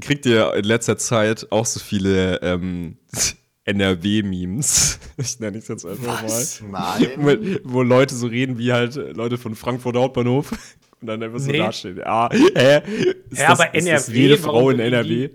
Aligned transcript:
kriegt 0.00 0.26
ihr 0.26 0.54
in 0.54 0.64
letzter 0.64 0.96
Zeit 0.98 1.46
auch 1.50 1.66
so 1.66 1.80
viele 1.80 2.40
ähm, 2.42 2.96
NRW-Memes. 3.64 4.98
Ich 5.18 5.38
nenne 5.38 5.58
es 5.58 5.68
jetzt 5.68 5.84
einfach 5.84 6.22
Was? 6.24 6.62
mal. 6.62 6.98
Nein. 6.98 7.10
Wo, 7.64 7.74
wo 7.74 7.82
Leute 7.82 8.14
so 8.14 8.26
reden 8.26 8.56
wie 8.56 8.72
halt 8.72 8.94
Leute 9.14 9.36
von 9.36 9.54
Frankfurt 9.54 9.96
Hauptbahnhof 9.96 10.50
und 11.00 11.06
dann 11.06 11.22
einfach 11.22 11.38
so 11.40 11.50
Nee. 11.50 11.58
dastehen. 11.58 12.00
Ah, 12.04 12.30
hä? 12.32 12.80
Ist 13.28 13.40
Ja, 13.40 13.50
aber 13.50 13.74
ist 13.74 13.86
das 13.86 14.08
NRW, 14.08 14.18
jede 14.18 14.38
Frau 14.38 14.70
in 14.70 14.80
NRW? 14.80 15.28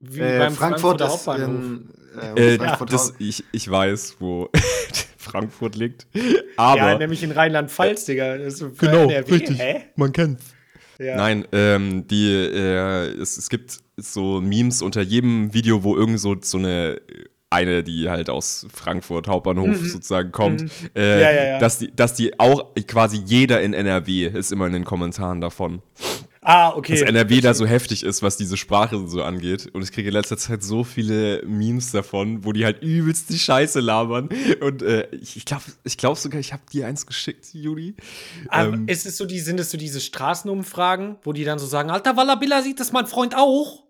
Wie 0.00 0.20
Äh, 0.20 0.38
beim 0.38 0.54
Frankfurt 0.54 1.02
Hauptbahnhof. 1.02 1.48
in, 1.64 1.88
äh, 2.18 2.54
Äh, 2.54 2.56
Frankfurt 2.58 2.92
das, 2.94 3.12
ich, 3.18 3.44
ich 3.52 3.70
weiß, 3.70 4.16
wo 4.20 4.48
Frankfurt 5.18 5.76
liegt. 5.76 6.06
Aber. 6.56 6.78
ja, 6.78 6.98
nämlich 6.98 7.22
in 7.22 7.32
Rheinland-Pfalz, 7.32 8.06
Digga. 8.06 8.38
Das 8.38 8.64
genau, 8.78 9.04
NRW. 9.10 9.32
richtig. 9.34 9.58
Hä? 9.58 9.82
Man 9.96 10.12
kennt's. 10.12 10.44
Ja. 11.00 11.16
Nein, 11.16 11.46
ähm, 11.52 12.06
die, 12.06 12.30
äh, 12.30 13.06
es, 13.20 13.38
es 13.38 13.48
gibt 13.48 13.78
so 13.96 14.40
Memes 14.40 14.82
unter 14.82 15.00
jedem 15.00 15.54
Video, 15.54 15.82
wo 15.82 15.96
irgend 15.96 16.20
so, 16.20 16.36
so 16.40 16.58
eine 16.58 17.00
eine, 17.52 17.82
die 17.82 18.08
halt 18.08 18.30
aus 18.30 18.66
Frankfurt 18.72 19.26
Hauptbahnhof 19.26 19.76
sozusagen 19.78 20.30
kommt, 20.30 20.62
äh, 20.94 21.16
Mhm. 21.16 21.20
Ja, 21.20 21.30
ja, 21.32 21.44
ja. 21.44 21.58
dass 21.58 21.78
die, 21.78 21.94
dass 21.94 22.14
die 22.14 22.38
auch 22.38 22.72
quasi 22.86 23.20
jeder 23.24 23.60
in 23.60 23.74
NRW 23.74 24.26
ist 24.26 24.52
immer 24.52 24.66
in 24.66 24.72
den 24.72 24.84
Kommentaren 24.84 25.40
davon, 25.40 25.82
Ah, 26.42 26.74
okay. 26.74 26.94
dass 26.94 27.02
NRW 27.02 27.42
da 27.42 27.52
so 27.52 27.66
heftig 27.66 28.02
ist, 28.02 28.22
was 28.22 28.38
diese 28.38 28.56
Sprache 28.56 29.06
so 29.06 29.22
angeht. 29.22 29.68
Und 29.74 29.82
ich 29.82 29.92
kriege 29.92 30.08
in 30.08 30.14
letzter 30.14 30.38
Zeit 30.38 30.62
so 30.62 30.84
viele 30.84 31.42
Memes 31.44 31.92
davon, 31.92 32.46
wo 32.46 32.52
die 32.52 32.64
halt 32.64 32.82
übelst 32.82 33.28
die 33.28 33.38
Scheiße 33.38 33.80
labern. 33.80 34.30
Und 34.60 34.82
äh, 34.82 35.06
ich, 35.10 35.44
glaube 35.44 35.64
ich 35.84 35.98
glaub 35.98 36.16
sogar, 36.16 36.40
ich 36.40 36.54
habe 36.54 36.62
dir 36.72 36.86
eins 36.86 37.06
geschickt, 37.06 37.48
Juli. 37.52 37.94
Aber 38.48 38.72
ähm, 38.72 38.88
ist 38.88 39.04
es 39.04 39.18
so 39.18 39.26
die, 39.26 39.38
sind 39.40 39.60
es 39.60 39.70
so 39.70 39.76
diese 39.76 40.00
Straßenumfragen, 40.00 41.16
wo 41.24 41.34
die 41.34 41.44
dann 41.44 41.58
so 41.58 41.66
sagen, 41.66 41.90
Alter 41.90 42.16
Wallabilla 42.16 42.62
sieht 42.62 42.80
das 42.80 42.90
mein 42.92 43.06
Freund 43.06 43.36
auch? 43.36 43.89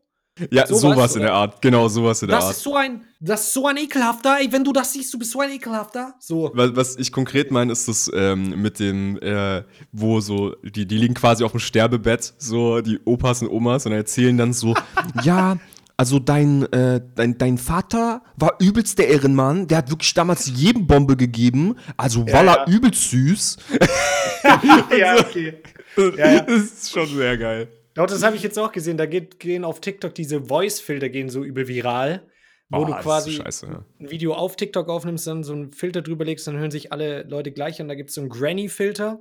Ja, 0.50 0.66
sowas, 0.66 0.80
sowas 0.80 1.16
in 1.16 1.22
der 1.22 1.32
Art. 1.34 1.60
Genau, 1.62 1.88
sowas 1.88 2.22
in 2.22 2.28
der 2.28 2.36
Das 2.38 2.46
Art. 2.46 2.56
ist 2.56 2.62
so 2.62 2.74
ein, 2.76 3.02
das 3.20 3.42
ist 3.48 3.52
so 3.52 3.66
ein 3.66 3.76
ekelhafter, 3.76 4.38
ey, 4.40 4.50
wenn 4.52 4.64
du 4.64 4.72
das 4.72 4.92
siehst, 4.92 5.12
du 5.12 5.18
bist 5.18 5.32
so 5.32 5.40
ein 5.40 5.50
ekelhafter. 5.50 6.14
So. 6.18 6.50
Was, 6.54 6.74
was 6.76 6.96
ich 6.96 7.12
konkret 7.12 7.50
meine, 7.50 7.72
ist 7.72 7.88
das 7.88 8.10
ähm, 8.14 8.60
mit 8.62 8.78
dem, 8.78 9.18
äh, 9.20 9.62
wo 9.92 10.20
so, 10.20 10.54
die, 10.62 10.86
die 10.86 10.96
liegen 10.96 11.14
quasi 11.14 11.44
auf 11.44 11.50
dem 11.52 11.60
Sterbebett, 11.60 12.34
so 12.38 12.80
die 12.80 12.98
Opas 13.04 13.42
und 13.42 13.48
Omas 13.48 13.86
und 13.86 13.92
erzählen 13.92 14.36
dann 14.36 14.52
so, 14.52 14.74
ja, 15.22 15.58
also 15.96 16.18
dein, 16.18 16.62
äh, 16.72 17.02
dein, 17.14 17.36
dein 17.36 17.58
Vater 17.58 18.22
war 18.36 18.54
übelst 18.58 18.98
der 18.98 19.08
Ehrenmann, 19.08 19.66
der 19.68 19.78
hat 19.78 19.90
wirklich 19.90 20.14
damals 20.14 20.46
jedem 20.54 20.86
Bombe 20.86 21.14
gegeben, 21.14 21.76
also 21.98 22.24
Ja, 22.26 22.32
war 22.32 22.44
ja. 22.44 22.54
er 22.54 22.68
übelst 22.68 23.10
süß. 23.10 23.58
ja, 24.98 25.16
okay. 25.20 25.54
Ja, 26.16 26.32
ja. 26.32 26.40
Das 26.40 26.62
ist 26.62 26.90
schon 26.92 27.06
sehr 27.06 27.36
geil. 27.36 27.68
Doch, 27.94 28.06
das 28.06 28.22
habe 28.22 28.36
ich 28.36 28.42
jetzt 28.42 28.58
auch 28.58 28.72
gesehen. 28.72 28.96
Da 28.96 29.06
geht, 29.06 29.38
gehen 29.40 29.64
auf 29.64 29.80
TikTok 29.80 30.14
diese 30.14 30.44
Voice-Filter 30.44 31.08
gehen 31.08 31.28
so 31.28 31.42
übel 31.44 31.66
viral, 31.68 32.26
wo 32.68 32.78
Oh, 32.82 32.84
du 32.84 32.92
quasi 32.94 33.32
scheiße, 33.32 33.66
ja. 33.66 33.84
ein 33.98 34.10
Video 34.10 34.32
auf 34.34 34.54
TikTok 34.56 34.88
aufnimmst, 34.88 35.26
dann 35.26 35.42
so 35.42 35.52
einen 35.52 35.72
Filter 35.72 36.02
drüber 36.02 36.24
legst, 36.24 36.46
dann 36.46 36.56
hören 36.56 36.70
sich 36.70 36.92
alle 36.92 37.24
Leute 37.24 37.50
gleich 37.52 37.80
an. 37.80 37.88
Da 37.88 37.94
gibt 37.96 38.10
es 38.10 38.14
so 38.14 38.20
einen 38.20 38.30
Granny-Filter. 38.30 39.18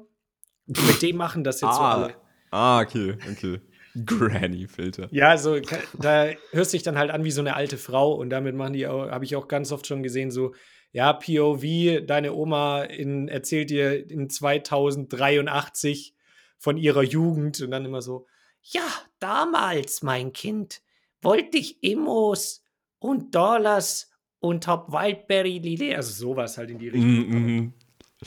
Mit 0.67 1.01
dem 1.01 1.15
machen 1.17 1.43
das 1.43 1.61
jetzt 1.61 1.73
so 1.75 1.79
Ah, 1.81 1.93
alle. 1.95 2.13
ah, 2.51 2.81
okay, 2.81 3.17
okay. 3.31 3.59
Granny-Filter. 4.05 5.07
Ja, 5.11 5.35
so 5.37 5.59
da 5.99 6.27
hörst 6.51 6.73
dich 6.73 6.83
dann 6.83 6.97
halt 6.97 7.09
an 7.09 7.23
wie 7.23 7.31
so 7.31 7.41
eine 7.41 7.55
alte 7.55 7.77
Frau 7.77 8.13
und 8.13 8.29
damit 8.29 8.53
machen 8.55 8.73
die 8.73 8.85
habe 8.85 9.25
ich 9.25 9.35
auch 9.35 9.47
ganz 9.47 9.71
oft 9.71 9.87
schon 9.87 10.03
gesehen, 10.03 10.29
so, 10.29 10.53
ja, 10.91 11.11
POV, 11.13 12.05
deine 12.05 12.33
Oma 12.33 12.83
in, 12.83 13.27
erzählt 13.29 13.71
dir 13.71 14.09
in 14.09 14.29
2083 14.29 16.13
von 16.57 16.77
ihrer 16.77 17.03
Jugend 17.03 17.61
und 17.61 17.71
dann 17.71 17.85
immer 17.85 18.01
so, 18.03 18.27
ja, 18.61 18.87
damals, 19.19 20.01
mein 20.01 20.33
Kind, 20.33 20.81
wollte 21.21 21.57
ich 21.57 21.83
Immos 21.83 22.63
und 22.99 23.33
Dollars 23.35 24.09
und 24.39 24.67
hab 24.67 24.91
Wildberry-Lilly, 24.91 25.95
also 25.95 26.11
sowas 26.11 26.57
halt 26.57 26.69
in 26.71 26.79
die 26.79 26.89
Richtung. 26.89 27.09
Mhm, 27.11 27.45
mhm. 27.55 27.73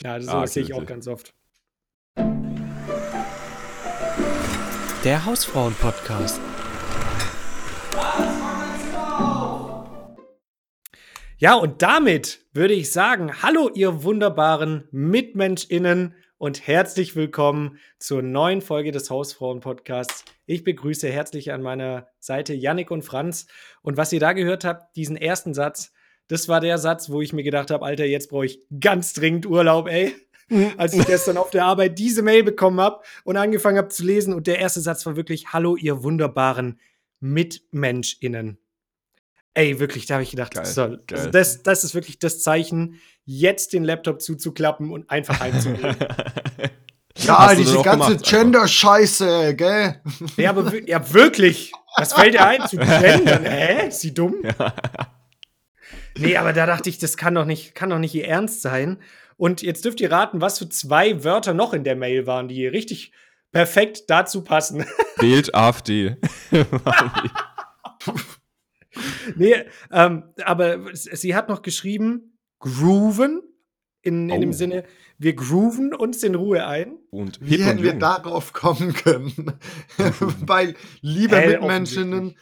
Ja, 0.03 0.19
das 0.19 0.29
Ah, 0.29 0.47
sehe 0.47 0.63
ich 0.63 0.75
auch 0.75 0.87
ganz 0.87 1.07
oft. 1.07 1.35
Der 5.05 5.25
Hausfrauen-Podcast. 5.25 6.41
Ja, 11.39 11.55
und 11.55 11.83
damit 11.83 12.47
würde 12.53 12.75
ich 12.75 12.93
sagen, 12.93 13.43
hallo 13.43 13.69
ihr 13.75 14.05
wunderbaren 14.05 14.87
MitmenschInnen 14.93 16.15
und 16.43 16.67
herzlich 16.67 17.15
willkommen 17.15 17.79
zur 18.01 18.21
neuen 18.21 18.63
Folge 18.63 18.91
des 18.91 19.11
Hausfrauen-Podcasts. 19.11 20.25
Ich 20.45 20.65
begrüße 20.65 21.09
herzlich 21.09 21.53
an 21.53 21.63
meiner 21.63 22.09
Seite 22.19 22.53
Yannick 22.53 22.91
und 22.91 23.03
Franz. 23.03 23.47
Und 23.81 23.97
was 23.97 24.13
ihr 24.13 24.19
da 24.19 24.33
gehört 24.33 24.65
habt, 24.65 24.97
diesen 24.97 25.17
ersten 25.17 25.55
Satz, 25.55 25.93
das 26.27 26.49
war 26.49 26.59
der 26.59 26.79
Satz, 26.79 27.11
wo 27.11 27.21
ich 27.21 27.33
mir 27.33 27.45
gedacht 27.45 27.71
habe, 27.71 27.85
Alter, 27.85 28.07
jetzt 28.07 28.29
brauche 28.29 28.47
ich 28.47 28.59
ganz 28.81 29.13
dringend 29.13 29.47
Urlaub, 29.47 29.87
ey. 29.87 30.17
Als 30.79 30.95
ich 30.95 31.07
gestern 31.07 31.37
auf 31.37 31.51
der 31.51 31.65
Arbeit 31.65 32.01
diese 32.01 32.23
Mail 32.23 32.43
bekommen 32.43 32.81
habe 32.81 33.05
und 33.23 33.37
angefangen 33.37 33.79
habe 33.79 33.91
zu 33.91 34.03
lesen 34.03 34.35
und 34.35 34.49
der 34.49 34.59
erste 34.59 34.81
Satz 34.81 35.07
war 35.07 35.15
wirklich, 35.15 35.53
hallo 35.53 35.77
ihr 35.77 36.03
wunderbaren 36.03 36.81
MitmenschInnen. 37.21 38.59
Ey, 39.55 39.79
wirklich, 39.79 40.07
da 40.07 40.15
habe 40.15 40.23
ich 40.23 40.31
gedacht, 40.31 40.55
Geil, 40.55 40.65
so, 40.65 40.89
geil. 40.89 40.99
also 41.11 41.31
das, 41.31 41.63
das 41.63 41.85
ist 41.85 41.95
wirklich 41.95 42.19
das 42.19 42.41
Zeichen, 42.41 43.01
jetzt 43.25 43.73
den 43.73 43.85
Laptop 43.85 44.23
zuzuklappen 44.23 44.91
und 44.91 45.11
einfach 45.11 45.41
heimzugehen. 45.41 45.97
Ja, 47.19 47.55
diese 47.55 47.83
ganze 47.83 48.17
Gender-Scheiße, 48.17 49.55
gell? 49.55 50.01
ja, 50.39 50.49
aber 50.51 50.73
ja, 50.87 51.13
wirklich. 51.13 51.71
Was 51.99 52.15
fällt 52.15 52.33
dir 52.35 52.47
ein 52.47 52.67
zu 52.67 52.77
gendern? 52.79 53.45
Hä? 53.45 53.89
Ist 53.89 54.01
sie 54.01 54.15
dumm? 54.15 54.37
Nee, 56.19 56.37
aber 56.37 56.53
da 56.53 56.67
dachte 56.67 56.91
ich, 56.91 56.99
das 56.99 57.17
kann 57.17 57.35
doch 57.35 57.47
nicht, 57.47 57.75
kann 57.75 57.89
doch 57.89 57.99
nicht 57.99 58.15
ihr 58.15 58.29
Ernst 58.29 58.61
sein. 58.61 58.99
Und 59.39 59.63
jetzt 59.63 59.87
dürft 59.87 59.99
ihr 59.99 60.13
raten, 60.13 60.43
was 60.43 60.59
für 60.59 60.69
zwei 60.69 61.25
Wörter 61.25 61.55
noch 61.55 61.73
in 61.73 61.85
der 61.85 61.97
Mail 61.97 62.27
waren, 62.27 62.49
die 62.49 62.67
richtig 62.67 63.13
perfekt 63.51 64.05
dazu 64.09 64.45
passen. 64.45 64.85
Wählt 65.17 65.55
AfD. 65.55 66.17
nee, 69.37 69.55
ähm, 69.91 70.25
aber 70.45 70.95
sie 70.95 71.35
hat 71.35 71.49
noch 71.49 71.63
geschrieben, 71.63 72.39
grooven, 72.59 73.43
in, 74.03 74.29
in 74.29 74.41
dem 74.41 74.51
Oh. 74.51 74.53
Sinne, 74.53 74.85
wir 75.19 75.35
grooven 75.35 75.95
uns 75.95 76.23
in 76.23 76.35
Ruhe 76.35 76.67
ein. 76.67 76.99
Und 77.11 77.39
Wie 77.41 77.59
und 77.59 77.65
hätten 77.65 77.83
wir 77.83 77.95
darauf 77.95 78.53
kommen 78.53 78.93
können? 78.93 79.55
Weil, 80.47 80.75
liebe 81.01 81.37
Hell 81.37 81.61
Mitmenschen, 81.61 82.37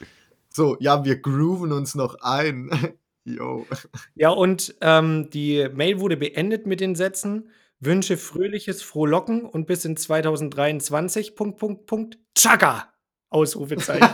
so, 0.49 0.75
ja, 0.79 1.05
wir 1.05 1.21
grooven 1.21 1.71
uns 1.71 1.95
noch 1.95 2.15
ein. 2.21 2.69
Yo. 3.23 3.67
Ja, 4.15 4.29
und 4.31 4.75
ähm, 4.81 5.29
die 5.29 5.67
Mail 5.73 5.99
wurde 5.99 6.17
beendet 6.17 6.65
mit 6.65 6.79
den 6.79 6.95
Sätzen: 6.95 7.51
Wünsche 7.79 8.17
fröhliches 8.17 8.81
Frohlocken 8.81 9.45
und 9.45 9.67
bis 9.67 9.85
in 9.85 9.95
2023. 9.95 11.35
Punkt, 11.35 11.59
Punkt, 11.59 11.85
Punkt. 11.85 12.17
Chaka! 12.35 12.91
Ausrufezeichen. 13.29 14.09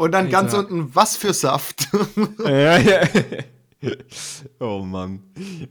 Und 0.00 0.12
dann 0.12 0.30
ganz 0.30 0.54
Alter. 0.54 0.70
unten, 0.70 0.94
was 0.94 1.16
für 1.16 1.34
Saft? 1.34 1.88
Ja, 2.44 2.78
ja. 2.78 3.00
Oh 4.58 4.80
Mann. 4.80 5.22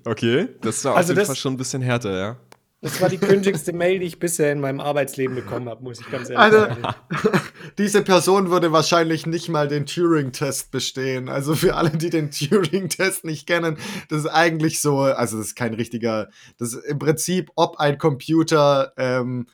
Okay, 0.05 0.49
das 0.61 0.83
war 0.85 0.95
Also 0.95 1.13
auf 1.13 1.17
jeden 1.17 1.19
das- 1.19 1.27
Fall 1.27 1.35
schon 1.35 1.53
ein 1.53 1.57
bisschen 1.57 1.81
härter, 1.81 2.17
ja. 2.17 2.37
Das 2.81 3.01
war 3.01 3.09
die 3.09 3.17
crindigste 3.17 3.73
Mail, 3.73 3.99
die 3.99 4.05
ich 4.05 4.19
bisher 4.19 4.51
in 4.53 4.61
meinem 4.61 4.79
Arbeitsleben 4.79 5.35
bekommen 5.35 5.67
habe, 5.67 5.83
muss 5.83 5.99
ich 5.99 6.09
ganz 6.09 6.29
ehrlich 6.29 6.39
Alter. 6.39 6.77
sagen. 6.81 7.39
Diese 7.77 8.01
Person 8.03 8.51
würde 8.51 8.71
wahrscheinlich 8.71 9.25
nicht 9.25 9.49
mal 9.49 9.67
den 9.67 9.85
Turing-Test 9.85 10.71
bestehen. 10.71 11.27
Also 11.27 11.55
für 11.55 11.75
alle, 11.75 11.89
die 11.89 12.09
den 12.09 12.31
Turing-Test 12.31 13.25
nicht 13.25 13.47
kennen, 13.47 13.77
das 14.09 14.19
ist 14.19 14.27
eigentlich 14.27 14.79
so, 14.79 14.99
also 14.99 15.37
das 15.37 15.47
ist 15.47 15.55
kein 15.55 15.73
richtiger, 15.73 16.29
das 16.57 16.73
ist 16.73 16.85
im 16.85 16.99
Prinzip, 16.99 17.51
ob 17.55 17.77
ein 17.79 17.97
Computer 17.97 18.93
ähm, 18.95 19.47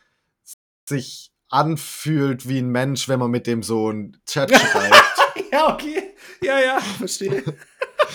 sich 0.87 1.31
anfühlt 1.49 2.47
wie 2.47 2.59
ein 2.59 2.69
Mensch, 2.69 3.07
wenn 3.07 3.19
man 3.19 3.31
mit 3.31 3.47
dem 3.47 3.63
so 3.63 3.89
einen 3.89 4.17
Chat 4.25 4.49
schreibt. 4.55 4.95
Ja, 5.51 5.73
okay. 5.73 6.13
Ja, 6.41 6.59
ja, 6.59 6.79
verstehe. 6.79 7.43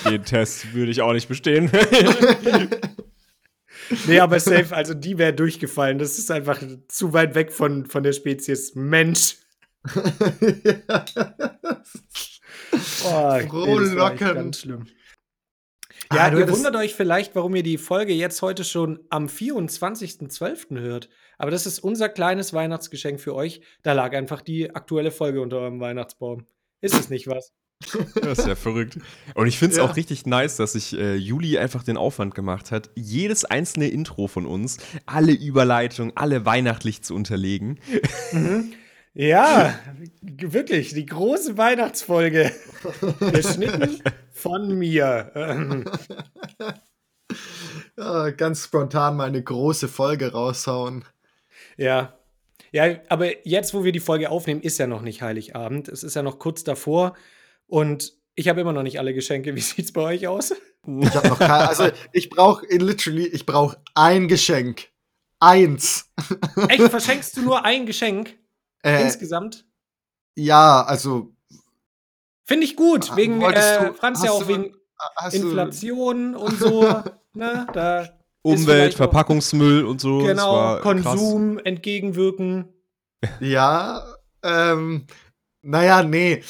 Den 0.04 0.25
Test 0.25 0.72
würde 0.75 0.90
ich 0.90 1.00
auch 1.02 1.12
nicht 1.12 1.28
bestehen. 1.28 1.70
Nee, 4.06 4.20
aber 4.20 4.38
safe, 4.38 4.75
also 4.75 4.94
die 4.94 5.19
wäre 5.19 5.32
durchgefallen. 5.34 5.99
Das 5.99 6.16
ist 6.19 6.31
einfach 6.31 6.62
zu 6.88 7.12
weit 7.12 7.34
weg 7.34 7.52
von, 7.52 7.87
von 7.87 8.02
der 8.02 8.12
Spezies 8.12 8.75
Mensch. 8.75 9.38
Oh, 13.04 13.37
nee. 13.66 13.96
Ganz 14.16 14.60
schlimm. 14.60 14.87
Ah, 16.10 16.16
Ja, 16.16 16.30
du 16.30 16.38
ihr 16.38 16.48
wundert 16.50 16.74
euch 16.76 16.94
vielleicht, 16.94 17.34
warum 17.36 17.54
ihr 17.54 17.62
die 17.62 17.78
Folge 17.78 18.12
jetzt 18.12 18.42
heute 18.42 18.64
schon 18.64 19.00
am 19.10 19.26
24.12. 19.26 20.78
hört. 20.80 21.08
Aber 21.38 21.50
das 21.50 21.66
ist 21.66 21.78
unser 21.78 22.08
kleines 22.08 22.52
Weihnachtsgeschenk 22.52 23.20
für 23.20 23.34
euch. 23.34 23.60
Da 23.82 23.92
lag 23.92 24.12
einfach 24.14 24.42
die 24.42 24.74
aktuelle 24.74 25.10
Folge 25.12 25.40
unter 25.40 25.58
eurem 25.58 25.80
Weihnachtsbaum. 25.80 26.46
Ist 26.80 26.94
es 26.94 27.10
nicht 27.10 27.26
was? 27.26 27.52
Das 28.20 28.40
ist 28.40 28.46
ja 28.48 28.56
verrückt. 28.56 28.98
Und 29.34 29.46
ich 29.46 29.58
finde 29.58 29.72
es 29.72 29.78
Ja. 29.78 29.84
auch 29.84 29.96
richtig 29.96 30.26
nice, 30.26 30.56
dass 30.56 30.72
sich 30.74 30.92
äh, 30.98 31.14
Juli 31.14 31.56
einfach 31.58 31.82
den 31.82 31.96
Aufwand 31.96 32.34
gemacht 32.34 32.70
hat, 32.72 32.90
jedes 32.94 33.46
einzelne 33.46 33.88
Intro 33.88 34.26
von 34.26 34.44
uns, 34.44 34.76
alle 35.06 35.32
Überleitungen, 35.32 36.12
alle 36.14 36.44
weihnachtlich 36.44 37.00
zu 37.02 37.14
unterlegen. 37.14 37.78
Ja, 39.12 39.78
wirklich, 40.22 40.94
die 40.94 41.06
große 41.06 41.58
Weihnachtsfolge. 41.58 42.52
Geschnitten 43.32 44.02
von 44.32 44.78
mir. 44.78 45.84
Ja, 47.96 48.30
ganz 48.30 48.64
spontan 48.64 49.16
mal 49.16 49.28
eine 49.28 49.42
große 49.42 49.86
Folge 49.86 50.32
raushauen. 50.32 51.04
Ja. 51.76 52.18
Ja, 52.72 52.96
aber 53.08 53.46
jetzt, 53.46 53.74
wo 53.74 53.84
wir 53.84 53.92
die 53.92 54.00
Folge 54.00 54.30
aufnehmen, 54.30 54.62
ist 54.62 54.78
ja 54.78 54.86
noch 54.86 55.02
nicht 55.02 55.22
Heiligabend. 55.22 55.86
Es 55.86 56.02
ist 56.02 56.16
ja 56.16 56.22
noch 56.22 56.38
kurz 56.38 56.64
davor. 56.64 57.14
Und 57.66 58.14
ich 58.34 58.48
habe 58.48 58.62
immer 58.62 58.72
noch 58.72 58.82
nicht 58.82 58.98
alle 58.98 59.12
Geschenke. 59.12 59.54
Wie 59.54 59.60
sieht's 59.60 59.92
bei 59.92 60.02
euch 60.02 60.26
aus? 60.26 60.52
Ich 60.86 61.14
habe 61.14 61.28
noch 61.28 61.38
kein, 61.38 61.50
also 61.50 61.88
ich 62.12 62.30
brauche 62.30 62.66
literally, 62.66 63.26
ich 63.26 63.44
brauche 63.44 63.76
ein 63.94 64.28
Geschenk. 64.28 64.88
Eins. 65.38 66.10
Echt, 66.68 66.82
verschenkst 66.82 67.36
du 67.36 67.42
nur 67.42 67.64
ein 67.64 67.86
Geschenk 67.86 68.34
Äh, 68.82 69.02
insgesamt? 69.02 69.66
ja, 70.36 70.82
also 70.82 71.34
Finde 72.44 72.64
ich 72.64 72.74
gut. 72.76 73.14
Wegen, 73.16 73.40
äh, 73.42 73.86
du- 73.88 73.94
Franz 73.94 74.22
ja 74.24 74.32
auch 74.32 74.42
du- 74.42 74.48
wegen 74.48 74.76
hast 75.16 75.34
Inflation 75.34 76.34
und 76.36 76.58
so. 76.58 76.82
ne, 77.34 77.66
da 77.72 78.08
Umwelt, 78.42 78.94
Verpackungsmüll 78.94 79.84
und 79.84 80.00
so. 80.00 80.18
Genau, 80.18 80.52
war 80.54 80.80
Konsum 80.80 81.58
entgegenwirken. 81.58 82.68
du, 83.22 83.28
ja, 83.40 84.02
ähm, 84.42 85.06
naja, 85.62 86.02
nee. 86.02 86.42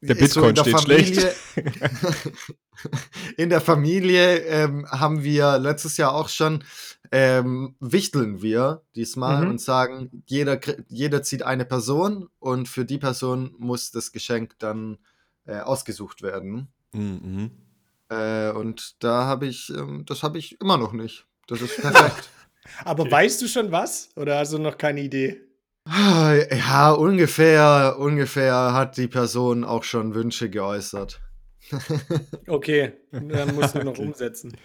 Der 0.00 0.16
Ist 0.16 0.34
Bitcoin 0.34 0.50
in 0.50 0.54
der 0.54 0.64
steht 0.64 0.74
Familie- 0.76 1.32
in 3.36 3.50
der 3.50 3.60
Familie 3.60 4.38
ähm, 4.38 4.86
haben 4.90 5.22
wir 5.22 5.58
letztes 5.58 5.96
Jahr 5.96 6.14
auch 6.14 6.28
schon, 6.28 6.64
ähm, 7.12 7.76
wichteln 7.78 8.42
wir 8.42 8.82
diesmal 8.96 9.44
Mhm. 9.44 9.50
und 9.50 9.60
sagen, 9.60 10.24
jeder, 10.26 10.58
jeder 10.88 11.22
zieht 11.22 11.42
eine 11.42 11.64
Person 11.64 12.28
und 12.40 12.68
für 12.68 12.84
die 12.84 12.98
Person 12.98 13.54
muss 13.58 13.90
das 13.92 14.12
Geschenk 14.12 14.58
dann 14.58 14.98
äh, 15.44 15.58
ausgesucht 15.60 16.22
werden. 16.22 16.72
krass. 16.92 17.00
Mhm. 17.02 17.50
Äh, 18.08 18.50
und 18.52 19.02
da 19.04 19.24
habe 19.26 19.46
ich, 19.46 19.70
ähm, 19.70 20.04
das 20.06 20.22
habe 20.22 20.38
ich 20.38 20.60
immer 20.60 20.76
noch 20.78 20.92
nicht. 20.92 21.26
Das 21.46 21.60
ist 21.62 21.80
perfekt. 21.80 22.30
Aber 22.84 23.10
weißt 23.10 23.42
du 23.42 23.48
schon 23.48 23.72
was? 23.72 24.10
Oder 24.16 24.38
hast 24.38 24.52
du 24.52 24.58
noch 24.58 24.78
keine 24.78 25.00
Idee? 25.02 25.40
Ah, 25.84 26.34
ja, 26.50 26.92
ungefähr, 26.92 27.96
ungefähr 27.98 28.72
hat 28.72 28.96
die 28.96 29.08
Person 29.08 29.64
auch 29.64 29.82
schon 29.84 30.14
Wünsche 30.14 30.48
geäußert. 30.48 31.20
Okay, 32.46 32.92
dann 33.12 33.54
musst 33.54 33.74
du 33.74 33.80
noch 33.80 33.92
Okay. 33.92 34.06
umsetzen. 34.06 34.56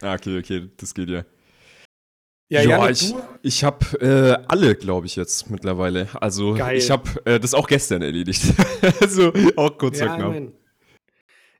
Ah, 0.00 0.14
okay, 0.14 0.38
okay, 0.38 0.70
das 0.76 0.94
geht 0.94 1.08
ja. 1.10 1.24
Ja, 2.48 2.60
Ja, 2.62 2.70
Janik, 2.70 2.90
ich, 3.00 3.14
ich 3.42 3.64
habe 3.64 3.78
äh, 4.00 4.44
alle, 4.48 4.74
glaube 4.74 5.06
ich, 5.06 5.16
jetzt 5.16 5.48
mittlerweile. 5.50 6.08
Also 6.20 6.54
Geil. 6.54 6.76
ich 6.76 6.90
habe 6.90 7.08
äh, 7.24 7.40
das 7.40 7.54
auch 7.54 7.66
gestern 7.66 8.02
erledigt. 8.02 8.42
also 9.00 9.32
auch 9.56 9.78
kurz 9.78 10.00
Ja, 10.00 10.14
knapp. 10.16 10.34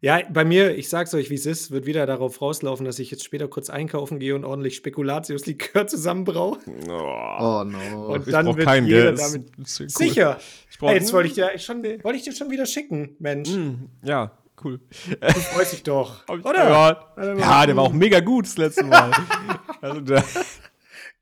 ja, 0.02 0.20
bei 0.30 0.44
mir, 0.44 0.76
ich 0.76 0.90
sag's 0.90 1.14
euch, 1.14 1.30
wie 1.30 1.34
es 1.36 1.46
ist, 1.46 1.70
wird 1.70 1.86
wieder 1.86 2.04
darauf 2.04 2.42
rauslaufen, 2.42 2.84
dass 2.84 2.98
ich 2.98 3.10
jetzt 3.10 3.24
später 3.24 3.48
kurz 3.48 3.70
einkaufen 3.70 4.18
gehe 4.18 4.34
und 4.34 4.44
ordentlich 4.44 4.76
Spekulatius-Likör 4.76 5.86
zusammenbraue. 5.86 6.58
Oh, 6.90 6.92
Oh 7.40 7.64
no. 7.64 8.12
Und 8.12 8.26
ich 8.26 8.32
dann 8.32 8.44
brauch 8.44 8.56
wird 8.56 8.66
keinen, 8.66 8.86
jeder 8.86 9.12
damit- 9.12 9.46
cool. 9.58 9.88
Sicher. 9.88 10.38
Ich 10.70 10.78
brauch, 10.78 10.90
Hey, 10.90 10.98
jetzt 10.98 11.12
wollte 11.14 11.28
ich 11.28 11.34
dir 11.34 11.58
schon, 11.58 11.82
wollte 11.82 12.18
ich 12.18 12.24
dir 12.24 12.32
schon 12.34 12.50
wieder 12.50 12.66
schicken, 12.66 13.16
Mensch. 13.18 13.48
Mm, 13.48 13.86
ja, 14.02 14.32
cool. 14.62 14.78
Du 15.20 15.40
freust 15.40 15.72
dich 15.72 15.84
doch. 15.84 16.28
Oder? 16.28 16.68
Ja, 16.68 17.34
ja, 17.38 17.66
der 17.66 17.76
war 17.76 17.84
auch 17.84 17.92
mega 17.94 18.20
gut 18.20 18.44
das 18.44 18.58
letzte 18.58 18.84
Mal. 18.84 19.10
also, 19.80 20.00
da, 20.02 20.22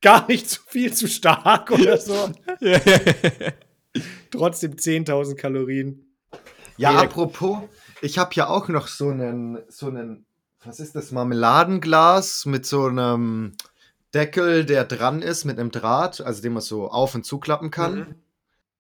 Gar 0.02 0.26
nicht 0.28 0.48
zu 0.48 0.60
viel 0.66 0.92
zu 0.92 1.08
stark 1.08 1.70
oder 1.70 1.98
so. 1.98 2.30
ja, 2.60 2.80
Trotzdem 4.30 4.72
10.000 4.72 5.34
Kalorien. 5.34 6.06
Ja, 6.76 6.92
Nee, 6.92 6.98
apropos, 6.98 7.58
ich 8.00 8.18
habe 8.18 8.30
ja 8.34 8.48
auch 8.48 8.68
noch 8.68 8.86
so 8.88 9.10
einen, 9.10 9.58
so 9.68 9.88
einen, 9.88 10.24
was 10.64 10.80
ist 10.80 10.94
das, 10.94 11.12
Marmeladenglas 11.12 12.46
mit 12.46 12.64
so 12.64 12.86
einem 12.86 13.52
Deckel, 14.14 14.64
der 14.64 14.84
dran 14.84 15.22
ist, 15.22 15.44
mit 15.44 15.58
einem 15.58 15.70
Draht, 15.70 16.20
also 16.20 16.40
den 16.40 16.54
man 16.54 16.62
so 16.62 16.90
auf- 16.90 17.14
und 17.14 17.24
zuklappen 17.24 17.70
kann. 17.70 17.98
Mhm. 17.98 18.14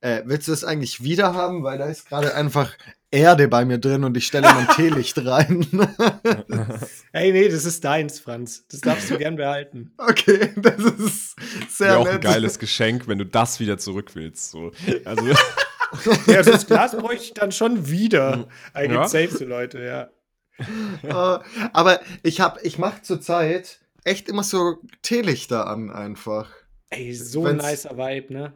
Äh, 0.01 0.23
willst 0.25 0.47
du 0.47 0.51
das 0.51 0.63
eigentlich 0.63 1.03
wieder 1.03 1.33
haben? 1.33 1.63
Weil 1.63 1.77
da 1.77 1.85
ist 1.85 2.07
gerade 2.09 2.33
einfach 2.35 2.73
Erde 3.15 3.47
bei 3.47 3.65
mir 3.65 3.77
drin 3.77 4.03
und 4.03 4.15
ich 4.17 4.27
stelle 4.27 4.47
mein 4.53 4.67
Teelicht 4.75 5.17
rein. 5.25 5.65
Hey, 7.11 7.31
nee, 7.31 7.47
das 7.47 7.63
ist 7.63 7.83
deins, 7.85 8.19
Franz. 8.19 8.65
Das 8.69 8.81
darfst 8.81 9.09
du 9.09 9.17
gern 9.17 9.37
behalten. 9.37 9.93
okay, 9.97 10.51
das 10.57 10.75
ist 10.79 11.35
sehr 11.69 11.87
Wäre 11.91 11.97
auch 11.99 12.03
nett. 12.05 12.13
ein 12.15 12.21
geiles 12.21 12.59
Geschenk, 12.59 13.07
wenn 13.07 13.17
du 13.17 13.25
das 13.25 13.59
wieder 13.61 13.77
zurück 13.77 14.15
willst. 14.15 14.51
So. 14.51 14.71
Also, 15.05 15.25
Ja, 16.27 16.43
das 16.43 16.67
Glas 16.67 16.91
bräuchte 16.97 17.23
ich 17.23 17.33
dann 17.33 17.53
schon 17.53 17.89
wieder. 17.89 18.47
I 18.77 18.85
Ja. 18.91 19.07
safe 19.07 19.29
so 19.29 19.45
Leute, 19.45 19.79
ja. 19.81 20.09
Äh, 21.03 21.39
aber 21.73 22.01
ich 22.23 22.41
habe, 22.41 22.59
ich 22.63 22.77
mache 22.77 23.01
zurzeit 23.01 23.79
echt 24.03 24.27
immer 24.27 24.43
so 24.43 24.77
Teelichter 25.01 25.67
an 25.67 25.89
einfach. 25.89 26.49
Ey, 26.89 27.13
so 27.13 27.45
ein 27.45 27.57
nicer 27.57 27.97
Vibe, 27.97 28.33
ne? 28.33 28.53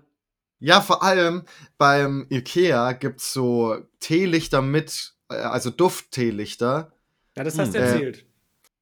Ja, 0.59 0.81
vor 0.81 1.03
allem 1.03 1.43
beim 1.77 2.27
Ikea 2.29 2.91
gibt's 2.93 3.31
so 3.33 3.77
Teelichter 3.99 4.61
mit, 4.61 5.13
äh, 5.29 5.35
also 5.35 5.69
Duft-Teelichter. 5.69 6.91
Ja, 7.37 7.43
das 7.43 7.57
hast 7.57 7.73
du 7.73 7.79
Hm. 7.79 7.85
Äh, 7.85 7.91
erzählt. 7.91 8.25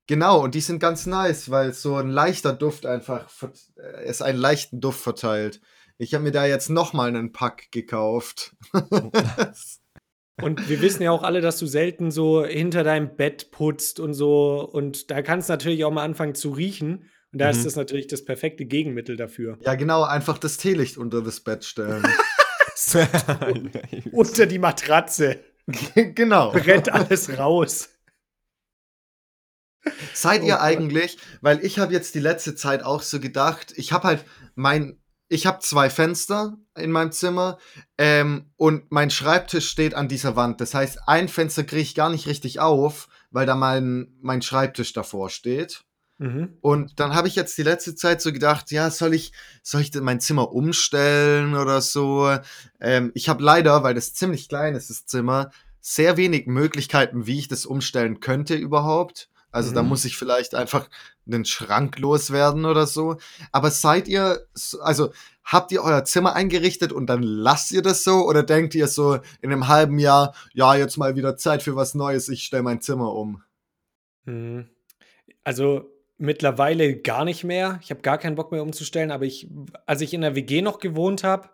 Genau, 0.08 0.42
und 0.42 0.56
die 0.56 0.62
sind 0.62 0.80
ganz 0.80 1.06
nice, 1.06 1.52
weil 1.52 1.74
so 1.74 1.96
ein 1.98 2.10
leichter 2.10 2.54
Duft 2.54 2.86
einfach, 2.86 3.30
vert- 3.30 3.72
äh, 3.78 4.04
es 4.06 4.22
einen 4.22 4.40
leichten 4.40 4.80
Duft 4.80 5.02
verteilt. 5.02 5.62
Ich 5.98 6.14
habe 6.14 6.24
mir 6.24 6.32
da 6.32 6.46
jetzt 6.46 6.70
nochmal 6.70 7.10
einen 7.10 7.32
Pack 7.34 7.72
gekauft. 7.72 8.56
Und 10.42 10.70
wir 10.70 10.82
wissen 10.82 11.02
ja 11.02 11.12
auch 11.12 11.24
alle, 11.24 11.42
dass 11.42 11.58
du 11.58 11.66
selten 11.66 12.12
so 12.12 12.46
hinter 12.46 12.84
deinem 12.84 13.16
Bett 13.16 13.50
putzt 13.52 14.00
und 14.00 14.14
so. 14.14 14.62
Und 14.62 15.10
da 15.10 15.22
kannst 15.24 15.50
du 15.50 15.54
natürlich 15.54 15.84
auch 15.84 15.92
mal 15.92 16.04
anfangen 16.04 16.36
zu 16.36 16.52
riechen. 16.52 17.10
Und 17.34 17.40
da 17.40 17.46
Mhm. 17.46 17.52
ist 17.58 17.66
das 17.66 17.76
natürlich 17.76 18.08
das 18.08 18.24
perfekte 18.26 18.66
Gegenmittel 18.66 19.16
dafür. 19.18 19.58
ja, 19.62 19.76
genau, 19.76 20.04
einfach 20.04 20.38
das 20.38 20.58
Teelicht 20.58 20.98
unter 20.98 21.22
das 21.22 21.40
Bett 21.42 21.66
stellen. 21.66 22.04
Unter 24.12 24.46
die 24.46 24.60
Matratze. 24.60 25.44
genau. 25.96 26.52
Brennt 26.52 26.90
alles 26.94 27.38
raus. 27.38 27.90
Seid 30.14 30.42
Oh 30.42 30.46
ihr 30.46 30.54
Gott. 30.56 30.62
eigentlich, 30.62 31.18
weil 31.42 31.64
ich 31.66 31.80
habe 31.80 31.94
jetzt 31.94 32.14
die 32.16 32.20
letzte 32.20 32.56
Zeit 32.56 32.84
auch 32.84 33.02
so 33.02 33.20
gedacht, 33.20 33.74
ich 33.78 33.92
habe 33.94 34.08
halt 34.08 34.26
mein, 34.56 35.02
ich 35.30 35.46
habe 35.46 35.60
zwei 35.60 35.90
Fenster 35.90 36.58
in 36.78 36.92
meinem 36.92 37.12
Zimmer 37.12 37.58
ähm, 37.98 38.52
und 38.58 38.92
mein 38.92 39.10
Schreibtisch 39.10 39.70
steht 39.70 39.94
an 39.94 40.08
dieser 40.08 40.36
Wand. 40.36 40.62
Das 40.62 40.74
heißt, 40.74 41.00
ein 41.08 41.30
Fenster 41.30 41.64
kriege 41.64 41.82
ich 41.82 41.96
gar 41.96 42.10
nicht 42.10 42.28
richtig 42.28 42.60
auf, 42.60 43.08
weil 43.32 43.46
da 43.46 43.56
mein, 43.56 44.16
mein 44.22 44.42
Schreibtisch 44.42 44.94
davor 44.94 45.30
steht. 45.30 45.84
Mhm. 46.20 46.58
Und 46.62 47.00
dann 47.00 47.14
habe 47.14 47.28
ich 47.28 47.36
jetzt 47.36 47.58
die 47.58 47.64
letzte 47.64 47.94
Zeit 47.96 48.22
so 48.22 48.34
gedacht, 48.34 48.72
ja, 48.72 48.90
soll 48.90 49.14
ich, 49.14 49.34
soll 49.62 49.82
ich 49.82 49.92
denn 49.92 50.04
mein 50.04 50.20
Zimmer 50.20 50.52
umstellen 50.52 51.56
oder 51.56 51.82
so? 51.82 52.36
Ähm, 52.80 53.12
ich 53.14 53.30
habe 53.30 53.44
leider, 53.44 53.84
weil 53.84 53.94
das 53.94 54.14
ziemlich 54.14 54.50
klein 54.50 54.76
ist, 54.76 54.90
das 54.90 55.06
Zimmer, 55.06 55.52
sehr 55.80 56.18
wenig 56.18 56.48
Möglichkeiten, 56.48 57.28
wie 57.28 57.40
ich 57.40 57.48
das 57.48 57.66
umstellen 57.66 58.20
könnte 58.20 58.56
überhaupt. 58.56 59.30
Also 59.52 59.74
da 59.74 59.82
Mhm. 59.82 59.90
muss 59.90 60.06
ich 60.06 60.18
vielleicht 60.18 60.56
einfach 60.56 60.90
einen 61.26 61.46
Schrank 61.46 61.98
loswerden 62.00 62.66
oder 62.66 62.86
so. 62.88 63.18
Aber 63.52 63.72
seid 63.72 64.08
ihr, 64.08 64.46
also 64.82 65.12
habt 65.44 65.72
ihr 65.72 65.82
euer 65.84 66.04
Zimmer 66.04 66.34
eingerichtet 66.36 66.92
und 66.92 67.08
dann 67.08 67.24
lasst 67.24 67.72
ihr 67.72 67.82
das 67.82 68.04
so? 68.04 68.26
Oder 68.28 68.44
denkt 68.44 68.76
ihr 68.76 68.88
so 68.88 69.16
in 69.42 69.52
einem 69.52 69.68
halben 69.68 70.00
Jahr, 70.00 70.34
ja, 70.54 70.76
jetzt 70.76 70.98
mal 70.98 71.16
wieder 71.16 71.38
Zeit 71.38 71.64
für 71.64 71.76
was 71.76 71.96
Neues, 71.96 72.28
ich 72.28 72.44
stelle 72.44 72.64
mein 72.64 72.82
Zimmer 72.82 73.14
um? 73.14 73.44
Mhm. 74.26 74.68
Also 75.44 75.90
mittlerweile 76.18 76.98
gar 76.98 77.26
nicht 77.26 77.44
mehr. 77.44 77.80
Ich 77.84 77.90
habe 77.92 78.02
gar 78.02 78.18
keinen 78.18 78.36
Bock 78.36 78.52
mehr 78.52 78.64
umzustellen, 78.64 79.12
aber 79.12 79.26
ich, 79.26 79.48
als 79.86 80.02
ich 80.02 80.14
in 80.14 80.22
der 80.22 80.36
WG 80.36 80.62
noch 80.62 80.80
gewohnt 80.80 81.24
habe 81.24 81.50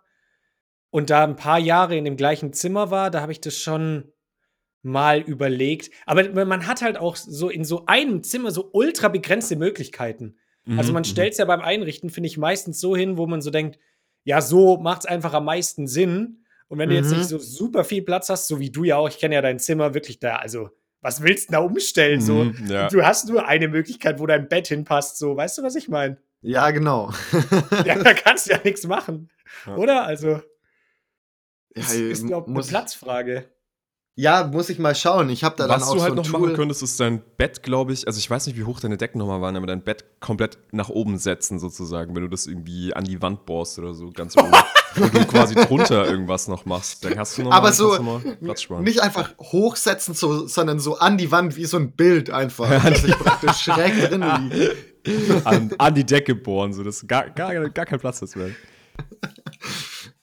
und 0.89 1.09
da 1.09 1.23
ein 1.23 1.35
paar 1.35 1.59
Jahre 1.59 1.97
in 1.97 2.05
dem 2.05 2.17
gleichen 2.17 2.53
Zimmer 2.53 2.91
war, 2.91 3.11
da 3.11 3.21
habe 3.21 3.31
ich 3.31 3.41
das 3.41 3.57
schon 3.57 4.11
mal 4.81 5.19
überlegt. 5.21 5.91
Aber 6.05 6.45
man 6.45 6.67
hat 6.67 6.81
halt 6.81 6.97
auch 6.97 7.15
so 7.15 7.49
in 7.49 7.63
so 7.65 7.85
einem 7.85 8.23
Zimmer 8.23 8.51
so 8.51 8.69
ultra 8.73 9.07
begrenzte 9.07 9.55
Möglichkeiten. 9.55 10.37
Also 10.75 10.91
Mhm, 10.91 10.93
man 10.93 11.03
stellt 11.05 11.33
es 11.33 11.37
ja 11.37 11.45
beim 11.45 11.61
Einrichten, 11.61 12.09
finde 12.09 12.27
ich, 12.27 12.37
meistens 12.37 12.79
so 12.79 12.95
hin, 12.95 13.17
wo 13.17 13.27
man 13.27 13.41
so 13.41 13.49
denkt, 13.49 13.79
ja, 14.23 14.41
so 14.41 14.77
macht 14.77 15.01
es 15.01 15.05
einfach 15.05 15.33
am 15.33 15.45
meisten 15.45 15.87
Sinn. 15.87 16.45
Und 16.67 16.79
wenn 16.79 16.89
du 16.89 16.95
jetzt 16.95 17.11
Mhm. 17.11 17.17
nicht 17.17 17.27
so 17.27 17.37
super 17.37 17.83
viel 17.83 18.01
Platz 18.01 18.29
hast, 18.29 18.47
so 18.47 18.59
wie 18.59 18.71
du 18.71 18.83
ja 18.83 18.97
auch, 18.97 19.07
ich 19.09 19.19
kenne 19.19 19.35
ja 19.35 19.41
dein 19.41 19.59
Zimmer 19.59 19.93
wirklich 19.93 20.19
da, 20.19 20.37
also 20.37 20.69
was 21.03 21.21
willst 21.21 21.49
du 21.49 21.53
da 21.53 21.59
umstellen? 21.59 22.19
So, 22.21 22.45
Mhm, 22.45 22.67
ja. 22.67 22.87
du 22.87 23.05
hast 23.05 23.29
nur 23.29 23.47
eine 23.47 23.67
Möglichkeit, 23.67 24.19
wo 24.19 24.25
dein 24.25 24.47
Bett 24.49 24.67
hinpasst, 24.67 25.17
so, 25.19 25.37
weißt 25.37 25.59
du, 25.59 25.63
was 25.63 25.75
ich 25.75 25.87
meine? 25.89 26.17
Ja, 26.41 26.71
genau. 26.71 27.11
Ja, 27.85 27.95
da 28.01 28.13
kannst 28.13 28.47
du 28.47 28.51
ja 28.51 28.59
nichts 28.63 28.85
machen, 28.87 29.29
Ja. 29.67 29.75
oder? 29.75 30.05
Also, 30.05 30.29
Ja, 30.29 30.41
es 31.75 31.93
ist, 31.93 32.25
glaube 32.27 32.49
ich, 32.49 32.55
eine 32.57 32.65
Platzfrage. 32.65 33.45
Ja, 34.15 34.45
muss 34.45 34.69
ich 34.69 34.77
mal 34.77 34.93
schauen. 34.93 35.29
Ich 35.31 35.43
habe 35.43 35.55
da 35.57 35.67
dann 35.67 35.81
Was 35.81 35.87
auch 35.89 35.93
du 35.93 35.97
so 35.99 36.03
halt 36.03 36.13
ein 36.13 36.17
noch 36.17 36.25
Tool. 36.27 36.39
machen 36.41 36.55
könntest, 36.55 36.83
ist 36.83 36.99
dein 36.99 37.23
Bett, 37.37 37.63
glaube 37.63 37.93
ich, 37.93 38.05
also 38.05 38.19
ich 38.19 38.29
weiß 38.29 38.45
nicht, 38.45 38.55
wie 38.57 38.63
hoch 38.63 38.79
deine 38.79 38.95
Decken 38.97 39.17
nochmal 39.17 39.41
waren, 39.41 39.55
aber 39.55 39.65
dein 39.65 39.83
Bett 39.83 40.05
komplett 40.19 40.59
nach 40.71 40.89
oben 40.89 41.17
setzen, 41.17 41.57
sozusagen, 41.57 42.15
wenn 42.15 42.21
du 42.21 42.29
das 42.29 42.45
irgendwie 42.45 42.93
an 42.93 43.05
die 43.05 43.21
Wand 43.23 43.45
bohrst 43.47 43.79
oder 43.79 43.93
so, 43.95 44.11
ganz 44.11 44.37
oben. 44.37 44.51
wo 44.95 45.05
du 45.07 45.25
quasi 45.25 45.55
drunter 45.55 46.05
irgendwas 46.05 46.47
noch 46.47 46.65
machst. 46.65 47.03
Dann 47.05 47.17
hast 47.17 47.37
du 47.37 47.43
noch 47.43 47.51
Aber 47.51 47.67
mal, 47.67 47.73
so 47.73 47.97
nicht 48.81 49.01
einfach 49.01 49.37
hochsetzen, 49.39 50.13
so, 50.13 50.47
sondern 50.47 50.79
so 50.79 50.97
an 50.97 51.17
die 51.17 51.31
Wand 51.31 51.55
wie 51.55 51.65
so 51.65 51.77
ein 51.77 51.91
Bild 51.91 52.29
einfach, 52.29 52.69
dass 52.83 53.03
ich 53.03 53.17
praktisch 53.17 53.57
schräg 53.61 54.09
drin 54.09 54.23
liege. 54.49 54.75
an, 55.43 55.71
an 55.77 55.93
die 55.95 56.05
Decke 56.05 56.35
bohren, 56.35 56.73
so 56.73 56.83
dass 56.83 57.05
gar, 57.07 57.29
gar, 57.29 57.69
gar 57.69 57.85
kein 57.85 57.99
Platz 57.99 58.21
ist 58.21 58.35
mehr. 58.35 58.51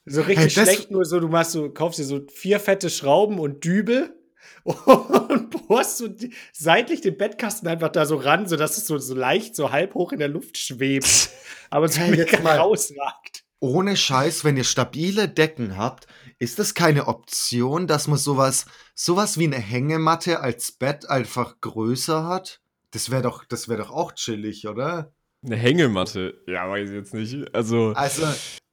So 0.07 0.23
richtig 0.23 0.57
Hey, 0.57 0.65
schlecht, 0.65 0.91
nur 0.91 1.05
so, 1.05 1.21
du 1.21 1.29
machst 1.29 1.53
so, 1.53 1.69
kaufst 1.71 1.99
dir 1.99 2.05
so 2.05 2.21
vier 2.33 2.59
fette 2.59 2.91
Schrauben 2.91 3.39
und 3.39 3.65
Dübel 3.65 4.15
und 4.65 5.51
bohrst 5.69 5.99
so 5.99 6.09
seitlich 6.53 7.01
den 7.01 7.17
Bettkasten 7.17 7.69
einfach 7.69 7.89
da 7.91 8.05
so 8.07 8.17
ran, 8.17 8.47
sodass 8.47 8.77
es 8.77 8.87
so, 8.87 8.99
so 8.99 9.15
leicht, 9.15 9.55
so 9.57 9.71
halb 9.71 9.95
hoch 9.95 10.13
in 10.13 10.19
der 10.19 10.29
Luft 10.29 10.59
schwebt. 10.59 11.31
Aber 11.71 11.89
so 11.89 12.01
Hey, 12.01 12.15
jetzt 12.17 12.33
mega 12.33 12.43
mal. 12.43 12.59
rausragt. 12.59 13.40
Ohne 13.61 13.97
Scheiß, 13.97 14.43
wenn 14.45 14.57
ihr 14.57 14.65
stabile 14.65 15.29
Decken 15.29 15.77
habt, 15.77 16.07
ist 16.39 16.59
das 16.59 16.75
keine 16.75 17.07
Option, 17.09 17.87
dass 17.87 18.09
man 18.09 18.17
sowas, 18.19 18.65
sowas 18.95 19.39
wie 19.39 19.45
eine 19.45 19.59
Hängematte 19.59 20.41
als 20.41 20.73
Bett 20.73 21.09
einfach 21.09 21.61
größer 21.61 22.27
hat? 22.27 22.61
Das 22.93 23.11
wäre 23.11 23.23
doch, 23.23 23.45
das 23.45 23.69
wäre 23.69 23.83
doch 23.83 23.91
auch 23.91 24.13
chillig, 24.13 24.67
oder? 24.67 25.13
Eine 25.45 25.57
Hängematte. 25.57 26.43
Ja, 26.47 26.69
weiß 26.71 26.89
ich 26.89 26.95
jetzt 26.97 27.15
nicht. 27.15 27.55
Also, 27.55 27.93
Also, 27.95 28.27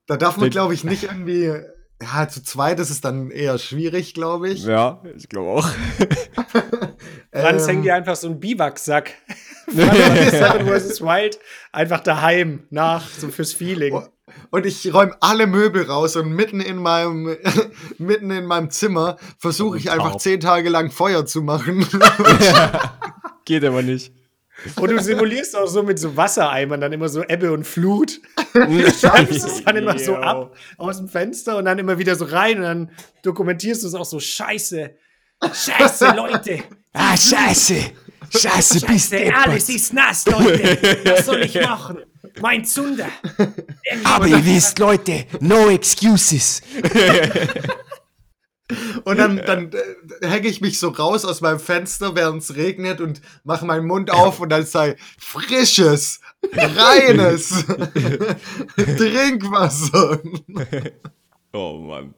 da 0.05 0.15
darf 0.15 0.37
man, 0.37 0.49
glaube 0.49 0.73
ich, 0.73 0.83
nicht 0.85 1.03
irgendwie. 1.03 1.53
Ja, 2.01 2.29
zu 2.29 2.43
zweit 2.43 2.79
ist 2.79 2.89
es 2.89 3.01
dann 3.01 3.31
eher 3.31 3.57
schwierig, 3.57 4.13
glaube 4.13 4.49
ich. 4.49 4.63
ja, 4.63 5.03
ich 5.17 5.27
glaube 5.27 5.49
auch. 5.49 5.67
Franz 7.33 7.63
Ähm, 7.63 7.67
hängt 7.69 7.85
dir 7.85 7.95
einfach 7.95 8.15
so 8.15 8.27
einen 8.27 8.39
Biwaksack. 8.39 9.13
Franz 9.67 10.31
Seven 10.31 10.67
vs. 10.67 11.01
Wild 11.01 11.39
einfach 11.71 11.99
daheim 12.01 12.67
nach, 12.69 13.07
so 13.07 13.29
fürs 13.29 13.53
Feeling. 13.53 13.93
Und 14.49 14.65
ich 14.65 14.93
räume 14.93 15.15
alle 15.19 15.47
Möbel 15.47 15.83
raus 15.83 16.15
und 16.15 16.29
mitten 16.31 16.61
in 16.61 16.77
meinem, 16.77 17.35
mitten 17.97 18.31
in 18.31 18.45
meinem 18.45 18.69
Zimmer 18.69 19.17
versuche 19.37 19.77
ich 19.77 19.91
einfach 19.91 20.17
zehn 20.17 20.39
Tage 20.39 20.69
lang 20.69 20.91
Feuer 20.91 21.25
zu 21.25 21.41
machen. 21.41 21.85
Geht 23.45 23.63
aber 23.63 23.81
nicht. 23.81 24.13
Und 24.75 24.89
du 24.89 24.99
simulierst 24.99 25.55
auch 25.55 25.67
so 25.67 25.83
mit 25.83 25.99
so 25.99 26.17
Wassereimern 26.17 26.81
dann 26.81 26.91
immer 26.91 27.09
so 27.09 27.23
Ebbe 27.23 27.51
und 27.51 27.63
Flut. 27.63 28.19
Schreibst 28.53 29.45
es 29.45 29.63
dann 29.63 29.75
immer 29.75 29.99
so 29.99 30.15
ab 30.15 30.55
aus 30.77 30.97
dem 30.97 31.07
Fenster 31.07 31.57
und 31.57 31.65
dann 31.65 31.77
immer 31.77 31.99
wieder 31.99 32.15
so 32.15 32.25
rein 32.25 32.57
und 32.57 32.63
dann 32.63 32.91
dokumentierst 33.21 33.83
du 33.83 33.87
es 33.87 33.93
auch 33.93 34.05
so 34.05 34.19
scheiße. 34.19 34.95
Scheiße, 35.41 36.15
Leute. 36.15 36.63
Ah, 36.93 37.15
scheiße. 37.15 37.75
Scheiße, 38.29 38.79
Scheiße, 38.79 39.33
alles 39.33 39.69
ist 39.69 39.93
nass, 39.93 40.25
Leute. 40.25 40.77
Was 41.05 41.25
soll 41.25 41.43
ich 41.43 41.55
machen? 41.61 41.99
Mein 42.41 42.65
Zunder. 42.65 43.07
Aber 44.03 44.27
ihr 44.27 44.43
wisst, 44.45 44.79
Leute, 44.79 45.25
no 45.39 45.69
excuses. 45.69 46.61
Und 49.05 49.17
dann, 49.17 49.37
dann 49.45 49.71
äh, 50.21 50.27
hänge 50.27 50.47
ich 50.49 50.59
mich 50.59 50.77
so 50.77 50.89
raus 50.89 51.23
aus 51.23 51.39
meinem 51.39 51.59
Fenster, 51.59 52.15
während 52.15 52.41
es 52.43 52.55
regnet 52.55 52.99
und 52.99 53.21
mache 53.45 53.65
meinen 53.65 53.87
Mund 53.87 54.11
auf 54.11 54.41
und 54.41 54.49
dann 54.49 54.65
sei 54.65 54.97
frisches, 55.17 56.19
reines 56.53 57.63
Trinkwasser. 58.75 60.19
Oh 61.53 61.77
Mann. 61.79 62.13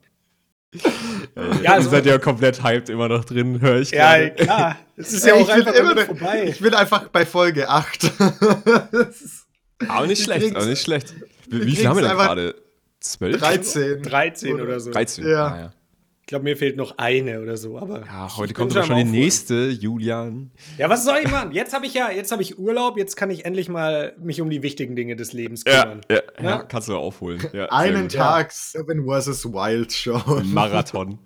Ja, 1.63 1.73
also- 1.73 1.91
seid 1.91 2.05
ja 2.07 2.17
komplett 2.17 2.63
hyped 2.63 2.89
immer 2.89 3.07
noch 3.09 3.25
drin, 3.25 3.61
höre 3.61 3.81
ich 3.81 3.91
Ja, 3.91 4.17
gerade. 4.17 4.31
klar. 4.43 4.77
Es 4.97 5.13
ist 5.13 5.25
ja 5.27 5.35
auch 5.35 5.39
ich, 5.41 5.45
bin 5.47 5.55
einfach 5.55 5.73
immer 5.73 5.91
immer 5.91 6.05
vorbei. 6.05 6.43
ich 6.47 6.59
bin 6.59 6.73
einfach 6.73 7.07
bei 7.09 7.25
Folge 7.27 7.69
8. 7.69 8.11
Aber 9.87 10.07
nicht 10.07 10.19
Ich 10.19 10.25
schlecht, 10.25 10.55
aber 10.55 10.65
nicht 10.65 10.81
schlecht. 10.81 11.13
Wie, 11.49 11.65
wie 11.65 11.75
viel 11.75 11.87
haben 11.87 11.97
wir 11.97 12.07
denn 12.07 12.17
gerade? 12.17 12.55
Zwölf? 12.99 13.37
13. 13.37 14.03
13 14.03 14.59
oder 14.61 14.79
so. 14.79 14.91
13. 14.91 15.27
Ja. 15.27 15.47
Ah, 15.47 15.59
ja. 15.59 15.73
Ich 16.21 16.27
glaube, 16.31 16.43
mir 16.43 16.55
fehlt 16.57 16.77
noch 16.77 16.97
eine 16.99 17.41
oder 17.41 17.57
so. 17.57 17.79
Aber 17.79 18.05
ja, 18.05 18.37
heute 18.37 18.53
kommt 18.53 18.71
schon 18.73 18.83
aber 18.83 18.87
schon 18.87 18.97
die 18.97 19.03
nächste, 19.19 19.69
Julian. 19.69 20.51
Ja, 20.77 20.87
was 20.87 21.03
soll 21.03 21.17
ich 21.23 21.31
machen? 21.31 21.53
Jetzt 21.53 21.73
habe 21.73 21.87
ich 21.87 21.93
ja, 21.95 22.11
jetzt 22.11 22.31
habe 22.31 22.43
ich 22.43 22.59
Urlaub, 22.59 22.99
jetzt 22.99 23.15
kann 23.15 23.31
ich 23.31 23.45
endlich 23.45 23.67
mal 23.67 24.13
mich 24.19 24.39
um 24.39 24.49
die 24.51 24.61
wichtigen 24.61 24.95
Dinge 24.95 25.15
des 25.15 25.33
Lebens 25.33 25.65
kümmern. 25.65 26.01
ja, 26.11 26.17
Ja? 26.39 26.43
ja, 26.43 26.57
kannst 26.63 26.87
du 26.87 26.95
aufholen. 26.95 27.41
Einen. 27.71 28.09
Tag 28.09 28.51
Seven 28.51 29.07
vs. 29.07 29.45
Wild 29.45 29.91
schauen. 29.91 30.53
Marathon. 30.53 31.17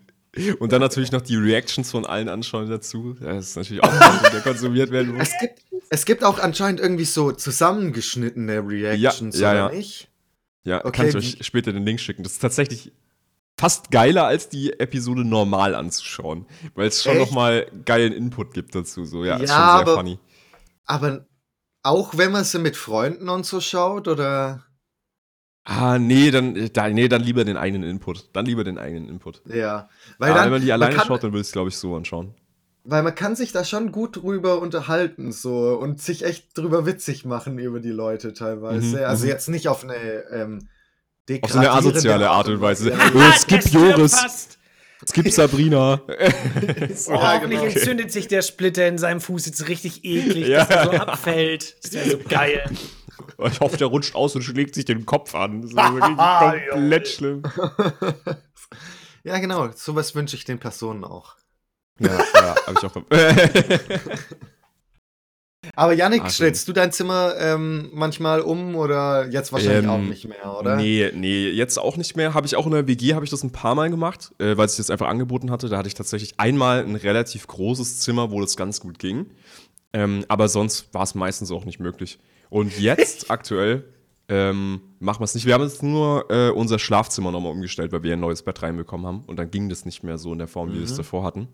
Und 0.59 0.71
dann 0.71 0.81
natürlich 0.81 1.11
noch 1.11 1.21
die 1.21 1.35
Reactions 1.35 1.91
von 1.91 2.05
allen 2.05 2.27
anschauen 2.27 2.67
dazu. 2.69 3.15
Das 3.19 3.49
ist 3.49 3.55
natürlich 3.55 3.83
auch 3.83 3.91
Content, 3.91 4.33
der 4.33 4.41
konsumiert 4.41 4.89
werden 4.91 5.13
muss. 5.13 5.27
Es 5.29 5.33
gibt, 5.39 5.59
es 5.89 6.05
gibt 6.05 6.23
auch 6.23 6.39
anscheinend 6.39 6.79
irgendwie 6.81 7.05
so 7.05 7.31
zusammengeschnittene 7.31 8.59
Reactions, 8.67 9.39
Ja, 9.39 9.53
ja, 9.53 9.65
oder 9.65 9.73
ja. 9.73 9.77
nicht? 9.79 10.09
Ja, 10.63 10.79
Okay, 10.85 10.91
kann 10.91 11.07
ich 11.09 11.15
euch 11.15 11.37
später 11.45 11.71
den 11.73 11.85
Link 11.85 11.99
schicken. 11.99 12.23
Das 12.23 12.33
ist 12.33 12.39
tatsächlich 12.39 12.91
fast 13.59 13.91
geiler, 13.91 14.25
als 14.25 14.49
die 14.49 14.73
Episode 14.79 15.23
normal 15.23 15.75
anzuschauen. 15.75 16.47
Weil 16.73 16.87
es 16.87 17.03
schon 17.03 17.17
nochmal 17.19 17.67
geilen 17.85 18.11
Input 18.13 18.53
gibt 18.55 18.73
dazu. 18.73 19.05
So, 19.05 19.23
ja, 19.25 19.35
ist 19.37 19.49
Ja, 19.51 19.55
schon 19.55 19.65
sehr 19.85 19.93
aber- 19.93 19.95
funny. 19.97 20.19
Aber 20.85 21.25
auch 21.83 22.17
wenn 22.17 22.31
man 22.31 22.43
sie 22.43 22.59
mit 22.59 22.75
Freunden 22.75 23.29
und 23.29 23.45
so 23.45 23.61
schaut, 23.61 24.07
oder? 24.07 24.63
Ah, 25.65 25.97
nee, 25.97 26.29
dann, 26.31 26.69
da, 26.73 26.89
nee, 26.89 27.07
dann 27.07 27.21
lieber 27.21 27.45
den 27.45 27.55
eigenen 27.57 27.89
Input. 27.89 28.29
Dann 28.33 28.45
lieber 28.45 28.63
den 28.65 28.77
eigenen 28.77 29.07
Input. 29.07 29.41
Ja. 29.47 29.89
Weil, 30.17 30.29
Ja, 30.29 30.35
dann, 30.35 30.45
wenn 30.45 30.51
man 30.53 30.61
die 30.61 30.71
alleine 30.73 30.95
kann, 30.95 31.07
schaut, 31.07 31.23
dann 31.23 31.31
würde 31.31 31.41
ich 31.41 31.47
es, 31.47 31.53
glaube 31.53 31.69
ich, 31.69 31.77
so 31.77 31.95
anschauen. 31.95 32.33
weil 32.83 33.01
man 33.01 33.15
kann 33.15 33.37
sich 33.37 33.53
da 33.53 33.63
schon 33.63 33.93
gut 33.93 34.17
drüber 34.21 34.59
unterhalten 34.59 35.31
so 35.31 35.75
und 35.79 36.01
sich 36.01 36.25
echt 36.25 36.57
drüber 36.57 36.85
witzig 36.85 37.23
machen 37.23 37.57
über 37.59 37.79
die 37.79 37.91
Leute 37.91 38.33
teilweise. 38.33 38.97
Mhm, 38.97 39.03
also 39.05 39.23
mhm. 39.23 39.29
jetzt 39.29 39.47
nicht 39.47 39.69
auf 39.69 39.83
eine 39.85 39.95
ähm, 40.31 40.67
Auf 41.41 41.51
so 41.51 41.59
eine 41.59 41.71
asoziale 41.71 42.29
Art 42.29 42.49
und 42.49 42.59
Weise. 42.59 42.89
Ja, 42.89 42.97
Oh, 43.15 43.19
es 43.33 43.47
gibt 43.47 43.69
Joris. 43.69 44.49
Es 45.05 45.13
gibt 45.13 45.31
Sabrina. 45.33 46.01
Oh, 47.07 47.13
Ja, 47.13 47.33
hoffentlich 47.35 47.59
genau. 47.61 47.73
entzündet 47.73 48.11
sich 48.11 48.27
der 48.27 48.41
Splitter 48.41 48.85
in 48.87 48.97
seinem 48.97 49.21
Fuß 49.21 49.45
jetzt 49.45 49.67
richtig 49.69 50.03
eklig, 50.03 50.47
Ja, 50.47 50.65
dass 50.65 50.75
er 50.75 50.85
so 50.85 50.91
ja. 50.93 51.03
abfällt. 51.07 51.77
Das 51.83 51.93
wäre 51.93 52.09
so 52.09 52.17
geil. 52.27 52.63
Ich 53.51 53.59
hoffe, 53.59 53.77
der 53.77 53.87
rutscht 53.87 54.15
aus 54.15 54.35
und 54.35 54.41
schlägt 54.41 54.75
sich 54.75 54.85
den 54.85 55.05
Kopf 55.05 55.33
an. 55.35 55.61
Das 55.61 55.71
ist 55.71 55.77
wirklich 55.77 56.17
Ja, 56.17 56.55
komplett 56.71 57.07
schlimm. 57.07 57.43
ja, 59.23 59.37
genau. 59.39 59.69
Sowas 59.75 60.15
wünsche 60.15 60.35
ich 60.35 60.45
den 60.45 60.59
Personen 60.59 61.03
auch. 61.03 61.35
Ja, 61.99 62.17
ja, 62.35 62.55
hab 62.65 62.77
ich 62.77 62.83
auch. 62.85 62.95
Aber 65.75 65.93
Yannick, 65.93 66.23
Also- 66.23 66.33
stellst 66.35 66.67
du 66.67 66.73
dein 66.73 66.91
Zimmer 66.91 67.35
ähm, 67.39 67.89
manchmal 67.93 68.41
um 68.41 68.75
oder 68.75 69.29
jetzt 69.29 69.53
wahrscheinlich 69.53 69.85
Ähm, 69.85 69.89
auch 69.89 69.97
nicht 69.99 70.27
mehr, 70.27 70.57
oder? 70.59 70.75
Nee, 70.75 71.09
nee, 71.15 71.47
jetzt 71.49 71.77
auch 71.79 71.95
nicht 71.95 72.17
mehr. 72.17 72.33
Habe 72.33 72.45
ich 72.45 72.57
auch 72.57 72.65
in 72.65 72.73
der 72.73 72.85
WG, 72.87 73.13
habe 73.13 73.23
ich 73.23 73.31
das 73.31 73.43
ein 73.43 73.51
paar 73.53 73.73
Mal 73.73 73.89
gemacht, 73.89 74.31
äh, 74.39 74.57
weil 74.57 74.65
es 74.65 74.75
das 74.75 74.89
einfach 74.89 75.07
angeboten 75.07 75.51
hatte. 75.51 75.69
Da 75.69 75.77
hatte 75.77 75.87
ich 75.87 75.93
tatsächlich 75.93 76.33
einmal 76.37 76.83
ein 76.83 76.95
relativ 76.97 77.47
großes 77.47 78.01
Zimmer, 78.01 78.29
wo 78.29 78.41
das 78.41 78.57
ganz 78.57 78.81
gut 78.81 78.99
ging. 78.99 79.27
Ähm, 79.93 80.25
aber 80.27 80.49
sonst 80.49 80.93
war 80.93 81.03
es 81.03 81.15
meistens 81.15 81.49
auch 81.51 81.63
nicht 81.63 81.79
möglich. 81.79 82.19
Und 82.53 82.79
jetzt 82.79 83.31
aktuell 83.31 83.83
ähm, 84.29 84.81
machen 84.99 85.21
wir 85.21 85.25
es 85.25 85.33
nicht. 85.33 85.47
Wir 85.47 85.55
haben 85.55 85.63
jetzt 85.63 85.81
nur 85.81 86.29
äh, 86.29 86.51
unser 86.51 86.77
Schlafzimmer 86.77 87.31
nochmal 87.31 87.51
umgestellt, 87.51 87.91
weil 87.91 88.03
wir 88.03 88.13
ein 88.13 88.19
neues 88.19 88.43
Bett 88.43 88.61
reinbekommen 88.61 89.07
haben. 89.07 89.23
Und 89.25 89.39
dann 89.39 89.49
ging 89.49 89.69
das 89.69 89.85
nicht 89.85 90.03
mehr 90.03 90.19
so 90.19 90.31
in 90.33 90.37
der 90.37 90.47
Form, 90.47 90.71
wie 90.71 90.77
wir 90.77 90.83
es 90.83 90.95
davor 90.95 91.23
hatten. 91.23 91.47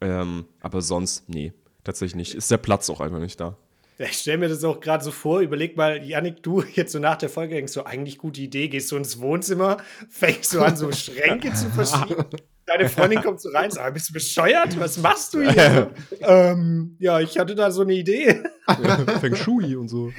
Ähm, 0.00 0.44
aber 0.60 0.80
sonst, 0.80 1.28
nee, 1.28 1.54
tatsächlich 1.82 2.14
nicht. 2.14 2.34
Ist 2.36 2.52
der 2.52 2.58
Platz 2.58 2.88
auch 2.88 3.00
einfach 3.00 3.18
nicht 3.18 3.40
da. 3.40 3.56
Ich 3.98 4.12
stelle 4.12 4.38
mir 4.38 4.48
das 4.48 4.62
auch 4.62 4.78
gerade 4.78 5.02
so 5.02 5.10
vor. 5.10 5.40
Überleg 5.40 5.76
mal, 5.76 6.04
Yannick, 6.04 6.40
du 6.44 6.62
jetzt 6.74 6.92
so 6.92 7.00
nach 7.00 7.16
der 7.16 7.30
Folge 7.30 7.56
denkst 7.56 7.72
so, 7.72 7.84
eigentlich 7.84 8.16
gute 8.16 8.40
Idee, 8.40 8.68
gehst 8.68 8.92
du 8.92 8.96
ins 8.96 9.18
Wohnzimmer, 9.18 9.78
fängst 10.08 10.54
du 10.54 10.60
an, 10.60 10.76
so 10.76 10.92
Schränke 10.92 11.52
zu 11.52 11.68
verschieben. 11.70 12.26
Deine 12.68 12.88
Freundin 12.90 13.22
kommt 13.22 13.40
so 13.40 13.48
rein 13.48 13.64
und 13.64 13.72
sagt, 13.72 13.94
bist 13.94 14.10
du 14.10 14.12
bescheuert? 14.12 14.78
Was 14.78 14.98
machst 14.98 15.32
du 15.32 15.40
hier? 15.40 15.90
ähm, 16.20 16.96
ja, 16.98 17.18
ich 17.18 17.38
hatte 17.38 17.54
da 17.54 17.70
so 17.70 17.80
eine 17.80 17.94
Idee. 17.94 18.42
Feng 19.20 19.34
Shui 19.34 19.74
und 19.74 19.88
so. 19.88 20.12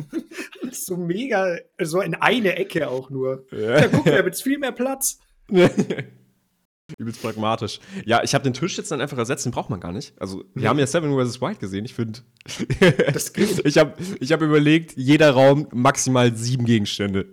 so 0.72 0.96
mega, 0.96 1.58
so 1.80 2.00
in 2.00 2.14
eine 2.14 2.56
Ecke 2.56 2.88
auch 2.88 3.10
nur. 3.10 3.44
Ja. 3.52 3.80
Ja, 3.80 3.88
guck, 3.88 4.06
da 4.06 4.24
wird 4.24 4.40
viel 4.40 4.58
mehr 4.58 4.72
Platz. 4.72 5.18
Übelst 6.98 7.20
pragmatisch. 7.20 7.80
Ja, 8.04 8.22
ich 8.22 8.32
habe 8.34 8.44
den 8.44 8.54
Tisch 8.54 8.78
jetzt 8.78 8.90
dann 8.90 9.00
einfach 9.00 9.18
ersetzt, 9.18 9.44
den 9.44 9.52
braucht 9.52 9.70
man 9.70 9.80
gar 9.80 9.92
nicht. 9.92 10.14
Also, 10.20 10.44
wir 10.54 10.68
haben 10.68 10.78
ja 10.78 10.86
Seven 10.86 11.12
vs. 11.12 11.42
White 11.42 11.58
gesehen, 11.58 11.84
ich 11.84 11.94
finde. 11.94 12.20
Ich 13.64 13.76
habe 13.76 13.94
ich 14.20 14.32
hab 14.32 14.40
überlegt, 14.40 14.92
jeder 14.96 15.32
Raum 15.32 15.66
maximal 15.72 16.34
sieben 16.36 16.64
Gegenstände. 16.64 17.26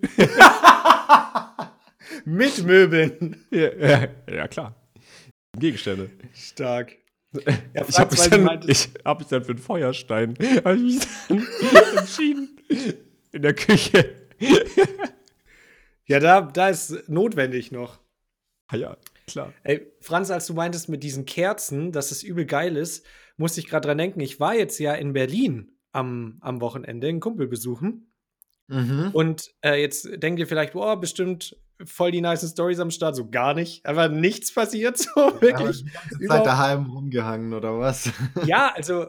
Mit 2.26 2.64
Möbeln. 2.66 3.46
ja, 3.52 3.74
ja, 3.74 4.08
ja, 4.30 4.48
klar. 4.48 4.76
Gegenstände. 5.58 6.10
Stark. 6.34 6.96
Ja, 7.74 7.84
Ich 7.88 7.98
habe 7.98 8.12
mich, 8.12 8.30
dann- 8.30 8.62
ich 8.70 8.90
hab 9.04 9.18
mich 9.18 9.28
dann 9.28 9.44
für 9.44 9.54
einen 9.54 9.58
Feuerstein 9.60 10.36
hab 10.64 10.76
ich 10.76 10.82
mich 10.84 11.00
dann 11.30 11.98
entschieden. 11.98 12.60
In 13.32 13.42
der 13.42 13.56
Küche. 13.56 14.14
ja, 16.06 16.20
da, 16.20 16.42
da 16.42 16.70
ist 16.70 17.10
notwendig 17.10 17.72
noch. 17.72 18.00
Ah 18.68 18.76
ja, 18.76 18.98
klar. 19.28 19.52
Ey, 19.64 19.92
Franz, 20.02 20.30
als 20.30 20.46
du 20.46 20.54
meintest 20.54 20.90
mit 20.90 21.02
diesen 21.02 21.26
Kerzen, 21.26 21.92
dass 21.92 22.12
es 22.12 22.22
übel 22.22 22.46
geil 22.46 22.78
ist, 22.78 23.04
musste 23.38 23.60
ich 23.62 23.68
gerade 23.68 23.88
dran 23.88 23.98
denken. 23.98 24.20
Ich 24.20 24.40
war 24.40 24.54
jetzt 24.56 24.78
ja 24.80 24.94
in 24.94 25.14
Berlin 25.14 25.72
am, 25.92 26.38
am 26.42 26.62
Wochenende 26.62 27.08
einen 27.08 27.20
Kumpel 27.20 27.48
besuchen. 27.48 28.12
Mhm. 28.68 29.10
Und 29.14 29.52
äh, 29.64 29.82
jetzt 29.82 30.08
denkt 30.22 30.40
ihr 30.40 30.48
vielleicht, 30.48 30.74
boah, 30.74 31.00
bestimmt 31.00 31.58
voll 31.86 32.12
die 32.12 32.22
nice 32.22 32.50
Stories 32.50 32.80
am 32.80 32.92
Start, 32.92 33.16
so 33.16 33.30
gar 33.30 33.54
nicht. 33.54 33.86
Einfach 33.86 34.10
nichts 34.10 34.54
passiert, 34.54 34.98
so 35.00 35.10
Aber 35.16 35.42
wirklich. 35.42 35.84
überhaupt- 36.20 36.46
daheim 36.48 36.86
rumgehangen 36.88 37.54
oder 37.54 37.80
was? 37.80 38.10
Ja, 38.46 38.72
also 38.76 39.08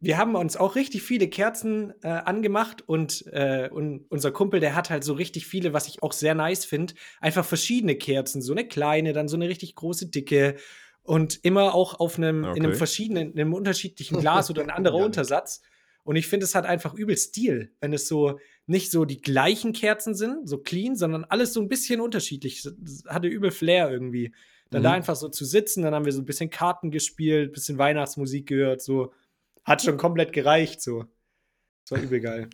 wir 0.00 0.18
haben 0.18 0.34
uns 0.34 0.56
auch 0.56 0.74
richtig 0.76 1.02
viele 1.02 1.28
Kerzen 1.28 1.92
äh, 2.02 2.08
angemacht 2.08 2.82
und, 2.86 3.24
äh, 3.32 3.68
und 3.72 4.04
unser 4.10 4.30
Kumpel, 4.32 4.60
der 4.60 4.74
hat 4.74 4.90
halt 4.90 5.04
so 5.04 5.12
richtig 5.14 5.46
viele, 5.46 5.72
was 5.72 5.86
ich 5.88 6.02
auch 6.02 6.12
sehr 6.12 6.34
nice 6.34 6.64
finde, 6.64 6.94
einfach 7.20 7.44
verschiedene 7.44 7.96
Kerzen, 7.96 8.42
so 8.42 8.52
eine 8.52 8.66
kleine, 8.66 9.12
dann 9.12 9.28
so 9.28 9.36
eine 9.36 9.48
richtig 9.48 9.74
große 9.74 10.06
dicke 10.08 10.56
und 11.02 11.44
immer 11.44 11.74
auch 11.74 12.00
auf 12.00 12.18
einem 12.18 12.42
in 12.44 12.50
einem 12.50 12.66
Okay. 12.66 12.74
verschiedenen, 12.76 13.32
in 13.32 13.40
einem 13.40 13.54
unterschiedlichen 13.54 14.18
Glas 14.18 14.50
oder 14.50 14.62
ein 14.62 14.70
anderer. 14.70 14.96
Untersatz. 15.04 15.62
Und 16.06 16.16
ich 16.16 16.28
finde, 16.28 16.44
es 16.44 16.54
hat 16.54 16.64
einfach 16.66 16.94
übel 16.94 17.16
Stil, 17.16 17.72
wenn 17.80 17.92
es 17.92 18.06
so 18.08 18.38
nicht 18.66 18.90
so 18.90 19.04
die 19.04 19.20
gleichen 19.20 19.72
Kerzen 19.72 20.14
sind, 20.14 20.48
so 20.48 20.58
clean, 20.58 20.96
sondern 20.96 21.24
alles 21.24 21.52
so 21.52 21.60
ein 21.60 21.68
bisschen 21.68 22.00
unterschiedlich. 22.00 22.62
Das 22.62 23.04
hatte 23.06 23.26
übel 23.28 23.50
Flair 23.50 23.90
irgendwie. 23.90 24.32
Dann 24.70 24.82
da 24.82 24.90
Mhm. 24.90 24.94
einfach 24.96 25.16
so 25.16 25.28
zu 25.28 25.44
sitzen, 25.44 25.82
dann 25.82 25.94
haben 25.94 26.04
wir 26.04 26.12
so 26.12 26.20
ein 26.20 26.26
bisschen 26.26 26.50
Karten 26.50 26.90
gespielt, 26.90 27.52
bisschen 27.52 27.78
Weihnachtsmusik 27.78 28.46
gehört, 28.46 28.82
so. 28.82 29.12
Hat 29.64 29.82
schon 29.82 29.96
komplett 29.96 30.32
gereicht, 30.32 30.80
so. 30.80 31.04
Das 31.84 31.98
war 31.98 32.02
übel 32.02 32.20
geil. 32.20 32.50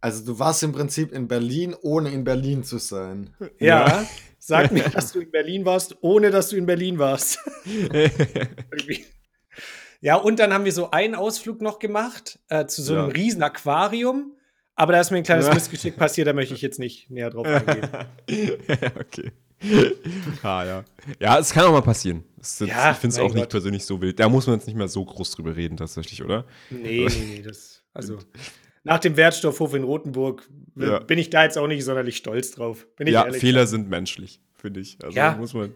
Also 0.00 0.24
du 0.24 0.38
warst 0.38 0.62
im 0.62 0.72
Prinzip 0.72 1.12
in 1.12 1.26
Berlin, 1.26 1.74
ohne 1.82 2.10
in 2.10 2.22
Berlin 2.24 2.62
zu 2.64 2.78
sein. 2.78 3.30
Ja, 3.58 4.06
sag 4.38 4.70
mir, 4.72 4.82
dass 4.90 5.12
du 5.12 5.20
in 5.20 5.30
Berlin 5.30 5.64
warst, 5.64 5.96
ohne 6.02 6.30
dass 6.30 6.50
du 6.50 6.56
in 6.56 6.66
Berlin 6.66 6.98
warst. 6.98 7.38
Ja, 10.00 10.16
und 10.16 10.38
dann 10.38 10.52
haben 10.52 10.64
wir 10.64 10.72
so 10.72 10.90
einen 10.90 11.14
Ausflug 11.14 11.60
noch 11.62 11.78
gemacht 11.78 12.38
äh, 12.48 12.66
zu 12.66 12.82
so 12.82 12.94
einem 12.94 13.08
Ja. 13.08 13.14
riesen 13.14 13.42
Aquarium. 13.42 14.32
Aber 14.74 14.92
da 14.92 15.00
ist 15.00 15.10
mir 15.10 15.16
ein 15.18 15.22
kleines 15.24 15.46
Ja. 15.46 15.54
Missgeschick 15.54 15.96
passiert, 15.96 16.26
da 16.28 16.32
möchte 16.34 16.52
ich 16.54 16.60
jetzt 16.60 16.78
nicht 16.78 17.10
näher 17.10 17.30
drauf 17.30 17.46
eingehen. 17.46 17.88
okay. 19.00 19.32
ah, 20.42 20.64
ja. 20.64 20.84
Ja, 21.18 21.38
es 21.38 21.50
kann 21.52 21.64
auch 21.64 21.72
mal 21.72 21.80
passieren. 21.82 22.24
Das, 22.36 22.58
das, 22.58 22.68
Ja, 22.68 22.90
ich 22.92 22.98
finde 22.98 23.14
es 23.14 23.18
auch 23.20 23.32
nicht 23.32 23.42
Gott. 23.44 23.48
persönlich 23.50 23.84
so 23.86 24.00
wild. 24.02 24.20
Da 24.20 24.28
muss 24.28 24.46
man 24.46 24.56
jetzt 24.56 24.66
nicht 24.66 24.76
mehr 24.76 24.88
so 24.88 25.04
groß 25.04 25.30
drüber 25.32 25.56
reden, 25.56 25.76
tatsächlich, 25.78 26.22
oder? 26.22 26.44
Nee, 26.70 27.06
nee, 27.08 27.24
nee, 27.36 27.42
das, 27.42 27.82
also 27.94 28.18
nach 28.84 28.98
dem 28.98 29.16
Wertstoffhof 29.16 29.72
in 29.74 29.82
Rothenburg 29.84 30.46
w- 30.74 30.86
Ja. 30.86 30.98
bin 31.00 31.18
ich 31.18 31.30
da 31.30 31.44
jetzt 31.44 31.56
auch 31.56 31.66
nicht 31.66 31.84
sonderlich 31.84 32.18
stolz 32.18 32.50
drauf. 32.52 32.86
Ja. 33.00 33.32
Fehler 33.32 33.66
sind 33.66 33.88
menschlich, 33.88 34.40
finde 34.56 34.80
ich. 34.80 34.98
Also 35.02 35.16
Ja. 35.16 35.36
muss 35.36 35.54
man. 35.54 35.74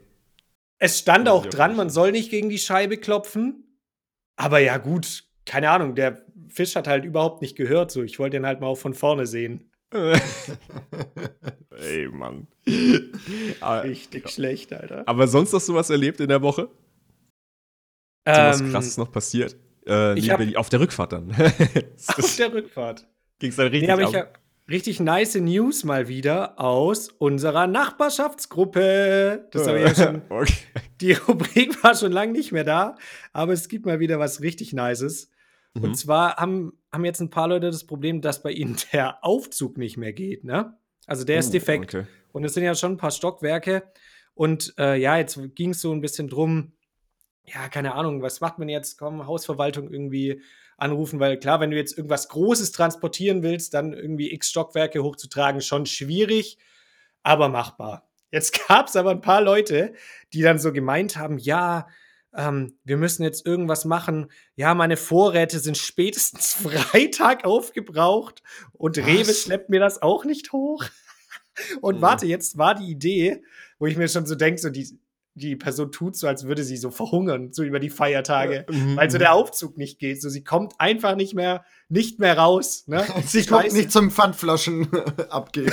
Es 0.78 0.98
stand 0.98 1.28
auch 1.28 1.46
dran, 1.46 1.70
nicht. 1.70 1.76
man 1.78 1.90
soll 1.90 2.12
nicht 2.12 2.30
gegen 2.30 2.50
die 2.50 2.58
Scheibe 2.58 2.98
klopfen. 2.98 3.64
Aber 4.40 4.58
ja, 4.58 4.78
gut, 4.78 5.24
keine 5.44 5.70
Ahnung, 5.70 5.94
der 5.94 6.24
Fisch 6.48 6.74
hat 6.74 6.88
halt 6.88 7.04
überhaupt 7.04 7.42
nicht 7.42 7.56
gehört. 7.56 7.90
So, 7.90 8.02
ich 8.02 8.18
wollte 8.18 8.38
ihn 8.38 8.46
halt 8.46 8.60
mal 8.60 8.68
auch 8.68 8.78
von 8.78 8.94
vorne 8.94 9.26
sehen. 9.26 9.70
Ey, 9.92 10.18
Mann. 12.08 12.46
aber, 13.60 13.84
Richtig 13.90 14.30
schlecht, 14.30 14.72
Alter. 14.72 15.02
aber 15.06 15.28
sonst 15.28 15.52
hast 15.52 15.68
du 15.68 15.74
was 15.74 15.90
erlebt 15.90 16.20
in 16.20 16.28
der 16.28 16.40
Woche? 16.42 16.68
Dir 18.26 18.32
was 18.44 18.60
Ähm, 18.60 18.70
krasses 18.70 18.96
noch 18.96 19.10
passiert? 19.12 19.56
Äh, 19.86 20.18
ich 20.18 20.26
nee, 20.26 20.30
hab- 20.30 20.56
auf 20.56 20.68
der 20.68 20.80
Rückfahrt 20.80 21.12
dann. 21.12 21.30
Auf 22.06 22.36
der 22.36 22.52
Rückfahrt. 22.52 23.06
Ging 23.38 23.50
es 23.50 23.56
dann 23.56 23.68
richtig 23.68 23.88
Nee, 23.88 23.92
aber 24.04 24.18
ab? 24.20 24.39
Richtig 24.70 25.00
nice 25.00 25.34
News 25.34 25.84
mal 25.84 26.08
wieder 26.08 26.58
aus 26.58 27.08
unserer 27.08 27.66
Nachbarschaftsgruppe. 27.66 29.48
Das 29.50 29.66
habe 29.66 29.80
ich 29.80 29.84
ja 29.84 29.94
schon. 29.94 30.22
okay. 30.28 30.52
Die 31.00 31.12
Rubrik 31.12 31.82
war 31.82 31.94
schon 31.94 32.12
lange 32.12 32.32
nicht 32.32 32.52
mehr 32.52 32.64
da, 32.64 32.96
aber 33.32 33.52
es 33.52 33.68
gibt 33.68 33.84
mal 33.84 34.00
wieder 34.00 34.18
was 34.18 34.40
richtig 34.40 34.72
Nices. 34.72 35.30
Mhm. 35.74 35.84
Und 35.84 35.94
zwar 35.96 36.36
haben, 36.36 36.72
haben 36.92 37.04
jetzt 37.04 37.20
ein 37.20 37.30
paar 37.30 37.48
Leute 37.48 37.70
das 37.70 37.84
Problem, 37.84 38.20
dass 38.20 38.42
bei 38.42 38.52
ihnen 38.52 38.76
der 38.92 39.24
Aufzug 39.24 39.76
nicht 39.76 39.96
mehr 39.96 40.12
geht, 40.12 40.44
ne? 40.44 40.76
Also 41.06 41.24
der 41.24 41.40
ist 41.40 41.48
Oh, 41.48 41.52
defekt. 41.52 41.94
Okay. 41.94 42.06
Und 42.32 42.44
es 42.44 42.54
sind 42.54 42.62
ja 42.62 42.74
schon 42.74 42.92
ein 42.92 42.98
paar 42.98 43.10
Stockwerke. 43.10 43.82
Und 44.34 44.74
äh, 44.78 44.96
ja, 44.96 45.16
jetzt 45.16 45.38
ging 45.56 45.70
es 45.70 45.80
so 45.80 45.92
ein 45.92 46.00
bisschen 46.00 46.28
drum, 46.28 46.72
ja, 47.44 47.68
keine 47.68 47.94
Ahnung, 47.94 48.22
was 48.22 48.40
macht 48.40 48.58
man 48.58 48.68
jetzt? 48.68 48.96
Komm, 48.96 49.26
Hausverwaltung 49.26 49.90
irgendwie 49.90 50.40
anrufen, 50.80 51.20
weil 51.20 51.38
klar, 51.38 51.60
wenn 51.60 51.70
du 51.70 51.76
jetzt 51.76 51.96
irgendwas 51.96 52.28
Großes 52.28 52.72
transportieren 52.72 53.42
willst, 53.42 53.74
dann 53.74 53.92
irgendwie 53.92 54.32
x 54.32 54.50
Stockwerke 54.50 55.02
hochzutragen, 55.02 55.60
schon 55.60 55.86
schwierig, 55.86 56.58
aber 57.22 57.48
machbar. 57.48 58.08
Jetzt 58.30 58.58
gab 58.68 58.88
es 58.88 58.96
aber 58.96 59.10
ein 59.10 59.20
paar 59.20 59.42
Leute, 59.42 59.92
die 60.32 60.42
dann 60.42 60.58
so 60.58 60.72
gemeint 60.72 61.16
haben, 61.16 61.38
ja, 61.38 61.88
ähm, 62.34 62.78
wir 62.84 62.96
müssen 62.96 63.24
jetzt 63.24 63.44
irgendwas 63.44 63.84
machen. 63.84 64.30
Ja, 64.54 64.74
meine 64.74 64.96
Vorräte 64.96 65.58
sind 65.58 65.76
spätestens 65.76 66.52
Freitag 66.54 67.44
aufgebraucht 67.44 68.42
und 68.72 68.98
Rewe 68.98 69.28
Was? 69.28 69.42
schleppt 69.42 69.68
mir 69.68 69.80
das 69.80 70.00
auch 70.00 70.24
nicht 70.24 70.52
hoch. 70.52 70.84
Und 71.82 71.96
Mhm. 71.96 72.00
warte, 72.02 72.26
jetzt 72.26 72.56
war 72.56 72.74
die 72.74 72.90
Idee, 72.90 73.42
wo 73.78 73.86
ich 73.86 73.96
mir 73.96 74.08
schon 74.08 74.24
so 74.24 74.34
denke, 74.34 74.60
so 74.60 74.70
die, 74.70 74.98
die 75.40 75.56
Person 75.56 75.90
tut 75.90 76.14
so, 76.16 76.28
als 76.28 76.44
würde 76.44 76.62
sie 76.62 76.76
so 76.76 76.90
verhungern, 76.90 77.52
so 77.52 77.62
über 77.64 77.80
die 77.80 77.90
Feiertage, 77.90 78.64
Mhm, 78.70 78.96
weil 78.96 79.10
so 79.10 79.18
der 79.18 79.32
Aufzug 79.32 79.76
nicht 79.78 79.98
geht. 79.98 80.22
So, 80.22 80.28
sie 80.28 80.44
kommt 80.44 80.74
einfach 80.78 81.16
nicht 81.16 81.34
mehr, 81.34 81.64
nicht 81.88 82.18
mehr 82.20 82.38
raus. 82.38 82.84
Ne? 82.86 83.04
Sie 83.26 83.44
kommt 83.44 83.62
Scheiße. 83.64 83.76
nicht 83.76 83.90
zum 83.92 84.10
Pfandflaschen 84.12 84.88
abgeben. 85.30 85.72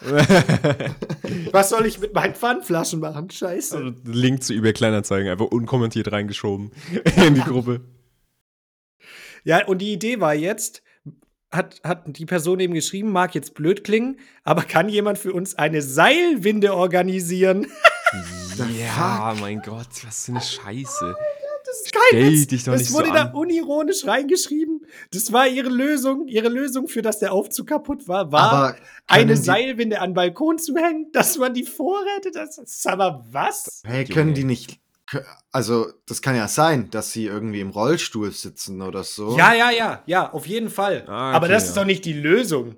Was 1.52 1.70
soll 1.70 1.86
ich 1.86 1.98
mit 2.00 2.14
meinen 2.14 2.34
Pfandflaschen 2.34 3.00
machen? 3.00 3.30
Scheiße. 3.30 3.76
Also, 3.76 3.92
Link 4.04 4.42
zu 4.42 4.54
eBay 4.54 4.72
Kleinanzeigen 4.72 5.30
einfach 5.30 5.46
unkommentiert 5.46 6.10
reingeschoben 6.12 6.70
in 7.16 7.34
die 7.34 7.40
Gruppe. 7.40 7.80
Ja, 9.44 9.64
und 9.66 9.78
die 9.78 9.92
Idee 9.92 10.20
war 10.20 10.34
jetzt, 10.34 10.82
hat, 11.50 11.80
hat 11.82 12.02
die 12.06 12.26
Person 12.26 12.60
eben 12.60 12.74
geschrieben, 12.74 13.10
mag 13.12 13.34
jetzt 13.34 13.54
blöd 13.54 13.82
klingen, 13.84 14.18
aber 14.44 14.62
kann 14.62 14.88
jemand 14.88 15.18
für 15.18 15.32
uns 15.32 15.54
eine 15.56 15.82
Seilwinde 15.82 16.74
organisieren? 16.74 17.66
Ja, 18.78 19.34
mein 19.40 19.60
Gott, 19.60 19.88
was 20.04 20.26
für 20.26 20.32
eine 20.32 20.40
Scheiße. 20.40 21.16
Das 21.68 21.80
ist 21.82 21.92
kein 21.92 22.02
Stell 22.08 22.32
Witz. 22.32 22.46
dich 22.46 22.64
doch 22.64 22.72
das 22.72 22.82
nicht 22.82 22.92
wurde 22.92 23.08
so 23.08 23.12
da 23.12 23.22
an. 23.24 23.34
unironisch 23.34 24.06
reingeschrieben. 24.06 24.86
Das 25.12 25.32
war 25.32 25.46
ihre 25.46 25.68
Lösung. 25.68 26.26
Ihre 26.26 26.48
Lösung 26.48 26.88
für, 26.88 27.02
dass 27.02 27.18
der 27.18 27.32
Aufzug 27.32 27.66
kaputt 27.66 28.08
war, 28.08 28.32
war 28.32 28.52
Aber 28.52 28.76
eine 29.06 29.36
Seilwinde 29.36 30.00
an 30.00 30.10
den 30.10 30.14
Balkon 30.14 30.58
zu 30.58 30.74
hängen, 30.76 31.12
dass 31.12 31.36
man 31.36 31.52
die 31.52 31.64
Vorräte, 31.64 32.30
das 32.32 32.56
ist 32.56 32.86
aber 32.86 33.26
was? 33.30 33.82
Hey, 33.84 34.06
können 34.06 34.32
die 34.32 34.44
nicht. 34.44 34.80
Also, 35.52 35.90
das 36.06 36.22
kann 36.22 36.36
ja 36.36 36.48
sein, 36.48 36.90
dass 36.90 37.12
sie 37.12 37.26
irgendwie 37.26 37.60
im 37.60 37.70
Rollstuhl 37.70 38.30
sitzen 38.32 38.80
oder 38.80 39.04
so. 39.04 39.36
Ja, 39.36 39.52
ja, 39.52 39.70
ja, 39.70 40.02
ja, 40.06 40.32
auf 40.32 40.46
jeden 40.46 40.70
Fall. 40.70 41.04
Ah, 41.06 41.32
aber 41.32 41.46
okay, 41.46 41.54
das 41.54 41.64
ja. 41.64 41.68
ist 41.68 41.76
doch 41.76 41.84
nicht 41.84 42.04
die 42.04 42.12
Lösung. 42.14 42.76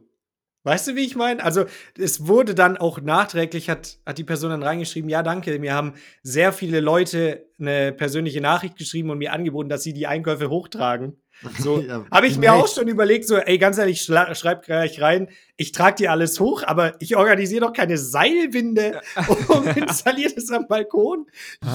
Weißt 0.63 0.89
du, 0.89 0.95
wie 0.95 1.07
ich 1.07 1.17
meine? 1.17 1.43
Also, 1.43 1.65
es 1.99 2.27
wurde 2.27 2.55
dann 2.55 2.77
auch 2.77 3.01
nachträglich, 3.01 3.71
hat, 3.71 3.99
hat 4.05 4.19
die 4.19 4.25
Person 4.25 4.51
dann 4.51 4.63
reingeschrieben, 4.63 5.09
ja, 5.09 5.23
danke, 5.23 5.59
mir 5.59 5.75
haben 5.75 5.95
sehr 6.23 6.53
viele 6.53 6.81
Leute 6.81 7.47
eine 7.59 7.93
persönliche 7.93 8.43
Nachricht 8.43 8.77
geschrieben 8.77 9.11
und 9.11 9.19
mir 9.19 9.33
angeboten, 9.33 9.71
dass 9.71 9.83
sie 9.83 9.95
die 9.95 10.07
Einkäufe 10.07 10.51
hochtragen. 10.51 11.17
So, 11.59 11.81
Ja, 11.81 12.05
Habe 12.11 12.27
ich 12.27 12.37
mir 12.37 12.53
auch 12.53 12.69
schon 12.69 12.87
überlegt, 12.87 13.27
so, 13.27 13.37
ey, 13.37 13.57
ganz 13.57 13.79
ehrlich, 13.79 14.03
schreib 14.03 14.63
gleich 14.63 15.01
rein, 15.01 15.31
ich 15.57 15.73
trage 15.73 15.97
dir 15.97 16.11
alles 16.13 16.39
hoch, 16.39 16.63
aber 16.65 17.01
ich 17.01 17.17
organisiere 17.17 17.63
doch 17.63 17.73
keine 17.73 17.97
Seilwinde 17.97 19.01
und 19.49 19.75
installiere 19.75 20.35
das 20.35 20.51
am 20.51 20.69
Balkon. 20.69 21.27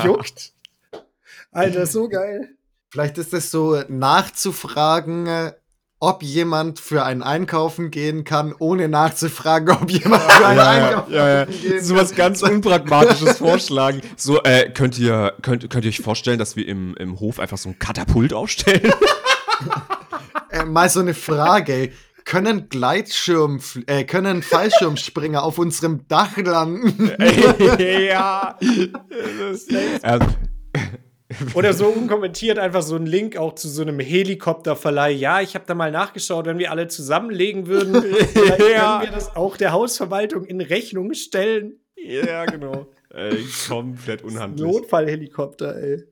Juckt. 0.03 0.53
Alter, 1.51 1.87
so 1.87 2.07
geil. 2.07 2.55
Vielleicht 2.89 3.17
ist 3.17 3.33
es 3.33 3.49
so 3.49 3.81
nachzufragen, 3.87 5.25
äh, 5.25 5.53
ob 5.99 6.23
jemand 6.23 6.79
für 6.79 7.03
ein 7.03 7.23
Einkaufen 7.23 7.89
gehen 7.89 8.23
kann, 8.25 8.53
ohne 8.59 8.89
nachzufragen, 8.89 9.69
ob 9.81 9.89
jemand 9.89 10.21
für 10.23 10.45
ein 10.45 10.57
Ja, 10.57 10.69
Einkaufen 10.69 11.13
ja, 11.13 11.29
ja. 11.29 11.45
gehen 11.45 11.83
So 11.83 11.95
was 11.95 12.09
kann. 12.09 12.17
ganz 12.17 12.41
Unpragmatisches 12.41 13.37
vorschlagen. 13.39 14.01
So, 14.17 14.43
äh, 14.43 14.69
könnt 14.69 14.99
ihr, 14.99 15.33
könnt, 15.41 15.69
könnt 15.69 15.85
ihr 15.85 15.89
euch 15.89 16.01
vorstellen, 16.01 16.37
dass 16.37 16.55
wir 16.55 16.67
im, 16.67 16.95
im 16.97 17.19
Hof 17.19 17.39
einfach 17.39 17.57
so 17.57 17.69
ein 17.69 17.79
Katapult 17.79 18.33
aufstellen? 18.33 18.93
Äh, 20.51 20.65
mal 20.65 20.89
so 20.89 20.99
eine 20.99 21.13
Frage. 21.13 21.91
Können 22.23 22.69
Gleitschirm, 22.69 23.59
äh, 23.87 24.03
können 24.03 24.41
Fallschirmspringer 24.41 25.43
auf 25.43 25.57
unserem 25.57 26.07
Dach 26.07 26.37
landen? 26.37 27.11
ja. 27.79 28.57
ja. 30.03 30.19
Oder 31.53 31.73
so 31.73 31.87
unkommentiert 31.87 32.59
einfach 32.59 32.81
so 32.81 32.95
ein 32.95 33.05
Link 33.05 33.37
auch 33.37 33.55
zu 33.55 33.67
so 33.69 33.81
einem 33.81 33.99
Helikopterverleih. 33.99 35.11
Ja, 35.11 35.41
ich 35.41 35.55
habe 35.55 35.65
da 35.67 35.73
mal 35.75 35.91
nachgeschaut, 35.91 36.45
wenn 36.45 36.57
wir 36.59 36.71
alle 36.71 36.87
zusammenlegen 36.87 37.67
würden, 37.67 37.93
Ja. 38.35 38.99
können 38.99 39.01
wir 39.01 39.11
das 39.11 39.35
auch 39.35 39.57
der 39.57 39.71
Hausverwaltung 39.71 40.45
in 40.45 40.61
Rechnung 40.61 41.13
stellen. 41.13 41.79
Ja, 41.97 42.45
genau. 42.45 42.87
Ey, 43.09 43.37
komplett 43.67 44.23
unhandlich. 44.23 44.65
Notfallhelikopter, 44.69 45.75
ey. 45.81 46.03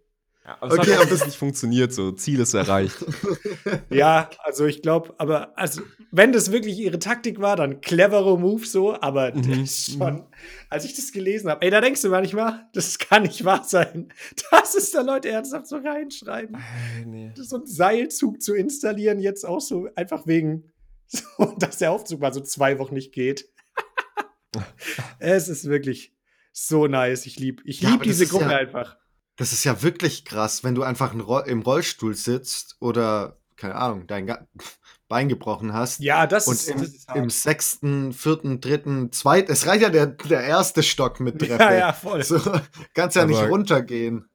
Ja, 0.45 0.57
aber 0.59 0.73
es 0.73 0.79
Okay, 0.79 0.93
aber 0.95 1.05
das 1.05 1.25
nicht 1.25 1.37
funktioniert, 1.37 1.93
so 1.93 2.11
Ziel 2.11 2.39
ist 2.41 2.53
erreicht. 2.53 2.97
Ja, 3.89 4.29
also 4.39 4.65
ich 4.65 4.81
glaube, 4.81 5.13
aber 5.17 5.57
also, 5.57 5.81
wenn 6.11 6.31
das 6.33 6.51
wirklich 6.51 6.77
ihre 6.79 6.99
Taktik 6.99 7.39
war, 7.39 7.55
dann 7.55 7.79
cleverer 7.79 8.37
Move 8.37 8.65
so, 8.65 8.99
aber 8.99 9.31
das 9.31 9.45
Mhm. 9.45 9.63
ist 9.63 9.93
schon, 9.93 10.25
als 10.69 10.83
ich 10.85 10.95
das 10.95 11.11
gelesen 11.11 11.49
habe, 11.49 11.61
ey, 11.63 11.69
da 11.71 11.79
denkst 11.79 12.01
du 12.01 12.09
manchmal, 12.09 12.67
das 12.73 12.97
kann 12.99 13.23
nicht 13.23 13.45
wahr 13.45 13.63
sein, 13.63 14.11
dass 14.51 14.75
es 14.75 14.91
da 14.91 15.01
Leute 15.01 15.29
ernsthaft 15.29 15.67
so 15.67 15.77
reinschreiben. 15.77 16.57
nee. 17.05 17.31
So 17.35 17.57
einen 17.57 17.67
Seilzug 17.67 18.41
zu 18.41 18.53
installieren, 18.55 19.19
jetzt 19.19 19.45
auch 19.45 19.61
so 19.61 19.87
einfach 19.95 20.25
wegen, 20.27 20.71
so, 21.07 21.55
dass 21.59 21.77
der 21.77 21.91
Aufzug 21.91 22.19
mal 22.19 22.33
so 22.33 22.41
zwei 22.41 22.79
Wochen 22.79 22.95
nicht 22.95 23.13
geht. 23.13 23.47
es 25.19 25.47
ist 25.47 25.65
wirklich, 25.65 26.13
so 26.51 26.87
nice. 26.87 27.25
Ich 27.25 27.39
liebe 27.39 27.63
ich 27.65 27.81
lieb 27.81 27.99
das 27.99 28.03
diese 28.03 28.23
ist 28.25 28.29
Gruppe 28.31 28.45
ja- 28.51 28.57
einfach. 28.57 28.97
Das 29.35 29.51
ist 29.53 29.63
ja 29.63 29.81
wirklich 29.81 30.25
krass, 30.25 30.63
wenn 30.63 30.75
du 30.75 30.83
einfach 30.83 31.13
im 31.13 31.61
Rollstuhl 31.61 32.13
sitzt 32.15 32.75
oder, 32.79 33.37
keine 33.55 33.75
Ahnung, 33.75 34.05
dein 34.07 34.27
Bein 35.09 35.27
gebrochen 35.29 35.73
hast. 35.73 35.99
Ja, 35.99 36.25
das 36.27 36.47
Und 36.47 36.53
ist, 36.55 36.69
im, 36.69 36.79
das 36.79 36.87
ist 36.89 37.07
hart. 37.07 37.17
im 37.17 37.29
sechsten, 37.29 38.13
vierten, 38.13 38.61
dritten, 38.61 39.11
zweiten, 39.11 39.51
es 39.51 39.67
reicht 39.67 39.83
ja 39.83 39.89
der, 39.89 40.07
der 40.07 40.41
erste 40.43 40.81
Stock 40.81 41.19
mit 41.19 41.39
Treppe. 41.39 41.63
Ja, 41.63 41.73
ja, 41.73 41.93
voll. 41.93 42.23
So, 42.23 42.39
kannst 42.93 43.15
ja 43.15 43.25
nicht 43.25 43.37
Aber- 43.39 43.49
runtergehen. 43.49 44.25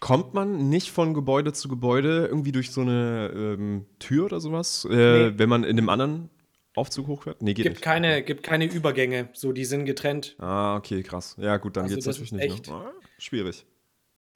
Kommt 0.00 0.34
man 0.34 0.68
nicht 0.68 0.90
von 0.90 1.14
Gebäude 1.14 1.52
zu 1.54 1.68
Gebäude 1.68 2.26
irgendwie 2.26 2.52
durch 2.52 2.72
so 2.72 2.82
eine 2.82 3.30
ähm, 3.34 3.86
Tür 3.98 4.26
oder 4.26 4.38
sowas, 4.40 4.86
äh, 4.90 5.30
Nee. 5.30 5.38
wenn 5.38 5.48
man 5.48 5.64
in 5.64 5.76
dem 5.76 5.88
anderen 5.88 6.28
Aufzug 6.74 7.06
hochfährt? 7.06 7.40
Nee, 7.40 7.54
geht 7.54 7.64
Gibt 7.64 7.76
nicht. 7.76 7.84
keine, 7.84 8.22
gibt 8.22 8.42
keine 8.42 8.66
Übergänge. 8.66 9.30
So, 9.32 9.52
die 9.52 9.64
sind 9.64 9.86
getrennt. 9.86 10.34
Ah, 10.38 10.76
okay, 10.76 11.02
krass. 11.02 11.36
Ja, 11.38 11.56
gut, 11.56 11.76
dann 11.76 11.84
Also 11.84 11.94
geht's 11.94 12.04
das 12.06 12.16
natürlich 12.18 12.32
nicht. 12.32 12.52
echt- 12.54 12.66
Ne? 12.68 12.74
Ah, 12.74 12.92
schwierig. 13.18 13.64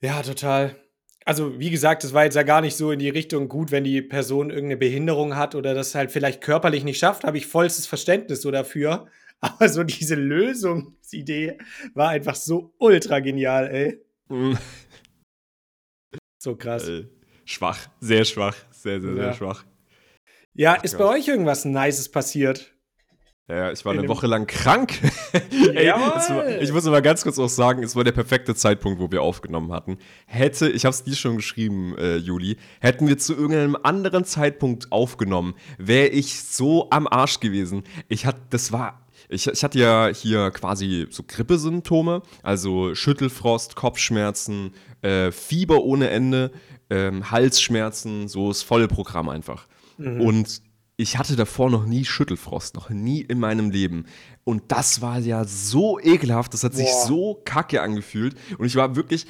Ja, 0.00 0.22
total. 0.22 0.76
Also, 1.24 1.58
wie 1.58 1.70
gesagt, 1.70 2.04
das 2.04 2.14
war 2.14 2.24
jetzt 2.24 2.36
ja 2.36 2.42
gar 2.42 2.60
nicht 2.62 2.76
so 2.76 2.90
in 2.90 2.98
die 2.98 3.08
Richtung 3.10 3.48
gut, 3.48 3.70
wenn 3.70 3.84
die 3.84 4.00
Person 4.00 4.48
irgendeine 4.50 4.78
Behinderung 4.78 5.36
hat 5.36 5.54
oder 5.54 5.74
das 5.74 5.94
halt 5.94 6.10
vielleicht 6.10 6.40
körperlich 6.40 6.84
nicht 6.84 6.98
schafft, 6.98 7.24
habe 7.24 7.36
ich 7.36 7.46
vollstes 7.46 7.86
Verständnis 7.86 8.40
so 8.42 8.50
dafür. 8.50 9.06
Aber 9.40 9.68
so 9.68 9.84
diese 9.84 10.14
Lösungsidee 10.16 11.58
war 11.94 12.08
einfach 12.08 12.34
so 12.34 12.74
ultra 12.78 13.20
genial, 13.20 13.68
ey. 13.68 14.00
Mm, 14.28 14.54
So 16.42 16.56
krass. 16.56 16.88
äh, 16.88 17.06
schwach, 17.44 17.88
sehr 18.00 18.24
schwach, 18.24 18.56
sehr, 18.70 19.00
sehr, 19.00 19.14
sehr 19.14 19.24
Ja. 19.26 19.32
schwach. 19.34 19.64
Ja, 20.54 20.76
Ach 20.78 20.84
ist 20.84 20.96
Gott. 20.96 21.06
bei 21.08 21.18
euch 21.18 21.28
irgendwas 21.28 21.64
Nices 21.64 22.10
passiert? 22.10 22.74
Ja, 23.48 23.72
ich 23.72 23.82
war 23.86 23.94
In 23.94 24.00
eine 24.00 24.08
Woche 24.08 24.26
lang 24.26 24.46
krank. 24.46 25.00
Ey, 25.74 25.88
war, 25.88 26.48
ich 26.60 26.70
muss 26.70 26.86
aber 26.86 27.00
ganz 27.00 27.22
kurz 27.22 27.38
auch 27.38 27.48
sagen, 27.48 27.82
es 27.82 27.96
war 27.96 28.04
der 28.04 28.12
perfekte 28.12 28.54
Zeitpunkt, 28.54 29.00
wo 29.00 29.10
wir 29.10 29.22
aufgenommen 29.22 29.72
hatten. 29.72 29.96
Hätte, 30.26 30.68
ich 30.68 30.84
habe 30.84 30.92
es 30.92 31.02
dir 31.02 31.14
schon 31.14 31.36
geschrieben, 31.36 31.96
äh, 31.96 32.16
Juli, 32.16 32.58
hätten 32.80 33.08
wir 33.08 33.16
zu 33.16 33.34
irgendeinem 33.34 33.76
anderen 33.82 34.26
Zeitpunkt 34.26 34.92
aufgenommen, 34.92 35.54
wäre 35.78 36.08
ich 36.08 36.42
so 36.42 36.90
am 36.90 37.06
Arsch 37.06 37.40
gewesen. 37.40 37.84
Ich 38.08 38.26
hatte, 38.26 38.42
das 38.50 38.70
war, 38.70 39.00
ich, 39.30 39.46
ich 39.46 39.64
hatte 39.64 39.78
ja 39.78 40.08
hier 40.08 40.50
quasi 40.50 41.06
so 41.08 41.22
Grippesymptome, 41.26 42.20
also 42.42 42.94
Schüttelfrost, 42.94 43.76
Kopfschmerzen, 43.76 44.74
äh, 45.00 45.32
Fieber 45.32 45.84
ohne 45.84 46.10
Ende, 46.10 46.50
ähm, 46.90 47.30
Halsschmerzen, 47.30 48.28
so 48.28 48.48
das 48.48 48.60
volle 48.60 48.88
Programm 48.88 49.30
einfach. 49.30 49.66
Und 49.98 50.62
ich 51.00 51.16
hatte 51.16 51.36
davor 51.36 51.70
noch 51.70 51.86
nie 51.86 52.04
Schüttelfrost, 52.04 52.74
noch 52.74 52.90
nie 52.90 53.20
in 53.20 53.38
meinem 53.38 53.70
Leben. 53.70 54.06
Und 54.42 54.64
das 54.66 55.00
war 55.00 55.20
ja 55.20 55.44
so 55.44 56.00
ekelhaft, 56.00 56.52
das 56.54 56.64
hat 56.64 56.74
sich 56.74 56.88
Boah. 56.88 57.06
so 57.06 57.42
kacke 57.44 57.82
angefühlt. 57.82 58.34
Und 58.58 58.66
ich 58.66 58.74
war 58.74 58.96
wirklich 58.96 59.24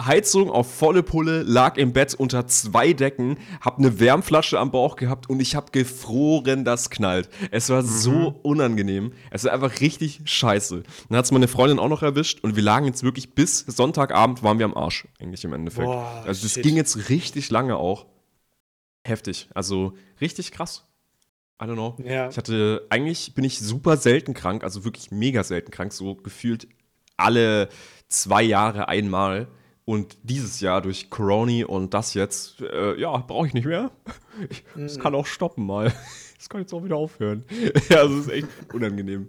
Heizung 0.00 0.48
auf 0.48 0.72
volle 0.72 1.02
Pulle, 1.02 1.42
lag 1.42 1.76
im 1.76 1.92
Bett 1.92 2.14
unter 2.14 2.46
zwei 2.46 2.92
Decken, 2.92 3.36
hab 3.60 3.78
eine 3.78 3.98
Wärmflasche 3.98 4.60
am 4.60 4.70
Bauch 4.70 4.94
gehabt 4.94 5.28
und 5.28 5.40
ich 5.40 5.56
hab 5.56 5.72
gefroren, 5.72 6.64
das 6.64 6.88
knallt. 6.88 7.28
Es 7.50 7.68
war 7.68 7.82
so 7.82 8.38
unangenehm. 8.44 9.12
Es 9.32 9.42
war 9.42 9.52
einfach 9.52 9.80
richtig 9.80 10.20
scheiße. 10.24 10.84
Dann 11.08 11.18
hat 11.18 11.24
es 11.24 11.32
meine 11.32 11.48
Freundin 11.48 11.80
auch 11.80 11.88
noch 11.88 12.02
erwischt 12.02 12.44
und 12.44 12.54
wir 12.54 12.62
lagen 12.62 12.86
jetzt 12.86 13.02
wirklich 13.02 13.34
bis 13.34 13.58
Sonntagabend 13.66 14.44
waren 14.44 14.60
wir 14.60 14.66
am 14.66 14.76
Arsch, 14.76 15.08
eigentlich 15.20 15.42
im 15.44 15.52
Endeffekt. 15.52 15.84
Boah, 15.84 16.22
also 16.24 16.44
das 16.44 16.52
shit. 16.52 16.62
ging 16.62 16.76
jetzt 16.76 17.08
richtig 17.08 17.50
lange 17.50 17.76
auch. 17.76 18.06
Heftig. 19.04 19.48
Also 19.52 19.94
richtig 20.20 20.52
krass. 20.52 20.86
I 21.60 21.64
don't 21.64 21.74
know. 21.74 21.96
Ja. 22.04 22.28
Ich 22.28 22.36
hatte, 22.36 22.86
eigentlich 22.90 23.34
bin 23.34 23.44
ich 23.44 23.58
super 23.58 23.96
selten 23.96 24.34
krank, 24.34 24.64
also 24.64 24.84
wirklich 24.84 25.10
mega 25.10 25.44
selten 25.44 25.70
krank, 25.70 25.92
so 25.92 26.14
gefühlt 26.16 26.68
alle 27.16 27.68
zwei 28.08 28.42
Jahre 28.42 28.88
einmal. 28.88 29.48
Und 29.84 30.16
dieses 30.22 30.60
Jahr 30.60 30.80
durch 30.80 31.10
Corona 31.10 31.66
und 31.66 31.92
das 31.92 32.14
jetzt, 32.14 32.60
äh, 32.60 33.00
ja, 33.00 33.16
brauche 33.16 33.48
ich 33.48 33.54
nicht 33.54 33.66
mehr. 33.66 33.90
Ich, 34.48 34.64
Es 34.76 34.98
kann 34.98 35.14
auch 35.14 35.26
stoppen 35.26 35.66
mal. 35.66 35.92
Es 36.38 36.48
kann 36.48 36.60
jetzt 36.60 36.72
auch 36.74 36.82
wieder 36.82 36.96
aufhören. 36.96 37.44
ja, 37.88 37.98
also 37.98 38.18
ist 38.18 38.28
echt 38.28 38.48
unangenehm. 38.74 39.28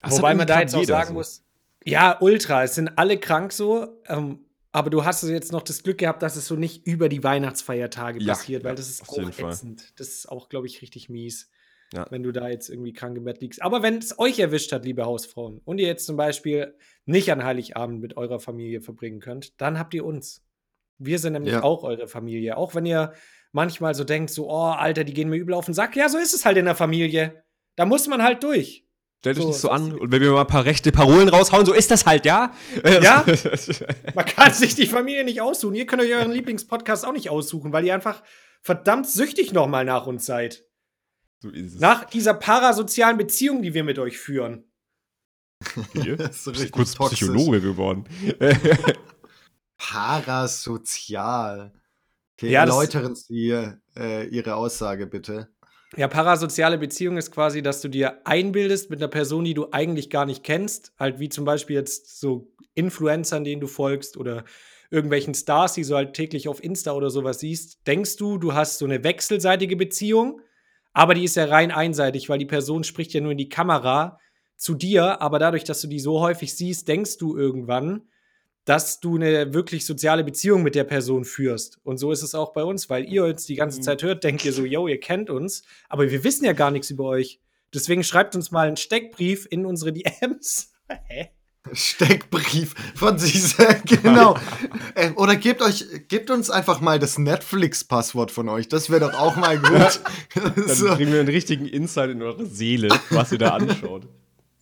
Das 0.00 0.16
Wobei 0.16 0.34
man 0.34 0.46
da 0.46 0.60
jetzt 0.60 0.74
auch 0.74 0.82
sagen 0.82 1.08
so. 1.08 1.14
muss, 1.14 1.44
ja, 1.84 2.16
ultra, 2.20 2.64
es 2.64 2.74
sind 2.74 2.96
alle 2.96 3.18
krank 3.18 3.52
so, 3.52 3.86
ähm, 4.08 4.38
aber 4.72 4.90
du 4.90 5.04
hast 5.04 5.22
jetzt 5.24 5.52
noch 5.52 5.62
das 5.62 5.82
Glück 5.82 5.98
gehabt, 5.98 6.22
dass 6.22 6.36
es 6.36 6.46
so 6.46 6.56
nicht 6.56 6.86
über 6.86 7.08
die 7.08 7.22
Weihnachtsfeiertage 7.22 8.20
Ja, 8.20 8.32
passiert, 8.34 8.64
weil 8.64 8.74
das 8.74 8.88
ist 8.88 9.08
auch 9.08 9.30
Fall. 9.30 9.50
ätzend. 9.50 9.92
Das 10.00 10.08
ist 10.08 10.28
auch, 10.28 10.48
glaube 10.48 10.66
ich, 10.66 10.80
richtig 10.82 11.08
mies, 11.08 11.50
Ja. 11.92 12.06
wenn 12.10 12.22
du 12.22 12.32
da 12.32 12.48
jetzt 12.48 12.68
irgendwie 12.70 12.92
krank 12.92 13.16
im 13.16 13.24
Bett 13.24 13.40
liegst. 13.40 13.60
Aber 13.62 13.82
wenn 13.82 13.98
es 13.98 14.18
euch 14.18 14.38
erwischt 14.38 14.72
hat, 14.72 14.84
liebe 14.84 15.04
Hausfrauen, 15.04 15.60
und 15.64 15.78
ihr 15.78 15.86
jetzt 15.86 16.06
zum 16.06 16.16
Beispiel 16.16 16.74
nicht 17.04 17.30
an 17.30 17.44
Heiligabend 17.44 18.00
mit 18.00 18.16
eurer 18.16 18.40
Familie 18.40 18.80
verbringen 18.80 19.20
könnt, 19.20 19.60
dann 19.60 19.78
habt 19.78 19.92
ihr 19.94 20.04
uns. 20.04 20.42
Wir 20.98 21.18
sind 21.18 21.34
nämlich 21.34 21.52
Ja. 21.52 21.62
auch 21.62 21.82
eure 21.84 22.08
Familie. 22.08 22.56
Auch 22.56 22.74
wenn 22.74 22.86
ihr 22.86 23.12
manchmal 23.50 23.94
so 23.94 24.04
denkt, 24.04 24.30
so, 24.30 24.48
oh, 24.48 24.70
Alter, 24.70 25.04
die 25.04 25.12
gehen 25.12 25.28
mir 25.28 25.36
übel 25.36 25.54
auf 25.54 25.66
den 25.66 25.74
Sack. 25.74 25.96
Ja, 25.96 26.08
so 26.08 26.16
ist 26.16 26.32
es 26.32 26.46
halt 26.46 26.56
in 26.56 26.64
der 26.64 26.74
Familie. 26.74 27.44
Da 27.76 27.84
muss 27.84 28.06
man 28.08 28.22
halt 28.22 28.42
durch. 28.42 28.86
Stellt 29.22 29.36
euch 29.38 29.42
So, 29.44 29.48
nicht 29.50 29.60
so 29.60 29.70
an 29.70 29.92
und 29.96 30.10
wenn 30.10 30.20
wir 30.20 30.32
mal 30.32 30.40
ein 30.40 30.46
paar 30.48 30.64
rechte 30.64 30.90
Parolen 30.90 31.28
raushauen, 31.28 31.64
so 31.64 31.72
ist 31.72 31.92
das 31.92 32.06
halt, 32.06 32.26
ja? 32.26 32.52
Ja? 32.84 33.24
Man 34.16 34.24
kann 34.26 34.52
sich 34.52 34.74
die 34.74 34.86
Familie 34.86 35.22
nicht 35.22 35.40
aussuchen. 35.40 35.76
Ihr 35.76 35.86
könnt 35.86 36.02
euch 36.02 36.12
euren 36.12 36.32
Lieblingspodcast 36.32 37.06
auch 37.06 37.12
nicht 37.12 37.30
aussuchen, 37.30 37.72
weil 37.72 37.84
ihr 37.84 37.94
einfach 37.94 38.20
verdammt 38.62 39.08
süchtig 39.08 39.52
nochmal 39.52 39.84
nach 39.84 40.08
uns 40.08 40.26
seid. 40.26 40.64
so 41.40 41.50
ist 41.50 41.74
es. 41.74 41.80
Nach 41.80 42.02
dieser 42.04 42.34
parasozialen 42.34 43.16
Beziehung, 43.16 43.62
die 43.62 43.74
wir 43.74 43.84
mit 43.84 44.00
euch 44.00 44.18
führen. 44.18 44.64
Hier? 45.92 46.16
Das 46.16 46.44
ist 46.44 46.72
kurz 46.72 46.94
toxisch. 46.94 47.20
Psychologe 47.20 47.60
geworden. 47.60 48.04
Parasozial. 49.78 51.72
Okay, 52.36 52.50
Ja, 52.50 52.62
erläutern 52.62 53.14
Sie 53.14 53.50
äh, 53.96 54.26
Ihre 54.26 54.56
Aussage 54.56 55.06
bitte. 55.06 55.48
Ja, 55.96 56.08
parasoziale 56.08 56.78
Beziehung 56.78 57.18
ist 57.18 57.30
quasi, 57.30 57.60
dass 57.60 57.82
du 57.82 57.88
dir 57.88 58.26
einbildest 58.26 58.88
mit 58.88 59.00
einer 59.00 59.08
Person, 59.08 59.44
die 59.44 59.52
du 59.52 59.68
eigentlich 59.72 60.08
gar 60.08 60.24
nicht 60.24 60.42
kennst. 60.42 60.92
Halt 60.98 61.18
wie 61.18 61.28
zum 61.28 61.44
Beispiel 61.44 61.76
jetzt 61.76 62.18
so 62.18 62.50
Influencern, 62.74 63.44
denen 63.44 63.60
du 63.60 63.66
folgst 63.66 64.16
oder 64.16 64.44
irgendwelchen 64.90 65.34
Stars, 65.34 65.74
die 65.74 65.82
du 65.84 65.94
halt 65.94 66.14
täglich 66.14 66.48
auf 66.48 66.64
Insta 66.64 66.92
oder 66.92 67.10
sowas 67.10 67.40
siehst. 67.40 67.86
Denkst 67.86 68.16
du, 68.16 68.38
du 68.38 68.54
hast 68.54 68.78
so 68.78 68.86
eine 68.86 69.04
wechselseitige 69.04 69.76
Beziehung, 69.76 70.40
aber 70.94 71.12
die 71.12 71.24
ist 71.24 71.36
ja 71.36 71.44
rein 71.44 71.70
einseitig, 71.70 72.28
weil 72.30 72.38
die 72.38 72.46
Person 72.46 72.84
spricht 72.84 73.12
ja 73.12 73.20
nur 73.20 73.32
in 73.32 73.38
die 73.38 73.50
Kamera 73.50 74.18
zu 74.56 74.74
dir, 74.74 75.20
aber 75.20 75.38
dadurch, 75.38 75.64
dass 75.64 75.82
du 75.82 75.88
die 75.88 76.00
so 76.00 76.20
häufig 76.20 76.54
siehst, 76.54 76.88
denkst 76.88 77.18
du 77.18 77.36
irgendwann, 77.36 78.02
dass 78.64 79.00
du 79.00 79.16
eine 79.16 79.52
wirklich 79.54 79.84
soziale 79.86 80.22
Beziehung 80.24 80.62
mit 80.62 80.74
der 80.74 80.84
Person 80.84 81.24
führst. 81.24 81.78
Und 81.82 81.98
so 81.98 82.12
ist 82.12 82.22
es 82.22 82.34
auch 82.34 82.52
bei 82.52 82.62
uns, 82.62 82.88
weil 82.88 83.04
ihr 83.04 83.24
uns 83.24 83.44
die 83.46 83.56
ganze 83.56 83.78
Mhm. 83.78 83.82
Zeit 83.82 84.02
hört, 84.02 84.24
denkt 84.24 84.44
ihr 84.44 84.52
so, 84.52 84.64
yo, 84.64 84.86
ihr 84.86 85.00
kennt 85.00 85.30
uns, 85.30 85.64
aber 85.88 86.10
wir 86.10 86.22
wissen 86.24 86.44
ja 86.44 86.52
gar 86.52 86.70
nichts 86.70 86.90
über 86.90 87.04
euch. 87.04 87.40
Deswegen 87.74 88.04
schreibt 88.04 88.36
uns 88.36 88.50
mal 88.50 88.68
einen 88.68 88.76
Steckbrief 88.76 89.46
in 89.50 89.66
unsere 89.66 89.92
DMs. 89.92 90.72
Hä? 91.08 91.30
Steckbrief 91.72 92.74
von 92.96 93.18
sich 93.18 93.40
selbst, 93.40 93.86
genau. 94.02 94.36
äh, 94.96 95.10
oder 95.12 95.36
gebt 95.36 95.62
euch, 95.62 95.86
gebt 96.08 96.30
uns 96.30 96.50
einfach 96.50 96.80
mal 96.80 96.98
das 96.98 97.18
Netflix-Passwort 97.18 98.32
von 98.32 98.48
euch. 98.48 98.66
Das 98.68 98.90
wäre 98.90 99.00
doch 99.00 99.14
auch 99.14 99.36
mal 99.36 99.58
gut. 99.58 100.00
Dann 100.34 100.68
so. 100.68 100.88
kriegen 100.96 101.12
wir 101.12 101.20
einen 101.20 101.28
richtigen 101.28 101.66
Insight 101.66 102.10
in 102.10 102.20
eure 102.20 102.46
Seele, 102.46 102.88
was 103.10 103.30
ihr 103.30 103.38
da 103.38 103.50
anschaut. 103.50 104.08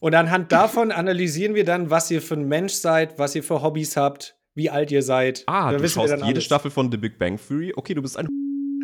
Und 0.00 0.14
anhand 0.14 0.50
davon 0.50 0.90
analysieren 0.92 1.54
wir 1.54 1.64
dann, 1.64 1.90
was 1.90 2.10
ihr 2.10 2.22
für 2.22 2.34
ein 2.34 2.48
Mensch 2.48 2.72
seid, 2.72 3.18
was 3.18 3.34
ihr 3.34 3.42
für 3.42 3.62
Hobbys 3.62 3.96
habt, 3.96 4.36
wie 4.54 4.70
alt 4.70 4.90
ihr 4.90 5.02
seid. 5.02 5.44
Ah, 5.46 5.70
Da 5.70 5.76
du 5.76 5.82
wissen 5.82 5.96
wir 5.96 6.08
schaust 6.08 6.12
dann 6.12 6.20
jede 6.20 6.38
alles. 6.38 6.44
Staffel 6.44 6.70
von 6.70 6.90
The 6.90 6.96
Big 6.96 7.18
Bang 7.18 7.38
Theory. 7.38 7.72
Okay, 7.76 7.94
du 7.94 8.02
bist 8.02 8.16
ein. 8.16 8.26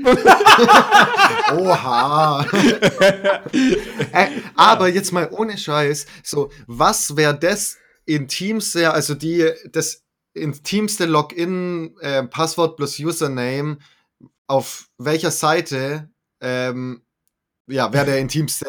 Oha. 1.56 2.46
äh, 4.12 4.26
aber 4.54 4.88
jetzt 4.88 5.12
mal 5.12 5.28
ohne 5.32 5.56
Scheiß. 5.56 6.06
So, 6.22 6.50
was 6.66 7.16
wäre 7.16 7.36
das 7.38 7.78
intimste, 8.04 8.92
also 8.92 9.14
die, 9.14 9.50
das 9.72 10.04
intimste 10.34 11.06
Login, 11.06 11.96
äh, 12.00 12.24
Passwort 12.24 12.76
plus 12.76 12.98
Username, 12.98 13.78
auf 14.46 14.88
welcher 14.98 15.30
Seite, 15.30 16.10
ähm, 16.40 17.02
ja, 17.68 17.92
wäre 17.92 18.06
der 18.06 18.18
intimste. 18.20 18.66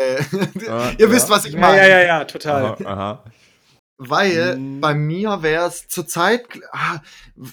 Ah, 0.67 0.91
Ihr 0.97 1.12
wisst, 1.12 1.29
ja. 1.29 1.36
was 1.36 1.45
ich 1.45 1.53
Ja, 1.53 1.60
meine. 1.60 1.77
ja, 1.77 1.88
ja, 1.88 2.01
ja, 2.05 2.25
total. 2.25 2.63
Aha, 2.65 2.77
aha. 2.86 3.23
Weil 3.99 4.57
Mm. 4.57 4.79
bei 4.79 4.93
mir 4.93 5.41
wäre 5.41 5.65
es 5.67 5.88
zurzeit 5.88 6.45
ah, 6.71 6.99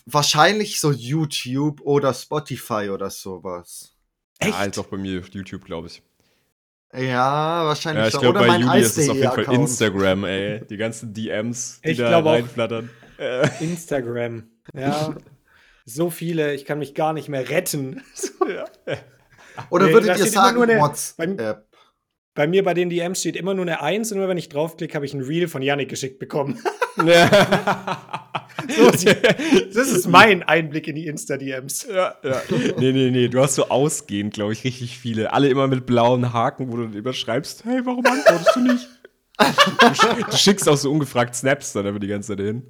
wahrscheinlich 0.04 0.78
so 0.80 0.92
YouTube 0.92 1.80
oder 1.80 2.12
Spotify 2.12 2.90
oder 2.90 3.08
sowas. 3.10 3.94
Ja, 4.42 4.48
Echt? 4.48 4.58
halt 4.58 4.76
doch 4.76 4.86
bei 4.86 4.98
mir 4.98 5.20
YouTube, 5.30 5.64
glaube 5.64 5.86
ich. 5.86 6.02
Ja, 6.92 7.64
wahrscheinlich 7.64 8.02
Ja, 8.02 8.08
ich 8.08 8.12
glaube, 8.20 8.38
oder 8.38 8.46
bei 8.46 8.58
Juli 8.58 8.80
ist 8.80 8.98
es 8.98 9.08
auf 9.08 9.16
jeden 9.16 9.32
Fall. 9.32 9.54
Instagram, 9.54 10.24
ey. 10.24 10.64
Die 10.66 10.76
ganzen 10.76 11.12
DMs, 11.14 11.80
die 11.84 11.90
Ich 11.92 11.98
da 11.98 12.20
auch. 12.20 12.26
reinflattern. 12.26 12.90
Äh, 13.18 13.48
Instagram. 13.64 14.44
Ja. 14.74 15.14
so 15.86 16.10
viele, 16.10 16.54
ich 16.54 16.64
kann 16.66 16.78
mich 16.78 16.94
gar 16.94 17.12
nicht 17.14 17.28
mehr 17.28 17.48
retten. 17.48 18.02
Oder 19.70 19.86
Nee, 19.86 19.92
würdet 19.92 20.10
das 20.10 20.18
ihr 20.18 20.24
immer 20.26 20.32
sagen, 20.32 20.54
nur 20.56 20.64
eine- 20.64 20.80
WhatsApp? 20.80 21.36
beim- 21.36 21.56
bei 22.36 22.46
mir 22.48 22.64
bei 22.64 22.74
den 22.74 22.90
DMs 22.90 23.20
steht 23.20 23.36
immer 23.36 23.54
nur 23.54 23.64
eine 23.64 23.80
Eins 23.80 24.10
und 24.10 24.18
nur 24.18 24.28
wenn 24.28 24.36
ich 24.38 24.48
draufklicke, 24.48 24.94
habe 24.94 25.06
ich 25.06 25.14
ein 25.14 25.20
Reel 25.22 25.46
von 25.46 25.62
Yannick 25.62 25.88
geschickt 25.88 26.18
bekommen. 26.18 26.58
so, 26.96 28.90
das 28.90 29.88
ist 29.92 30.08
mein 30.08 30.42
Einblick 30.42 30.88
in 30.88 30.96
die 30.96 31.06
Insta-DMs. 31.06 31.86
Ja, 31.92 32.16
ja. 32.24 32.42
Nee, 32.78 32.92
nee, 32.92 33.10
nee. 33.10 33.28
Du 33.28 33.40
hast 33.40 33.54
so 33.54 33.68
ausgehend, 33.68 34.34
glaube 34.34 34.52
ich, 34.52 34.64
richtig 34.64 34.98
viele. 34.98 35.32
Alle 35.32 35.48
immer 35.48 35.66
mit 35.68 35.86
blauen 35.86 36.32
Haken, 36.32 36.72
wo 36.72 36.76
du 36.76 36.84
dann 36.84 36.92
überschreibst, 36.94 37.64
hey, 37.64 37.80
warum 37.84 38.04
antwortest 38.06 38.56
du 38.56 38.60
nicht? 38.60 38.88
du, 39.38 40.24
du 40.30 40.36
schickst 40.36 40.68
auch 40.68 40.76
so 40.76 40.90
ungefragt 40.92 41.34
Snaps 41.34 41.72
dann 41.72 41.86
aber 41.86 41.98
die 41.98 42.06
ganze 42.06 42.36
Zeit 42.36 42.44
hin. 42.46 42.62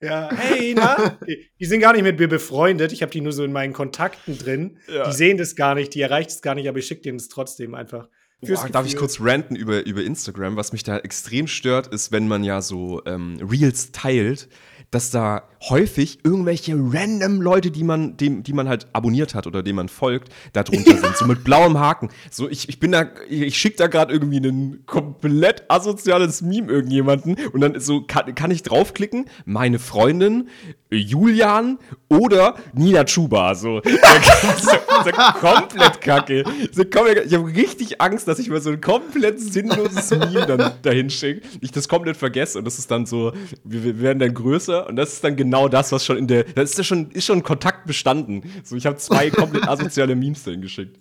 Ja, 0.00 0.28
hey, 0.32 0.74
na? 0.76 1.18
Die 1.60 1.64
sind 1.64 1.80
gar 1.80 1.92
nicht 1.92 2.02
mit 2.02 2.18
mir 2.18 2.28
befreundet. 2.28 2.92
Ich 2.92 3.02
habe 3.02 3.10
die 3.10 3.20
nur 3.20 3.32
so 3.32 3.42
in 3.44 3.52
meinen 3.52 3.72
Kontakten 3.72 4.38
drin. 4.38 4.78
Ja. 4.86 5.04
Die 5.08 5.12
sehen 5.12 5.38
das 5.38 5.56
gar 5.56 5.74
nicht, 5.74 5.94
die 5.94 6.00
erreicht 6.00 6.30
es 6.30 6.42
gar 6.42 6.54
nicht, 6.54 6.68
aber 6.68 6.78
ich 6.78 6.86
schicke 6.86 7.02
denen 7.02 7.18
das 7.18 7.28
trotzdem 7.28 7.74
einfach. 7.74 8.08
Boah, 8.40 8.68
darf 8.70 8.86
ich 8.86 8.96
kurz 8.96 9.20
ranten 9.20 9.56
über, 9.56 9.84
über 9.84 10.04
Instagram? 10.04 10.54
Was 10.54 10.72
mich 10.72 10.84
da 10.84 10.98
extrem 10.98 11.48
stört, 11.48 11.88
ist, 11.88 12.12
wenn 12.12 12.28
man 12.28 12.44
ja 12.44 12.62
so 12.62 13.02
ähm, 13.04 13.36
Reels 13.42 13.90
teilt, 13.90 14.48
dass 14.92 15.10
da 15.10 15.48
häufig 15.62 16.20
irgendwelche 16.24 16.74
random 16.76 17.40
Leute, 17.42 17.70
die 17.70 17.84
man, 17.84 18.16
dem, 18.16 18.42
die 18.42 18.52
man 18.52 18.68
halt 18.68 18.86
abonniert 18.92 19.34
hat 19.34 19.46
oder 19.46 19.62
dem 19.62 19.76
man 19.76 19.88
folgt, 19.88 20.32
da 20.52 20.62
drunter 20.62 20.96
sind. 20.96 21.16
So 21.16 21.26
mit 21.26 21.44
blauem 21.44 21.78
Haken. 21.78 22.10
So, 22.30 22.48
ich, 22.48 22.68
ich 22.68 22.78
bin 22.78 22.92
da, 22.92 23.06
ich 23.28 23.58
schicke 23.58 23.76
da 23.76 23.86
gerade 23.88 24.12
irgendwie 24.12 24.38
ein 24.38 24.84
komplett 24.86 25.64
asoziales 25.68 26.42
Meme 26.42 26.70
irgendjemanden 26.70 27.36
und 27.52 27.60
dann 27.60 27.78
so 27.80 28.02
kann, 28.02 28.34
kann 28.34 28.50
ich 28.50 28.62
draufklicken, 28.62 29.26
meine 29.44 29.78
Freundin, 29.78 30.48
Julian 30.90 31.78
oder 32.08 32.54
Nina 32.72 33.04
Chuba. 33.04 33.54
So, 33.54 33.82
so, 33.84 34.70
so 35.04 35.10
komplett 35.40 36.00
kacke. 36.00 36.44
So, 36.72 36.82
ich 36.82 37.34
habe 37.34 37.46
richtig 37.54 38.00
Angst, 38.00 38.28
dass 38.28 38.38
ich 38.38 38.48
mal 38.48 38.60
so 38.60 38.70
ein 38.70 38.80
komplett 38.80 39.40
sinnloses 39.40 40.10
Meme 40.10 40.46
dann 40.46 40.72
dahin 40.82 41.10
schicke. 41.10 41.46
Ich 41.60 41.72
das 41.72 41.88
komplett 41.88 42.16
vergesse 42.16 42.58
und 42.58 42.64
das 42.64 42.78
ist 42.78 42.90
dann 42.90 43.06
so, 43.06 43.32
wir, 43.64 43.84
wir 43.84 44.00
werden 44.00 44.18
dann 44.18 44.32
größer 44.32 44.86
und 44.86 44.96
das 44.96 45.14
ist 45.14 45.24
dann 45.24 45.36
genau 45.36 45.47
das, 45.68 45.92
was 45.92 46.04
schon 46.04 46.18
in 46.18 46.26
der, 46.26 46.44
das 46.44 46.70
ist 46.70 46.78
ja 46.78 46.84
schon, 46.84 47.10
ist 47.10 47.26
schon 47.26 47.42
Kontakt 47.42 47.86
bestanden. 47.86 48.42
So, 48.64 48.76
ich 48.76 48.86
habe 48.86 48.96
zwei 48.96 49.30
komplett 49.30 49.66
asoziale 49.68 50.14
Memes 50.14 50.44
dahin 50.44 50.60
geschickt. 50.60 50.98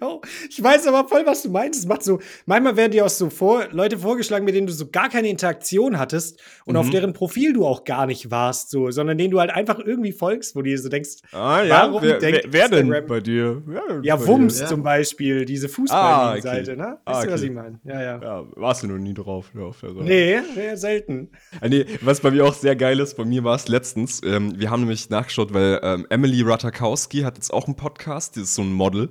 Ich 0.48 0.62
weiß 0.62 0.86
aber 0.86 1.08
voll, 1.08 1.26
was 1.26 1.42
du 1.42 1.50
meinst. 1.50 1.80
Es 1.80 1.86
macht 1.86 2.02
so, 2.02 2.20
manchmal 2.46 2.76
werden 2.76 2.92
dir 2.92 3.04
auch 3.04 3.10
so 3.10 3.30
vor, 3.30 3.66
Leute 3.72 3.98
vorgeschlagen, 3.98 4.44
mit 4.44 4.54
denen 4.54 4.66
du 4.66 4.72
so 4.72 4.88
gar 4.88 5.08
keine 5.08 5.28
Interaktion 5.28 5.98
hattest 5.98 6.40
und 6.64 6.74
mhm. 6.74 6.80
auf 6.80 6.90
deren 6.90 7.12
Profil 7.12 7.52
du 7.52 7.66
auch 7.66 7.84
gar 7.84 8.06
nicht 8.06 8.30
warst, 8.30 8.70
so, 8.70 8.90
sondern 8.90 9.18
denen 9.18 9.30
du 9.30 9.40
halt 9.40 9.50
einfach 9.50 9.78
irgendwie 9.78 10.12
folgst, 10.12 10.54
wo 10.54 10.62
du 10.62 10.70
dir 10.70 10.78
so 10.78 10.88
denkst, 10.88 11.16
ah, 11.32 11.62
ja, 11.62 11.88
warum 11.88 12.02
wer, 12.02 12.20
wer, 12.20 12.42
wer 12.46 12.68
denn 12.68 13.06
bei 13.06 13.20
dir? 13.20 13.62
Ja, 13.72 14.00
ja 14.02 14.26
Wumms 14.26 14.58
dir. 14.58 14.66
zum 14.66 14.82
Beispiel, 14.82 15.44
diese 15.44 15.68
Fußballseite, 15.68 16.70
ah, 16.70 16.74
okay. 16.74 16.76
ne? 16.76 16.86
Weißt 16.86 17.00
ah, 17.04 17.18
okay. 17.18 17.26
du, 17.26 17.32
was 17.32 17.42
ich 17.42 17.50
meine? 17.50 17.80
Ja, 17.84 18.02
ja, 18.02 18.22
ja. 18.22 18.44
Warst 18.54 18.82
du 18.82 18.88
noch 18.88 18.98
nie 18.98 19.14
drauf? 19.14 19.50
Ja, 19.54 19.62
auf 19.62 19.80
der 19.80 19.90
Seite. 19.90 20.04
Nee, 20.04 20.38
nee, 20.54 20.74
selten. 20.76 21.30
Ah, 21.60 21.68
nee, 21.68 21.86
was 22.00 22.20
bei 22.20 22.30
mir 22.30 22.44
auch 22.44 22.54
sehr 22.54 22.76
geil 22.76 23.00
ist, 23.00 23.16
bei 23.16 23.24
mir 23.24 23.44
war 23.44 23.56
es 23.56 23.68
letztens, 23.68 24.20
ähm, 24.24 24.58
wir 24.58 24.70
haben 24.70 24.80
nämlich 24.80 25.10
nachgeschaut, 25.10 25.52
weil 25.52 25.80
ähm, 25.82 26.06
Emily 26.10 26.42
Ratakowski 26.42 27.22
hat 27.22 27.36
jetzt 27.36 27.52
auch 27.52 27.66
einen 27.66 27.76
Podcast, 27.76 28.36
die 28.36 28.40
ist 28.40 28.54
so 28.54 28.62
ein 28.62 28.72
Model. 28.72 29.10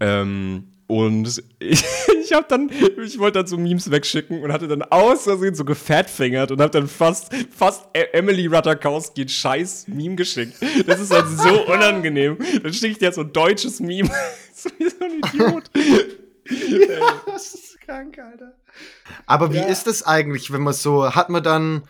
Ähm, 0.00 0.72
und 0.92 1.42
ich, 1.58 1.84
ich 2.20 2.32
habe 2.34 2.44
dann, 2.48 2.70
ich 3.02 3.18
wollte 3.18 3.38
dann 3.38 3.46
so 3.46 3.56
Memes 3.56 3.90
wegschicken 3.90 4.42
und 4.42 4.52
hatte 4.52 4.68
dann 4.68 4.82
aus 4.82 5.24
Versehen 5.24 5.54
so 5.54 5.64
gefatfingert 5.64 6.50
und 6.50 6.60
habe 6.60 6.70
dann 6.70 6.86
fast, 6.86 7.34
fast 7.50 7.86
e- 7.94 8.08
Emily 8.12 8.46
Ratakowski 8.46 9.22
ein 9.22 9.28
scheiß 9.30 9.88
Meme 9.88 10.16
geschickt. 10.16 10.56
Das 10.86 11.00
ist 11.00 11.10
halt 11.10 11.28
so 11.28 11.66
unangenehm. 11.72 12.36
Dann 12.62 12.72
schicke 12.74 12.92
ich 12.92 12.98
dir 12.98 13.10
so 13.10 13.22
ein 13.22 13.32
deutsches 13.32 13.80
Meme. 13.80 14.10
so 14.54 14.68
wie 14.78 14.90
so 14.90 15.04
ein 15.04 15.18
Idiot. 15.18 15.70
ja, 16.90 17.22
das 17.24 17.54
ist 17.54 17.80
krank, 17.80 18.18
Alter. 18.18 18.52
Aber 19.24 19.50
wie 19.54 19.58
ja. 19.58 19.64
ist 19.64 19.86
es 19.86 20.02
eigentlich, 20.02 20.52
wenn 20.52 20.60
man 20.60 20.74
so, 20.74 21.14
hat 21.14 21.30
man 21.30 21.42
dann, 21.42 21.84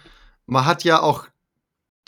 man 0.46 0.64
hat 0.64 0.84
ja 0.84 1.00
auch 1.00 1.26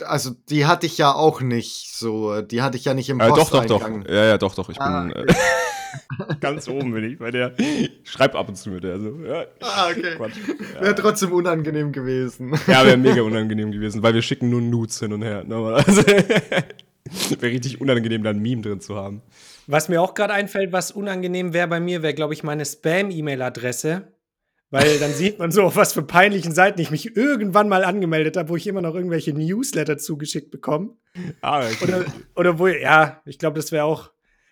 also 0.04 0.30
die 0.48 0.66
hatte 0.66 0.86
ich 0.86 0.98
ja 0.98 1.12
auch 1.12 1.40
nicht 1.40 1.94
so, 1.94 2.40
die 2.40 2.62
hatte 2.62 2.76
ich 2.76 2.84
ja 2.84 2.94
nicht 2.94 3.08
im 3.08 3.20
äh, 3.20 3.28
Doch, 3.28 3.50
doch, 3.50 3.64
doch. 3.64 3.88
Ja, 4.08 4.24
ja, 4.24 4.38
doch, 4.38 4.54
doch. 4.54 4.68
Ich 4.68 4.80
ah, 4.80 5.02
bin. 5.02 5.12
Okay. 5.12 5.32
Äh, 5.32 5.34
Ganz 6.40 6.68
oben 6.68 6.92
bin 6.92 7.04
ich 7.04 7.18
bei 7.18 7.30
der. 7.30 7.58
Ich 7.58 7.90
schreibe 8.04 8.38
ab 8.38 8.48
und 8.48 8.56
zu 8.56 8.70
mit 8.70 8.84
der. 8.84 8.92
Also, 8.92 9.18
ja, 9.24 9.44
ah, 9.60 9.88
okay. 9.90 10.16
Ja. 10.74 10.80
Wäre 10.80 10.94
trotzdem 10.94 11.32
unangenehm 11.32 11.92
gewesen. 11.92 12.54
Ja, 12.66 12.84
wäre 12.84 12.96
mega 12.96 13.22
unangenehm 13.22 13.72
gewesen, 13.72 14.02
weil 14.02 14.14
wir 14.14 14.22
schicken 14.22 14.50
nur 14.50 14.60
Nudes 14.60 14.98
hin 14.98 15.12
und 15.12 15.22
her. 15.22 15.44
Ne? 15.44 15.56
Also, 15.56 16.02
wäre 16.06 17.52
richtig 17.52 17.80
unangenehm, 17.80 18.22
da 18.22 18.30
ein 18.30 18.40
Meme 18.40 18.62
drin 18.62 18.80
zu 18.80 18.96
haben. 18.96 19.22
Was 19.66 19.88
mir 19.88 20.00
auch 20.02 20.14
gerade 20.14 20.34
einfällt, 20.34 20.72
was 20.72 20.90
unangenehm 20.90 21.52
wäre 21.52 21.68
bei 21.68 21.80
mir, 21.80 22.02
wäre, 22.02 22.14
glaube 22.14 22.34
ich, 22.34 22.42
meine 22.42 22.64
Spam-E-Mail-Adresse. 22.64 24.08
Weil 24.70 24.98
dann 24.98 25.12
sieht 25.12 25.38
man 25.38 25.52
so, 25.52 25.62
auf 25.62 25.76
was 25.76 25.92
für 25.92 26.02
peinlichen 26.02 26.52
Seiten 26.52 26.80
ich 26.80 26.90
mich 26.90 27.16
irgendwann 27.16 27.68
mal 27.68 27.84
angemeldet 27.84 28.36
habe, 28.36 28.48
wo 28.48 28.56
ich 28.56 28.66
immer 28.66 28.80
noch 28.80 28.96
irgendwelche 28.96 29.32
Newsletter 29.32 29.98
zugeschickt 29.98 30.50
bekomme. 30.50 30.96
Ah, 31.42 31.64
okay. 31.64 31.84
oder, 31.84 32.04
oder 32.34 32.58
wo, 32.58 32.66
ja, 32.66 33.22
ich 33.24 33.38
glaube, 33.38 33.56
das 33.56 33.70
wäre 33.70 33.84
auch 33.84 34.10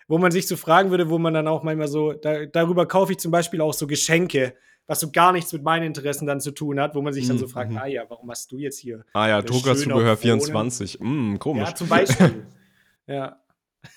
wo 0.09 0.19
man 0.19 0.33
sich 0.33 0.47
so 0.47 0.57
fragen 0.57 0.91
würde, 0.91 1.11
wo 1.11 1.19
man 1.19 1.35
dann 1.35 1.49
auch 1.49 1.63
manchmal 1.63 1.89
so, 1.89 2.13
da, 2.13 2.47
darüber 2.47 2.87
kaufe 2.87 3.13
ich 3.13 3.19
zum 3.19 3.31
Beispiel 3.31 3.61
auch 3.61 3.75
so 3.75 3.87
Geschenke, 3.87 4.55
was 4.87 5.01
so 5.01 5.11
gar 5.11 5.33
nichts 5.33 5.53
mit 5.53 5.63
meinen 5.63 5.85
Interessen 5.85 6.27
dann 6.27 6.41
zu 6.41 6.51
tun 6.51 6.81
hat, 6.81 6.95
wo 6.95 7.03
man 7.03 7.13
sich 7.13 7.27
dann 7.29 7.39
so 7.39 7.47
fragt, 7.47 7.71
mhm. 7.71 7.79
ah 7.79 7.87
ja, 7.87 8.05
warum 8.09 8.31
hast 8.31 8.51
du 8.51 8.59
jetzt 8.59 8.79
hier? 8.79 9.05
Ah 9.13 9.29
ja, 9.29 9.43
Druckerzubehör 9.43 10.17
24. 10.17 10.99
Mm, 11.01 11.37
komisch. 11.37 11.69
Ja, 11.69 11.75
zum 11.75 11.89
Beispiel. 11.89 12.47
ja. 13.07 13.39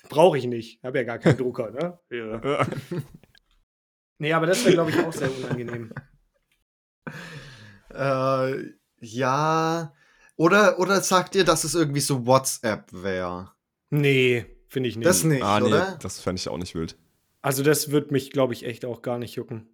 Brauche 0.08 0.38
ich 0.38 0.46
nicht. 0.46 0.82
Habe 0.82 0.98
ja 0.98 1.04
gar 1.04 1.18
keinen 1.18 1.36
Drucker, 1.36 1.70
ne? 1.70 1.98
Ja. 2.10 2.66
nee, 4.18 4.32
aber 4.32 4.46
das 4.46 4.64
wäre, 4.64 4.74
glaube 4.74 4.90
ich, 4.90 4.98
auch 4.98 5.12
sehr 5.12 5.30
unangenehm. 5.36 5.92
Äh, 7.96 8.74
ja. 9.00 9.94
Oder, 10.36 10.78
oder 10.78 11.00
sagt 11.00 11.34
ihr, 11.34 11.44
dass 11.44 11.64
es 11.64 11.74
irgendwie 11.74 12.00
so 12.00 12.26
WhatsApp 12.26 12.92
wäre? 12.92 13.52
Nee. 13.90 14.44
Finde 14.76 14.90
ich 14.90 14.96
nicht. 14.96 15.06
Das 15.06 15.24
nicht, 15.24 15.42
ah, 15.42 15.58
nee, 15.58 15.68
oder? 15.68 15.96
Das 16.02 16.20
fände 16.20 16.38
ich 16.38 16.50
auch 16.50 16.58
nicht 16.58 16.74
wild. 16.74 16.96
Also 17.40 17.62
das 17.62 17.92
wird 17.92 18.10
mich, 18.10 18.30
glaube 18.30 18.52
ich, 18.52 18.66
echt 18.66 18.84
auch 18.84 19.00
gar 19.00 19.16
nicht 19.16 19.34
jucken. 19.34 19.70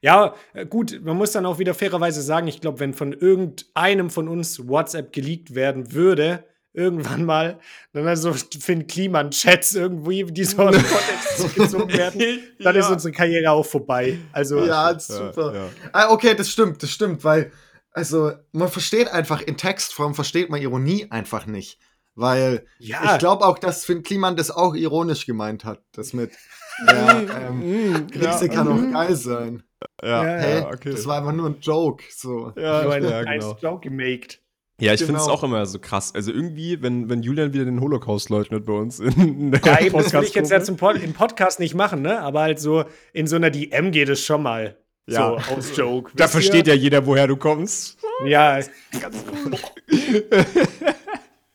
Ja, 0.00 0.36
äh, 0.52 0.64
gut, 0.64 1.00
man 1.02 1.16
muss 1.16 1.32
dann 1.32 1.44
auch 1.44 1.58
wieder 1.58 1.74
fairerweise 1.74 2.22
sagen, 2.22 2.46
ich 2.46 2.60
glaube, 2.60 2.78
wenn 2.78 2.94
von 2.94 3.12
irgendeinem 3.12 4.10
von 4.10 4.28
uns 4.28 4.68
WhatsApp 4.68 5.12
geleakt 5.12 5.56
werden 5.56 5.92
würde, 5.92 6.44
irgendwann 6.72 7.24
mal, 7.24 7.58
dann 7.94 8.06
also 8.06 8.32
Finn 8.32 8.86
Kliman-Chats 8.86 9.74
irgendwie, 9.74 10.22
die 10.22 10.44
so 10.44 10.58
aus 10.58 10.76
dem 10.76 10.84
Kontext 10.84 11.54
gezogen 11.56 11.92
werden, 11.92 12.20
dann 12.60 12.76
ja. 12.76 12.80
ist 12.80 12.90
unsere 12.90 13.10
Karriere 13.10 13.50
auch 13.50 13.66
vorbei. 13.66 14.20
Also, 14.30 14.64
ja, 14.64 14.96
super. 14.96 15.52
Ja, 15.52 15.64
ja. 15.64 15.68
Ah, 15.90 16.10
okay, 16.12 16.36
das 16.36 16.48
stimmt, 16.48 16.80
das 16.80 16.90
stimmt, 16.90 17.24
weil, 17.24 17.50
also, 17.90 18.30
man 18.52 18.68
versteht 18.68 19.08
einfach, 19.08 19.42
in 19.42 19.56
Textform 19.56 20.14
versteht 20.14 20.48
man 20.48 20.62
Ironie 20.62 21.08
einfach 21.10 21.46
nicht. 21.46 21.80
Weil 22.14 22.64
ja. 22.78 23.12
ich 23.12 23.18
glaube 23.18 23.44
auch, 23.44 23.58
dass 23.58 23.84
Finn 23.84 24.02
Kliman 24.02 24.36
das 24.36 24.50
auch 24.50 24.74
ironisch 24.74 25.26
gemeint 25.26 25.64
hat. 25.64 25.82
Das 25.92 26.12
mit 26.12 26.30
ja, 26.86 27.20
ähm, 27.48 28.06
Krise 28.10 28.48
kann 28.48 28.68
auch 28.68 28.92
geil 28.92 29.16
sein. 29.16 29.62
Ja, 30.02 30.22
hey, 30.22 30.60
ja, 30.60 30.68
okay. 30.68 30.92
Das 30.92 31.06
war 31.06 31.18
einfach 31.18 31.32
nur 31.32 31.48
ein 31.48 31.60
Joke. 31.60 32.04
So. 32.10 32.52
Ja, 32.56 32.80
ein, 32.88 33.04
ja, 33.04 33.22
genau. 33.22 33.50
ein 33.50 33.56
Joke 33.60 33.88
gemaked. 33.88 34.40
Ja, 34.80 34.92
ich 34.92 35.00
genau. 35.00 35.06
finde 35.06 35.20
es 35.20 35.28
auch 35.28 35.44
immer 35.44 35.66
so 35.66 35.78
krass. 35.78 36.12
Also 36.14 36.32
irgendwie, 36.32 36.82
wenn, 36.82 37.08
wenn 37.08 37.22
Julian 37.22 37.52
wieder 37.52 37.64
den 37.64 37.80
Holocaust 37.80 38.28
leugnet 38.28 38.66
bei 38.66 38.72
uns 38.72 38.98
in 38.98 39.52
der 39.52 39.60
Ja, 39.64 39.80
eben, 39.80 39.96
das 39.96 40.12
will 40.12 40.24
ich 40.24 40.34
jetzt 40.34 40.50
ja 40.50 40.60
zum 40.62 40.76
Pod, 40.76 40.96
im 40.96 41.12
Podcast 41.12 41.60
nicht 41.60 41.74
machen, 41.74 42.02
ne? 42.02 42.20
Aber 42.20 42.40
halt 42.40 42.58
so 42.58 42.84
in 43.12 43.26
so 43.26 43.36
einer 43.36 43.50
DM 43.50 43.92
geht 43.92 44.08
es 44.08 44.24
schon 44.24 44.42
mal. 44.42 44.76
Ja. 45.06 45.38
So 45.46 45.54
aus 45.54 45.76
Joke. 45.76 46.10
Da 46.16 46.26
versteht 46.28 46.66
ihr? 46.66 46.74
ja 46.74 46.80
jeder, 46.80 47.06
woher 47.06 47.26
du 47.28 47.36
kommst. 47.36 47.98
Ja, 48.24 48.58
ganz 49.00 49.24
gut. 49.24 49.60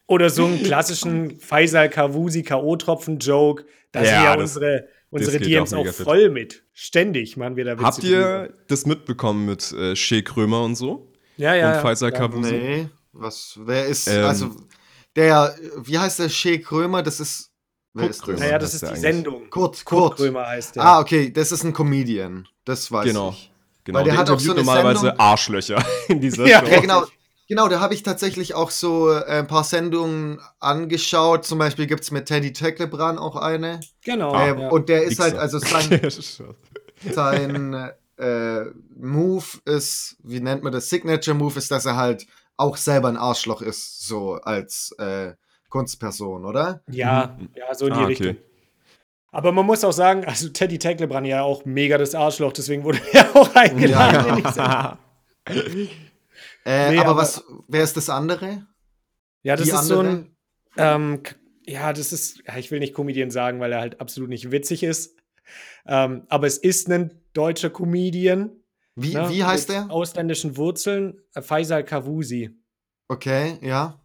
Oder 0.10 0.32
so 0.32 0.46
einen 0.46 0.64
klassischen 0.64 1.40
Faisal 1.40 1.88
Kavusi 1.88 2.42
K.O.-Tropfen-Joke. 2.42 3.66
Da 3.92 4.00
ja, 4.02 4.06
sind 4.06 4.24
ja 4.24 4.34
unsere, 4.34 4.88
unsere 5.12 5.40
DMs 5.40 5.72
auch, 5.72 5.88
auch 5.88 5.94
voll 5.94 6.24
fit. 6.24 6.34
mit. 6.34 6.64
Ständig 6.74 7.38
machen 7.38 7.56
wir 7.56 7.66
da 7.66 7.74
Witze 7.74 7.86
Habt 7.86 8.04
ihr 8.04 8.54
das 8.68 8.88
mitbekommen 8.88 9.46
mit 9.46 9.72
äh, 9.72 9.96
Shea 9.96 10.24
Krömer 10.24 10.64
und 10.64 10.76
so? 10.76 11.14
Ja, 11.38 11.54
ja. 11.54 11.76
Und 11.76 11.82
Faisal 11.82 12.12
Kavusi? 12.12 12.52
Nee. 12.52 12.90
Was, 13.12 13.60
wer 13.62 13.86
ist, 13.86 14.08
ähm, 14.08 14.26
also, 14.26 14.50
der, 15.16 15.56
wie 15.78 16.00
heißt 16.00 16.18
der 16.18 16.30
Shea 16.30 16.58
Krömer? 16.58 17.04
Das 17.04 17.20
ist, 17.20 17.52
wer 17.94 18.06
Kurt 18.06 18.16
ist 18.16 18.22
Krömer? 18.24 18.40
Naja, 18.40 18.58
das 18.58 18.74
ist 18.74 18.82
die 18.82 18.88
eigentlich. 18.88 19.02
Sendung. 19.02 19.50
Kurt, 19.52 19.86
Kurt, 19.86 19.86
Kurt 19.86 20.18
Krömer 20.18 20.48
heißt 20.48 20.76
der. 20.76 20.84
Ah, 20.84 21.00
okay, 21.02 21.32
das 21.32 21.52
ist 21.52 21.64
ein 21.64 21.74
Comedian. 21.74 22.48
Das 22.66 22.92
weiß 22.92 23.06
genau. 23.06 23.30
ich. 23.30 23.52
Genau, 23.84 24.00
Weil 24.00 24.06
der, 24.06 24.14
der 24.14 24.20
hat 24.22 24.30
auch 24.32 24.40
so 24.40 24.54
normalerweise 24.56 25.02
Sendung. 25.02 25.20
Arschlöcher 25.20 25.86
in 26.08 26.20
dieser 26.20 26.48
ja, 26.48 26.62
Show. 26.62 26.72
Ja, 26.72 26.80
genau. 26.80 27.04
Genau, 27.50 27.68
da 27.68 27.80
habe 27.80 27.96
ich 27.96 28.04
tatsächlich 28.04 28.54
auch 28.54 28.70
so 28.70 29.12
äh, 29.12 29.24
ein 29.26 29.48
paar 29.48 29.64
Sendungen 29.64 30.40
angeschaut. 30.60 31.46
Zum 31.46 31.58
Beispiel 31.58 31.88
gibt 31.88 32.04
es 32.04 32.12
mit 32.12 32.28
Teddy 32.28 32.54
Tecklebrand 32.54 33.18
auch 33.18 33.36
eine. 33.36 33.80
Genau. 34.06 34.36
Äh, 34.36 34.62
ja. 34.62 34.70
Und 34.70 34.88
der 34.88 35.02
ist 35.02 35.20
halt, 35.20 35.34
also 35.34 35.58
sein, 35.58 36.00
sein 37.12 37.92
äh, 38.18 38.66
Move 38.96 39.46
ist, 39.66 40.18
wie 40.24 40.42
nennt 40.42 40.62
man 40.62 40.72
das? 40.72 40.90
Signature 40.90 41.36
Move 41.36 41.58
ist, 41.58 41.72
dass 41.72 41.88
er 41.88 41.96
halt 41.96 42.28
auch 42.56 42.78
selber 42.78 43.08
ein 43.08 43.18
Arschloch 43.18 43.64
ist, 43.64 44.08
so 44.08 44.36
als 44.36 44.94
äh, 45.00 45.34
Kunstperson, 45.70 46.46
oder? 46.46 46.84
Ja, 46.88 47.36
mhm. 47.40 47.50
ja, 47.56 47.74
so 47.74 47.88
in 47.88 47.94
die 47.94 48.00
ah, 48.00 48.04
okay. 48.04 48.10
Richtung. 48.10 48.38
Aber 49.32 49.52
man 49.52 49.66
muss 49.66 49.84
auch 49.84 49.92
sagen, 49.92 50.24
also 50.26 50.50
Teddy 50.50 50.78
Tecklebrand 50.78 51.26
ja 51.26 51.42
auch 51.42 51.66
mega 51.66 51.98
das 51.98 52.14
Arschloch, 52.14 52.54
deswegen 52.54 52.84
wurde 52.84 53.00
er 53.12 53.36
auch 53.36 53.56
eingeladen. 53.56 54.44
Sendung. 54.54 55.90
Äh, 56.70 56.92
Nee, 56.92 57.00
aber, 57.00 57.10
aber- 57.12 57.22
was, 57.22 57.44
wer 57.68 57.84
ist 57.84 57.98
das 57.98 58.10
andere? 58.10 58.68
Ja, 59.44 59.56
das 59.56 59.66
Die 59.68 59.72
ist 59.74 59.86
so 59.86 60.00
andere? 60.00 60.16
ein. 60.16 60.36
Ähm, 60.78 61.24
ja, 61.66 61.94
das 61.94 62.12
ist. 62.14 62.44
Ja, 62.48 62.58
ich 62.58 62.70
will 62.72 62.80
nicht 62.80 62.94
Comedian 62.94 63.32
sagen, 63.32 63.60
weil 63.60 63.72
er 63.74 63.80
halt 63.82 64.00
absolut 64.02 64.30
nicht 64.30 64.52
witzig 64.52 64.84
ist. 64.84 65.18
Ähm, 65.88 66.26
aber 66.30 66.46
es 66.48 66.58
ist 66.58 66.90
ein 66.92 67.22
deutscher 67.34 67.70
Comedian. 67.70 68.52
Wie, 68.96 69.14
ne, 69.16 69.30
wie 69.30 69.44
heißt 69.44 69.70
der? 69.70 69.90
Ausländischen 69.90 70.58
Wurzeln. 70.58 71.22
Äh, 71.34 71.42
Faisal 71.42 71.84
Kavusi. 71.84 72.52
Okay, 73.08 73.58
ja. 73.62 74.00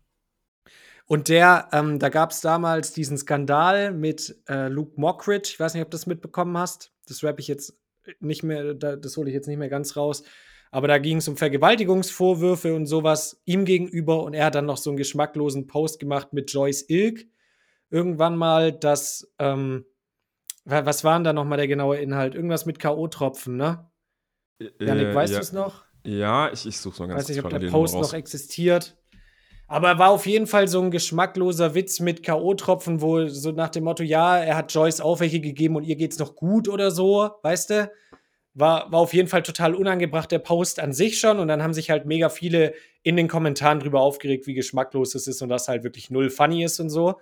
Und 1.07 1.29
der, 1.29 1.69
ähm, 1.73 1.99
da 1.99 2.09
gab 2.09 2.31
es 2.31 2.41
damals 2.41 2.93
diesen 2.93 3.19
Skandal 3.19 3.93
mit 3.93 4.41
äh, 4.49 4.69
Luke 4.69 4.99
Mockridge. 4.99 5.51
Ich 5.53 5.61
weiß 5.61 5.75
nicht, 5.75 5.83
ob 5.83 5.91
du 5.91 5.97
das 5.97 6.07
mitbekommen 6.07 6.57
hast. 6.57 6.93
Das 7.07 7.23
rappe 7.23 7.41
ich 7.41 7.49
jetzt 7.49 7.75
nicht 8.21 8.43
mehr, 8.43 8.73
da, 8.73 8.97
das 8.97 9.17
hole 9.19 9.29
ich 9.29 9.35
jetzt 9.35 9.49
nicht 9.49 9.59
mehr 9.59 9.69
ganz 9.69 9.97
raus. 9.97 10.23
Aber 10.75 10.89
da 10.89 10.99
ging 10.99 11.19
es 11.19 11.29
um 11.29 11.37
Vergewaltigungsvorwürfe 11.37 12.75
und 12.75 12.87
sowas 12.87 13.41
ihm 13.45 13.65
gegenüber. 13.65 14.25
Und 14.25 14.35
er 14.35 14.47
hat 14.47 14.57
dann 14.57 14.67
noch 14.67 14.77
so 14.77 14.91
einen 14.91 14.97
geschmacklosen 14.97 15.69
Post 15.69 16.01
gemacht 16.01 16.33
mit 16.33 16.53
Joyce 16.53 16.87
Ilk. 16.89 17.27
Irgendwann 17.91 18.37
mal, 18.37 18.73
dass, 18.73 19.33
ähm, 19.39 19.85
wa- 20.65 20.85
was 20.85 21.05
war 21.05 21.15
denn 21.17 21.23
da 21.23 21.33
nochmal 21.33 21.59
der 21.59 21.69
genaue 21.69 21.99
Inhalt? 21.99 22.35
Irgendwas 22.35 22.67
mit 22.67 22.81
K.O.-Tropfen, 22.81 23.53
ne? 23.53 23.89
Janik, 24.81 25.07
Äh, 25.09 25.15
weißt 25.15 25.33
ja. 25.35 25.39
du 25.39 25.43
es 25.45 25.53
noch? 25.53 25.85
Ja, 26.05 26.51
ich, 26.53 26.67
ich 26.67 26.77
suche 26.79 27.03
noch 27.03 27.09
ganz 27.09 27.21
weiß 27.21 27.29
nicht, 27.29 27.45
ob 27.45 27.51
kurz 27.51 27.63
der 27.63 27.71
Post 27.71 27.95
noch 27.95 28.13
existiert. 28.13 28.97
Aber 29.69 29.89
er 29.91 29.99
war 30.01 30.11
auf 30.11 30.27
jeden 30.27 30.49
Fall 30.49 30.67
so 30.67 30.81
ein 30.83 30.91
geschmackloser 30.91 31.75
Witz 31.77 32.01
mit 32.01 32.25
K.O.-Tropfen, 32.25 33.01
wo 33.01 33.29
so 33.29 33.53
nach 33.53 33.71
dem 33.71 33.85
Motto, 33.85 34.03
ja, 34.03 34.39
er 34.39 34.57
hat 34.57 34.75
Joyce 34.75 35.01
auch 35.01 35.21
welche 35.21 35.41
gegeben 35.41 35.77
und 35.77 35.85
ihr 35.85 35.95
geht's 35.97 36.19
noch 36.19 36.35
gut 36.35 36.69
oder 36.69 36.91
so, 36.91 37.31
weißt 37.43 37.71
du? 37.71 37.91
War, 38.55 38.91
war 38.93 39.01
auf 39.01 39.13
jeden 39.13 39.29
Fall 39.29 39.43
total 39.43 39.75
unangebracht, 39.75 40.31
der 40.31 40.39
Post 40.39 40.81
an 40.81 40.93
sich 40.93 41.19
schon. 41.19 41.41
Und 41.41 41.49
dann 41.49 41.63
haben 41.63 41.75
sich 41.75 41.91
halt 41.91 42.07
mega 42.07 42.29
viele 42.29 42.75
in 43.03 43.17
den 43.17 43.29
Kommentaren 43.29 43.81
drüber 43.81 44.01
aufgeregt, 44.01 44.47
wie 44.47 44.55
geschmacklos 44.55 45.15
es 45.15 45.27
ist 45.27 45.43
und 45.43 45.49
dass 45.49 45.69
halt 45.69 45.85
wirklich 45.85 46.11
null 46.11 46.31
funny 46.31 46.65
ist 46.65 46.81
und 46.81 46.91
so. 46.91 47.21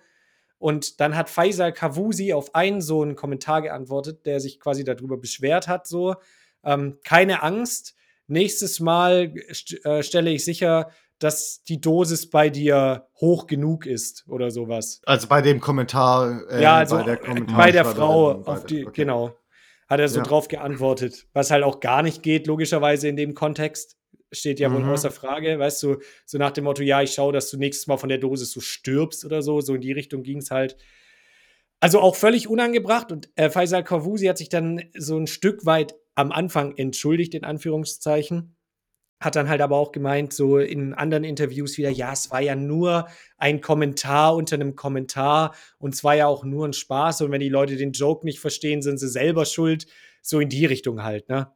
Und 0.59 1.01
dann 1.01 1.17
hat 1.17 1.29
Faisal 1.29 1.73
Kavusi 1.73 2.33
auf 2.33 2.55
einen 2.55 2.81
so 2.81 3.03
einen 3.03 3.17
Kommentar 3.17 3.63
geantwortet, 3.63 4.27
der 4.27 4.39
sich 4.39 4.61
quasi 4.61 4.85
darüber 4.85 5.17
beschwert 5.17 5.67
hat, 5.67 5.89
so, 5.89 6.15
ähm, 6.63 6.99
keine 7.03 7.43
Angst, 7.43 7.97
nächstes 8.29 8.79
Mal 8.79 9.35
st 9.53 9.85
äh, 9.85 10.05
stelle 10.05 10.31
ich 10.31 10.45
sicher, 10.45 10.91
dass 11.19 11.63
die 11.65 11.81
Dosis 11.81 12.31
bei 12.31 12.51
dir 12.51 13.09
hoch 13.21 13.47
genug 13.47 13.87
ist 13.87 14.25
oder 14.29 14.51
sowas. 14.51 15.01
Also 15.05 15.29
bei 15.29 15.41
dem 15.41 15.61
Kommentar. 15.61 16.43
äh, 16.49 16.63
ja, 16.63 16.77
also 16.77 16.97
bei 16.97 17.03
der, 17.03 17.19
bei 17.57 17.71
der, 17.73 17.85
Frau, 17.85 18.35
die, 18.69 18.87
okay. 18.87 18.93
genau, 18.93 19.35
hat 19.93 20.01
er 20.01 20.09
so 20.09 20.19
Ja. 20.21 20.25
drauf 20.25 20.49
geantwortet, 20.49 21.27
was 21.35 21.51
halt 21.51 21.63
auch 21.65 21.81
gar 21.81 22.03
nicht 22.03 22.23
geht, 22.23 22.47
logischerweise 22.47 23.09
in 23.09 23.17
dem 23.17 23.35
Kontext. 23.35 23.97
Steht 24.33 24.59
ja 24.61 24.73
wohl 24.73 24.81
Mhm. 24.83 24.89
außer 24.89 25.11
Frage, 25.11 25.59
weißt 25.59 25.83
du, 25.83 25.99
so 26.25 26.39
nach 26.39 26.53
dem 26.53 26.65
Motto, 26.65 26.83
ja, 26.83 27.03
ich 27.03 27.13
schaue, 27.13 27.33
dass 27.35 27.51
du 27.51 27.59
nächstes 27.59 27.87
Mal 27.87 27.99
von 27.99 28.09
der 28.09 28.17
Dosis 28.19 28.51
so 28.53 28.61
stirbst 28.61 29.25
oder 29.27 29.43
so, 29.43 29.61
so 29.61 29.75
in 29.75 29.83
die 29.83 29.93
Richtung 29.93 30.23
ging 30.23 30.39
es 30.39 30.51
halt. 30.51 30.77
Also 31.81 32.01
auch 32.01 32.17
völlig 32.17 32.49
unangebracht 32.49 33.13
und 33.13 33.29
äh, 33.37 33.51
Faisal 33.51 33.85
Kavusi 33.85 34.27
hat 34.27 34.39
sich 34.39 34.49
dann 34.49 34.83
so 34.97 35.19
ein 35.19 35.27
Stück 35.27 35.67
weit 35.67 35.95
am 36.15 36.33
Anfang 36.33 36.77
entschuldigt, 36.79 37.35
in 37.35 37.45
Anführungszeichen. 37.45 38.57
Hat 39.23 39.37
dann 39.37 39.49
halt 39.49 39.61
aber 39.61 39.77
auch 39.77 39.93
gemeint, 39.93 40.33
so 40.33 40.59
in 40.59 40.95
anderen 40.95 41.23
Interviews 41.23 41.79
wieder, 41.79 41.91
ja, 41.91 42.13
es 42.13 42.33
war 42.33 42.41
ja 42.41 42.57
nur 42.57 43.07
ein 43.39 43.61
Kommentar 43.61 44.35
unter 44.35 44.57
einem 44.57 44.75
Kommentar 44.75 45.55
und 45.79 45.95
es 45.95 46.03
war 46.03 46.17
ja 46.17 46.27
auch 46.27 46.43
nur 46.43 46.67
ein 46.67 46.73
Spaß 46.73 47.21
und 47.21 47.31
wenn 47.31 47.41
die 47.41 47.49
Leute 47.49 47.77
den 47.77 47.93
Joke 47.93 48.27
nicht 48.27 48.41
verstehen, 48.41 48.83
sind 48.83 48.99
sie 48.99 49.09
selber 49.09 49.45
schuld. 49.45 49.87
So 50.23 50.41
in 50.41 50.49
die 50.49 50.67
Richtung 50.67 51.05
halt, 51.05 51.29
ne? 51.29 51.53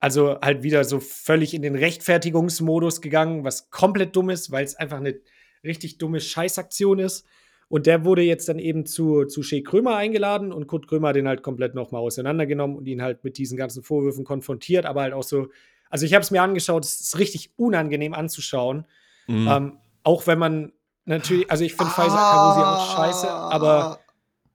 Also 0.00 0.40
halt 0.40 0.64
wieder 0.64 0.82
so 0.82 0.98
völlig 0.98 1.54
in 1.54 1.62
den 1.62 1.76
Rechtfertigungsmodus 1.76 3.00
gegangen, 3.00 3.44
was 3.44 3.70
komplett 3.70 4.16
dumm 4.16 4.30
ist, 4.30 4.50
weil 4.50 4.64
es 4.64 4.74
einfach 4.74 4.98
eine 4.98 5.20
richtig 5.62 5.98
dumme 5.98 6.18
Scheißaktion 6.18 6.98
ist. 6.98 7.26
Und 7.68 7.86
der 7.86 8.04
wurde 8.04 8.22
jetzt 8.22 8.48
dann 8.48 8.58
eben 8.58 8.86
zu, 8.86 9.24
zu 9.24 9.44
Shea 9.44 9.62
Krömer 9.62 9.94
eingeladen 9.94 10.52
und 10.52 10.66
Kurt 10.66 10.88
Krömer 10.88 11.08
hat 11.08 11.16
den 11.16 11.28
halt 11.28 11.44
komplett 11.44 11.76
nochmal 11.76 12.00
auseinandergenommen 12.00 12.76
und 12.76 12.86
ihn 12.86 13.02
halt 13.02 13.22
mit 13.22 13.38
diesen 13.38 13.56
ganzen 13.56 13.84
Vorwürfen 13.84 14.24
konfrontiert, 14.24 14.84
aber 14.84 15.02
halt 15.02 15.12
auch 15.12 15.22
so, 15.22 15.48
also 15.90 16.06
ich 16.06 16.14
habe 16.14 16.22
es 16.22 16.30
mir 16.30 16.42
angeschaut, 16.42 16.84
es 16.84 17.00
ist 17.00 17.18
richtig 17.18 17.50
unangenehm 17.56 18.14
anzuschauen. 18.14 18.86
Mhm. 19.26 19.48
Ähm, 19.48 19.78
auch 20.02 20.26
wenn 20.26 20.38
man 20.38 20.72
natürlich, 21.04 21.50
also 21.50 21.64
ich 21.64 21.74
finde 21.74 21.92
Faisal 21.92 22.16
Kavusi 22.16 22.60
auch 22.64 22.96
scheiße, 22.96 23.30
aber 23.30 24.00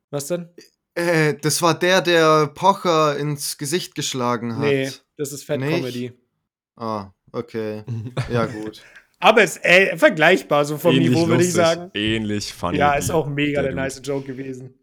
was 0.10 0.28
denn? 0.28 0.50
Äh, 0.96 1.36
das 1.42 1.62
war 1.62 1.78
der, 1.78 2.02
der 2.02 2.48
Pocher 2.48 3.18
ins 3.18 3.58
Gesicht 3.58 3.96
geschlagen 3.96 4.58
hat. 4.58 4.64
Nee, 4.64 4.92
das 5.18 5.32
ist 5.32 5.46
Fat 5.46 5.60
Nicht? 5.60 5.72
Comedy. 5.72 6.14
Ah, 6.76 7.12
okay. 7.32 7.84
Ja, 8.32 8.46
gut. 8.46 8.82
Aber 9.20 9.44
es 9.44 9.58
ist 9.58 9.66
äh, 9.66 9.96
vergleichbar, 9.98 10.66
so 10.66 10.78
vom 10.78 10.96
ähnlich 10.96 11.12
Niveau, 11.12 11.28
würde 11.28 11.44
ich 11.44 11.54
sagen. 11.54 11.92
Ähnlich 11.94 12.52
funny. 12.54 12.78
Ja, 12.80 12.94
ist 12.94 13.12
auch 13.12 13.28
mega 13.28 13.62
der, 13.62 13.72
Dude. 13.72 13.82
nice 13.82 14.02
Joke 14.04 14.26
gewesen. 14.26 14.74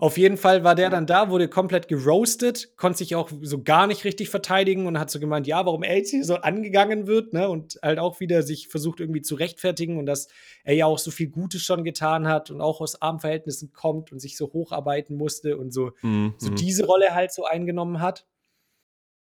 Auf 0.00 0.16
jeden 0.16 0.36
Fall 0.36 0.62
war 0.62 0.76
der 0.76 0.90
dann 0.90 1.06
da, 1.06 1.28
wurde 1.28 1.48
komplett 1.48 1.88
geroastet, 1.88 2.76
konnte 2.76 2.98
sich 2.98 3.16
auch 3.16 3.30
so 3.42 3.64
gar 3.64 3.88
nicht 3.88 4.04
richtig 4.04 4.30
verteidigen 4.30 4.86
und 4.86 4.96
hat 4.96 5.10
so 5.10 5.18
gemeint, 5.18 5.48
ja, 5.48 5.66
warum 5.66 5.82
hier 5.82 6.24
so 6.24 6.36
angegangen 6.36 7.08
wird, 7.08 7.32
ne? 7.32 7.48
Und 7.48 7.80
halt 7.82 7.98
auch 7.98 8.20
wieder 8.20 8.42
sich 8.42 8.68
versucht 8.68 9.00
irgendwie 9.00 9.22
zu 9.22 9.34
rechtfertigen 9.34 9.98
und 9.98 10.06
dass 10.06 10.28
er 10.62 10.74
ja 10.74 10.86
auch 10.86 10.98
so 10.98 11.10
viel 11.10 11.28
Gutes 11.28 11.62
schon 11.62 11.82
getan 11.82 12.28
hat 12.28 12.50
und 12.52 12.60
auch 12.60 12.80
aus 12.80 13.02
armen 13.02 13.18
Verhältnissen 13.18 13.72
kommt 13.72 14.12
und 14.12 14.20
sich 14.20 14.36
so 14.36 14.52
hocharbeiten 14.52 15.16
musste 15.16 15.56
und 15.56 15.72
so 15.72 15.88
Mhm, 16.02 16.34
so 16.38 16.50
mhm. 16.50 16.56
diese 16.56 16.86
Rolle 16.86 17.14
halt 17.14 17.32
so 17.32 17.44
eingenommen 17.44 18.00
hat. 18.00 18.26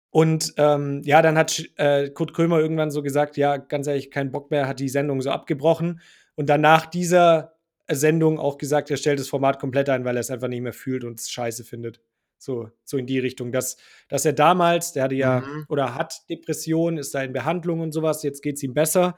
Und 0.10 0.54
ähm, 0.58 1.02
ja, 1.04 1.22
dann 1.22 1.38
hat 1.38 1.64
äh, 1.76 2.10
Kurt 2.10 2.34
Krömer 2.34 2.60
irgendwann 2.60 2.92
so 2.92 3.02
gesagt, 3.02 3.36
ja, 3.38 3.58
ganz 3.58 3.88
ehrlich, 3.88 4.12
kein 4.12 4.32
Bock 4.32 4.52
mehr, 4.52 4.68
hat 4.68 4.80
die 4.80 4.90
Sendung 4.90 5.22
so 5.22 5.32
abgebrochen. 5.32 6.02
Und 6.36 6.50
dann 6.50 6.62
nach 6.62 6.86
dieser 6.86 7.53
Sendung 7.90 8.40
auch 8.40 8.58
gesagt, 8.58 8.90
er 8.92 8.98
stellt 8.98 9.20
das 9.20 9.28
Format 9.28 9.60
komplett 9.60 9.90
ein, 9.90 10.06
weil 10.06 10.16
er 10.18 10.22
es 10.22 10.32
einfach 10.32 10.48
nicht 10.48 10.62
mehr 10.62 10.74
fühlt 10.74 11.04
und 11.04 11.20
es 11.20 11.30
scheiße 11.30 11.64
findet. 11.64 12.02
So, 12.38 12.70
so 12.84 12.98
in 12.98 13.08
die 13.08 13.20
Richtung, 13.20 13.52
dass, 13.52 13.78
dass 14.10 14.26
er 14.26 14.34
damals, 14.34 14.92
der 14.94 15.04
hatte 15.04 15.16
ja 15.16 15.42
Mhm. 15.42 15.66
oder 15.70 15.96
hat 15.96 16.30
Depressionen, 16.30 16.98
ist 16.98 17.14
da 17.16 17.24
in 17.24 17.32
Behandlung 17.34 17.80
und 17.80 17.94
sowas, 17.94 18.24
jetzt 18.24 18.42
geht 18.42 18.58
es 18.58 18.64
ihm 18.64 18.74
besser. 18.74 19.18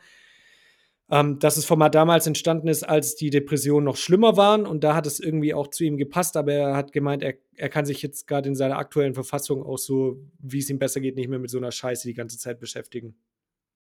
Ähm, 1.08 1.38
dass 1.38 1.54
das 1.54 1.65
Format 1.65 1.93
damals 1.93 2.25
entstanden 2.25 2.67
ist, 2.67 2.82
als 2.82 3.15
die 3.15 3.30
Depressionen 3.30 3.86
noch 3.86 3.95
schlimmer 3.95 4.38
waren 4.38 4.65
und 4.65 4.84
da 4.84 4.95
hat 4.95 5.06
es 5.06 5.19
irgendwie 5.19 5.54
auch 5.54 5.67
zu 5.67 5.84
ihm 5.84 5.97
gepasst, 5.97 6.36
aber 6.36 6.54
er 6.54 6.75
hat 6.75 6.93
gemeint, 6.93 7.21
er, 7.21 7.36
er 7.56 7.69
kann 7.69 7.86
sich 7.86 8.01
jetzt 8.01 8.25
gerade 8.25 8.49
in 8.49 8.56
seiner 8.56 8.78
aktuellen 8.80 9.13
Verfassung 9.13 9.63
auch 9.63 9.78
so, 9.78 10.17
wie 10.39 10.58
es 10.58 10.69
ihm 10.71 10.80
besser 10.80 11.01
geht, 11.01 11.15
nicht 11.15 11.30
mehr 11.30 11.38
mit 11.38 11.51
so 11.51 11.60
einer 11.60 11.71
Scheiße 11.71 12.08
die 12.08 12.15
ganze 12.15 12.39
Zeit 12.39 12.60
beschäftigen. 12.60 13.15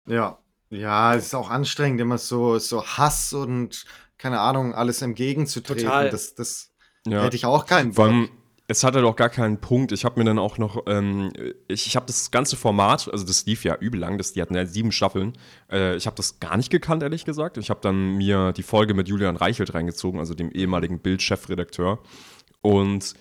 Ja. 0.07 0.39
Ja, 0.73 1.17
es 1.17 1.27
ist 1.27 1.35
auch 1.35 1.51
anstrengend, 1.51 2.01
immer 2.01 2.17
so, 2.17 2.59
so 2.61 2.85
Hass 2.85 3.33
und 3.33 3.87
keine 4.21 4.41
Ahnung, 4.41 4.75
alles 4.75 5.03
entgegenzutreten. 5.03 5.85
Total. 5.85 6.11
Das, 6.11 6.35
das 6.35 6.71
Ja. 7.07 7.23
hätte 7.23 7.37
ich 7.37 7.47
auch 7.47 7.65
keinen 7.67 7.93
Bock. 7.95 8.13
es 8.69 8.85
hatte 8.85 9.01
doch 9.01 9.17
gar 9.17 9.31
keinen 9.31 9.61
Punkt. 9.61 9.91
Ich 9.93 10.05
habe 10.05 10.21
mir 10.21 10.25
dann 10.27 10.39
auch 10.39 10.59
noch, 10.59 10.85
ähm, 10.87 11.33
ich, 11.67 11.87
ich 11.89 11.97
habe 11.97 12.07
das 12.07 12.31
ganze 12.31 12.57
Format, 12.57 13.09
also 13.11 13.27
das 13.27 13.47
lief 13.47 13.65
ja 13.65 13.75
übel 13.77 13.99
lang, 13.99 14.17
das, 14.19 14.33
die 14.33 14.43
hatten 14.43 14.55
ja 14.55 14.65
sieben 14.67 14.93
Staffeln. 14.93 15.33
Äh, 15.73 15.97
ich 15.97 16.07
habe 16.07 16.15
das 16.17 16.39
gar 16.39 16.57
nicht 16.57 16.71
gekannt, 16.71 17.03
ehrlich 17.03 17.25
gesagt. 17.25 17.57
Ich 17.57 17.71
habe 17.71 17.81
dann 17.83 18.17
mir 18.17 18.53
die 18.53 18.63
Folge 18.63 18.95
mit 18.95 19.09
Julian 19.09 19.37
Reichelt 19.37 19.75
reingezogen, 19.75 20.21
also 20.21 20.35
dem 20.35 20.53
ehemaligen 20.53 21.01
Bild-Chefredakteur. 21.01 21.99
Und 22.61 23.15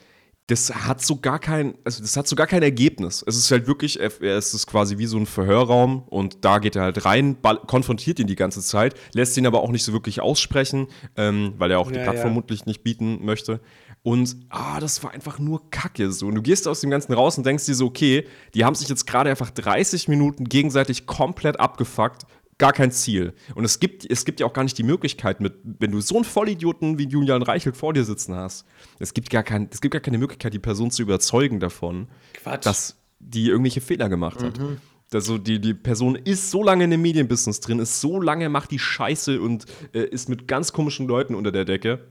das 0.50 0.74
hat 0.74 1.02
so 1.02 1.16
gar 1.18 1.40
kein, 1.40 1.76
also 1.84 2.02
das 2.02 2.18
hat 2.18 2.28
so 2.28 2.36
gar 2.36 2.48
kein 2.48 2.64
Ergebnis. 2.64 3.24
Es 3.26 3.36
ist 3.38 3.50
halt 3.52 3.68
wirklich, 3.68 4.00
er- 4.00 4.22
es 4.22 4.54
ist 4.54 4.68
quasi 4.68 4.98
wie 4.98 5.06
so 5.06 5.18
ein 5.18 5.26
Verhörraum 5.26 6.04
und 6.10 6.44
da 6.44 6.60
geht 6.60 6.76
er 6.76 6.84
halt 6.84 7.06
rein, 7.06 7.38
konfrontiert 7.68 8.20
ihn 8.20 8.28
die 8.28 8.36
ganze 8.36 8.62
Zeit, 8.62 8.96
lässt 9.14 9.38
ihn 9.38 9.46
aber 9.48 9.62
auch 9.62 9.72
nicht 9.72 9.84
so 9.84 9.94
wirklich 9.94 10.22
aussprechen, 10.22 10.88
ähm, 11.16 11.54
weil 11.58 11.72
er 11.72 11.80
auch 11.80 11.92
die 11.92 11.98
Ja, 11.98 12.04
Plattform 12.04 12.16
ja. 12.16 12.22
vermutlich 12.34 12.66
nicht 12.66 12.84
bieten 12.84 13.24
möchte. 13.24 13.62
Und 14.02 14.38
ah, 14.50 14.80
das 14.80 15.04
war 15.04 15.12
einfach 15.12 15.40
nur 15.40 15.70
Kacke 15.72 16.12
so. 16.12 16.28
Und 16.28 16.36
du 16.36 16.42
gehst 16.42 16.68
aus 16.68 16.80
dem 16.82 16.90
Ganzen 16.90 17.12
raus 17.14 17.38
und 17.38 17.46
denkst 17.46 17.66
dir 17.66 17.76
so, 17.76 17.86
okay, 17.88 18.26
die 18.56 18.64
haben 18.64 18.74
sich 18.76 18.88
jetzt 18.88 19.06
gerade 19.06 19.30
einfach 19.30 19.50
30 19.52 20.08
Minuten 20.08 20.46
gegenseitig 20.46 21.06
komplett 21.06 21.60
abgefuckt. 21.60 22.24
Gar 22.60 22.74
kein 22.74 22.92
Ziel. 22.92 23.34
Und 23.56 23.64
es 23.64 23.80
gibt, 23.80 24.10
es 24.10 24.26
gibt 24.26 24.40
ja 24.40 24.46
auch 24.46 24.54
gar 24.54 24.64
nicht 24.64 24.78
die 24.78 24.84
Möglichkeit, 24.84 25.40
mit, 25.40 25.56
wenn 25.64 25.92
du 25.92 26.02
so 26.02 26.16
einen 26.16 26.26
Vollidioten 26.26 27.00
wie 27.00 27.08
Julian 27.08 27.42
Reichelt 27.42 27.76
vor 27.76 27.94
dir 27.94 28.04
sitzen 28.04 28.36
hast, 28.36 28.66
es 29.00 29.14
gibt 29.14 29.30
gar, 29.30 29.44
kein, 29.44 29.70
es 29.72 29.82
gibt 29.82 29.94
gar 29.94 30.02
keine 30.02 30.18
Möglichkeit, 30.18 30.54
die 30.54 30.60
Person 30.60 30.92
zu 30.92 31.02
überzeugen 31.02 31.60
davon, 31.60 32.10
Quatsch. 32.34 32.66
dass 32.66 32.98
die 33.20 33.48
irgendwelche 33.48 33.82
Fehler 33.82 34.10
gemacht 34.10 34.44
hat. 34.44 34.60
Mhm. 34.60 34.78
Also 35.14 35.38
die, 35.38 35.60
die 35.60 35.74
Person 35.74 36.16
ist 36.16 36.52
so 36.52 36.64
lange 36.64 36.84
in 36.84 36.92
dem 36.92 37.02
Medienbusiness 37.02 37.62
drin, 37.62 37.80
ist 37.80 38.00
so 38.02 38.22
lange, 38.22 38.50
macht 38.50 38.72
die 38.72 38.78
Scheiße 38.78 39.42
und 39.42 39.66
äh, 39.94 40.04
ist 40.04 40.30
mit 40.30 40.48
ganz 40.48 40.72
komischen 40.72 41.08
Leuten 41.08 41.36
unter 41.36 41.52
der 41.52 41.66
Decke. 41.66 42.08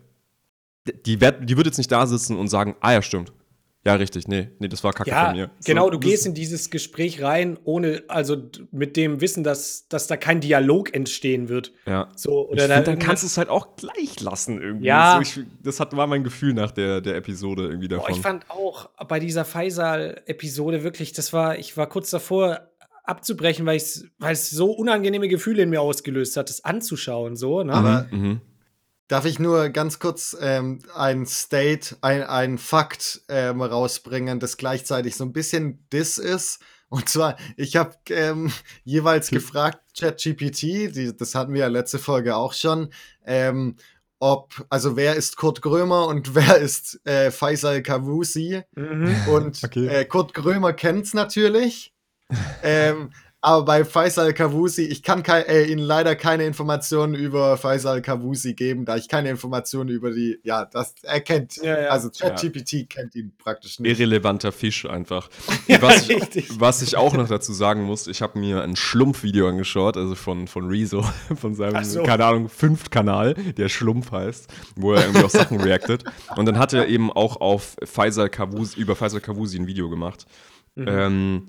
Die, 1.05 1.21
werd, 1.21 1.49
die 1.49 1.57
wird 1.57 1.67
jetzt 1.67 1.79
nicht 1.79 1.93
da 1.93 2.07
sitzen 2.07 2.37
und 2.37 2.49
sagen, 2.49 2.75
ah 2.81 2.93
ja, 2.93 3.03
stimmt. 3.03 3.33
Ja, 3.85 3.95
richtig. 3.95 4.29
Nee, 4.29 4.51
nee, 4.59 4.69
das 4.69 4.83
war 4.83 4.93
Kacke 4.93 5.11
Ja, 5.11 5.27
von 5.27 5.37
mir. 5.37 5.51
So, 5.61 5.73
genau, 5.73 5.89
du 5.89 5.99
gehst 5.99 6.27
in 6.27 6.35
dieses 6.35 6.71
Gespräch 6.71 7.23
rein, 7.23 7.59
ohne, 7.65 8.03
also 8.09 8.37
mit 8.71 8.97
dem 8.97 9.21
Wissen, 9.21 9.45
dass, 9.45 9.89
dass 9.89 10.07
da 10.09 10.17
kein 10.17 10.41
Dialog 10.41 10.95
entstehen 10.95 11.49
wird. 11.49 11.73
Ja. 11.87 12.09
So, 12.15 12.47
Ich 12.47 12.53
oder 12.53 12.69
da 12.69 12.75
finde, 12.75 12.91
dann 12.91 12.99
kannst 12.99 13.23
du 13.23 13.29
es 13.29 13.39
halt 13.39 13.49
auch 13.49 13.77
gleich 13.77 14.21
lassen 14.21 14.61
irgendwie. 14.61 14.87
Ja. 14.87 15.15
So, 15.17 15.41
ich, 15.41 15.47
das 15.63 15.81
hat, 15.81 15.97
war 15.97 16.07
mein 16.07 16.25
Gefühl 16.25 16.55
nach 16.55 16.73
der, 16.73 17.01
der 17.01 17.17
Episode 17.17 17.69
irgendwie 17.69 17.89
Boah, 17.89 17.99
davon. 17.99 18.15
ich 18.15 18.21
fand 18.21 18.51
auch 18.51 18.91
bei 19.07 19.21
dieser 19.21 19.45
Faisal-Episode 19.45 20.83
wirklich, 20.83 21.13
das 21.13 21.33
war, 21.33 21.59
ich 21.59 21.77
war 21.77 21.89
kurz 21.89 22.11
davor 22.11 22.69
abzubrechen, 23.05 23.65
weil 23.65 23.79
es 23.79 24.07
weil 24.19 24.35
es 24.35 24.51
so 24.51 24.71
unangenehme 24.71 25.29
Gefühle 25.29 25.63
in 25.63 25.71
mir 25.71 25.81
ausgelöst 25.81 26.37
hat, 26.37 26.51
das 26.51 26.65
anzuschauen, 26.65 27.37
so, 27.37 27.63
ne? 27.63 27.73
Aber 27.73 28.07
mhm. 28.11 28.43
Darf 29.09 29.25
ich 29.25 29.39
nur 29.39 29.71
ganz 29.71 29.99
kurz 29.99 30.37
ähm, 30.39 30.81
ein 30.95 31.25
State, 31.27 31.97
ein, 32.03 32.23
ein 32.23 32.59
Fakt 32.59 33.23
ähm, 33.29 33.63
rausbringen, 33.63 34.39
das 34.39 34.59
gleichzeitig 34.59 35.17
so 35.17 35.25
ein 35.25 35.33
bisschen 35.33 35.83
Diss 35.91 36.19
ist? 36.19 36.61
Und 36.91 37.09
zwar, 37.09 37.37
ich 37.57 37.77
habe 37.77 37.95
ähm, 38.11 38.53
jeweils 38.85 39.31
gefragt, 39.31 39.81
ChatGPT, 39.99 41.19
das 41.19 41.35
hatten 41.35 41.55
wir 41.55 41.61
ja 41.63 41.67
letzte 41.69 41.99
Folge 41.99 42.37
auch 42.37 42.53
schon, 42.53 42.93
ähm, 43.25 43.77
ob, 44.21 44.67
also 44.69 44.97
wer 44.97 45.15
ist 45.15 45.37
Kurt 45.37 45.63
Grömer 45.63 46.07
und 46.07 46.35
wer 46.35 46.59
ist 46.59 47.01
äh, 47.07 47.31
Faisal 47.31 47.83
Kavusi? 47.83 48.63
Mhm. 48.75 49.17
Und 49.29 49.61
Okay. 49.65 49.87
äh, 49.87 50.05
Kurt 50.05 50.35
Grömer 50.35 50.75
kennt's 50.75 51.15
natürlich. 51.15 51.95
ähm, 52.63 53.11
aber 53.41 53.65
bei 53.65 53.85
Faisal 53.85 54.33
Kavusi, 54.35 54.83
ich 54.83 55.03
kann 55.05 55.23
kei- 55.23 55.43
äh, 55.43 55.71
Ihnen 55.71 55.79
leider 55.83 56.17
keine 56.17 56.45
Informationen 56.45 57.15
über 57.15 57.57
Faisal 57.57 58.03
Kavusi 58.03 58.55
geben, 58.55 58.85
da 58.85 58.97
ich 58.97 59.09
keine 59.09 59.31
Informationen 59.31 59.91
über 59.91 60.11
die, 60.11 60.41
ja, 60.43 60.65
das 60.65 60.95
er 61.03 61.21
kennt, 61.21 61.57
Ja, 61.57 61.83
ja. 61.83 61.89
also 61.91 62.11
ChatGPT 62.11 62.91
kennt 62.91 63.15
ihn 63.15 63.33
praktisch 63.39 63.79
nicht. 63.79 63.99
Irrelevanter 64.01 64.51
Fisch 64.51 64.87
einfach. 64.87 65.29
was, 65.81 66.09
ich, 66.09 66.61
was 66.61 66.83
ich 66.83 66.97
auch 66.97 67.15
noch 67.15 67.29
dazu 67.29 67.53
sagen 67.53 67.85
muss, 67.85 68.09
ich 68.09 68.23
habe 68.23 68.39
mir 68.41 68.63
ein 68.63 68.75
Schlumpf-Video 68.75 69.49
angeschaut, 69.49 69.97
also 69.97 70.17
von, 70.17 70.49
von 70.49 70.67
Rezo, 70.67 71.03
von 71.41 71.55
seinem, 71.55 71.85
so. 71.85 72.03
keine 72.03 72.25
Ahnung, 72.25 72.49
Fünft-Kanal, 72.49 73.35
der 73.35 73.69
Schlumpf 73.69 74.11
heißt, 74.11 74.49
wo 74.75 74.95
er 74.95 75.03
irgendwie 75.03 75.23
auf 75.25 75.31
Sachen 75.31 75.61
reactet. 75.61 76.03
Und 76.35 76.47
dann 76.47 76.59
hat 76.59 76.73
er 76.73 76.89
eben 76.89 77.13
auch 77.13 77.41
auf 77.41 77.77
Faisal 77.85 78.31
Kavusi, 78.31 78.81
über 78.81 78.97
Faisal 78.97 79.21
Kavusi 79.21 79.59
ein 79.61 79.67
Video 79.69 79.89
gemacht. 79.89 80.27
Ähm, 80.77 81.49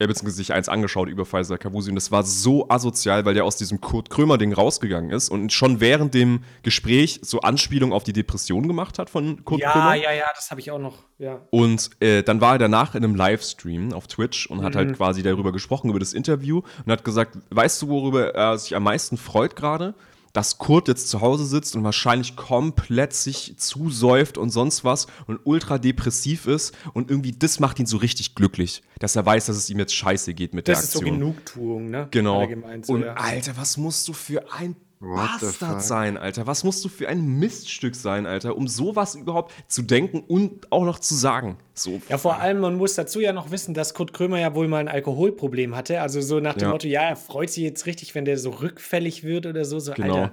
er 0.00 0.08
beziehungsweise 0.08 0.38
sich 0.38 0.52
eins 0.52 0.68
angeschaut 0.68 1.08
über 1.08 1.24
Faisal 1.24 1.58
Kavusi 1.58 1.90
und 1.90 1.94
das 1.94 2.10
war 2.10 2.24
so 2.24 2.68
asozial, 2.68 3.24
weil 3.24 3.34
der 3.34 3.44
aus 3.44 3.56
diesem 3.56 3.80
Kurt 3.80 4.10
Krömer-Ding 4.10 4.52
rausgegangen 4.52 5.10
ist 5.10 5.28
und 5.28 5.52
schon 5.52 5.78
während 5.80 6.14
dem 6.14 6.42
Gespräch 6.62 7.20
so 7.22 7.40
Anspielung 7.42 7.92
auf 7.92 8.02
die 8.02 8.12
Depression 8.12 8.66
gemacht 8.66 8.98
hat 8.98 9.10
von 9.10 9.44
Kurt 9.44 9.60
Ja, 9.60 9.70
Krömer. 9.72 9.94
ja, 9.94 10.12
ja, 10.12 10.24
das 10.34 10.50
habe 10.50 10.60
ich 10.60 10.70
auch 10.72 10.78
noch, 10.78 10.98
ja. 11.18 11.40
Und 11.50 11.90
äh, 12.00 12.22
dann 12.22 12.40
war 12.40 12.54
er 12.54 12.58
danach 12.58 12.94
in 12.94 13.04
einem 13.04 13.14
Livestream 13.14 13.92
auf 13.92 14.06
Twitch 14.08 14.46
und 14.46 14.62
hat 14.64 14.74
Mhm. 14.74 14.78
halt 14.78 14.96
quasi 14.96 15.22
darüber 15.22 15.52
gesprochen, 15.52 15.90
über 15.90 16.00
das 16.00 16.14
Interview 16.14 16.62
und 16.84 16.90
hat 16.90 17.04
gesagt, 17.04 17.36
weißt 17.50 17.82
du, 17.82 17.88
worüber 17.88 18.34
er 18.34 18.58
sich 18.58 18.74
am 18.74 18.82
meisten 18.82 19.16
freut 19.18 19.54
gerade? 19.54 19.94
Dass 20.32 20.58
Kurt 20.58 20.88
jetzt 20.88 21.08
zu 21.08 21.20
Hause 21.20 21.44
sitzt 21.44 21.74
und 21.76 21.84
wahrscheinlich 21.84 22.36
komplett 22.36 23.12
sich 23.12 23.54
zusäuft 23.56 24.38
und 24.38 24.50
sonst 24.50 24.84
was 24.84 25.06
und 25.26 25.40
ultra 25.44 25.78
depressiv 25.78 26.46
ist 26.46 26.76
und 26.92 27.10
irgendwie 27.10 27.32
das 27.32 27.60
macht 27.60 27.78
ihn 27.78 27.86
so 27.86 27.96
richtig 27.96 28.34
glücklich, 28.34 28.82
dass 28.98 29.16
er 29.16 29.26
weiß, 29.26 29.46
dass 29.46 29.56
es 29.56 29.70
ihm 29.70 29.78
jetzt 29.78 29.94
scheiße 29.94 30.34
geht 30.34 30.54
mit 30.54 30.68
Das 30.68 30.78
der 30.78 30.84
ist 30.84 30.92
so 30.92 30.98
Aktion. 31.00 31.18
Genugtuung, 31.18 31.90
ne? 31.90 32.08
Genau. 32.10 32.46
So, 32.82 32.94
und 32.94 33.02
ja. 33.02 33.14
Alter, 33.14 33.56
was 33.56 33.76
musst 33.76 34.06
du 34.08 34.12
für 34.12 34.52
ein 34.52 34.76
What 35.02 35.40
Bastard 35.40 35.82
sein, 35.82 36.18
Alter? 36.18 36.46
Was 36.46 36.62
musst 36.62 36.84
du 36.84 36.90
für 36.90 37.08
ein 37.08 37.38
Miststück 37.38 37.94
sein, 37.94 38.26
Alter, 38.26 38.54
um 38.54 38.68
sowas 38.68 39.14
überhaupt 39.14 39.54
zu 39.66 39.80
denken 39.80 40.20
und 40.20 40.70
auch 40.70 40.84
noch 40.84 40.98
zu 40.98 41.14
sagen? 41.14 41.56
So. 41.72 42.02
Ja, 42.10 42.18
vor 42.18 42.38
allem, 42.38 42.60
man 42.60 42.74
muss 42.74 42.96
dazu 42.96 43.18
ja 43.20 43.32
noch 43.32 43.50
wissen, 43.50 43.72
dass 43.72 43.94
Kurt 43.94 44.12
Krömer 44.12 44.38
ja 44.38 44.54
wohl 44.54 44.68
mal 44.68 44.76
ein 44.78 44.88
Alkoholproblem 44.88 45.74
hatte. 45.74 46.02
Also 46.02 46.20
so 46.20 46.38
nach 46.40 46.52
dem 46.54 46.64
Ja. 46.64 46.70
Motto, 46.70 46.86
ja, 46.86 47.02
er 47.02 47.16
freut 47.16 47.48
sich 47.48 47.64
jetzt 47.64 47.86
richtig, 47.86 48.14
wenn 48.14 48.26
der 48.26 48.36
so 48.36 48.50
rückfällig 48.50 49.24
wird 49.24 49.46
oder 49.46 49.64
so. 49.64 49.78
so 49.78 49.94
Genau. 49.94 50.14
Alter. 50.16 50.32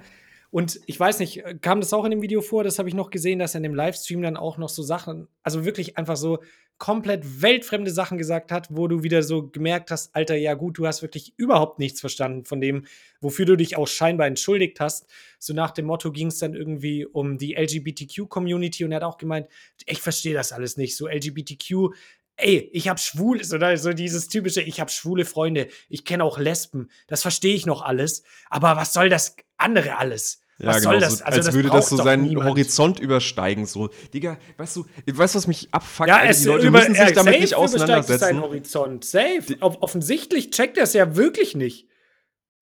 Und 0.50 0.80
ich 0.84 1.00
weiß 1.00 1.18
nicht, 1.20 1.42
kam 1.62 1.80
das 1.80 1.94
auch 1.94 2.04
in 2.04 2.10
dem 2.10 2.20
Video 2.22 2.42
vor? 2.42 2.62
Das 2.62 2.78
habe 2.78 2.90
ich 2.90 2.94
noch 2.94 3.08
gesehen, 3.10 3.38
dass 3.38 3.54
er 3.54 3.58
in 3.58 3.64
dem 3.64 3.74
Livestream 3.74 4.20
dann 4.20 4.36
auch 4.36 4.58
noch 4.58 4.68
so 4.68 4.82
Sachen, 4.82 5.28
also 5.42 5.64
wirklich 5.64 5.96
einfach 5.96 6.16
so 6.16 6.40
komplett 6.78 7.42
weltfremde 7.42 7.90
Sachen 7.90 8.18
gesagt 8.18 8.52
hat, 8.52 8.68
wo 8.70 8.86
du 8.86 9.02
wieder 9.02 9.22
so 9.24 9.48
gemerkt 9.48 9.90
hast, 9.90 10.14
Alter, 10.14 10.36
ja 10.36 10.54
gut, 10.54 10.78
du 10.78 10.86
hast 10.86 11.02
wirklich 11.02 11.34
überhaupt 11.36 11.78
nichts 11.80 12.00
verstanden 12.00 12.44
von 12.44 12.60
dem, 12.60 12.86
wofür 13.20 13.46
du 13.46 13.56
dich 13.56 13.76
auch 13.76 13.88
scheinbar 13.88 14.26
entschuldigt 14.28 14.78
hast. 14.80 15.06
So 15.40 15.52
nach 15.54 15.72
dem 15.72 15.86
Motto 15.86 16.12
ging 16.12 16.28
es 16.28 16.38
dann 16.38 16.54
irgendwie 16.54 17.04
um 17.04 17.36
die 17.36 17.54
LGBTQ-Community 17.56 18.84
und 18.84 18.92
er 18.92 18.96
hat 18.96 19.02
auch 19.04 19.18
gemeint, 19.18 19.48
ich 19.86 20.00
verstehe 20.00 20.34
das 20.34 20.52
alles 20.52 20.76
nicht. 20.76 20.96
So 20.96 21.08
LGBTQ, 21.08 21.94
ey, 22.36 22.70
ich 22.72 22.88
habe 22.88 23.00
schwul, 23.00 23.42
so, 23.42 23.58
da- 23.58 23.76
so 23.76 23.92
dieses 23.92 24.28
typische, 24.28 24.62
ich 24.62 24.78
habe 24.80 24.90
schwule 24.90 25.24
Freunde, 25.24 25.68
ich 25.88 26.04
kenne 26.04 26.22
auch 26.24 26.38
Lesben, 26.38 26.88
das 27.08 27.22
verstehe 27.22 27.54
ich 27.54 27.66
noch 27.66 27.82
alles. 27.82 28.22
Aber 28.50 28.76
was 28.76 28.92
soll 28.92 29.08
das 29.08 29.36
andere 29.56 29.96
alles? 29.98 30.40
Was 30.60 30.82
soll 30.82 30.98
das? 30.98 31.18
So, 31.18 31.24
Also 31.24 31.36
als 31.36 31.46
das 31.46 31.54
würde 31.54 31.68
das 31.70 31.88
so 31.88 31.96
seinen 31.96 32.24
niemand. 32.24 32.48
Horizont 32.50 32.98
übersteigen. 33.00 33.64
So, 33.66 33.90
Digga, 34.12 34.38
weißt 34.56 34.76
du, 34.76 34.86
weißt 35.06 35.34
du, 35.34 35.38
was 35.38 35.46
mich 35.46 35.68
abfuckt? 35.70 36.08
Ja, 36.08 36.16
Alter? 36.16 36.30
es 36.30 36.42
die 36.42 36.48
Leute 36.48 36.66
über, 36.66 36.78
müssen 36.80 36.94
sich 36.96 37.12
damit 37.12 37.40
nicht 37.40 37.54
auseinandersetzen. 37.54 38.18
seinen 38.18 38.40
Horizont. 38.42 39.04
Safe. 39.04 39.42
Off- 39.60 39.78
offensichtlich 39.80 40.50
checkt 40.50 40.76
er 40.76 40.82
es 40.84 40.94
ja 40.94 41.14
wirklich 41.16 41.54
nicht. 41.54 41.86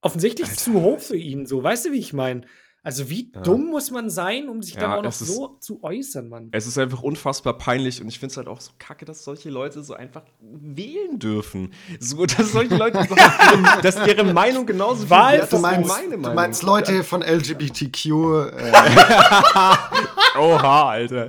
Offensichtlich 0.03 0.49
es 0.49 0.57
zu 0.57 0.75
hoch 0.83 1.01
für 1.01 1.17
ihn. 1.17 1.47
So, 1.47 1.63
weißt 1.63 1.87
du, 1.87 1.93
wie 1.93 1.99
ich 1.99 2.13
meine? 2.13 2.43
Also, 2.87 3.11
wie 3.11 3.33
Ja. 3.35 3.41
dumm 3.41 3.67
muss 3.71 3.91
man 3.91 4.09
sein, 4.11 4.49
um 4.49 4.63
sich 4.63 4.75
dann 4.75 4.91
Ja, 4.93 4.99
auch 4.99 5.03
noch 5.03 5.11
ist- 5.11 5.27
so 5.27 5.57
zu 5.59 5.83
äußern, 5.83 6.29
Mann? 6.29 6.49
Es 6.53 6.69
ist 6.69 6.79
einfach 6.79 7.03
unfassbar 7.03 7.59
peinlich 7.59 8.01
und 8.01 8.07
ich 8.07 8.21
finde 8.21 8.31
es 8.31 8.37
halt 8.37 8.47
auch 8.47 8.61
so 8.61 8.71
kacke, 8.79 9.05
dass 9.05 9.25
solche 9.25 9.51
Leute 9.51 9.83
so 9.83 9.95
einfach 9.95 10.23
wählen 10.41 11.19
dürfen. 11.19 11.73
So, 11.99 12.25
dass 12.27 12.53
solche 12.53 12.77
Leute 12.77 12.99
überhaupt 13.11 13.41
ihre, 13.53 13.83
dass 13.83 13.97
ihre 14.07 14.23
Meinung 14.33 14.67
genauso 14.67 15.01
viel 15.01 15.11
Wahl- 15.11 15.33
wert 15.33 15.39
Ja, 15.39 15.45
ist 15.47 15.53
du 15.53 15.59
meine 15.59 15.83
du 15.83 15.89
Meinung. 15.89 16.35
meinst 16.37 16.63
Leute 16.63 17.03
von 17.03 17.23
LGBTQ, 17.23 18.07
äh, 18.07 18.73
Oha, 20.39 20.91
Alter. 20.91 21.29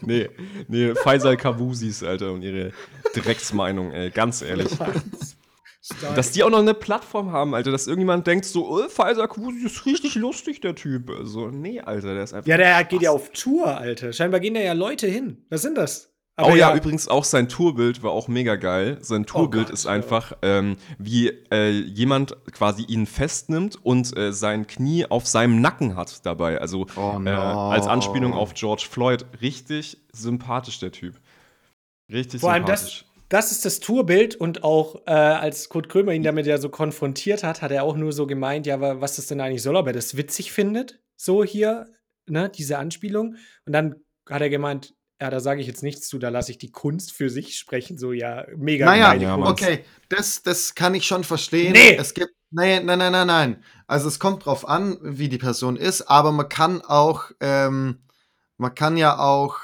Nee, 0.00 0.28
nee, 0.66 0.92
Faisal 0.96 1.36
Kavusis, 1.36 2.02
Alter, 2.02 2.32
und 2.32 2.42
ihre 2.42 2.72
Drecksmeinung, 3.14 3.92
ey, 3.92 4.10
ganz 4.10 4.42
ehrlich. 4.42 4.70
Stark. 5.94 6.16
Dass 6.16 6.32
die 6.32 6.42
auch 6.42 6.50
noch 6.50 6.58
eine 6.58 6.74
Plattform 6.74 7.30
haben, 7.30 7.54
Alter, 7.54 7.70
dass 7.70 7.86
irgendjemand 7.86 8.26
denkt 8.26 8.44
so, 8.44 8.68
oh, 8.68 8.88
Faisal 8.88 9.28
Kavusi 9.28 9.64
ist 9.64 9.86
richtig 9.86 10.16
lustig, 10.16 10.60
der 10.60 10.74
Typ. 10.74 11.12
So, 11.22 11.48
nee, 11.48 11.80
Alter, 11.80 12.14
der 12.14 12.24
ist 12.24 12.34
einfach. 12.34 12.48
ja, 12.48 12.56
der 12.56 12.82
geht 12.84 13.02
ja 13.02 13.12
auf 13.12 13.30
Tour, 13.30 13.78
Alter. 13.78 14.12
Scheinbar 14.12 14.40
gehen 14.40 14.54
da 14.54 14.60
ja 14.60 14.72
Leute 14.72 15.06
hin. 15.06 15.44
Was 15.48 15.62
sind 15.62 15.76
das? 15.76 16.12
oh 16.38 16.54
ja, 16.54 16.74
übrigens 16.74 17.08
auch 17.08 17.24
sein 17.24 17.48
Tourbild 17.48 18.02
war 18.02 18.10
auch 18.10 18.28
mega 18.28 18.56
geil. 18.56 18.98
Sein 19.00 19.26
Tourbild 19.26 19.66
Gott, 19.66 19.72
ist 19.72 19.84
ja. 19.84 19.92
einfach, 19.92 20.32
ähm, 20.42 20.76
wie 20.98 21.28
äh, 21.50 21.70
jemand 21.70 22.36
quasi 22.52 22.82
ihn 22.82 23.06
festnimmt 23.06 23.78
und 23.82 24.14
äh, 24.16 24.32
sein 24.32 24.66
Knie 24.66 25.06
auf 25.06 25.26
seinem 25.26 25.60
Nacken 25.60 25.96
hat 25.96 26.26
dabei. 26.26 26.60
Also 26.60 26.86
Oh 26.96 27.14
äh, 27.16 27.20
no. 27.20 27.70
als 27.70 27.86
Anspielung 27.86 28.34
auf 28.34 28.54
George 28.54 28.86
Floyd. 28.90 29.24
Richtig 29.40 29.98
sympathisch, 30.12 30.78
der 30.80 30.92
Typ. 30.92 31.14
Richtig 32.12 32.40
Vor 32.40 32.52
allem 32.52 32.66
das, 32.66 32.80
sympathisch. 32.80 33.06
Das 33.28 33.52
ist 33.52 33.64
das 33.64 33.80
Tourbild 33.80 34.36
und 34.36 34.62
auch 34.64 35.02
äh, 35.06 35.10
als 35.10 35.68
Kurt 35.68 35.88
Krömer 35.88 36.12
ihn 36.12 36.22
damit 36.22 36.46
ja 36.46 36.58
so 36.58 36.68
konfrontiert 36.68 37.42
hat, 37.42 37.62
hat 37.62 37.72
er 37.72 37.82
auch 37.82 37.96
nur 37.96 38.12
so 38.12 38.26
gemeint, 38.26 38.66
ja, 38.66 38.80
wa- 38.80 39.00
was 39.00 39.16
das 39.16 39.26
denn 39.26 39.40
eigentlich 39.40 39.62
soll, 39.62 39.76
ob 39.76 39.86
er 39.86 39.92
das 39.92 40.16
witzig 40.16 40.52
findet, 40.52 41.00
so 41.16 41.42
hier, 41.44 41.86
ne, 42.26 42.48
diese 42.48 42.78
Anspielung. 42.78 43.36
Und 43.66 43.72
dann 43.72 43.96
hat 44.28 44.42
er 44.42 44.50
gemeint, 44.50 44.94
ja, 45.20 45.30
da 45.30 45.40
sage 45.40 45.60
ich 45.60 45.66
jetzt 45.66 45.82
nichts 45.82 46.08
zu, 46.08 46.18
da 46.18 46.28
lasse 46.28 46.50
ich 46.50 46.58
die 46.58 46.70
Kunst 46.70 47.12
für 47.12 47.30
sich 47.30 47.58
sprechen, 47.58 47.98
so 47.98 48.12
ja, 48.12 48.44
mega 48.56 48.84
Naja, 48.86 49.14
ja, 49.14 49.36
okay, 49.38 49.84
das, 50.08 50.42
das 50.42 50.74
kann 50.74 50.94
ich 50.94 51.06
schon 51.06 51.24
verstehen. 51.24 51.72
Nee. 51.72 51.96
Es 51.96 52.12
gibt, 52.14 52.32
nein, 52.50 52.84
nein, 52.84 52.98
nein, 52.98 53.12
nein, 53.12 53.26
nein. 53.26 53.64
Also 53.86 54.08
es 54.08 54.18
kommt 54.18 54.44
drauf 54.44 54.68
an, 54.68 54.98
wie 55.02 55.28
die 55.28 55.38
Person 55.38 55.76
ist, 55.76 56.02
aber 56.02 56.32
man 56.32 56.48
kann 56.48 56.82
auch, 56.82 57.30
ähm, 57.40 58.02
man 58.58 58.74
kann 58.74 58.96
ja 58.96 59.18
auch 59.18 59.56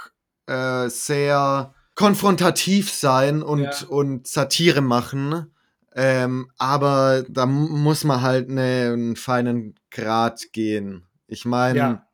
äh, 0.46 0.88
sehr 0.88 1.74
konfrontativ 1.94 2.90
sein 2.90 3.42
und, 3.42 3.62
Ja. 3.62 3.86
und 3.88 4.26
Satire 4.26 4.80
machen. 4.80 5.46
Ähm, 5.94 6.50
aber 6.58 7.24
da 7.28 7.44
mu- 7.46 7.68
muss 7.68 8.04
man 8.04 8.22
halt 8.22 8.48
ne, 8.48 8.90
einen 8.92 9.16
feinen 9.16 9.74
Grad 9.90 10.52
gehen. 10.52 11.04
Ich 11.26 11.44
meine, 11.44 11.78
Ja. 11.78 12.06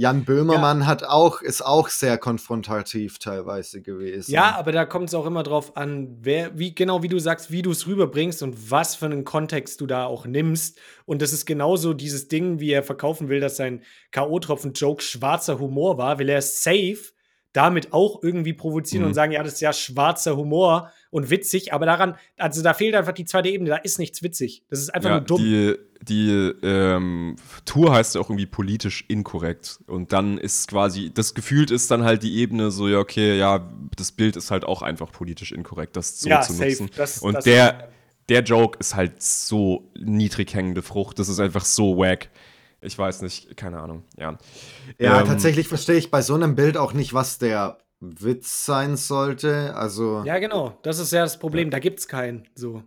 Jan 0.00 0.24
Böhmermann 0.24 0.86
hat 0.86 1.02
auch, 1.02 1.42
ist 1.42 1.60
auch 1.60 1.88
sehr 1.88 2.18
konfrontativ 2.18 3.18
teilweise 3.18 3.82
gewesen. 3.82 4.30
Ja, 4.30 4.54
aber 4.56 4.70
da 4.70 4.84
kommt 4.86 5.08
es 5.08 5.14
auch 5.14 5.26
immer 5.26 5.42
drauf 5.42 5.76
an, 5.76 6.16
wer, 6.20 6.56
wie, 6.56 6.72
genau 6.72 7.02
wie 7.02 7.08
du 7.08 7.18
sagst, 7.18 7.50
wie 7.50 7.62
du 7.62 7.72
es 7.72 7.88
rüberbringst 7.88 8.44
und 8.44 8.70
was 8.70 8.94
für 8.94 9.06
einen 9.06 9.24
Kontext 9.24 9.80
du 9.80 9.86
da 9.88 10.04
auch 10.06 10.24
nimmst. 10.24 10.78
Und 11.04 11.20
das 11.20 11.32
ist 11.32 11.46
genauso 11.46 11.94
dieses 11.94 12.28
Ding, 12.28 12.60
wie 12.60 12.70
er 12.70 12.84
verkaufen 12.84 13.28
will, 13.28 13.40
dass 13.40 13.56
sein 13.56 13.82
K.O.-Tropfen-Joke 14.12 15.02
schwarzer 15.02 15.58
Humor 15.58 15.98
war, 15.98 16.20
will 16.20 16.28
er 16.28 16.42
safe 16.42 16.98
damit 17.52 17.92
auch 17.92 18.22
irgendwie 18.22 18.52
provozieren 18.52 19.02
Mhm. 19.02 19.08
und 19.08 19.14
sagen, 19.14 19.32
ja, 19.32 19.42
das 19.42 19.54
ist 19.54 19.60
ja 19.60 19.72
schwarzer 19.72 20.36
Humor 20.36 20.92
und 21.10 21.30
witzig, 21.30 21.72
aber 21.72 21.86
daran, 21.86 22.14
also 22.36 22.62
da 22.62 22.74
fehlt 22.74 22.94
einfach 22.94 23.12
die 23.12 23.24
zweite 23.24 23.48
Ebene, 23.48 23.70
da 23.70 23.76
ist 23.76 23.98
nichts 23.98 24.22
witzig. 24.22 24.62
Das 24.68 24.80
ist 24.80 24.94
einfach 24.94 25.08
Ja, 25.10 25.16
nur 25.16 25.24
dumm. 25.26 25.38
die, 25.42 25.74
die 26.02 26.30
ähm, 26.62 27.36
Tour 27.64 27.92
heißt 27.94 28.14
ja 28.14 28.20
auch 28.20 28.28
irgendwie 28.28 28.46
politisch 28.46 29.04
inkorrekt. 29.08 29.80
Und 29.86 30.12
dann 30.12 30.38
ist 30.38 30.68
quasi, 30.68 31.10
das 31.12 31.34
gefühlt 31.34 31.70
ist 31.70 31.90
dann 31.90 32.04
halt 32.04 32.22
die 32.22 32.36
Ebene 32.36 32.70
so, 32.70 32.86
ja, 32.86 32.98
okay, 32.98 33.36
ja, 33.38 33.68
das 33.96 34.12
Bild 34.12 34.36
ist 34.36 34.50
halt 34.50 34.64
auch 34.64 34.82
einfach 34.82 35.10
politisch 35.10 35.50
inkorrekt, 35.52 35.96
das 35.96 36.20
so 36.20 36.28
Ja, 36.28 36.42
zu 36.42 36.52
safe. 36.52 36.68
nutzen. 36.68 36.90
Das- 36.96 37.18
Und 37.18 37.34
das- 37.34 37.44
der, 37.44 37.88
der 38.28 38.42
Joke 38.42 38.78
ist 38.78 38.94
halt 38.94 39.22
so 39.22 39.90
niedrig 39.98 40.52
hängende 40.54 40.82
Frucht. 40.82 41.18
Das 41.18 41.28
ist 41.30 41.40
einfach 41.40 41.64
so 41.64 41.96
wack. 41.96 42.28
Ich 42.80 42.96
weiß 42.96 43.22
nicht, 43.22 43.56
keine 43.56 43.80
Ahnung, 43.80 44.04
ja. 44.16 44.38
Ja, 44.98 45.20
Ähm, 45.20 45.26
tatsächlich 45.26 45.66
verstehe 45.68 45.96
ich 45.96 46.10
bei 46.10 46.22
so 46.22 46.34
einem 46.34 46.54
Bild 46.54 46.76
auch 46.76 46.92
nicht, 46.92 47.12
was 47.14 47.38
der 47.38 47.78
Witz 48.00 48.64
sein 48.64 48.96
sollte. 48.96 49.74
Also, 49.74 50.22
Ja, 50.24 50.38
genau. 50.38 50.78
Das 50.82 50.98
ist 51.00 51.12
ja 51.12 51.22
das 51.22 51.38
Problem. 51.38 51.70
Da 51.70 51.80
gibt's 51.80 52.06
keinen. 52.06 52.46
So. 52.54 52.82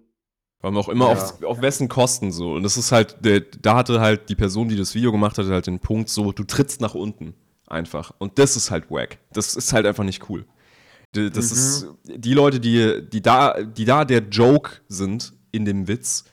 Weil 0.61 0.71
man 0.71 0.81
auch 0.81 0.87
immer 0.89 1.07
Ja. 1.07 1.11
auf, 1.13 1.43
auf 1.43 1.61
wessen 1.61 1.89
Kosten 1.89 2.31
so. 2.31 2.53
Und 2.53 2.63
das 2.63 2.77
ist 2.77 2.91
halt, 2.93 3.17
der, 3.25 3.41
da 3.41 3.75
hatte 3.75 3.99
halt 3.99 4.29
die 4.29 4.35
Person, 4.35 4.69
die 4.69 4.77
das 4.77 4.95
Video 4.95 5.11
gemacht 5.11 5.37
hat, 5.37 5.47
halt 5.47 5.67
den 5.67 5.79
Punkt 5.79 6.07
so, 6.09 6.31
du 6.31 6.43
trittst 6.45 6.79
nach 6.79 6.93
unten. 6.95 7.33
Einfach. 7.67 8.13
Und 8.19 8.37
das 8.39 8.55
ist 8.55 8.71
halt 8.71 8.89
wack. 8.91 9.17
Das 9.33 9.55
ist 9.55 9.73
halt 9.73 9.85
einfach 9.85 10.03
nicht 10.03 10.29
cool. 10.29 10.45
Das 11.13 11.51
ist, 11.51 11.87
die 12.05 12.33
Leute, 12.33 12.61
die, 12.61 13.01
die 13.09 13.21
da, 13.21 13.61
die 13.61 13.83
da 13.83 14.05
der 14.05 14.19
Joke 14.29 14.71
sind 14.87 15.33
in 15.51 15.65
dem 15.65 15.89
Witz, 15.89 16.23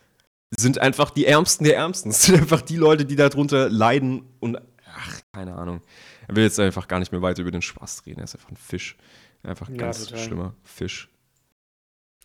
sind 0.56 0.78
einfach 0.78 1.10
die 1.10 1.26
Ärmsten 1.26 1.64
der 1.64 1.76
Ärmsten. 1.76 2.10
Es 2.10 2.22
sind 2.22 2.36
einfach 2.40 2.62
die 2.62 2.76
Leute, 2.76 3.04
die 3.04 3.16
darunter 3.16 3.68
leiden 3.68 4.22
und, 4.40 4.58
ach, 4.86 5.20
keine 5.32 5.54
Ahnung. 5.56 5.82
Er 6.26 6.36
will 6.36 6.44
jetzt 6.44 6.58
einfach 6.60 6.88
gar 6.88 6.98
nicht 6.98 7.12
mehr 7.12 7.22
weiter 7.22 7.42
über 7.42 7.50
den 7.50 7.62
Spaß 7.62 8.04
reden. 8.06 8.20
Er 8.20 8.24
ist 8.24 8.34
einfach 8.34 8.50
ein 8.50 8.56
Fisch. 8.56 8.96
Einfach 9.42 9.68
ein 9.68 9.74
Ja, 9.76 9.82
ganz 9.82 10.04
total. 10.06 10.24
schlimmer 10.24 10.54
Fisch. 10.64 11.08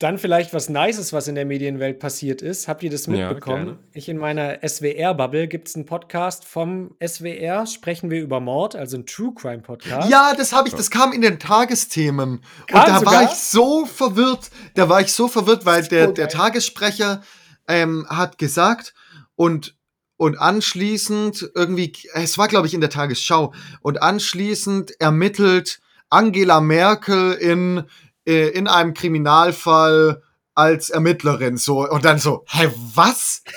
Dann 0.00 0.18
vielleicht 0.18 0.54
was 0.54 0.68
Nices, 0.68 1.12
was 1.12 1.26
in 1.26 1.34
der 1.34 1.44
Medienwelt 1.44 1.98
passiert 1.98 2.40
ist. 2.40 2.68
Habt 2.68 2.84
ihr 2.84 2.90
das 2.90 3.06
Ja, 3.06 3.12
mitbekommen? 3.12 3.64
gerne. 3.64 3.78
ich 3.92 4.08
in 4.08 4.16
meiner 4.16 4.60
SWR-Bubble 4.66 5.48
gibt 5.48 5.66
es 5.66 5.74
einen 5.74 5.86
Podcast 5.86 6.44
vom 6.44 6.94
SWR, 7.04 7.66
sprechen 7.66 8.08
wir 8.08 8.20
über 8.22 8.38
Mord, 8.38 8.76
also 8.76 8.96
ein 8.96 9.06
True 9.06 9.32
Crime 9.34 9.58
Podcast. 9.58 10.08
Ja, 10.08 10.34
das 10.36 10.52
habe 10.52 10.68
ich, 10.68 10.74
das 10.74 10.90
kam 10.92 11.12
in 11.12 11.20
den 11.20 11.40
Tagesthemen. 11.40 12.42
Kam 12.68 12.80
und 12.80 12.88
da 12.88 12.98
sogar? 13.00 13.12
war 13.14 13.22
ich 13.24 13.30
so 13.30 13.86
verwirrt. 13.86 14.50
Da 14.74 14.88
war 14.88 15.00
ich 15.00 15.12
so 15.12 15.26
verwirrt, 15.26 15.66
weil 15.66 15.82
der, 15.88 16.12
der 16.12 16.28
Tagessprecher 16.28 17.22
ähm, 17.66 18.06
hat 18.08 18.38
gesagt 18.38 18.94
und, 19.34 19.74
und 20.16 20.38
anschließend 20.38 21.50
irgendwie, 21.56 21.92
es 22.14 22.38
war 22.38 22.46
glaube 22.46 22.68
ich 22.68 22.74
in 22.74 22.80
der 22.80 22.90
Tagesschau, 22.90 23.52
und 23.80 24.00
anschließend 24.00 25.00
ermittelt 25.00 25.80
Angela 26.08 26.60
Merkel 26.60 27.32
in, 27.32 27.82
äh, 28.28 28.48
in 28.48 28.68
einem 28.68 28.94
Kriminalfall 28.94 30.22
als 30.54 30.90
Ermittlerin 30.90 31.56
so 31.56 31.88
und 31.88 32.04
dann 32.04 32.18
so, 32.18 32.44
hä, 32.48 32.68
was? 32.94 33.42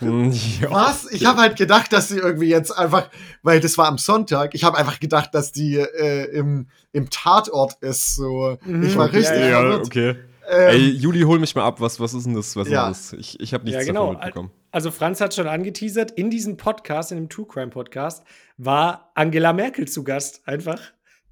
Was? 0.00 1.10
Ich 1.12 1.24
habe 1.24 1.40
halt 1.40 1.56
gedacht, 1.56 1.92
dass 1.92 2.08
sie 2.08 2.18
irgendwie 2.18 2.48
jetzt 2.48 2.72
einfach, 2.72 3.08
weil 3.42 3.60
das 3.60 3.78
war 3.78 3.86
am 3.88 3.96
Sonntag, 3.96 4.54
ich 4.54 4.64
habe 4.64 4.76
einfach 4.76 5.00
gedacht, 5.00 5.30
dass 5.34 5.50
die 5.52 5.76
äh, 5.76 6.24
im, 6.36 6.66
im 6.92 7.08
Tatort 7.08 7.74
ist. 7.80 8.14
So. 8.16 8.58
Mhm. 8.66 8.82
Ich 8.82 8.96
war 8.96 9.06
richtig 9.12 9.40
ja, 9.40 9.62
Ja, 9.70 9.76
okay. 9.78 10.16
Ähm, 10.50 10.68
Ey, 10.68 10.90
Juli, 10.90 11.22
hol 11.22 11.38
mich 11.38 11.54
mal 11.54 11.64
ab. 11.64 11.80
Was, 11.80 12.00
was 12.00 12.12
ist 12.12 12.26
denn 12.26 12.34
das? 12.34 12.54
Was 12.54 12.68
Ja. 12.68 12.88
ist 12.90 13.12
das? 13.12 13.18
Ich, 13.18 13.40
ich 13.40 13.54
habe 13.54 13.64
nichts 13.64 13.80
Ja, 13.80 13.86
genau. 13.86 14.08
davon 14.08 14.16
mitbekommen. 14.18 14.50
Also 14.72 14.90
Franz 14.90 15.20
hat 15.22 15.32
schon 15.34 15.46
angeteasert, 15.48 16.10
in 16.10 16.28
diesem 16.28 16.58
Podcast, 16.58 17.10
in 17.12 17.16
dem 17.18 17.28
True 17.30 17.46
Crime 17.46 17.70
Podcast, 17.70 18.24
war 18.58 19.10
Angela 19.14 19.52
Merkel 19.54 19.88
zu 19.88 20.04
Gast, 20.04 20.42
einfach. 20.46 20.80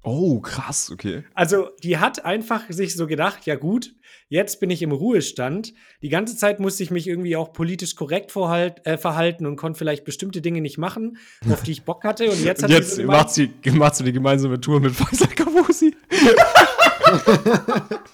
Oh, 0.03 0.39
krass, 0.41 0.91
okay. 0.91 1.23
Also, 1.33 1.69
die 1.81 1.97
hat 1.97 2.25
einfach 2.25 2.63
sich 2.69 2.95
so 2.95 3.07
gedacht, 3.07 3.45
ja 3.45 3.55
gut, 3.55 3.93
jetzt 4.27 4.59
bin 4.59 4.69
ich 4.69 4.81
im 4.81 4.91
Ruhestand. 4.91 5.73
Die 6.01 6.09
ganze 6.09 6.35
Zeit 6.35 6.59
musste 6.59 6.83
ich 6.83 6.91
mich 6.91 7.07
irgendwie 7.07 7.37
auch 7.37 7.53
politisch 7.53 7.95
korrekt 7.95 8.33
vorhalt, 8.33 8.85
äh, 8.85 8.97
verhalten 8.97 9.45
und 9.45 9.55
konnte 9.55 9.79
vielleicht 9.79 10.03
bestimmte 10.03 10.41
Dinge 10.41 10.59
nicht 10.59 10.77
machen, 10.77 11.17
auf 11.49 11.63
die 11.63 11.71
ich 11.71 11.83
Bock 11.83 12.03
hatte. 12.03 12.29
Und 12.29 12.43
jetzt 12.43 12.63
Und 12.63 12.69
hat 12.69 12.77
jetzt 12.77 12.95
sie 12.95 13.03
so 13.03 13.07
macht 13.07 13.29
sie, 13.29 13.53
macht 13.71 13.95
sie 13.95 14.03
die 14.03 14.11
gemeinsame 14.11 14.59
Tour 14.59 14.81
mit 14.81 14.93
Faisal 14.93 15.29
Kavusi. 15.29 15.95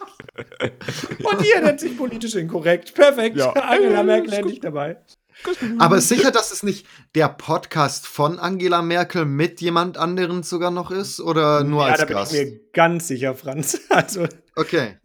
und 1.24 1.46
ihr 1.46 1.62
nennt 1.62 1.80
sich 1.80 1.98
politisch 1.98 2.36
inkorrekt. 2.36 2.94
Perfekt. 2.94 3.38
Ja. 3.38 3.52
Angela 3.54 4.04
Merkel 4.04 4.34
endlich 4.34 4.60
dabei. 4.60 4.98
Aber 5.78 6.02
sicher, 6.02 6.32
dass 6.32 6.52
es 6.52 6.64
nicht 6.64 6.86
der 7.16 7.30
Podcast 7.30 8.08
von 8.08 8.40
Angela 8.40 8.82
Merkel 8.82 9.26
mit 9.26 9.62
jemand 9.62 9.98
anderen 9.98 10.44
sogar 10.44 10.72
noch 10.72 10.92
ist 10.92 11.20
oder 11.20 11.64
nur 11.64 11.84
ja, 11.86 11.92
als 11.92 12.00
da 12.00 12.06
bin 12.06 12.16
Gast? 12.16 12.34
ich 12.34 12.40
mir 12.46 12.60
ganz 12.74 13.08
sicher, 13.08 13.36
Franz. 13.36 13.80
Also, 13.90 14.28
Okay. 14.56 14.98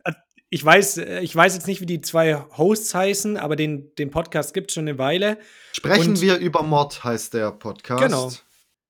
ich 0.50 0.64
weiß, 0.64 0.98
äh, 0.98 1.20
ich 1.20 1.34
weiß 1.34 1.54
jetzt 1.54 1.66
nicht, 1.66 1.80
wie 1.80 1.86
die 1.86 2.00
zwei 2.00 2.34
Hosts 2.56 2.94
heißen, 2.94 3.36
aber 3.36 3.56
den, 3.56 3.94
den 3.96 4.10
Podcast 4.10 4.52
gibt 4.54 4.70
es 4.70 4.74
schon 4.74 4.88
eine 4.88 4.98
Weile. 4.98 5.38
Sprechen 5.72 6.10
Und- 6.10 6.20
wir 6.20 6.38
über 6.38 6.62
Mord, 6.62 7.04
heißt 7.04 7.34
der 7.34 7.50
Podcast. 7.52 8.02
Genau. 8.02 8.32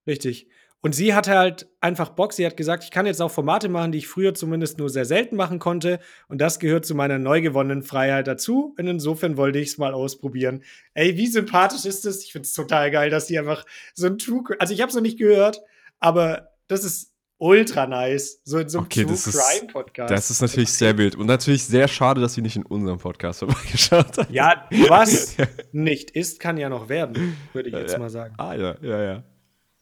Richtig. 0.06 0.48
Und 0.84 0.94
sie 0.94 1.14
hatte 1.14 1.36
halt 1.38 1.66
einfach 1.80 2.10
Bock. 2.10 2.34
Sie 2.34 2.44
hat 2.44 2.58
gesagt, 2.58 2.84
ich 2.84 2.90
kann 2.90 3.06
jetzt 3.06 3.22
auch 3.22 3.30
Formate 3.30 3.70
machen, 3.70 3.90
die 3.90 3.98
ich 3.98 4.06
früher 4.06 4.34
zumindest 4.34 4.76
nur 4.78 4.90
sehr 4.90 5.06
selten 5.06 5.34
machen 5.34 5.58
konnte. 5.58 5.98
Und 6.28 6.42
das 6.42 6.58
gehört 6.58 6.84
zu 6.84 6.94
meiner 6.94 7.18
neu 7.18 7.40
gewonnenen 7.40 7.82
Freiheit 7.82 8.26
dazu. 8.26 8.74
Und 8.78 8.86
insofern 8.86 9.38
wollte 9.38 9.58
ich 9.58 9.68
es 9.68 9.78
mal 9.78 9.94
ausprobieren. 9.94 10.62
Ey, 10.92 11.16
wie 11.16 11.26
sympathisch 11.26 11.86
ist 11.86 12.04
das? 12.04 12.22
Ich 12.22 12.32
finde 12.32 12.44
es 12.46 12.52
total 12.52 12.90
geil, 12.90 13.08
dass 13.08 13.24
die 13.26 13.38
einfach 13.38 13.64
so 13.94 14.06
ein 14.06 14.18
True 14.18 14.42
Also 14.58 14.74
ich 14.74 14.82
habe 14.82 14.90
es 14.90 14.94
noch 14.94 15.00
nicht 15.02 15.18
gehört, 15.18 15.62
aber 16.00 16.50
das 16.68 16.84
ist 16.84 17.12
ultra 17.38 17.86
nice. 17.86 18.42
So 18.44 18.58
in 18.58 18.68
so 18.68 18.76
einem 18.78 18.84
Okay, 18.84 19.04
True 19.04 19.12
das 19.12 19.26
ist- 19.26 19.38
Crime 19.40 19.72
Podcast. 19.72 20.10
Das 20.10 20.30
ist 20.30 20.42
natürlich 20.42 20.72
sehr 20.74 20.98
wild. 20.98 21.16
Und 21.16 21.26
natürlich 21.26 21.64
sehr 21.64 21.88
schade, 21.88 22.20
dass 22.20 22.34
sie 22.34 22.42
nicht 22.42 22.56
in 22.56 22.62
unserem 22.66 22.98
Podcast 22.98 23.38
vorbeigeschaut 23.38 24.18
hat. 24.18 24.30
Ja, 24.30 24.68
was 24.88 25.36
nicht 25.72 26.10
ist, 26.10 26.40
kann 26.40 26.58
ja 26.58 26.68
noch 26.68 26.90
werden, 26.90 27.38
würde 27.54 27.70
ich 27.70 27.74
jetzt 27.74 27.92
Ja. 27.94 27.98
mal 27.98 28.10
sagen. 28.10 28.34
Ah, 28.36 28.52
ja, 28.54 28.76
ja, 28.82 29.02
ja. 29.02 29.24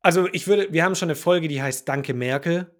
Also 0.03 0.28
ich 0.32 0.46
würde, 0.46 0.72
wir 0.72 0.84
haben 0.84 0.94
schon 0.94 1.09
eine 1.09 1.16
Folge, 1.16 1.48
die 1.48 1.62
heißt 1.62 1.88
Danke 1.88 2.12
Merkel. 2.12 2.74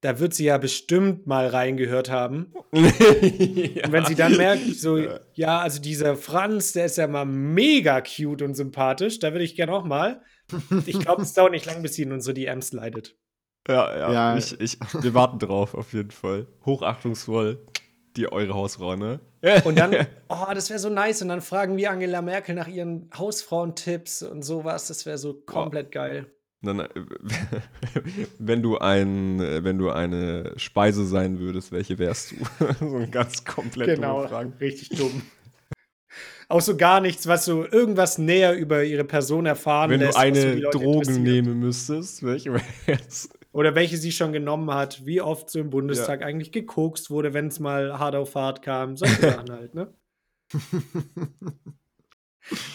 Da 0.00 0.20
wird 0.20 0.32
sie 0.32 0.44
ja 0.44 0.58
bestimmt 0.58 1.26
mal 1.26 1.48
reingehört 1.48 2.08
haben. 2.08 2.52
Und 2.70 3.92
wenn 3.92 4.04
sie 4.04 4.14
dann 4.14 4.36
merkt, 4.36 4.76
so, 4.76 4.96
ja, 5.34 5.58
also 5.58 5.80
dieser 5.80 6.14
Franz, 6.14 6.72
der 6.72 6.84
ist 6.84 6.98
ja 6.98 7.08
mal 7.08 7.24
mega 7.24 8.00
cute 8.00 8.42
und 8.42 8.54
sympathisch, 8.54 9.18
da 9.18 9.32
würde 9.32 9.44
ich 9.44 9.56
gerne 9.56 9.72
auch 9.72 9.84
mal. 9.84 10.22
Ich 10.86 11.00
glaube, 11.00 11.22
es 11.22 11.32
dauert 11.32 11.50
nicht 11.50 11.66
lang, 11.66 11.82
bis 11.82 11.94
sie 11.94 12.02
in 12.02 12.12
unsere 12.12 12.32
DMs 12.32 12.72
leidet. 12.72 13.16
Ja, 13.66 13.96
ja. 13.96 14.12
Ja. 14.12 14.36
Ich, 14.36 14.58
ich, 14.60 14.78
wir 15.00 15.14
warten 15.14 15.40
drauf, 15.40 15.74
auf 15.74 15.92
jeden 15.92 16.12
Fall. 16.12 16.46
Hochachtungsvoll, 16.64 17.66
die 18.16 18.30
eure 18.30 18.54
Hausfrau, 18.54 18.94
ne? 18.94 19.20
Und 19.64 19.78
dann, 19.78 20.06
oh, 20.28 20.46
das 20.54 20.70
wäre 20.70 20.78
so 20.78 20.90
nice. 20.90 21.22
Und 21.22 21.28
dann 21.28 21.40
fragen 21.40 21.76
wir 21.76 21.90
Angela 21.90 22.22
Merkel 22.22 22.54
nach 22.54 22.68
ihren 22.68 23.10
Hausfrauentipps 23.16 24.22
und 24.22 24.42
sowas. 24.42 24.86
Das 24.86 25.06
wäre 25.06 25.18
so 25.18 25.34
komplett 25.34 25.90
geil. 25.90 26.32
Dann, 26.62 26.80
äh, 26.80 26.88
wenn 28.38 28.62
du 28.62 28.78
ein, 28.78 29.40
äh, 29.40 29.62
wenn 29.64 29.78
du 29.78 29.90
eine 29.90 30.52
Speise 30.56 31.06
sein 31.06 31.38
würdest, 31.38 31.70
welche 31.72 31.98
wärst 31.98 32.32
du? 32.32 32.36
so 32.80 32.96
ein 32.96 33.10
ganz 33.10 33.44
komplett 33.44 33.94
Genau, 33.96 34.26
Fragen. 34.26 34.52
richtig 34.60 34.88
dumm. 34.90 35.22
Auch 36.50 36.62
so 36.62 36.76
gar 36.78 37.00
nichts, 37.00 37.26
was 37.26 37.44
so 37.44 37.66
irgendwas 37.66 38.16
näher 38.16 38.54
über 38.56 38.82
ihre 38.82 39.04
Person 39.04 39.44
erfahren 39.44 39.90
Wenn 39.90 40.00
lässt. 40.00 40.16
du 40.16 40.20
so 40.22 40.32
die 40.32 40.38
eine 40.40 40.54
Leute 40.54 40.78
Droge 40.78 40.98
interessiert. 40.98 41.22
nehmen 41.26 41.58
müsstest, 41.60 42.22
welche 42.22 42.54
wär's? 42.86 43.28
Oder 43.52 43.74
welche 43.74 43.96
sie 43.96 44.12
schon 44.12 44.32
genommen 44.32 44.70
hat, 44.72 45.04
wie 45.04 45.20
oft 45.20 45.50
so 45.50 45.58
im 45.58 45.70
Bundestag 45.70 46.22
eigentlich 46.22 46.52
gekokst 46.52 47.10
wurde, 47.10 47.34
wenn 47.34 47.48
es 47.48 47.60
mal 47.60 47.98
hart 47.98 48.14
auf 48.14 48.34
hart 48.34 48.62
kam. 48.62 48.96
Solche 48.96 49.20
Sachen 49.20 49.50
halt, 49.50 49.74
ne? 49.74 49.92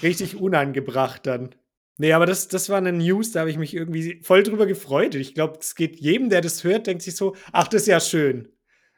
Richtig 0.02 0.36
unangebracht 0.36 1.26
dann. 1.26 1.56
Nee, 1.98 2.14
aber 2.14 2.26
das, 2.26 2.48
das 2.48 2.70
war 2.70 2.78
eine 2.78 2.92
News, 2.92 3.32
da 3.32 3.42
habe 3.42 3.52
ich 3.52 3.58
mich 3.58 3.76
irgendwie 3.76 4.20
voll 4.24 4.44
drüber 4.44 4.66
gefreut. 4.66 5.14
Ich 5.16 5.36
glaube, 5.36 5.60
es 5.60 5.76
geht 5.76 6.00
jedem, 6.00 6.30
der 6.30 6.42
das 6.42 6.64
hört, 6.64 6.88
denkt 6.88 7.04
sich 7.04 7.16
so, 7.16 7.36
ach, 7.52 7.68
das 7.68 7.84
ist 7.84 7.88
ja 7.88 8.00
schön. 8.00 8.50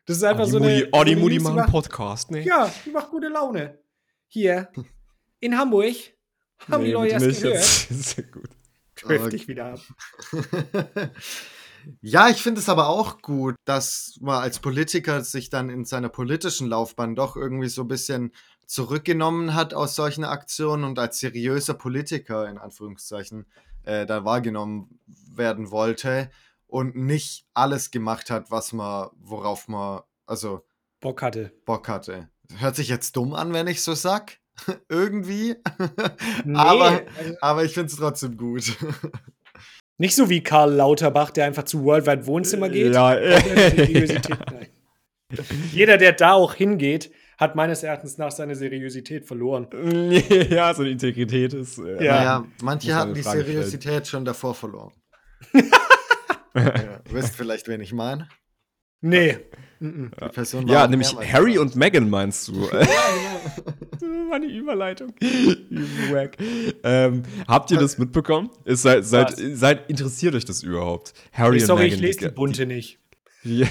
Das 0.06 0.18
ist 0.18 0.24
einfach 0.24 0.46
die 0.46 0.52
so 0.52 0.58
eine. 0.58 0.88
oh, 0.92 1.04
die 1.04 1.16
News, 1.16 1.44
machen 1.44 1.60
einen 1.60 1.72
Podcast, 1.72 2.32
ne? 2.32 2.42
Ja, 2.42 2.72
die 2.86 2.92
macht 2.92 3.10
gute 3.10 3.28
Laune. 3.28 3.80
Hier, 4.28 4.70
in 5.40 5.58
Hamburg, 5.58 5.96
haben 6.70 6.86
die 6.86 6.92
Leute 6.92 7.14
erst 7.14 7.42
gehört. 7.42 7.58
Das 7.58 7.92
ist 7.92 8.10
sehr 8.16 8.24
gut. 8.26 8.50
Trifft 8.96 9.34
dich 9.34 9.48
wieder 9.48 9.74
ab. 9.74 9.80
Ja, 12.02 12.30
ich 12.30 12.42
finde 12.42 12.62
es 12.62 12.70
aber 12.70 12.88
auch 12.90 13.22
gut, 13.22 13.56
dass 13.66 14.18
man 14.22 14.42
als 14.42 14.60
Politiker 14.60 15.24
sich 15.24 15.50
dann 15.50 15.70
in 15.70 15.86
seiner 15.86 16.10
politischen 16.10 16.68
Laufbahn 16.68 17.16
doch 17.16 17.36
irgendwie 17.36 17.70
so 17.70 17.82
ein 17.84 17.88
bisschen 17.88 18.32
zurückgenommen 18.66 19.54
hat 19.54 19.74
aus 19.74 19.96
solchen 19.96 20.24
Aktionen 20.24 20.84
und 20.84 20.98
als 21.00 21.20
seriöser 21.20 21.76
Politiker 21.76 22.50
in 22.50 22.58
Anführungszeichen 22.58 23.46
äh, 23.84 24.06
da 24.06 24.26
wahrgenommen 24.26 25.00
werden 25.36 25.72
wollte 25.72 26.30
und 26.68 26.96
nicht 26.96 27.46
alles 27.54 27.92
gemacht 27.92 28.30
hat, 28.32 28.50
was 28.52 28.74
man, 28.74 29.10
worauf 29.20 29.68
man 29.68 30.02
also 30.26 30.66
Bock 31.00 31.22
hatte. 31.22 31.52
Bock 31.66 31.88
hatte. 31.88 32.30
Hört 32.58 32.76
sich 32.76 32.90
jetzt 32.90 33.16
dumm 33.16 33.34
an, 33.34 33.54
wenn 33.54 33.68
ich 33.68 33.84
so 33.84 33.94
sag. 33.94 34.40
irgendwie. 34.90 35.56
Nee, 36.46 36.58
aber, 36.58 36.86
also- 36.86 37.38
aber 37.42 37.66
ich 37.66 37.74
finde 37.74 37.92
es 37.92 37.98
trotzdem 37.98 38.38
gut. 38.38 38.76
Nicht 39.98 40.16
so 40.16 40.30
wie 40.30 40.42
Karl 40.42 40.74
Lauterbach, 40.74 41.32
der 41.32 41.46
einfach 41.46 41.64
zu 41.64 41.84
Worldwide 41.84 42.26
Wohnzimmer 42.28 42.70
geht. 42.70 42.94
Ja, 42.94 43.16
nein. 43.16 44.68
Jeder, 45.72 45.98
der 45.98 46.12
da 46.14 46.34
auch 46.34 46.54
hingeht, 46.54 47.12
hat 47.38 47.56
meines 47.56 47.84
Erachtens 47.84 48.18
nach 48.18 48.32
seine 48.32 48.56
Seriosität 48.56 49.26
verloren. 49.26 49.68
ja, 50.50 50.74
so 50.74 50.82
eine 50.82 50.92
Integrität 50.92 51.54
ist. 51.54 51.78
Äh, 51.78 52.04
Ja. 52.04 52.24
Ja, 52.24 52.46
manche 52.62 52.94
hatten 52.96 53.14
die 53.14 53.24
Frage. 53.24 53.44
Seriosität 53.44 54.08
schon 54.08 54.26
davor 54.26 54.54
verloren. 54.56 54.94
ja, 56.56 57.02
wisst 57.10 57.36
vielleicht, 57.36 57.68
wen 57.68 57.82
ich 57.82 57.94
meine? 57.94 58.28
Nee. 59.02 59.38
Die 59.92 60.30
Person 60.30 60.68
war 60.68 60.74
Ja, 60.74 60.86
auch 60.86 60.90
nämlich 60.90 61.16
Harry 61.16 61.58
und 61.58 61.76
Meghan 61.76 62.10
meinst 62.10 62.48
du. 62.48 62.54
Ja, 62.72 62.80
genau. 62.80 63.74
Das 63.92 64.02
war 64.30 64.40
die 64.40 64.56
Überleitung. 64.58 65.14
Wack. 66.12 66.38
ähm, 66.84 67.24
habt 67.48 67.72
ihr 67.72 67.78
das 67.78 67.98
mitbekommen? 67.98 68.50
Ist, 68.66 68.82
seid, 68.82 69.06
seid, 69.06 69.36
seid, 69.54 69.90
interessiert 69.90 70.36
euch 70.36 70.46
das 70.46 70.64
überhaupt? 70.64 71.14
Harry 71.32 71.60
und 71.62 71.66
Sorry, 71.68 71.84
Meghan. 71.84 71.96
ich 72.00 72.02
lese 72.02 72.20
die 72.20 72.30
bunte 72.30 72.66
nicht. 72.66 73.00
Die, 73.44 73.66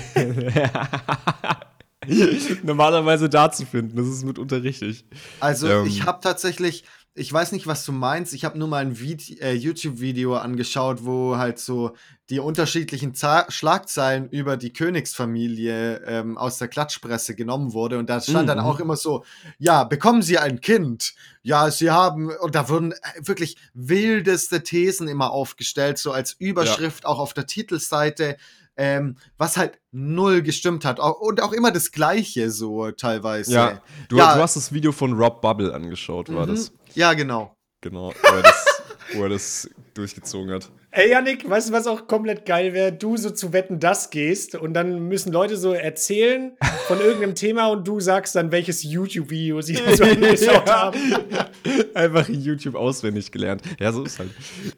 Normalerweise 2.63 3.29
da 3.29 3.51
zu 3.51 3.65
finden, 3.67 3.97
das 3.97 4.07
ist 4.07 4.25
mitunter 4.25 4.63
richtig. 4.63 5.05
Also 5.41 5.69
Ähm. 5.69 5.87
ich 5.87 6.05
habe 6.05 6.21
tatsächlich, 6.23 6.85
ich 7.17 7.33
weiß 7.33 7.53
nicht, 7.53 7.67
was 7.69 7.85
du 7.85 7.93
meinst, 7.93 8.35
ich 8.35 8.45
habe 8.45 8.59
nur 8.59 8.67
mal 8.67 8.85
ein 8.85 8.97
äh, 9.41 9.53
YouTube-Video 9.53 10.35
angeschaut, 10.37 11.05
wo 11.05 11.37
halt 11.37 11.59
so 11.61 11.93
die 12.31 12.41
unterschiedlichen 12.41 13.15
Za 13.15 13.47
Schlagzeilen 13.51 14.29
über 14.31 14.57
die 14.57 14.73
Königsfamilie 14.73 16.03
ähm, 16.07 16.37
aus 16.39 16.59
der 16.59 16.69
Klatschpresse 16.69 17.35
genommen 17.35 17.73
wurde 17.73 17.99
und 17.99 18.09
da 18.11 18.21
stand 18.21 18.49
dann 18.49 18.59
Mhm. 18.59 18.65
auch 18.65 18.81
immer 18.81 18.97
so, 18.97 19.25
ja, 19.59 19.85
bekommen 19.85 20.23
Sie 20.23 20.39
ein 20.39 20.61
Kind? 20.61 21.15
Ja, 21.43 21.71
Sie 21.71 21.91
haben, 21.91 22.31
und 22.31 22.55
da 22.55 22.69
wurden 22.69 22.93
äh, 22.93 22.97
wirklich 23.21 23.57
wildeste 23.75 24.63
Thesen 24.63 25.07
immer 25.09 25.31
aufgestellt, 25.31 25.99
so 25.99 26.13
als 26.13 26.33
Überschrift 26.33 27.07
auch 27.07 27.19
auf 27.19 27.33
der 27.35 27.47
Titelseite. 27.47 28.37
Ähm, 28.77 29.19
was 29.39 29.57
halt 29.57 29.79
null 29.93 30.43
gestimmt 30.43 30.85
hat. 30.85 30.99
Und 30.99 31.41
auch 31.41 31.53
immer 31.53 31.71
das 31.71 31.93
Gleiche 31.93 32.51
so 32.51 32.91
teilweise. 32.91 33.53
Ja, 33.55 33.81
du, 34.09 34.17
Ja. 34.19 34.35
du 34.35 34.43
hast 34.43 34.57
das 34.57 34.73
Video 34.73 34.91
von 34.91 35.13
Rob 35.13 35.41
Bubble 35.41 35.73
angeschaut, 35.73 36.29
war 36.35 36.45
Mhm. 36.45 36.51
das? 36.51 36.73
Ja, 36.95 37.13
genau. 37.15 37.55
Genau, 37.81 38.13
wo 38.23 38.37
er 38.37 38.43
das, 38.43 38.65
wo 39.15 39.23
er 39.25 39.29
das 39.29 39.69
durchgezogen 39.95 40.51
hat. 40.55 40.71
Ey, 40.91 41.11
Janik, 41.11 41.49
weißt 41.49 41.69
du, 41.69 41.73
was 41.73 41.87
auch 41.87 42.07
komplett 42.07 42.47
geil 42.47 42.73
wäre? 42.73 42.93
Du 42.93 43.17
so 43.17 43.31
zu 43.31 43.53
wetten, 43.53 43.81
das 43.81 44.11
gehst 44.11 44.55
und 44.55 44.75
dann 44.75 45.09
müssen 45.09 45.33
Leute 45.33 45.57
so 45.57 45.73
erzählen 45.73 46.57
von 46.87 47.01
irgendeinem 47.01 47.35
Thema 47.35 47.67
und 47.67 47.87
du 47.87 47.99
sagst 48.01 48.37
dann, 48.37 48.53
welches 48.53 48.85
YouTube-Video 48.85 49.61
sie 49.61 49.75
so 49.75 50.05
angeschaut 50.05 50.71
haben. 50.71 50.99
Einfach 51.95 52.29
YouTube 52.29 52.77
auswendig 52.77 53.33
gelernt. 53.33 53.63
Ja, 53.81 53.93
so 53.93 54.05
ist 54.05 54.19
halt. 54.19 54.31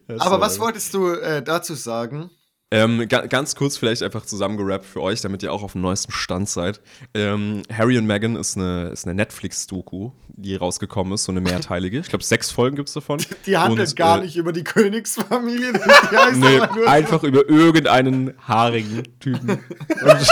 Das 0.08 0.20
Aber 0.22 0.32
halt 0.32 0.40
was 0.40 0.52
einfach. 0.54 0.64
wolltest 0.64 0.94
du 0.94 1.10
äh, 1.10 1.42
dazu 1.42 1.74
sagen? 1.74 2.30
Ähm, 2.72 3.06
ga 3.08 3.26
ganz 3.26 3.54
kurz 3.54 3.76
vielleicht 3.76 4.02
einfach 4.02 4.26
zusammengerappt 4.26 4.86
für 4.86 5.00
euch, 5.00 5.20
damit 5.20 5.40
ihr 5.44 5.52
auch 5.52 5.62
auf 5.62 5.72
dem 5.72 5.82
neuesten 5.82 6.10
Stand 6.10 6.48
seid. 6.48 6.80
Ähm, 7.14 7.62
Harry 7.72 7.96
und 7.96 8.06
Meghan 8.06 8.34
ist 8.34 8.56
eine, 8.56 8.88
ist 8.88 9.06
eine 9.06 9.14
Netflix-Doku, 9.14 10.10
die 10.28 10.56
rausgekommen 10.56 11.12
ist, 11.12 11.24
so 11.24 11.32
eine 11.32 11.40
mehrteilige. 11.40 12.00
Ich 12.00 12.08
glaube, 12.08 12.24
sechs 12.24 12.50
Folgen 12.50 12.74
gibt 12.74 12.88
es 12.88 12.94
davon. 12.94 13.22
Die 13.46 13.56
handelt 13.56 13.90
Und, 13.90 13.96
gar 13.96 14.18
äh, 14.18 14.22
nicht 14.22 14.36
über 14.36 14.52
die 14.52 14.64
Königsfamilie. 14.64 15.72
Die 16.10 16.16
heißt 16.16 16.36
Nee, 16.40 16.60
einfach 16.86 17.22
über 17.22 17.48
irgendeinen 17.48 18.34
haarigen 18.48 19.04
Typen. 19.20 19.50
Und, 19.50 20.28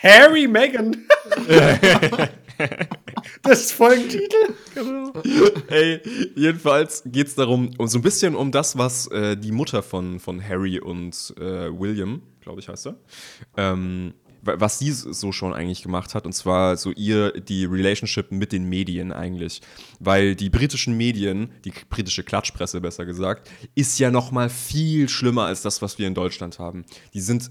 Harry 0.00 0.46
Meghan. 0.46 1.04
Das 3.42 3.60
ist 3.60 3.72
Folgentitel. 3.72 4.54
Ey, 5.68 6.00
jedenfalls 6.34 7.02
geht 7.06 7.28
es 7.28 7.34
darum, 7.34 7.70
um 7.78 7.88
so 7.88 7.98
ein 7.98 8.02
bisschen 8.02 8.34
um 8.34 8.52
das, 8.52 8.78
was 8.78 9.06
äh, 9.08 9.36
die 9.36 9.52
Mutter 9.52 9.82
von, 9.82 10.20
von 10.20 10.42
Harry 10.42 10.80
und 10.80 11.34
äh, 11.38 11.70
William, 11.70 12.22
glaube 12.40 12.60
ich, 12.60 12.68
heißt 12.68 12.86
er, 12.86 12.96
ähm, 13.56 14.14
wa- 14.42 14.54
was 14.58 14.78
sie 14.78 14.92
so 14.92 15.32
schon 15.32 15.52
eigentlich 15.52 15.82
gemacht 15.82 16.14
hat, 16.14 16.26
und 16.26 16.32
zwar 16.32 16.76
so 16.76 16.92
ihr 16.92 17.32
die 17.40 17.64
Relationship 17.64 18.30
mit 18.30 18.52
den 18.52 18.68
Medien 18.68 19.12
eigentlich. 19.12 19.60
Weil 19.98 20.34
die 20.34 20.50
britischen 20.50 20.96
Medien, 20.96 21.50
die 21.64 21.72
britische 21.90 22.22
Klatschpresse 22.22 22.80
besser 22.80 23.04
gesagt, 23.04 23.50
ist 23.74 23.98
ja 23.98 24.10
noch 24.10 24.30
mal 24.30 24.48
viel 24.48 25.08
schlimmer 25.08 25.44
als 25.46 25.62
das, 25.62 25.82
was 25.82 25.98
wir 25.98 26.06
in 26.06 26.14
Deutschland 26.14 26.58
haben. 26.58 26.84
Die 27.14 27.20
sind 27.20 27.50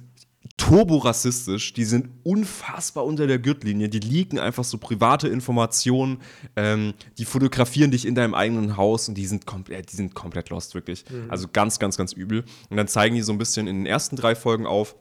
turborassistisch, 0.57 1.73
die 1.73 1.85
sind 1.85 2.09
unfassbar 2.23 3.05
unter 3.05 3.27
der 3.27 3.39
Gürtellinie, 3.39 3.89
die 3.89 3.99
leaken 3.99 4.39
einfach 4.39 4.63
so 4.63 4.77
private 4.77 5.27
Informationen, 5.27 6.21
ähm, 6.55 6.93
die 7.17 7.25
fotografieren 7.25 7.91
dich 7.91 8.05
in 8.05 8.15
deinem 8.15 8.33
eigenen 8.33 8.77
Haus 8.77 9.09
und 9.09 9.15
die 9.15 9.25
sind 9.25 9.45
komplett, 9.45 9.91
die 9.91 9.95
sind 9.95 10.15
komplett 10.15 10.49
lost, 10.49 10.75
wirklich. 10.75 11.05
Also 11.29 11.47
ganz, 11.51 11.79
ganz, 11.79 11.97
ganz 11.97 12.13
übel. 12.13 12.45
Und 12.69 12.77
dann 12.77 12.87
zeigen 12.87 13.15
die 13.15 13.21
so 13.21 13.31
ein 13.31 13.37
bisschen 13.37 13.67
in 13.67 13.77
den 13.77 13.85
ersten 13.85 14.15
drei 14.15 14.35
Folgen 14.35 14.65
auf, 14.65 14.95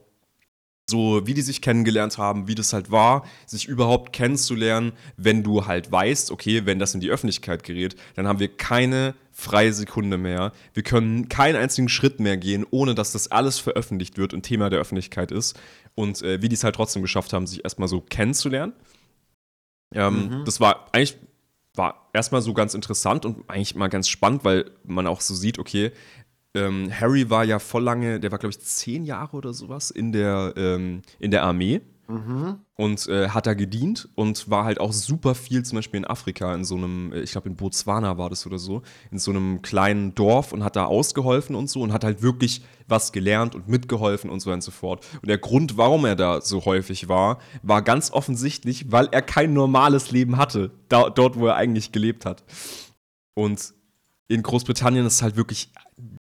so 0.88 1.26
wie 1.26 1.34
die 1.34 1.42
sich 1.42 1.62
kennengelernt 1.62 2.16
haben, 2.16 2.46
wie 2.46 2.54
das 2.54 2.72
halt 2.72 2.90
war, 2.90 3.24
sich 3.46 3.66
überhaupt 3.66 4.12
kennenzulernen, 4.12 4.92
wenn 5.16 5.42
du 5.42 5.66
halt 5.66 5.90
weißt, 5.90 6.30
okay, 6.30 6.64
wenn 6.64 6.78
das 6.78 6.94
in 6.94 7.00
die 7.00 7.10
Öffentlichkeit 7.10 7.64
gerät, 7.64 7.96
dann 8.14 8.28
haben 8.28 8.38
wir 8.38 8.56
keine 8.56 9.14
freie 9.38 9.74
Sekunde 9.74 10.16
mehr. 10.16 10.52
Wir 10.72 10.82
können 10.82 11.28
keinen 11.28 11.56
einzigen 11.56 11.90
Schritt 11.90 12.20
mehr 12.20 12.38
gehen, 12.38 12.64
ohne 12.70 12.94
dass 12.94 13.12
das 13.12 13.30
alles 13.30 13.58
veröffentlicht 13.58 14.16
wird 14.16 14.32
und 14.32 14.42
Thema 14.42 14.70
der 14.70 14.80
Öffentlichkeit 14.80 15.30
ist. 15.30 15.60
Und 15.94 16.22
äh, 16.22 16.40
wie 16.40 16.48
die 16.48 16.54
es 16.54 16.64
halt 16.64 16.74
trotzdem 16.74 17.02
geschafft 17.02 17.34
haben, 17.34 17.46
sich 17.46 17.62
erstmal 17.62 17.86
so 17.86 18.00
kennenzulernen. 18.00 18.72
Ähm, 19.94 20.30
Mhm. 20.30 20.44
Das 20.46 20.58
war 20.58 20.88
eigentlich 20.92 21.18
war 21.74 22.08
erstmal 22.14 22.40
so 22.40 22.54
ganz 22.54 22.72
interessant 22.72 23.26
und 23.26 23.48
eigentlich 23.50 23.74
mal 23.74 23.88
ganz 23.88 24.08
spannend, 24.08 24.42
weil 24.44 24.70
man 24.84 25.06
auch 25.06 25.20
so 25.20 25.34
sieht, 25.34 25.58
okay, 25.58 25.92
ähm, 26.54 26.90
Harry 26.90 27.28
war 27.28 27.44
ja 27.44 27.58
voll 27.58 27.82
lange, 27.82 28.18
der 28.18 28.32
war 28.32 28.38
glaube 28.38 28.52
ich 28.52 28.60
zehn 28.60 29.04
Jahre 29.04 29.36
oder 29.36 29.52
sowas 29.52 29.90
in 29.90 30.12
der, 30.12 30.54
ähm, 30.56 31.02
in 31.18 31.30
der 31.30 31.42
Armee 31.42 31.82
Mhm. 32.08 32.60
und 32.76 33.08
äh, 33.08 33.30
hat 33.30 33.46
da 33.46 33.54
gedient 33.54 34.08
und 34.14 34.48
war 34.48 34.64
halt 34.64 34.80
auch 34.80 34.92
super 34.92 35.34
viel 35.34 35.64
zum 35.64 35.76
Beispiel 35.76 35.98
in 35.98 36.04
Afrika 36.04 36.54
in 36.54 36.64
so 36.64 36.76
einem, 36.76 37.12
äh, 37.12 37.20
ich 37.20 37.32
glaube 37.32 37.48
in 37.48 37.56
Botswana 37.56 38.16
war 38.16 38.30
das 38.30 38.46
oder 38.46 38.58
so, 38.58 38.82
in 39.10 39.18
so 39.18 39.32
einem 39.32 39.60
kleinen 39.62 40.14
Dorf 40.14 40.52
und 40.52 40.62
hat 40.62 40.76
da 40.76 40.84
ausgeholfen 40.84 41.56
und 41.56 41.68
so 41.68 41.82
und 41.82 41.92
hat 41.92 42.04
halt 42.04 42.22
wirklich 42.22 42.62
was 42.86 43.12
gelernt 43.12 43.54
und 43.54 43.68
mitgeholfen 43.68 44.30
und 44.30 44.40
so 44.40 44.52
und 44.52 44.62
so 44.62 44.70
fort. 44.70 45.04
Und 45.20 45.28
der 45.28 45.38
Grund, 45.38 45.76
warum 45.76 46.04
er 46.04 46.14
da 46.14 46.40
so 46.40 46.64
häufig 46.64 47.08
war, 47.08 47.38
war 47.62 47.82
ganz 47.82 48.12
offensichtlich, 48.12 48.92
weil 48.92 49.08
er 49.10 49.22
kein 49.22 49.52
normales 49.52 50.12
Leben 50.12 50.36
hatte, 50.36 50.70
da, 50.88 51.10
dort, 51.10 51.36
wo 51.36 51.46
er 51.48 51.56
eigentlich 51.56 51.92
gelebt 51.92 52.24
hat. 52.24 52.44
Und 53.34 53.74
in 54.28 54.42
Großbritannien 54.42 55.06
ist 55.06 55.22
halt 55.22 55.36
wirklich, 55.36 55.72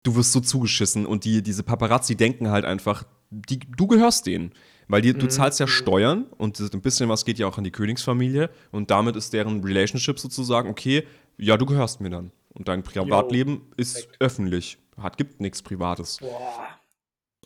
du 0.03 0.17
wirst 0.17 0.33
so 0.33 0.41
zugeschissen 0.41 1.07
und 1.07 1.25
die, 1.25 1.43
diese 1.43 1.63
Paparazzi 1.63 2.17
denken 2.17 2.49
halt 2.51 2.65
einfach, 2.65 3.05
die, 3.31 3.59
du 3.59 3.87
gehörst 3.87 4.27
denen. 4.27 4.53
Weil 4.89 5.03
die, 5.03 5.13
du 5.13 5.27
Mhm. 5.27 5.31
zahlst 5.31 5.61
ja 5.61 5.67
Steuern 5.67 6.25
und 6.39 6.59
ein 6.59 6.81
bisschen 6.81 7.09
was 7.09 7.25
geht 7.25 7.39
ja 7.39 7.47
auch 7.47 7.59
an 7.59 7.65
die 7.65 7.71
Königsfamilie 7.71 8.49
und 8.73 8.91
damit 8.91 9.17
ist 9.17 9.33
deren 9.35 9.63
Relationship 9.63 10.19
sozusagen, 10.19 10.69
okay, 10.71 11.07
ja, 11.37 11.57
du 11.57 11.67
gehörst 11.67 12.01
mir 12.01 12.11
dann. 12.11 12.33
Und 12.55 12.69
dein 12.69 12.83
Privatleben 12.83 13.63
ist 13.77 13.95
perfekt. 13.95 14.17
öffentlich. 14.21 14.79
Hat, 14.97 15.17
gibt 15.17 15.41
nichts 15.41 15.63
Privates. 15.63 16.17
Boah. 16.19 16.69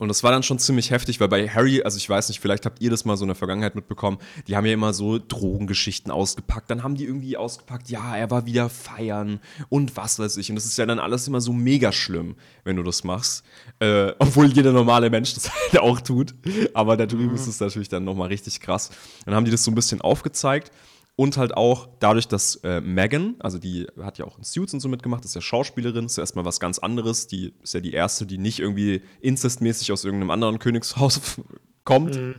Und 0.03 0.09
das 0.09 0.25
war 0.25 0.33
dann 0.33 0.43
schon 0.43 0.59
ziemlich 0.59 0.91
heftig, 0.91 1.21
weil 1.21 1.29
bei 1.29 1.49
Harry, 1.49 1.81
also 1.81 1.97
ich 1.97 2.11
weiß 2.11 2.29
nicht, 2.29 2.41
vielleicht 2.41 2.67
habt 2.67 2.83
ihr 2.83 2.91
das 2.91 3.05
mal 3.05 3.17
so 3.17 3.23
in 3.23 3.29
der 3.29 3.37
Vergangenheit 3.37 3.77
mitbekommen, 3.77 4.19
die 4.49 4.57
haben 4.57 4.67
ja 4.67 4.73
immer 4.73 4.93
so 4.93 5.21
Drogengeschichten 5.21 6.11
ausgepackt. 6.11 6.69
Dann 6.69 6.83
haben 6.83 6.97
die 6.97 7.05
irgendwie 7.05 7.37
ausgepackt, 7.37 7.89
ja, 7.89 8.17
er 8.17 8.29
war 8.29 8.45
wieder 8.45 8.69
feiern 8.69 9.39
und 9.69 9.97
was 9.97 10.19
weiß 10.19 10.39
ich. 10.39 10.51
Und 10.51 10.57
das 10.57 10.65
ist 10.65 10.77
ja 10.77 10.87
dann 10.87 10.99
alles 10.99 11.29
immer 11.29 11.41
so 11.41 11.53
mega 11.53 11.93
schlimm, 11.93 12.35
wenn 12.65 12.75
du 12.75 12.83
das 12.83 13.05
machst. 13.05 13.45
Äh, 13.79 14.11
obwohl 14.19 14.47
jeder 14.47 14.73
normale 14.73 15.09
Mensch 15.09 15.35
das 15.35 15.53
halt 15.73 15.79
auch 15.79 16.01
tut. 16.01 16.35
Aber 16.75 16.97
da 16.97 17.07
drüben 17.07 17.37
ist 17.37 17.47
es 17.47 17.61
natürlich 17.61 17.89
dann 17.89 18.03
nochmal 18.03 18.27
richtig 18.27 18.59
krass. 18.59 18.91
Dann 19.25 19.37
haben 19.37 19.45
die 19.45 19.53
das 19.53 19.63
so 19.63 19.71
ein 19.71 19.77
bisschen 19.77 20.01
aufgezeigt. 20.01 20.73
Und 21.15 21.37
halt 21.37 21.57
auch 21.57 21.89
dadurch, 22.01 22.27
dass 22.27 22.57
äh, 22.57 22.81
Megan, 22.81 23.37
also 23.39 23.59
die 23.59 23.87
hat 24.01 24.19
ja 24.19 24.25
auch 24.25 24.39
in 24.39 24.45
Suits 24.45 24.73
und 24.73 24.81
so 24.81 24.89
mitgemacht, 24.89 25.25
ist 25.25 25.35
ja 25.35 25.43
Schauspielerin, 25.43 26.07
ist 26.07 26.17
ja 26.17 26.23
erstmal 26.23 26.47
was 26.47 26.59
ganz 26.59 26.79
anderes. 26.79 27.27
Die 27.27 27.55
ist 27.63 27.75
ja 27.75 27.81
die 27.81 27.93
erste, 27.93 28.25
die 28.25 28.39
nicht 28.39 28.61
irgendwie 28.61 29.03
incestmäßig 29.21 29.93
aus 29.93 30.05
irgendeinem 30.05 30.31
anderen 30.31 30.59
Königshaus 30.59 31.21
kommt. 31.85 32.17
Mhm. 32.17 32.35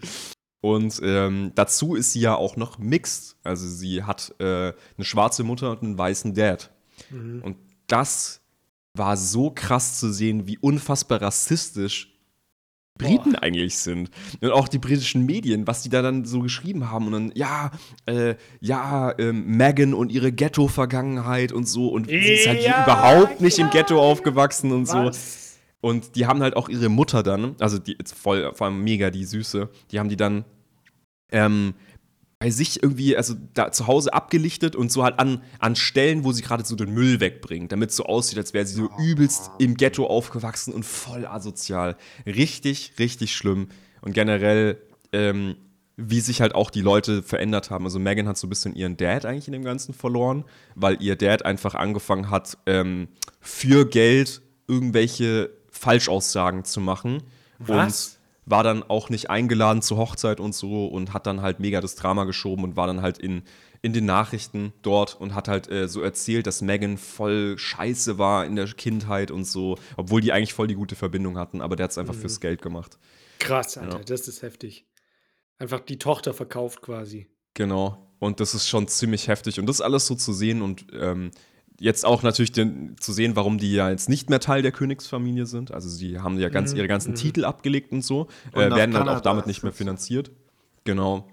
Und 0.62 1.02
ähm, 1.04 1.52
dazu 1.56 1.94
ist 1.94 2.14
sie 2.14 2.22
ja 2.22 2.36
auch 2.36 2.56
noch 2.56 2.80
mixed. 2.80 3.36
Also 3.44 3.68
sie 3.68 4.04
hat 4.04 4.34
äh, 4.40 4.74
eine 4.98 5.06
schwarze 5.06 5.44
Mutter 5.44 5.72
und 5.72 5.84
einen 5.84 5.98
weißen 5.98 6.34
Dad. 6.34 6.72
Mhm. 7.10 7.42
Und 7.44 7.58
das 7.88 8.42
war 8.94 9.18
so 9.18 9.52
krass 9.52 10.00
zu 10.00 10.12
sehen, 10.12 10.48
wie 10.48 10.58
unfassbar 10.58 11.22
rassistisch 11.22 12.13
Briten 12.98 13.36
eigentlich 13.36 13.78
sind. 13.78 14.10
Und 14.42 14.52
auch 14.52 14.68
die 14.68 14.80
britischen 14.80 15.26
Medien, 15.26 15.66
was 15.68 15.82
die 15.84 15.90
da 15.90 16.02
dann 16.02 16.26
so 16.26 16.42
geschrieben 16.42 16.92
haben. 16.92 17.08
Und 17.08 17.12
dann, 17.14 17.32
ja, 17.36 17.72
äh, 18.06 18.36
ja, 18.60 19.14
ähm, 19.18 19.46
Meghan 19.58 19.94
und 19.94 20.12
ihre 20.12 20.32
Ghetto-Vergangenheit 20.32 21.52
und 21.52 21.68
so. 21.68 21.88
Und 21.90 22.08
sie 22.08 22.16
ist 22.16 22.48
halt 22.48 22.62
Ja, 22.64 22.84
überhaupt 22.84 23.42
nicht 23.42 23.58
im 23.60 23.70
klar. 23.70 23.84
Ghetto 23.84 24.00
aufgewachsen 24.00 24.72
und 24.72 24.86
so. 24.86 24.98
Was? 24.98 25.58
Und 25.82 26.16
die 26.16 26.28
haben 26.28 26.42
halt 26.42 26.56
auch 26.56 26.70
ihre 26.70 26.88
Mutter 26.88 27.24
dann, 27.24 27.56
also 27.60 27.78
die 27.78 27.94
ist 27.94 28.16
voll, 28.16 28.54
vor 28.54 28.68
allem 28.68 28.84
mega 28.84 29.10
die 29.10 29.26
Süße, 29.26 29.70
die 29.92 30.00
haben 30.00 30.08
die 30.08 30.16
dann 30.16 30.46
ähm, 31.30 31.74
bei 32.44 32.50
sich 32.50 32.84
irgendwie, 32.84 33.16
also 33.16 33.36
da 33.54 33.72
zu 33.72 33.88
Hause 33.88 34.14
abgelichtet 34.14 34.76
und 34.76 34.92
so 34.92 35.02
halt 35.06 35.18
an, 35.18 35.42
an 35.60 35.78
Stellen, 35.78 36.26
wo 36.26 36.34
sie 36.34 36.42
gerade 36.42 36.66
so 36.66 36.76
den 36.76 36.94
Müll 36.94 37.22
wegbringt, 37.22 37.72
damit 37.72 37.92
es 37.92 37.96
so 37.96 38.04
aussieht, 38.04 38.38
als 38.38 38.54
wäre 38.54 38.66
sie 38.66 38.76
so 38.76 38.90
übelst 39.00 39.50
im 39.60 39.78
Ghetto 39.78 40.06
aufgewachsen 40.06 40.74
und 40.74 40.84
voll 40.84 41.26
asozial. 41.26 41.96
Richtig, 42.26 42.96
richtig 43.00 43.34
schlimm. 43.34 43.70
Und 44.02 44.12
generell, 44.12 44.78
ähm, 45.14 45.56
wie 45.96 46.20
sich 46.20 46.42
halt 46.42 46.54
auch 46.54 46.70
die 46.70 46.82
Leute 46.82 47.24
verändert 47.24 47.70
haben. 47.70 47.86
Also 47.86 47.98
Megan 47.98 48.28
hat 48.28 48.38
so 48.38 48.48
ein 48.48 48.50
bisschen 48.50 48.76
ihren 48.76 48.98
Dad 48.98 49.26
eigentlich 49.26 49.48
in 49.48 49.54
dem 49.54 49.64
Ganzen 49.64 49.94
verloren, 49.94 50.44
weil 50.76 51.02
ihr 51.02 51.16
Dad 51.16 51.46
einfach 51.46 51.76
angefangen 51.76 52.30
hat, 52.30 52.58
ähm, 52.66 53.08
für 53.40 53.88
Geld 53.88 54.42
irgendwelche 54.68 55.50
Falschaussagen 55.72 56.66
zu 56.66 56.82
machen. 56.82 57.24
Was? 57.60 58.18
Und 58.18 58.23
war 58.46 58.64
dann 58.64 58.84
auch 58.84 59.10
nicht 59.10 59.30
eingeladen 59.30 59.82
zur 59.82 59.98
Hochzeit 59.98 60.40
und 60.40 60.54
so 60.54 60.88
und 60.88 61.14
hat 61.14 61.26
dann 61.28 61.42
halt 61.42 61.60
mega 61.60 61.82
das 61.82 61.96
Drama 61.96 62.26
geschoben 62.26 62.64
und 62.64 62.76
war 62.76 62.88
dann 62.88 63.02
halt 63.02 63.18
in, 63.18 63.44
in 63.82 63.94
den 63.94 64.06
Nachrichten 64.06 64.74
dort 64.82 65.20
und 65.20 65.34
hat 65.36 65.48
halt 65.48 65.70
äh, 65.72 65.88
so 65.88 66.02
erzählt, 66.02 66.46
dass 66.48 66.62
Megan 66.62 66.98
voll 66.98 67.58
scheiße 67.58 68.18
war 68.18 68.46
in 68.46 68.56
der 68.56 68.68
Kindheit 68.68 69.32
und 69.32 69.46
so, 69.46 69.78
obwohl 69.98 70.22
die 70.22 70.32
eigentlich 70.32 70.54
voll 70.54 70.68
die 70.68 70.76
gute 70.76 70.96
Verbindung 70.96 71.38
hatten, 71.38 71.62
aber 71.62 71.76
der 71.76 71.86
hat 71.86 71.92
es 71.92 71.98
einfach 71.98 72.16
fürs 72.16 72.40
Geld 72.40 72.62
gemacht. 72.62 72.98
Krass, 73.40 73.78
Alter, 73.78 73.98
Ja. 73.98 74.04
das 74.04 74.28
ist 74.28 74.42
heftig. 74.42 74.86
Einfach 75.60 75.80
die 75.82 75.98
Tochter 76.00 76.34
verkauft 76.34 76.82
quasi. 76.82 77.28
Genau. 77.54 78.10
Und 78.20 78.40
das 78.40 78.54
ist 78.56 78.68
schon 78.68 78.88
ziemlich 78.88 79.28
heftig. 79.28 79.60
Und 79.60 79.68
das 79.68 79.82
alles 79.82 80.08
so 80.08 80.16
zu 80.16 80.34
sehen 80.34 80.62
und 80.62 80.88
ähm, 80.94 81.32
jetzt 81.84 82.06
auch 82.06 82.24
natürlich 82.24 82.54
den, 82.54 82.96
zu 82.98 83.12
sehen, 83.12 83.36
warum 83.36 83.58
die 83.58 83.74
ja 83.74 83.90
jetzt 83.90 84.08
nicht 84.08 84.30
mehr 84.30 84.40
Teil 84.40 84.62
der 84.62 84.72
Königsfamilie 84.72 85.46
sind. 85.46 85.74
Also 85.74 85.90
sie 85.90 86.18
haben 86.18 86.40
ja 86.40 86.48
ganz 86.48 86.72
Mhm, 86.72 86.78
ihre 86.78 86.88
ganzen 86.88 87.12
mhm. 87.12 87.16
Titel 87.16 87.44
abgelegt 87.44 87.92
und 87.92 88.06
so, 88.06 88.28
Und 88.54 88.62
äh, 88.62 88.74
werden 88.74 88.96
halt 88.96 89.10
auch 89.10 89.20
damit 89.20 89.48
nicht 89.48 89.64
mehr 89.64 89.74
finanziert. 89.74 90.32
Genau. 90.86 91.28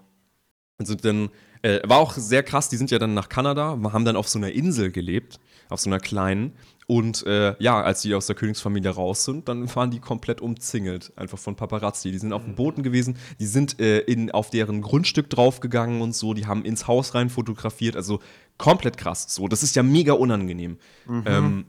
Sind 0.77 1.05
dann, 1.05 1.29
äh, 1.61 1.79
war 1.87 1.99
auch 1.99 2.13
sehr 2.13 2.43
krass, 2.43 2.67
die 2.67 2.75
sind 2.75 2.91
ja 2.91 2.99
dann 2.99 3.13
nach 3.13 3.29
Kanada, 3.29 3.79
haben 3.81 4.03
dann 4.03 4.17
auf 4.17 4.27
so 4.27 4.39
einer 4.39 4.51
Insel 4.51 4.91
gelebt, 4.91 5.39
auf 5.69 5.79
so 5.79 5.89
einer 5.89 5.99
kleinen. 5.99 6.51
Und 6.85 7.25
äh, 7.25 7.55
ja, 7.59 7.81
als 7.81 8.01
die 8.01 8.13
aus 8.13 8.27
der 8.27 8.35
Königsfamilie 8.35 8.91
raus 8.91 9.23
sind, 9.23 9.47
dann 9.47 9.73
waren 9.73 9.89
die 9.89 10.01
komplett 10.01 10.41
umzingelt, 10.41 11.13
einfach 11.15 11.37
von 11.37 11.55
Paparazzi. 11.55 12.11
Die 12.11 12.17
sind 12.17 12.33
auf 12.33 12.43
dem 12.43 12.55
Booten 12.55 12.83
gewesen, 12.83 13.15
die 13.39 13.45
sind 13.45 13.79
äh, 13.79 13.99
in, 13.99 14.31
auf 14.31 14.49
deren 14.49 14.81
Grundstück 14.81 15.29
draufgegangen 15.29 16.01
und 16.01 16.13
so, 16.13 16.33
die 16.33 16.47
haben 16.47 16.65
ins 16.65 16.87
Haus 16.87 17.15
rein 17.15 17.29
fotografiert, 17.29 17.95
also 17.95 18.19
komplett 18.61 18.97
krass. 18.97 19.25
So, 19.27 19.47
das 19.47 19.63
ist 19.63 19.75
ja 19.75 19.83
mega 19.83 20.13
unangenehm. 20.13 20.77
Ähm, 21.25 21.65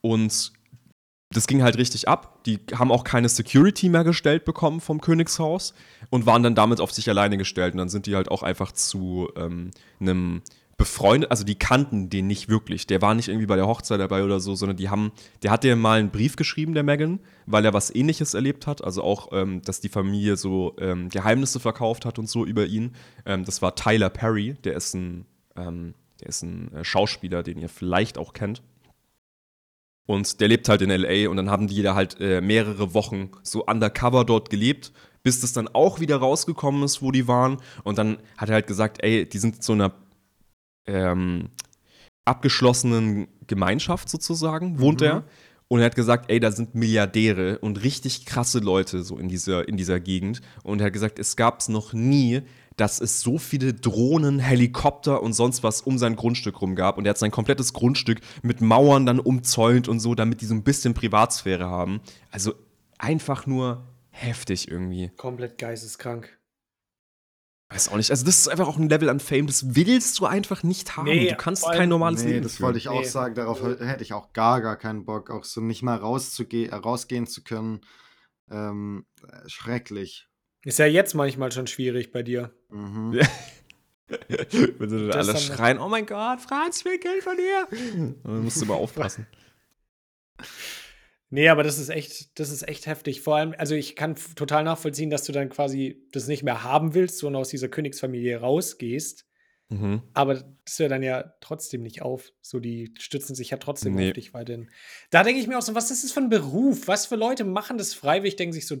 und 0.00 0.52
das 1.32 1.46
ging 1.46 1.62
halt 1.62 1.76
richtig 1.76 2.08
ab. 2.08 2.42
Die 2.44 2.58
haben 2.74 2.90
auch 2.90 3.04
keine 3.04 3.28
Security 3.28 3.88
mehr 3.88 4.02
gestellt 4.02 4.44
bekommen 4.44 4.80
vom 4.80 5.00
Königshaus 5.00 5.74
und 6.08 6.26
waren 6.26 6.42
dann 6.42 6.54
damit 6.54 6.80
auf 6.80 6.92
sich 6.92 7.08
alleine 7.08 7.36
gestellt. 7.36 7.74
Und 7.74 7.78
dann 7.78 7.88
sind 7.90 8.06
die 8.06 8.16
halt 8.16 8.30
auch 8.30 8.42
einfach 8.42 8.72
zu 8.72 9.30
ähm, 9.36 9.70
einem 10.00 10.42
befreundet, 10.80 11.30
also 11.30 11.44
die 11.44 11.56
kannten 11.56 12.08
den 12.08 12.26
nicht 12.26 12.48
wirklich. 12.48 12.86
Der 12.86 13.02
war 13.02 13.14
nicht 13.14 13.28
irgendwie 13.28 13.46
bei 13.46 13.56
der 13.56 13.66
Hochzeit 13.66 14.00
dabei 14.00 14.24
oder 14.24 14.40
so, 14.40 14.54
sondern 14.54 14.78
die 14.78 14.88
haben, 14.88 15.12
der 15.42 15.50
hat 15.50 15.62
dir 15.62 15.76
mal 15.76 15.98
einen 15.98 16.10
Brief 16.10 16.36
geschrieben, 16.36 16.72
der 16.72 16.84
Megan, 16.84 17.20
weil 17.44 17.66
er 17.66 17.74
was 17.74 17.94
ähnliches 17.94 18.32
erlebt 18.32 18.66
hat. 18.66 18.82
Also 18.82 19.04
auch, 19.04 19.28
ähm, 19.32 19.60
dass 19.60 19.82
die 19.82 19.90
Familie 19.90 20.38
so 20.38 20.74
ähm, 20.78 21.10
Geheimnisse 21.10 21.60
verkauft 21.60 22.06
hat 22.06 22.18
und 22.18 22.30
so 22.30 22.46
über 22.46 22.64
ihn. 22.64 22.94
Ähm, 23.26 23.44
das 23.44 23.60
war 23.60 23.74
Tyler 23.74 24.08
Perry, 24.08 24.54
der 24.64 24.74
ist 24.74 24.94
ein, 24.94 25.26
ähm, 25.54 25.92
der 26.20 26.28
ist 26.28 26.42
ein 26.42 26.72
äh, 26.74 26.84
Schauspieler, 26.84 27.42
den 27.42 27.58
ihr 27.58 27.68
vielleicht 27.68 28.18
auch 28.18 28.32
kennt. 28.32 28.62
Und 30.06 30.40
der 30.40 30.48
lebt 30.48 30.68
halt 30.68 30.82
in 30.82 30.90
LA 30.90 31.28
und 31.30 31.36
dann 31.36 31.50
haben 31.50 31.68
die 31.68 31.82
da 31.82 31.94
halt 31.94 32.16
äh, 32.20 32.40
mehrere 32.40 32.94
Wochen 32.94 33.30
so 33.42 33.64
undercover 33.64 34.24
dort 34.24 34.50
gelebt, 34.50 34.92
bis 35.22 35.40
das 35.40 35.52
dann 35.52 35.68
auch 35.68 36.00
wieder 36.00 36.16
rausgekommen 36.16 36.82
ist, 36.82 37.00
wo 37.02 37.12
die 37.12 37.28
waren. 37.28 37.58
Und 37.84 37.98
dann 37.98 38.18
hat 38.36 38.48
er 38.48 38.54
halt 38.54 38.66
gesagt, 38.66 39.02
ey, 39.04 39.28
die 39.28 39.38
sind 39.38 39.62
so 39.62 39.72
einer 39.72 39.92
ähm, 40.86 41.50
abgeschlossenen 42.24 43.28
Gemeinschaft 43.46 44.08
sozusagen, 44.08 44.80
wohnt 44.80 45.00
Mhm. 45.00 45.06
er. 45.06 45.24
Und 45.68 45.78
er 45.78 45.86
hat 45.86 45.94
gesagt, 45.94 46.28
ey, 46.30 46.40
da 46.40 46.50
sind 46.50 46.74
Milliardäre 46.74 47.58
und 47.58 47.84
richtig 47.84 48.26
krasse 48.26 48.58
Leute 48.58 49.04
so 49.04 49.16
in 49.16 49.28
dieser, 49.28 49.68
in 49.68 49.76
dieser 49.76 50.00
Gegend. 50.00 50.40
Und 50.64 50.80
er 50.80 50.86
hat 50.86 50.92
gesagt, 50.92 51.20
es 51.20 51.36
gab 51.36 51.60
es 51.60 51.68
noch 51.68 51.92
nie, 51.92 52.42
dass 52.80 53.00
es 53.00 53.20
so 53.20 53.38
viele 53.38 53.74
Drohnen, 53.74 54.38
Helikopter 54.38 55.22
und 55.22 55.32
sonst 55.34 55.62
was 55.62 55.82
um 55.82 55.98
sein 55.98 56.16
Grundstück 56.16 56.60
rum 56.60 56.74
gab. 56.74 56.98
Und 56.98 57.04
er 57.06 57.10
hat 57.10 57.18
sein 57.18 57.30
komplettes 57.30 57.72
Grundstück 57.72 58.20
mit 58.42 58.60
Mauern 58.60 59.06
dann 59.06 59.20
umzäunt 59.20 59.88
und 59.88 60.00
so, 60.00 60.14
damit 60.14 60.40
die 60.40 60.46
so 60.46 60.54
ein 60.54 60.62
bisschen 60.64 60.94
Privatsphäre 60.94 61.66
haben. 61.66 62.00
Also 62.30 62.54
einfach 62.98 63.46
nur 63.46 63.86
heftig 64.10 64.68
irgendwie. 64.68 65.10
Komplett 65.16 65.58
geisteskrank. 65.58 66.36
Weiß 67.72 67.88
auch 67.90 67.96
nicht. 67.96 68.10
Also, 68.10 68.24
das 68.24 68.36
ist 68.38 68.48
einfach 68.48 68.66
auch 68.66 68.78
ein 68.78 68.88
Level 68.88 69.08
an 69.08 69.20
Fame, 69.20 69.46
das 69.46 69.76
willst 69.76 70.18
du 70.18 70.26
einfach 70.26 70.64
nicht 70.64 70.96
haben. 70.96 71.04
Nee, 71.04 71.28
du 71.28 71.36
kannst 71.36 71.64
kein 71.64 71.88
normales 71.88 72.24
Nee, 72.24 72.30
Leben 72.32 72.42
das 72.42 72.56
führen. 72.56 72.66
wollte 72.66 72.78
ich 72.78 72.88
auch 72.88 73.00
Nee. 73.02 73.06
sagen. 73.06 73.36
Darauf 73.36 73.62
hätte 73.62 74.02
ich 74.02 74.12
auch 74.12 74.32
gar, 74.32 74.60
gar 74.60 74.76
keinen 74.76 75.04
Bock, 75.04 75.30
auch 75.30 75.44
so 75.44 75.60
nicht 75.60 75.82
mal 75.82 75.96
rauszuge 75.96 76.66
äh, 76.68 76.74
rausgehen 76.74 77.28
zu 77.28 77.44
können. 77.44 77.82
Ähm, 78.50 79.06
äh, 79.22 79.48
schrecklich. 79.48 80.29
Ist 80.64 80.78
ja 80.78 80.86
jetzt 80.86 81.14
manchmal 81.14 81.50
schon 81.52 81.66
schwierig 81.66 82.12
bei 82.12 82.22
dir. 82.22 82.52
Mhm. 82.68 83.18
Wenn 84.08 84.90
sie 84.90 84.98
dann 84.98 85.08
Das 85.10 85.28
alle 85.28 85.38
schreien, 85.38 85.78
oh 85.78 85.88
mein 85.88 86.04
Gott, 86.06 86.40
Franz, 86.40 86.80
ich 86.80 86.84
will 86.84 86.98
Geld 86.98 87.22
von 87.22 87.36
dir. 87.36 87.68
Und 87.94 88.24
dann 88.24 88.44
musst 88.44 88.60
du 88.60 88.66
mal 88.66 88.74
aufpassen. 88.74 89.26
Nee, 91.32 91.48
aber 91.48 91.62
das 91.62 91.78
ist 91.78 91.90
echt, 91.90 92.38
das 92.40 92.50
ist 92.50 92.66
echt 92.66 92.86
heftig. 92.86 93.20
Vor 93.20 93.36
allem, 93.36 93.54
also 93.56 93.74
ich 93.76 93.94
kann 93.94 94.16
total 94.34 94.64
nachvollziehen, 94.64 95.10
dass 95.10 95.22
du 95.24 95.32
dann 95.32 95.48
quasi 95.48 96.04
das 96.12 96.26
nicht 96.26 96.42
mehr 96.42 96.64
haben 96.64 96.94
willst, 96.94 97.18
sondern 97.18 97.40
aus 97.40 97.48
dieser 97.50 97.68
Königsfamilie 97.68 98.40
rausgehst. 98.40 99.26
Mhm. 99.68 100.02
Aber 100.12 100.34
das 100.64 100.78
hört 100.80 100.90
dann 100.90 101.04
ja 101.04 101.32
trotzdem 101.40 101.82
nicht 101.82 102.02
auf. 102.02 102.32
So, 102.40 102.58
die 102.58 102.92
stützen 102.98 103.36
sich 103.36 103.50
ja 103.50 103.58
trotzdem 103.58 103.94
Nee. 103.94 104.08
auf 104.08 104.14
dich 104.14 104.34
weiterhin. 104.34 104.70
Da 105.10 105.22
denke 105.22 105.40
ich 105.40 105.46
mir 105.46 105.56
auch 105.56 105.62
so, 105.62 105.76
was 105.76 105.92
ist 105.92 106.02
das 106.02 106.10
für 106.10 106.20
ein 106.20 106.30
Beruf? 106.30 106.88
Was 106.88 107.06
für 107.06 107.14
Leute 107.16 107.44
machen 107.44 107.78
das 107.78 107.94
freiwillig? 107.94 108.34
Denken 108.34 108.52
sich 108.52 108.66
so, 108.66 108.78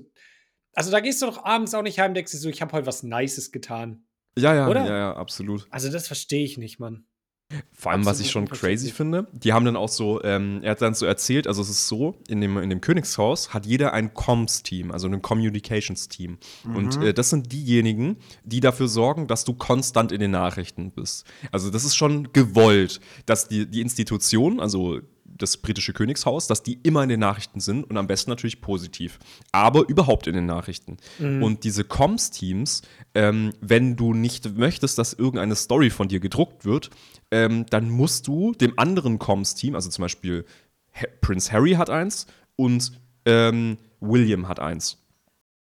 also 0.74 0.90
da 0.90 1.00
gehst 1.00 1.22
du 1.22 1.26
doch 1.26 1.44
abends 1.44 1.74
auch 1.74 1.82
nicht 1.82 1.98
heim, 1.98 2.14
denkst 2.14 2.32
du 2.32 2.38
so, 2.38 2.48
ich 2.48 2.62
habe 2.62 2.72
heute 2.72 2.86
was 2.86 3.02
Nices 3.02 3.52
getan. 3.52 4.04
Ja, 4.38 4.54
ja, 4.54 4.68
Oder? 4.68 4.86
ja, 4.86 4.96
ja, 4.96 5.16
absolut. 5.16 5.66
Also 5.70 5.90
das 5.90 6.06
verstehe 6.06 6.44
ich 6.44 6.56
nicht, 6.56 6.78
Mann. 6.78 7.04
Vor 7.72 7.90
allem, 7.90 8.04
was 8.04 8.20
Absolut 8.20 8.26
ich 8.26 8.30
schon 8.30 8.48
crazy 8.48 8.90
finde, 8.92 9.26
die 9.32 9.52
haben 9.52 9.64
dann 9.64 9.74
auch 9.74 9.88
so, 9.88 10.22
ähm, 10.22 10.60
er 10.62 10.72
hat 10.72 10.82
dann 10.82 10.94
so 10.94 11.04
erzählt, 11.04 11.48
also 11.48 11.62
es 11.62 11.68
ist 11.68 11.88
so, 11.88 12.14
in 12.28 12.40
dem, 12.40 12.56
in 12.58 12.70
dem 12.70 12.80
Königshaus 12.80 13.52
hat 13.52 13.66
jeder 13.66 13.92
ein 13.92 14.14
Comms-Team, 14.14 14.92
also 14.92 15.08
ein 15.08 15.20
Communications-Team. 15.20 16.38
Und 16.74 17.02
äh, 17.02 17.12
das 17.12 17.30
sind 17.30 17.50
diejenigen, 17.50 18.18
die 18.44 18.60
dafür 18.60 18.86
sorgen, 18.86 19.26
dass 19.26 19.44
du 19.44 19.54
konstant 19.54 20.12
in 20.12 20.20
den 20.20 20.30
Nachrichten 20.30 20.92
bist. 20.92 21.26
Also 21.50 21.70
das 21.70 21.84
ist 21.84 21.96
schon 21.96 22.32
gewollt, 22.32 23.00
dass 23.26 23.48
die, 23.48 23.66
die 23.68 23.80
Institution, 23.80 24.60
also 24.60 25.00
das 25.36 25.56
britische 25.56 25.92
Königshaus, 25.92 26.46
dass 26.46 26.62
die 26.62 26.78
immer 26.82 27.02
in 27.02 27.08
den 27.08 27.20
Nachrichten 27.20 27.60
sind 27.60 27.84
und 27.84 27.96
am 27.96 28.06
besten 28.06 28.30
natürlich 28.30 28.60
positiv, 28.60 29.18
aber 29.52 29.88
überhaupt 29.88 30.26
in 30.26 30.34
den 30.34 30.46
Nachrichten. 30.46 30.98
Und 31.42 31.64
diese 31.64 31.84
Comms-Teams, 31.84 32.82
ähm, 33.14 33.52
wenn 33.60 33.96
du 33.96 34.12
nicht 34.14 34.56
möchtest, 34.56 34.98
dass 34.98 35.12
irgendeine 35.12 35.54
Story 35.54 35.90
von 35.90 36.08
dir 36.08 36.20
gedruckt 36.20 36.64
wird, 36.64 36.90
ähm, 37.30 37.66
dann 37.70 37.90
musst 37.90 38.26
du 38.26 38.52
dem 38.52 38.78
anderen 38.78 39.18
Comms-Team, 39.18 39.74
also 39.74 39.88
zum 39.90 40.02
Beispiel 40.02 40.44
Ha 40.94 41.06
Prince 41.20 41.52
Harry 41.52 41.72
hat 41.72 41.88
eins 41.88 42.26
und 42.56 42.92
ähm, 43.24 43.78
William 44.00 44.48
hat 44.48 44.60
eins. 44.60 44.98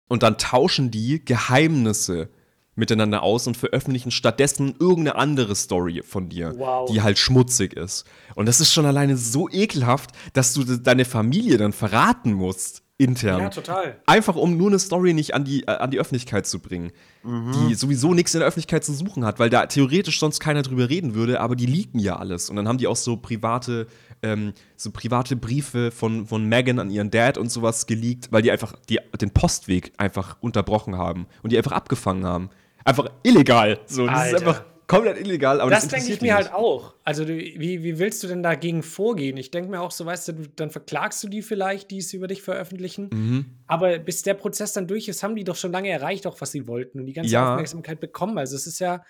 Und 0.08 0.24
dann 0.24 0.38
tauschen 0.38 0.92
die 0.92 1.24
Geheimnisse 1.24 2.30
miteinander 2.76 3.24
aus 3.24 3.48
und 3.48 3.56
veröffentlichen 3.58 4.12
stattdessen 4.12 4.76
irgendeine 4.80 5.16
andere 5.16 5.56
Story 5.56 6.02
von 6.06 6.30
dir, 6.30 6.54
Wow. 6.58 6.92
die 6.92 7.02
halt 7.02 7.18
schmutzig 7.18 7.74
ist. 7.74 8.06
Und 8.36 8.48
das 8.48 8.60
ist 8.60 8.74
schon 8.74 8.86
alleine 8.86 9.18
so 9.18 9.50
ekelhaft, 9.50 10.12
dass 10.34 10.54
du 10.54 10.64
de- 10.64 10.80
deine 10.82 11.06
Familie 11.06 11.58
dann 11.58 11.72
verraten 11.74 12.34
musst, 12.34 12.82
intern. 12.98 13.42
Ja, 13.42 13.50
total. 13.50 13.98
Einfach 14.06 14.36
um 14.38 14.56
nur 14.56 14.68
eine 14.70 14.80
Story 14.80 15.14
nicht 15.14 15.34
an 15.34 15.44
die, 15.44 15.64
äh, 15.64 15.72
an 15.72 15.92
die 15.92 16.00
Öffentlichkeit 16.00 16.48
zu 16.48 16.60
bringen, 16.60 16.92
die 17.26 17.74
sowieso 17.76 18.14
nichts 18.14 18.34
in 18.36 18.40
der 18.40 18.48
Öffentlichkeit 18.48 18.86
zu 18.86 18.94
suchen 18.94 19.26
hat, 19.26 19.38
weil 19.40 19.50
da 19.50 19.66
theoretisch 19.66 20.20
sonst 20.20 20.40
keiner 20.40 20.62
drüber 20.62 20.90
reden 20.90 21.14
würde, 21.16 21.42
aber 21.42 21.56
die 21.58 21.66
leaken 21.66 22.00
ja 22.00 22.16
alles. 22.18 22.50
Und 22.50 22.56
dann 22.56 22.68
haben 22.70 22.78
die 22.78 22.88
auch 22.88 22.96
so 22.96 23.18
private, 23.18 23.88
ähm, 24.22 24.54
so 24.78 24.92
private 24.92 25.36
Briefe 25.36 25.92
von, 25.92 26.26
von 26.28 26.46
Megan 26.48 26.80
an 26.80 26.90
ihren 26.90 27.12
Dad 27.12 27.38
und 27.38 27.52
sowas 27.52 27.86
geleakt, 27.88 28.32
weil 28.32 28.44
die 28.44 28.52
einfach 28.52 28.76
die, 28.88 29.00
den 29.20 29.32
Postweg 29.32 29.92
einfach 29.98 30.38
unterbrochen 30.40 30.96
haben 30.98 31.26
und 31.44 31.52
die 31.52 31.58
einfach 31.58 31.72
abgefangen 31.74 32.24
haben. 32.26 32.50
Einfach 32.86 33.10
illegal. 33.24 33.80
So, 33.88 34.06
das 34.08 34.16
ist 34.28 34.34
Alter. 34.36 34.38
einfach 34.48 34.64
komplett 34.88 35.18
illegal, 35.20 35.60
aber 35.62 35.72
das, 35.72 35.88
das 35.88 35.94
denke 36.00 36.14
ich 36.14 36.22
mir 36.22 36.36
halt 36.36 36.54
auch. 36.54 36.94
Also, 37.04 37.28
wie, 37.28 37.84
wie 37.84 37.98
willst 37.98 38.22
du 38.24 38.28
denn 38.28 38.44
dagegen 38.44 38.84
vorgehen? 38.84 39.36
Ich 39.38 39.50
denke 39.50 39.72
mir 39.72 39.82
auch 39.82 39.90
so, 39.92 40.06
weißt 40.06 40.28
du, 40.28 40.34
du- 40.34 40.48
dann 40.56 40.70
verklagst 40.70 41.24
du 41.24 41.28
die 41.28 41.42
vielleicht, 41.42 41.90
die 41.90 41.98
es 41.98 42.14
über 42.14 42.28
dich 42.28 42.44
veröffentlichen. 42.44 43.10
Mhm. 43.12 43.46
Aber 43.66 43.98
bis 43.98 44.22
der 44.22 44.36
Prozess 44.36 44.74
dann 44.74 44.86
durch 44.88 45.08
ist, 45.08 45.24
haben 45.24 45.36
die 45.36 45.44
doch 45.44 45.56
schon 45.56 45.72
lange 45.72 45.90
erreicht, 45.90 46.28
auch 46.28 46.40
was 46.40 46.52
sie 46.52 46.68
wollten 46.68 47.00
und 47.00 47.08
die 47.08 47.14
ganze 47.14 47.32
Ja. 47.32 47.54
Aufmerksamkeit 47.54 48.00
bekommen. 48.00 48.38
Also, 48.38 48.56
es 48.56 48.68
ist 48.68 48.78
ja, 48.80 49.04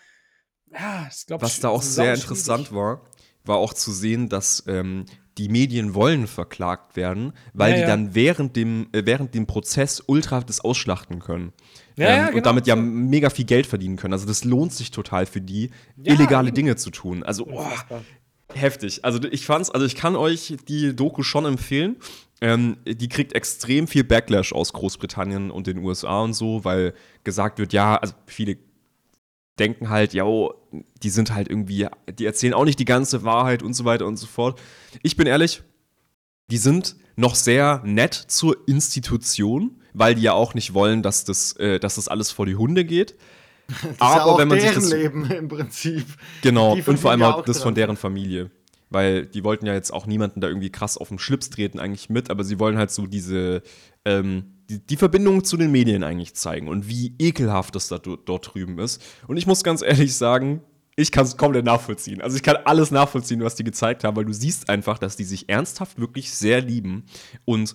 ja, 0.71 1.07
ich 1.11 1.25
glaube, 1.27 1.43
Was 1.43 1.59
da 1.59 1.67
auch 1.69 1.81
sehr 1.81 2.13
interessant 2.13 2.73
war, 2.73 3.01
war 3.43 3.57
auch 3.57 3.73
zu 3.73 3.91
sehen, 3.91 4.29
dass 4.29 4.63
ähm, 4.67 5.05
die 5.37 5.49
Medien 5.49 5.93
wollen 5.93 6.27
verklagt 6.27 6.95
werden, 6.95 7.33
weil 7.53 7.71
Ja, 7.71 7.75
die 7.75 7.81
ja. 7.81 7.87
dann 7.87 8.15
während 8.15 8.55
dem, 8.55 8.87
äh, 8.93 9.01
während 9.05 9.35
dem 9.35 9.45
Prozess 9.45 10.01
ultra 10.07 10.39
das 10.39 10.61
ausschlachten 10.61 11.19
können. 11.19 11.51
Ja, 11.97 12.05
ja, 12.05 12.15
Ähm, 12.15 12.25
genau, 12.25 12.37
und 12.37 12.45
damit 12.45 12.67
ja 12.67 12.75
mega 12.75 13.29
viel 13.29 13.45
Geld 13.45 13.65
verdienen 13.67 13.95
können. 13.95 14.13
Also 14.13 14.25
das 14.25 14.43
lohnt 14.43 14.73
sich 14.73 14.91
total 14.91 15.25
für 15.25 15.41
die, 15.41 15.71
Ja, 15.97 16.13
illegale 16.13 16.49
eben. 16.49 16.55
Dinge 16.55 16.75
zu 16.75 16.91
tun. 16.91 17.23
Also, 17.23 17.47
oh, 17.47 17.65
heftig. 18.53 19.03
Also 19.03 19.19
ich 19.23 19.45
fand's, 19.45 19.69
also 19.69 19.85
ich 19.85 19.95
kann 19.95 20.15
euch 20.15 20.57
die 20.67 20.95
Doku 20.95 21.23
schon 21.23 21.45
empfehlen. 21.45 21.97
Ähm, 22.41 22.77
die 22.85 23.07
kriegt 23.07 23.33
extrem 23.33 23.87
viel 23.87 24.03
Backlash 24.03 24.51
aus 24.53 24.73
Großbritannien 24.73 25.51
und 25.51 25.67
den 25.67 25.77
USA 25.77 26.21
und 26.21 26.33
so, 26.33 26.65
weil 26.65 26.93
gesagt 27.23 27.59
wird, 27.59 27.71
ja, 27.71 27.95
also 27.95 28.13
viele 28.25 28.57
denken 29.57 29.89
halt, 29.89 30.13
ja, 30.13 30.25
die 31.01 31.09
sind 31.09 31.33
halt 31.33 31.47
irgendwie, 31.49 31.87
die 32.19 32.25
erzählen 32.25 32.53
auch 32.53 32.65
nicht 32.65 32.77
die 32.79 32.85
ganze 32.85 33.23
Wahrheit 33.23 33.63
und 33.63 33.73
so 33.73 33.85
weiter 33.85 34.05
und 34.05 34.17
so 34.17 34.27
fort. 34.27 34.61
Ich 35.01 35.15
bin 35.15 35.27
ehrlich, 35.27 35.63
die 36.51 36.57
sind 36.57 36.97
noch 37.15 37.35
sehr 37.35 37.81
nett 37.85 38.13
zur 38.13 38.57
Institution, 38.67 39.81
weil 39.97 40.15
die 40.15 40.21
ja 40.23 40.33
auch 40.33 40.53
nicht 40.53 40.73
wollen, 40.73 41.01
dass 41.01 41.23
das, 41.25 41.53
äh, 41.53 41.79
dass 41.79 41.95
das 41.95 42.07
alles 42.07 42.31
vor 42.31 42.45
die 42.45 42.55
Hunde 42.55 42.85
geht. 42.85 43.15
Das 43.67 43.91
ist 43.91 44.01
Aber 44.01 44.15
ja 44.17 44.23
auch 44.25 44.37
wenn 44.37 44.47
man 44.47 44.59
sich 44.59 44.69
deren 44.69 44.81
das- 44.83 44.91
Leben 44.91 45.31
im 45.31 45.47
Prinzip. 45.47 46.05
Genau, 46.43 46.73
und 46.73 46.99
vor 46.99 47.09
allem 47.09 47.21
ja 47.21 47.31
auch 47.33 47.39
auch 47.39 47.45
das 47.45 47.63
von 47.63 47.73
deren 47.73 47.97
Familie. 47.97 48.51
Weil 48.91 49.25
die 49.25 49.43
wollten 49.43 49.65
ja 49.65 49.73
jetzt 49.73 49.91
auch 49.91 50.05
niemanden 50.05 50.39
da 50.39 50.47
irgendwie 50.47 50.69
krass 50.71 50.97
auf 50.99 51.09
den 51.09 51.17
Schlips 51.17 51.49
treten, 51.49 51.79
eigentlich 51.79 52.07
mit, 52.11 52.29
aber 52.29 52.43
sie 52.43 52.59
wollen 52.59 52.77
halt 52.77 52.91
so 52.91 53.07
diese, 53.07 53.63
ähm, 54.05 54.45
die, 54.69 54.77
die 54.85 54.95
Verbindung 54.97 55.43
zu 55.43 55.57
den 55.57 55.71
Medien 55.71 56.03
eigentlich 56.03 56.35
zeigen 56.35 56.67
und 56.67 56.87
wie 56.87 57.15
ekelhaft 57.17 57.73
das 57.75 57.87
da 57.87 57.97
do- 57.97 58.15
dort 58.17 58.53
drüben 58.53 58.77
ist. 58.77 59.01
Und 59.27 59.37
ich 59.37 59.47
muss 59.47 59.63
ganz 59.63 59.81
ehrlich 59.81 60.15
sagen, 60.15 60.61
ich 60.95 61.11
kann 61.11 61.25
es 61.25 61.35
komplett 61.35 61.65
nachvollziehen. 61.65 62.21
Also 62.21 62.37
ich 62.37 62.43
kann 62.43 62.57
alles 62.65 62.91
nachvollziehen, 62.91 63.41
was 63.43 63.55
die 63.55 63.63
gezeigt 63.63 64.03
haben, 64.03 64.15
weil 64.15 64.25
du 64.25 64.33
siehst 64.33 64.69
einfach, 64.69 64.99
dass 64.99 65.15
die 65.17 65.23
sich 65.25 65.49
ernsthaft 65.49 65.99
wirklich 65.99 66.31
sehr 66.31 66.61
lieben 66.61 67.05
und 67.45 67.73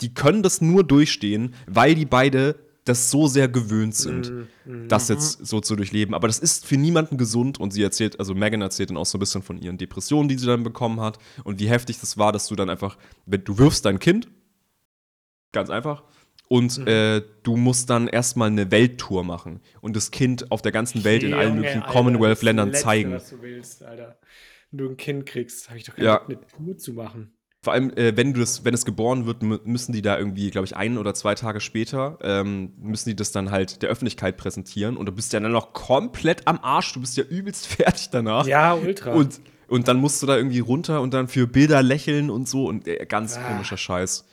die 0.00 0.14
können 0.14 0.42
das 0.42 0.60
nur 0.60 0.84
durchstehen, 0.84 1.54
weil 1.66 1.94
die 1.94 2.06
beide 2.06 2.56
das 2.84 3.10
so 3.10 3.26
sehr 3.26 3.48
gewöhnt 3.48 3.94
sind, 3.94 4.32
das 4.88 5.08
jetzt 5.08 5.44
so 5.46 5.60
zu 5.60 5.76
durchleben. 5.76 6.14
Aber 6.14 6.26
das 6.26 6.38
ist 6.38 6.64
für 6.64 6.78
niemanden 6.78 7.18
gesund 7.18 7.60
und 7.60 7.72
sie 7.72 7.82
erzählt, 7.82 8.18
also 8.18 8.34
Megan 8.34 8.62
erzählt 8.62 8.88
dann 8.88 8.96
auch 8.96 9.04
so 9.04 9.18
ein 9.18 9.20
bisschen 9.20 9.42
von 9.42 9.58
ihren 9.58 9.76
Depressionen, 9.76 10.28
die 10.28 10.38
sie 10.38 10.46
dann 10.46 10.62
bekommen 10.62 11.00
hat 11.00 11.18
und 11.44 11.60
wie 11.60 11.68
heftig 11.68 12.00
das 12.00 12.16
war, 12.16 12.32
dass 12.32 12.46
du 12.46 12.56
dann 12.56 12.70
einfach, 12.70 12.96
wenn 13.26 13.44
du 13.44 13.58
wirfst 13.58 13.84
dein 13.84 13.98
Kind, 13.98 14.28
ganz 15.52 15.68
einfach, 15.68 16.02
und 16.48 16.78
äh, 16.86 17.22
du 17.42 17.56
musst 17.58 17.90
dann 17.90 18.08
erstmal 18.08 18.48
eine 18.48 18.70
Welttour 18.70 19.22
machen 19.22 19.60
und 19.82 19.94
das 19.94 20.10
Kind 20.10 20.50
auf 20.50 20.62
der 20.62 20.72
ganzen 20.72 21.04
Welt 21.04 21.22
in 21.22 21.34
allen 21.34 21.56
möglichen 21.56 21.82
Commonwealth-Ländern 21.82 22.72
zeigen. 22.72 23.12
Was 23.12 23.28
du 23.28 23.42
willst, 23.42 23.82
Alter. 23.82 24.18
Wenn 24.70 24.78
du 24.78 24.88
ein 24.90 24.96
Kind 24.96 25.26
kriegst, 25.26 25.68
habe 25.68 25.78
ich 25.78 25.84
doch 25.84 25.94
keine 25.94 26.06
Ja. 26.06 26.18
Bock, 26.18 26.28
eine 26.28 26.46
Tour 26.46 26.78
zu 26.78 26.94
machen. 26.94 27.32
Vor 27.60 27.72
allem, 27.72 27.90
äh, 27.96 28.16
wenn, 28.16 28.32
du 28.34 28.40
das, 28.40 28.64
wenn 28.64 28.72
es 28.72 28.84
geboren 28.84 29.26
wird, 29.26 29.42
mü- 29.42 29.60
müssen 29.64 29.92
die 29.92 30.00
da 30.00 30.16
irgendwie, 30.16 30.50
glaube 30.50 30.64
ich, 30.66 30.76
ein 30.76 30.96
oder 30.96 31.12
zwei 31.14 31.34
Tage 31.34 31.60
später, 31.60 32.16
ähm, 32.22 32.72
müssen 32.80 33.08
die 33.08 33.16
das 33.16 33.32
dann 33.32 33.50
halt 33.50 33.82
der 33.82 33.88
Öffentlichkeit 33.90 34.36
präsentieren. 34.36 34.96
Und 34.96 35.06
du 35.06 35.12
bist 35.12 35.32
ja 35.32 35.40
dann 35.40 35.50
noch 35.52 35.72
komplett 35.72 36.46
am 36.46 36.60
Arsch. 36.62 36.92
Du 36.92 37.00
bist 37.00 37.16
ja 37.16 37.24
übelst 37.24 37.66
fertig 37.76 38.10
danach. 38.10 38.46
Ja, 38.46 38.74
ultra. 38.74 39.12
Und, 39.12 39.40
und 39.66 39.88
dann 39.88 39.96
musst 39.96 40.22
du 40.22 40.26
da 40.26 40.36
irgendwie 40.36 40.60
runter 40.60 41.00
und 41.00 41.12
dann 41.14 41.26
für 41.26 41.48
Bilder 41.48 41.82
lächeln 41.82 42.30
und 42.30 42.48
so. 42.48 42.66
Und 42.66 42.86
äh, 42.86 43.04
ganz 43.06 43.36
Ah. 43.36 43.42
komischer 43.48 43.76
Scheiß. 43.76 44.24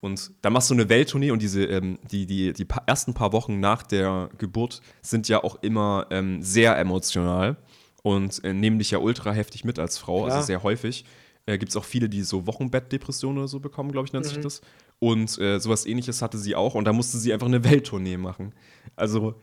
Und 0.00 0.32
dann 0.42 0.52
machst 0.52 0.68
du 0.68 0.74
eine 0.74 0.88
Welttournee 0.88 1.30
und 1.30 1.40
diese, 1.40 1.64
ähm, 1.64 1.98
die, 2.10 2.26
die, 2.26 2.52
die 2.52 2.64
pa 2.66 2.82
ersten 2.86 3.14
paar 3.14 3.32
Wochen 3.32 3.60
nach 3.60 3.82
der 3.84 4.28
Geburt 4.36 4.82
sind 5.00 5.28
ja 5.28 5.42
auch 5.44 5.62
immer 5.62 6.08
ähm, 6.10 6.42
sehr 6.42 6.76
emotional 6.76 7.56
und 8.02 8.44
äh, 8.44 8.52
nehmen 8.52 8.78
dich 8.80 8.90
ja 8.90 8.98
ultra 8.98 9.32
heftig 9.32 9.64
mit 9.64 9.78
als 9.78 9.96
Frau, 9.96 10.24
Klar. 10.24 10.34
also 10.36 10.46
sehr 10.46 10.62
häufig. 10.62 11.06
Äh, 11.46 11.58
Gibt 11.58 11.70
es 11.70 11.76
auch 11.76 11.84
viele, 11.84 12.08
die 12.08 12.22
so 12.22 12.46
Wochenbettdepressionen 12.46 13.38
oder 13.38 13.48
so 13.48 13.60
bekommen, 13.60 13.92
glaube 13.92 14.06
ich, 14.06 14.12
nennt 14.12 14.24
Mhm. 14.24 14.28
sich 14.30 14.40
das. 14.40 14.60
Und 14.98 15.38
äh, 15.38 15.58
sowas 15.60 15.86
ähnliches 15.86 16.22
hatte 16.22 16.38
sie 16.38 16.54
auch 16.54 16.74
und 16.74 16.84
da 16.86 16.92
musste 16.92 17.18
sie 17.18 17.32
einfach 17.32 17.46
eine 17.48 17.64
Welttournee 17.64 18.16
machen. 18.16 18.54
Also 18.96 19.34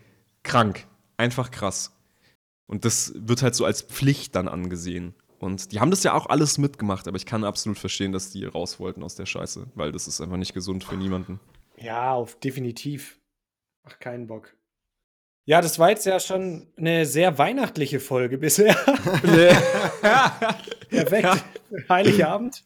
krank, 0.44 0.88
einfach 1.18 1.52
krass. 1.52 1.96
Und 2.68 2.86
das 2.86 3.14
wird 3.16 3.44
halt 3.44 3.54
so 3.54 3.66
als 3.66 3.82
Pflicht 3.82 4.36
dann 4.36 4.48
angesehen. 4.48 5.14
Und 5.40 5.72
die 5.72 5.80
haben 5.80 5.92
das 5.92 6.04
ja 6.04 6.14
auch 6.14 6.28
alles 6.28 6.58
mitgemacht, 6.58 7.08
aber 7.08 7.18
ich 7.18 7.26
kann 7.26 7.44
absolut 7.44 7.78
verstehen, 7.80 8.12
dass 8.12 8.30
die 8.32 8.46
raus 8.46 8.80
wollten 8.80 9.04
aus 9.04 9.16
der 9.16 9.26
Scheiße, 9.26 9.68
weil 9.76 9.92
das 9.92 10.08
ist 10.08 10.22
einfach 10.22 10.38
nicht 10.38 10.54
gesund 10.54 10.84
für 10.84 10.96
niemanden. 10.96 11.40
Ja, 11.78 12.14
auf 12.14 12.40
definitiv. 12.40 13.20
Ach, 13.84 13.98
keinen 14.00 14.28
Bock. 14.28 14.56
Ja, 15.46 15.60
das 15.62 15.80
war 15.80 15.90
jetzt 15.90 16.06
ja 16.06 16.20
schon 16.20 16.68
eine 16.78 17.08
sehr 17.08 17.40
weihnachtliche 17.40 18.00
Folge 18.00 18.38
bisher. 18.38 18.76
Perfekt. 20.90 21.44
Heiligabend. 21.90 22.64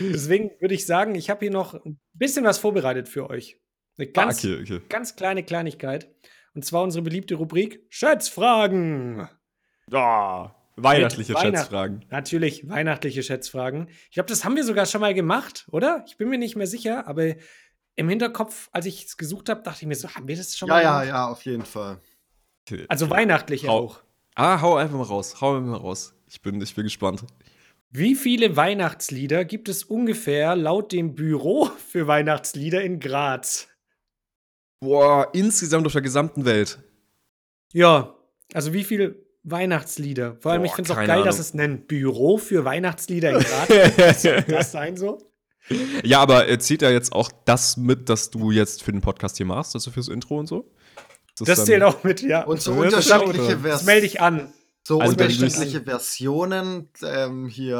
Deswegen 0.00 0.50
würde 0.60 0.74
ich 0.74 0.86
sagen, 0.86 1.14
ich 1.14 1.30
habe 1.30 1.40
hier 1.40 1.50
noch 1.50 1.74
ein 1.74 1.98
bisschen 2.12 2.44
was 2.44 2.58
vorbereitet 2.58 3.08
für 3.08 3.30
euch. 3.30 3.58
Eine 3.98 4.08
ganz, 4.08 4.44
Ah, 4.44 4.48
okay, 4.48 4.60
okay. 4.62 4.80
ganz 4.88 5.16
kleine 5.16 5.42
Kleinigkeit. 5.42 6.10
Und 6.54 6.64
zwar 6.64 6.82
unsere 6.82 7.02
beliebte 7.02 7.34
Rubrik 7.36 7.84
Schätzfragen. 7.88 9.28
Ah, 9.90 10.50
weihnachtliche 10.76 11.32
Mit 11.32 11.40
Weihnachten. 11.42 11.56
Schätzfragen. 11.58 12.04
Natürlich 12.10 12.68
weihnachtliche 12.68 13.22
Schätzfragen. 13.22 13.88
Ich 14.08 14.12
glaube, 14.14 14.28
das 14.28 14.44
haben 14.44 14.56
wir 14.56 14.64
sogar 14.64 14.86
schon 14.86 15.00
mal 15.00 15.14
gemacht, 15.14 15.66
oder? 15.70 16.04
Ich 16.06 16.16
bin 16.16 16.28
mir 16.28 16.38
nicht 16.38 16.56
mehr 16.56 16.66
sicher, 16.66 17.06
aber 17.06 17.34
im 17.96 18.08
Hinterkopf, 18.08 18.68
als 18.72 18.86
ich 18.86 19.04
es 19.06 19.16
gesucht 19.16 19.48
habe, 19.48 19.62
dachte 19.62 19.82
ich 19.82 19.86
mir 19.86 19.94
so, 19.94 20.08
haben 20.08 20.28
wir 20.28 20.36
das 20.36 20.56
schon 20.56 20.68
Ja, 20.68 20.74
mal 20.74 20.82
ja, 20.82 20.92
gemacht? 21.00 21.08
ja, 21.08 21.28
auf 21.28 21.44
jeden 21.44 21.64
Fall. 21.64 21.98
Okay. 22.66 22.84
Also 22.88 23.10
weihnachtliche 23.10 23.68
Hau- 23.68 23.78
auch. 23.84 24.02
Ah, 24.34 24.60
hau 24.62 24.76
einfach 24.76 24.96
mal 24.96 25.04
raus. 25.04 25.40
Hau 25.42 25.56
einfach 25.56 25.70
mal 25.72 25.76
raus. 25.78 26.14
Ich 26.26 26.40
bin, 26.40 26.58
ich 26.62 26.74
bin 26.74 26.84
gespannt. 26.84 27.22
Wie 27.94 28.14
viele 28.14 28.56
Weihnachtslieder 28.56 29.44
gibt 29.44 29.68
es 29.68 29.84
ungefähr 29.84 30.56
laut 30.56 30.92
dem 30.92 31.14
Büro 31.14 31.66
für 31.90 32.06
Weihnachtslieder 32.06 32.82
in 32.82 33.00
Graz? 33.00 33.68
Boah, 34.80 35.28
insgesamt 35.32 35.86
auf 35.86 35.92
der 35.92 36.02
gesamten 36.02 36.44
Welt. 36.44 36.78
Ja, 37.72 38.14
also 38.54 38.72
wie 38.72 38.82
viele 38.84 39.16
Weihnachtslieder? 39.44 40.36
Vor 40.40 40.52
allem, 40.52 40.62
Boah, 40.62 40.66
ich 40.66 40.72
finde 40.74 40.90
es 40.92 40.96
auch 40.98 41.04
geil, 41.04 41.22
dass 41.22 41.36
Ahnung. 41.36 41.40
es 41.40 41.54
ein 41.54 41.86
Büro 41.86 42.38
für 42.38 42.64
Weihnachtslieder 42.64 43.30
in 43.30 43.38
Graz 43.40 43.68
ist. 44.24 44.48
das 44.48 44.72
sein 44.72 44.96
so? 44.96 45.18
ja, 46.02 46.20
aber 46.20 46.48
äh, 46.48 46.58
zählt 46.58 46.82
ja 46.82 46.90
jetzt 46.90 47.12
auch 47.12 47.30
das 47.44 47.76
mit, 47.76 48.08
dass 48.08 48.30
du 48.30 48.50
jetzt 48.50 48.82
für 48.82 48.90
den 48.92 49.00
Podcast 49.00 49.36
hier 49.36 49.46
machst, 49.46 49.74
also 49.76 49.90
fürs 49.90 50.08
Intro 50.08 50.38
und 50.38 50.46
so? 50.46 50.68
Das 51.38 51.58
dann- 51.58 51.66
zählt 51.66 51.82
auch 51.82 52.02
mit, 52.04 52.22
ja. 52.22 52.42
Und 52.44 52.60
so 52.60 52.82
das 52.82 53.08
unterschiedliche, 53.10 53.52
er. 53.52 53.54
Das 53.56 53.62
Vers 53.62 53.84
melde 53.84 54.06
ich 54.06 54.20
an. 54.20 54.52
So 54.84 55.00
Also 55.00 55.12
unterschiedliche 55.12 55.80
Versionen. 55.82 56.88
Ähm, 57.04 57.46
hier 57.48 57.76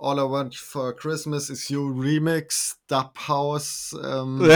All 0.00 0.16
I 0.18 0.22
Want 0.30 0.56
for 0.56 0.94
Christmas 0.96 1.50
is 1.50 1.68
You 1.68 1.86
Remix, 2.00 2.78
Dub 2.88 3.12
House. 3.28 3.94
Ähm, 4.02 4.40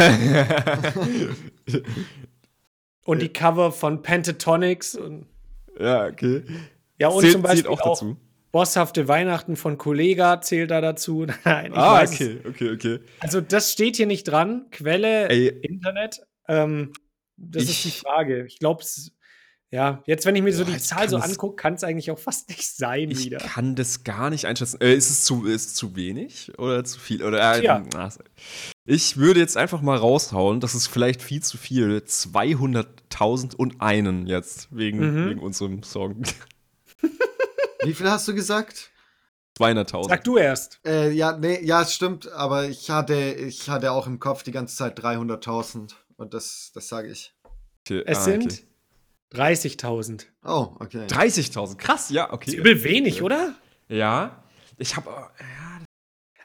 Und 3.04 3.22
die 3.22 3.28
Cover 3.32 3.72
von 3.72 4.02
Pentatonics 4.02 4.94
und 4.94 5.26
ja, 5.78 6.06
okay. 6.06 6.42
ja, 6.98 7.08
und 7.08 7.22
Zählt- 7.22 7.32
zum 7.32 7.42
Beispiel 7.42 7.66
auch 7.70 7.80
auch, 7.80 7.94
dazu. 7.98 8.16
Bosshafte 8.52 9.08
Weihnachten 9.08 9.56
von 9.56 9.78
Kollega 9.78 10.40
zählt 10.42 10.70
da 10.70 10.80
dazu. 10.80 11.26
Nein, 11.44 11.72
ich 11.72 11.78
Ah, 11.78 11.94
weiß. 12.02 12.12
okay, 12.12 12.40
okay, 12.46 12.70
okay. 12.72 12.98
Also 13.20 13.40
das 13.40 13.72
steht 13.72 13.96
hier 13.96 14.06
nicht 14.06 14.24
dran. 14.24 14.66
Quelle 14.70 15.28
Ey. 15.28 15.48
Internet. 15.48 16.20
Ähm, 16.48 16.92
das 17.36 17.64
ist 17.64 17.84
die 17.84 17.88
Ich- 17.88 18.00
Frage. 18.00 18.44
Ich 18.46 18.58
glaube, 18.58 18.84
ja, 19.72 20.02
jetzt, 20.06 20.26
wenn 20.26 20.34
ich 20.36 20.42
mir 20.42 20.52
so 20.52 20.64
Boah, 20.64 20.70
die 20.72 20.76
ich 20.78 20.82
Zahl 20.82 21.08
so 21.08 21.16
angucke, 21.18 21.56
kann 21.56 21.74
es 21.74 21.84
eigentlich 21.84 22.10
auch 22.10 22.18
fast 22.18 22.48
nicht 22.48 22.66
sein 22.76 23.10
Ich 23.10 23.24
wieder. 23.24 23.38
kann 23.38 23.76
das 23.76 24.02
gar 24.04 24.30
nicht 24.30 24.46
einschätzen. 24.46 24.80
Äh, 24.80 24.94
ist, 24.94 25.10
es 25.10 25.24
zu, 25.24 25.44
ist 25.46 25.66
es 25.68 25.74
zu 25.74 25.94
wenig 25.96 26.52
oder 26.58 26.82
zu 26.84 26.98
viel? 26.98 27.22
Oder, 27.22 27.56
äh, 27.56 27.60
Tja. 27.60 27.82
na, 27.92 28.08
ich 28.84 29.16
würde 29.16 29.38
jetzt 29.40 29.56
einfach 29.56 29.80
mal 29.82 29.96
raushauen, 29.96 30.58
das 30.60 30.74
ist 30.74 30.88
vielleicht 30.88 31.22
viel 31.22 31.42
zu 31.42 31.56
viel. 31.56 32.02
200.000 32.04 33.54
und 33.54 33.80
einen 33.80 34.26
jetzt, 34.26 34.68
wegen, 34.76 34.98
Mhm. 34.98 35.30
wegen 35.30 35.40
unserem 35.40 35.82
Song. 35.84 36.22
wie 37.84 37.94
viel 37.94 38.10
hast 38.10 38.26
du 38.28 38.34
gesagt? 38.34 38.90
200.000. 39.58 40.08
Sag 40.08 40.24
du 40.24 40.36
erst. 40.38 40.80
Äh, 40.86 41.10
ja, 41.12 41.36
nee, 41.36 41.60
ja, 41.64 41.82
es 41.82 41.92
stimmt, 41.94 42.30
aber 42.32 42.68
ich 42.68 42.90
hatte, 42.90 43.14
ich 43.14 43.68
hatte 43.68 43.92
auch 43.92 44.06
im 44.06 44.18
Kopf 44.18 44.42
die 44.42 44.52
ganze 44.52 44.74
Zeit 44.74 44.98
300.000 44.98 45.92
und 46.16 46.34
das, 46.34 46.70
das 46.74 46.88
sage 46.88 47.08
ich. 47.10 47.34
Okay, 47.86 48.02
Es 48.06 48.18
ah, 48.18 48.22
sind 48.22 48.44
okay. 48.46 48.62
30.000. 49.32 50.26
Oh, 50.44 50.68
okay. 50.80 51.06
30.000, 51.06 51.76
krass, 51.76 52.10
ja, 52.10 52.32
okay. 52.32 52.50
Ist 52.50 52.56
übel 52.56 52.82
wenig, 52.82 53.22
oder? 53.22 53.54
Ja. 53.88 54.44
Ich 54.78 54.96
habe, 54.96 55.08
ja, 55.10 55.80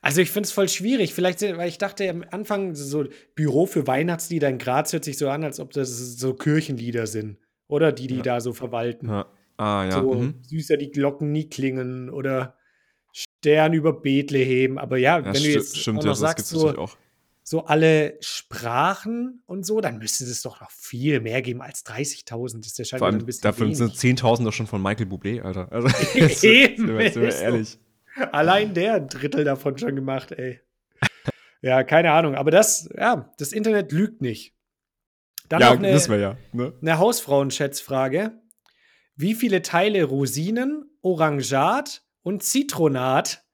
Also 0.01 0.21
ich 0.21 0.29
finde 0.29 0.47
es 0.47 0.51
voll 0.51 0.69
schwierig. 0.69 1.13
Vielleicht, 1.13 1.41
weil 1.41 1.69
ich 1.69 1.77
dachte 1.77 2.09
am 2.09 2.23
Anfang, 2.29 2.75
so 2.75 3.05
Büro 3.33 3.65
für 3.65 3.87
Weihnachtslieder 3.87 4.49
in 4.49 4.57
Graz 4.57 4.93
hört 4.93 5.03
sich 5.03 5.17
so 5.17 5.29
an, 5.29 5.43
als 5.43 5.59
ob 5.59 5.71
das 5.71 5.89
so 6.17 6.33
Kirchenlieder 6.33 7.07
sind. 7.07 7.37
Oder 7.67 7.91
die, 7.91 8.07
die 8.07 8.17
Ja. 8.17 8.21
da 8.21 8.41
so 8.41 8.53
verwalten. 8.53 9.09
ja. 9.09 9.25
Ah, 9.57 9.85
ja. 9.85 9.91
so 9.91 10.13
mhm. 10.13 10.41
süßer 10.43 10.75
die 10.75 10.91
Glocken 10.91 11.31
nie 11.31 11.47
klingen 11.49 12.09
oder 12.09 12.57
Stern 13.13 13.71
über 13.73 13.93
Bethlehem. 13.93 14.77
Aber 14.77 14.97
ja, 14.97 15.19
ja 15.19 15.25
wenn 15.25 15.33
du 15.33 15.49
jetzt 15.49 15.77
stimmt, 15.77 15.99
auch 15.99 16.03
ja, 16.03 16.07
noch 16.09 16.13
das 16.13 16.19
sagst, 16.19 16.47
so, 16.47 16.67
natürlich 16.67 16.79
auch. 16.79 16.97
So 17.47 17.65
alle 17.65 18.17
Sprachen 18.21 19.43
und 19.45 19.67
so, 19.67 19.79
dann 19.79 19.99
müsste 19.99 20.23
es 20.23 20.41
doch 20.41 20.61
noch 20.61 20.71
viel 20.71 21.19
mehr 21.19 21.43
geben 21.43 21.61
als 21.61 21.85
30.000. 21.85 22.57
Das 22.57 22.71
ist 22.71 22.77
ja 22.79 22.97
Vor 22.97 23.07
scheinbar 23.07 23.21
ein 23.21 23.25
bisschen 23.25 23.43
dafür 23.43 23.67
wenig. 23.67 23.77
sind 23.77 23.93
10.000 23.93 24.43
doch 24.45 24.51
schon 24.51 24.65
von 24.65 24.81
Michael 24.81 25.05
Bublé, 25.05 25.43
Alter. 25.43 25.71
Also, 25.71 25.87
Eben, 26.15 26.87
sind 26.87 26.97
wir, 26.97 27.11
sind 27.11 27.21
wir 27.21 27.35
ehrlich. 27.35 27.79
Allein 28.31 28.73
der 28.73 28.95
ein 28.95 29.07
Drittel 29.07 29.43
davon 29.43 29.77
schon 29.77 29.95
gemacht, 29.95 30.31
ey. 30.31 30.59
ja, 31.61 31.83
keine 31.83 32.13
Ahnung. 32.13 32.33
Aber 32.33 32.49
das, 32.49 32.89
ja, 32.97 33.31
das 33.37 33.51
Internet 33.51 33.91
lügt 33.91 34.21
nicht. 34.21 34.55
Dann 35.47 35.61
ja, 35.61 35.69
noch 35.69 35.77
eine, 35.77 35.93
wissen 35.93 36.11
wir 36.11 36.19
ja. 36.19 36.37
Ne? 36.51 36.73
eine 36.81 36.97
Hausfrauenschätzfrage. 36.97 38.41
Wie 39.15 39.35
viele 39.35 39.61
Teile 39.61 40.03
Rosinen, 40.03 40.89
Orangat 41.03 42.03
und 42.23 42.41
Zitronat 42.41 43.44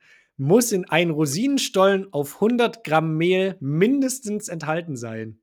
muss 0.42 0.72
in 0.72 0.90
ein 0.90 1.12
Rosinenstollen 1.12 2.12
auf 2.12 2.36
100 2.36 2.84
Gramm 2.84 3.16
Mehl 3.16 3.58
mindestens 3.60 4.48
enthalten 4.48 4.98
sein? 4.98 5.40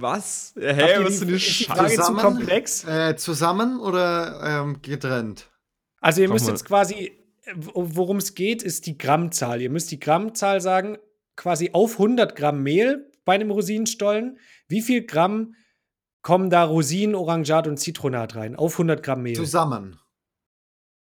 Was? 0.00 0.54
Hä, 0.56 1.00
ihr 1.00 1.04
was 1.04 1.18
für 1.18 1.26
eine 1.26 1.38
Scheiße? 1.38 1.64
Frage 1.64 1.88
zu 1.90 1.96
Zusammen? 1.96 2.18
komplex? 2.20 2.84
Äh, 2.84 3.16
zusammen 3.16 3.80
oder 3.80 4.40
ähm, 4.44 4.82
getrennt? 4.82 5.50
Also 6.00 6.20
ihr 6.20 6.28
Sag 6.28 6.32
müsst 6.32 6.46
mal. 6.46 6.52
jetzt 6.52 6.64
quasi, 6.64 7.12
worum 7.56 8.18
es 8.18 8.34
geht, 8.34 8.62
ist 8.62 8.86
die 8.86 8.96
Grammzahl. 8.96 9.60
Ihr 9.60 9.70
müsst 9.70 9.90
die 9.90 9.98
Grammzahl 9.98 10.60
sagen, 10.60 10.96
quasi 11.34 11.70
auf 11.72 11.94
100 11.94 12.36
Gramm 12.36 12.62
Mehl 12.62 13.10
bei 13.24 13.34
einem 13.34 13.50
Rosinenstollen. 13.50 14.38
Wie 14.68 14.80
viel 14.80 15.04
Gramm 15.04 15.56
kommen 16.22 16.50
da 16.50 16.62
Rosinen, 16.62 17.16
Orangat 17.16 17.66
und 17.66 17.78
Zitronat 17.78 18.36
rein? 18.36 18.54
Auf 18.54 18.74
100 18.74 19.02
Gramm 19.02 19.22
Mehl. 19.22 19.34
Zusammen. 19.34 19.98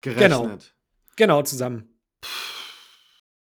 Gerechnet. 0.01 0.75
Genau, 1.15 1.43
zusammen. 1.43 1.92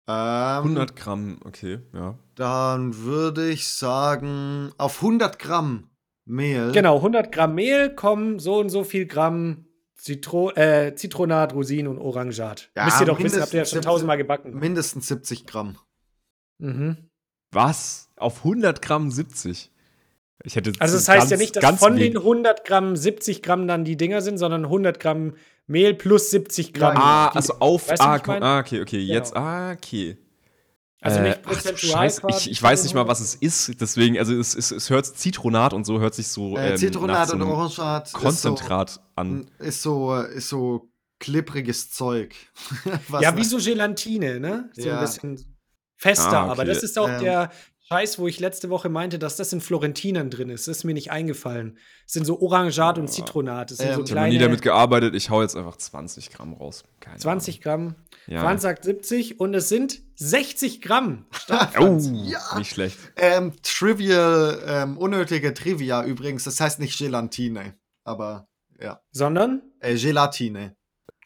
Ähm, 0.08 0.64
100 0.64 0.95
Gramm, 0.95 1.39
okay, 1.45 1.80
ja. 1.93 2.18
Dann 2.36 2.97
würde 2.97 3.49
ich 3.49 3.68
sagen, 3.68 4.72
auf 4.78 4.97
100 5.02 5.39
Gramm 5.39 5.89
Mehl. 6.26 6.72
Genau, 6.72 6.97
100 6.97 7.32
Gramm 7.32 7.56
Mehl 7.56 7.93
kommen 7.95 8.39
so 8.39 8.60
und 8.60 8.70
so 8.70 8.84
viel 8.84 9.06
Gramm 9.06 9.66
Zitro 9.95 10.52
äh, 10.52 10.95
Zitronat, 10.95 11.54
Rosinen 11.54 11.88
und 11.88 11.99
Orangat. 11.99 12.72
Ja, 12.76 12.86
Müsst 12.86 12.99
ihr 13.02 13.06
doch 13.06 13.20
wissen, 13.20 13.39
habt 13.41 13.54
ihr 13.54 13.58
ja 13.58 13.62
mindestens 13.62 13.70
schon 13.72 13.82
tausendmal 13.84 14.18
gebacken. 14.18 14.58
Mindestens 14.58 15.08
70 15.08 15.45
Gramm. 15.45 15.78
Mhm. 16.58 16.97
Was? 17.52 18.10
Auf 18.16 18.39
100 18.39 18.82
Gramm 18.82 19.12
70? 19.12 19.72
Ich 20.43 20.56
hätte 20.56 20.72
Also 20.80 20.95
das 20.95 21.08
heißt 21.08 21.30
ja 21.30 21.38
ganz- 21.38 21.41
nicht, 21.41 21.56
dass 21.64 21.80
von 21.80 21.95
den 21.97 22.18
100 22.18 22.66
Gramm 22.66 22.95
70 22.95 23.43
Gramm 23.43 23.68
dann 23.68 23.84
die 23.86 23.97
Dinger 23.97 24.22
sind, 24.22 24.39
sondern 24.39 24.66
100 24.66 24.99
Gramm 24.99 25.36
Mehl 25.68 25.93
plus 25.93 26.30
70 26.32 26.74
Gramm. 26.74 26.97
Ah, 26.97 27.28
also 27.30 27.55
auf. 27.59 27.89
Weißt 27.89 28.01
du, 28.01 28.05
ah, 28.05 28.22
mein? 28.26 28.43
ah, 28.43 28.59
okay, 28.59 28.82
okay. 28.82 29.01
Genau. 29.01 29.14
Jetzt. 29.14 29.36
Ah, 29.36 29.72
okay. 29.72 30.18
Also 31.03 31.20
nicht 31.22 31.39
ach, 31.43 31.49
prozentual 31.49 31.91
Scheiße, 31.93 32.22
quasi 32.22 32.38
ich, 32.38 32.51
ich 32.51 32.62
weiß 32.62 32.84
nicht 32.84 32.93
mal, 32.93 33.07
was 33.07 33.22
es 33.22 33.34
ist. 33.34 33.82
Deswegen, 33.82 34.20
also 34.20 34.38
es, 34.38 34.53
es, 34.53 34.70
es 34.70 34.89
hört 34.91 35.05
Zitronat 35.07 35.74
und 35.74 35.84
so 35.84 35.99
hört 35.99 36.14
sich 36.14 36.28
so. 36.28 36.57
Äh, 36.57 36.72
ähm, 36.72 36.78
Zitronat 36.78 37.18
nach 37.18 37.28
so 37.28 37.34
und 37.34 37.41
einem 37.41 37.51
Orangat 37.51 38.07
ist 38.07 38.14
Konzentrat 38.14 38.89
so, 38.91 38.99
an. 39.16 39.49
ist 39.57 39.82
so 39.82 40.14
ist 40.16 40.49
so 40.49 40.91
klippriges 41.20 41.91
Zeug. 41.91 42.36
Ja, 43.20 43.36
wie 43.36 43.43
so 43.43 43.57
Gelatine, 43.57 44.39
ne? 44.39 44.70
So 44.74 44.89
Ja. 44.89 44.95
ein 44.99 45.01
bisschen 45.01 45.55
fester. 45.97 46.32
Ah, 46.32 46.43
okay. 46.43 46.51
Aber 46.51 46.66
das 46.66 46.84
ist 46.84 46.97
auch 46.99 47.09
Ähm. 47.09 47.20
der 47.20 47.51
Scheiß, 47.92 48.20
wo 48.20 48.28
ich 48.28 48.39
letzte 48.39 48.70
Woche 48.70 48.88
meinte, 48.88 49.20
dass 49.20 49.36
das 49.36 49.52
in 49.52 49.60
Florentinern 49.60 50.30
drin 50.30 50.50
ist. 50.50 50.66
Das 50.70 50.78
ist 50.78 50.84
mir 50.86 50.94
nicht 50.94 51.12
eingefallen. 51.12 51.78
Das 52.06 52.14
sind 52.14 52.26
so 52.26 52.39
Orangat 52.39 52.98
und 52.98 53.10
Zitronat. 53.10 53.70
Das 53.70 53.80
sind 53.80 53.89
Ähm, 53.89 53.96
so 53.96 54.04
Ich 54.06 54.16
habe 54.16 54.30
nie 54.30 54.38
damit 54.38 54.62
gearbeitet. 54.62 55.14
Ich 55.14 55.30
hau 55.30 55.42
jetzt 55.42 55.58
einfach 55.58 55.76
20 55.76 56.30
Gramm 56.30 56.54
raus. 56.54 56.86
Keine 57.02 57.18
20 57.18 57.60
Gramm. 57.60 57.96
Ja. 58.28 58.39
Franz 58.39 58.62
sagt 58.62 58.86
70 58.86 59.42
und 59.42 59.54
es 59.54 59.68
sind 59.68 60.00
60 60.16 60.82
Gramm. 60.82 61.26
Oh. 61.78 61.98
Ja. 62.14 62.58
nicht 62.58 62.72
schlecht. 62.72 62.98
Ähm, 63.18 63.52
trivial, 63.62 64.64
ähm, 64.66 64.98
unnötige 64.98 65.54
Trivia 65.54 66.06
übrigens. 66.06 66.46
Das 66.46 66.62
heißt 66.62 66.80
nicht 66.80 66.98
Gelatine, 66.98 67.74
aber 68.06 68.48
ja. 68.80 69.02
Sondern 69.12 69.64
Äh, 69.82 69.96
Gelatine. 69.96 70.78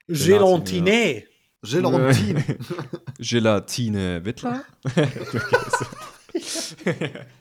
Gelatine. 0.08 1.26
Gelatine. 1.62 2.44
Gelatine 3.20 4.26
Wittler? 4.26 4.64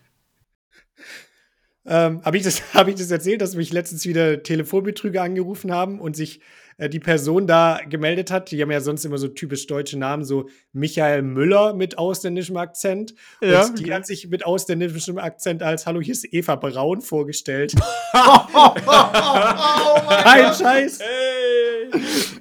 Ähm, 1.86 2.22
habe 2.24 2.36
ich, 2.36 2.42
das- 2.42 2.74
hab 2.74 2.88
ich 2.88 2.94
das 2.94 3.10
erzählt, 3.10 3.40
dass 3.42 3.56
mich 3.56 3.72
letztens 3.72 4.06
wieder 4.06 4.42
Telefonbetrüger 4.42 5.22
angerufen 5.22 5.70
haben 5.70 6.00
und 6.00 6.16
sich 6.16 6.40
äh, 6.78 6.88
die 6.88 6.98
Person 6.98 7.46
da 7.46 7.78
gemeldet 7.88 8.30
hat? 8.30 8.50
Die 8.50 8.62
haben 8.62 8.70
ja 8.70 8.80
sonst 8.80 9.04
immer 9.04 9.18
so 9.18 9.28
typisch 9.28 9.66
deutsche 9.66 9.98
Namen, 9.98 10.24
so 10.24 10.48
Michael 10.72 11.20
Müller 11.22 11.74
mit 11.74 11.98
ausländischem 11.98 12.56
Akzent. 12.56 13.14
Ja, 13.42 13.66
und 13.66 13.78
die 13.78 13.84
okay. 13.84 13.92
hat 13.92 14.06
sich 14.06 14.28
mit 14.28 14.46
ausländischem 14.46 15.18
Akzent 15.18 15.62
als 15.62 15.84
Hallo, 15.86 16.00
hier 16.00 16.12
ist 16.12 16.24
Eva 16.32 16.56
Braun 16.56 17.02
vorgestellt. 17.02 17.74
oh, 18.14 18.38
oh, 18.54 18.74
oh 18.76 20.08
Kein. 20.08 20.54
Scheiß. 20.54 21.00
Hey! 21.00 21.73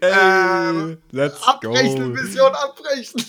Ähm, 0.02 0.98
let's 1.12 1.42
Abbrechen, 1.48 2.12
Mission 2.12 2.52
abbrechen. 2.54 3.24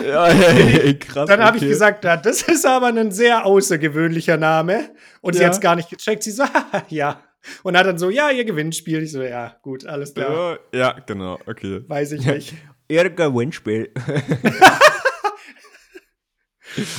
Ja, 0.06 0.26
hey, 0.26 0.98
krass. 0.98 1.28
Dann 1.28 1.42
habe 1.42 1.56
ich 1.56 1.62
okay. 1.62 1.70
gesagt, 1.70 2.04
ja, 2.04 2.16
das 2.16 2.42
ist 2.42 2.64
aber 2.66 2.86
ein 2.88 3.10
sehr 3.12 3.44
außergewöhnlicher 3.46 4.36
Name. 4.36 4.90
Und 5.20 5.34
sie 5.34 5.40
Ja. 5.40 5.46
hat 5.46 5.54
es 5.54 5.60
gar 5.60 5.76
nicht 5.76 5.90
gecheckt. 5.90 6.22
Sie 6.22 6.30
so, 6.30 6.44
ja. 6.88 7.22
Und 7.62 7.76
hat 7.76 7.86
dann 7.86 7.98
so, 7.98 8.10
ja, 8.10 8.30
ihr 8.30 8.44
Gewinnspiel. 8.44 9.02
Ich 9.02 9.12
so, 9.12 9.22
ja, 9.22 9.56
gut, 9.62 9.86
alles 9.86 10.14
klar. 10.14 10.58
Ja, 10.74 10.92
genau, 11.06 11.38
okay. 11.46 11.82
Weiß 11.88 12.12
ich 12.12 12.24
nicht. 12.24 12.54
Ihr 12.88 13.08
Gewinnspiel. 13.08 13.92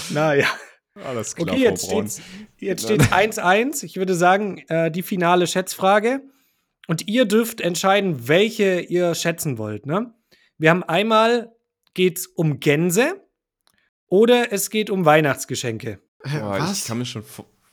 naja. 0.09 0.47
Alles 1.05 1.35
klar, 1.35 1.53
Okay, 1.53 1.63
jetzt 1.63 1.85
steht's, 1.85 2.21
jetzt 2.57 2.83
steht's 2.83 3.09
1-1. 3.11 3.83
Ich 3.85 3.95
würde 3.97 4.13
sagen, 4.13 4.59
äh, 4.67 4.91
die 4.91 5.03
finale 5.03 5.47
Schätzfrage. 5.47 6.21
Und 6.87 7.07
ihr 7.07 7.25
dürft 7.25 7.61
entscheiden, 7.61 8.27
welche 8.27 8.81
ihr 8.81 9.15
schätzen 9.15 9.57
wollt. 9.57 9.85
Ne? 9.85 10.13
Wir 10.57 10.69
haben 10.71 10.83
einmal 10.83 11.55
geht's 11.93 12.25
um 12.27 12.59
Gänse 12.59 13.21
oder 14.07 14.51
es 14.51 14.69
geht 14.69 14.89
um 14.89 15.05
Weihnachtsgeschenke. 15.05 16.01
Boah, 16.23 16.57
ich 16.57 16.63
Was? 16.63 16.85
kann 16.85 16.97
mir 16.97 17.05
schon, 17.05 17.23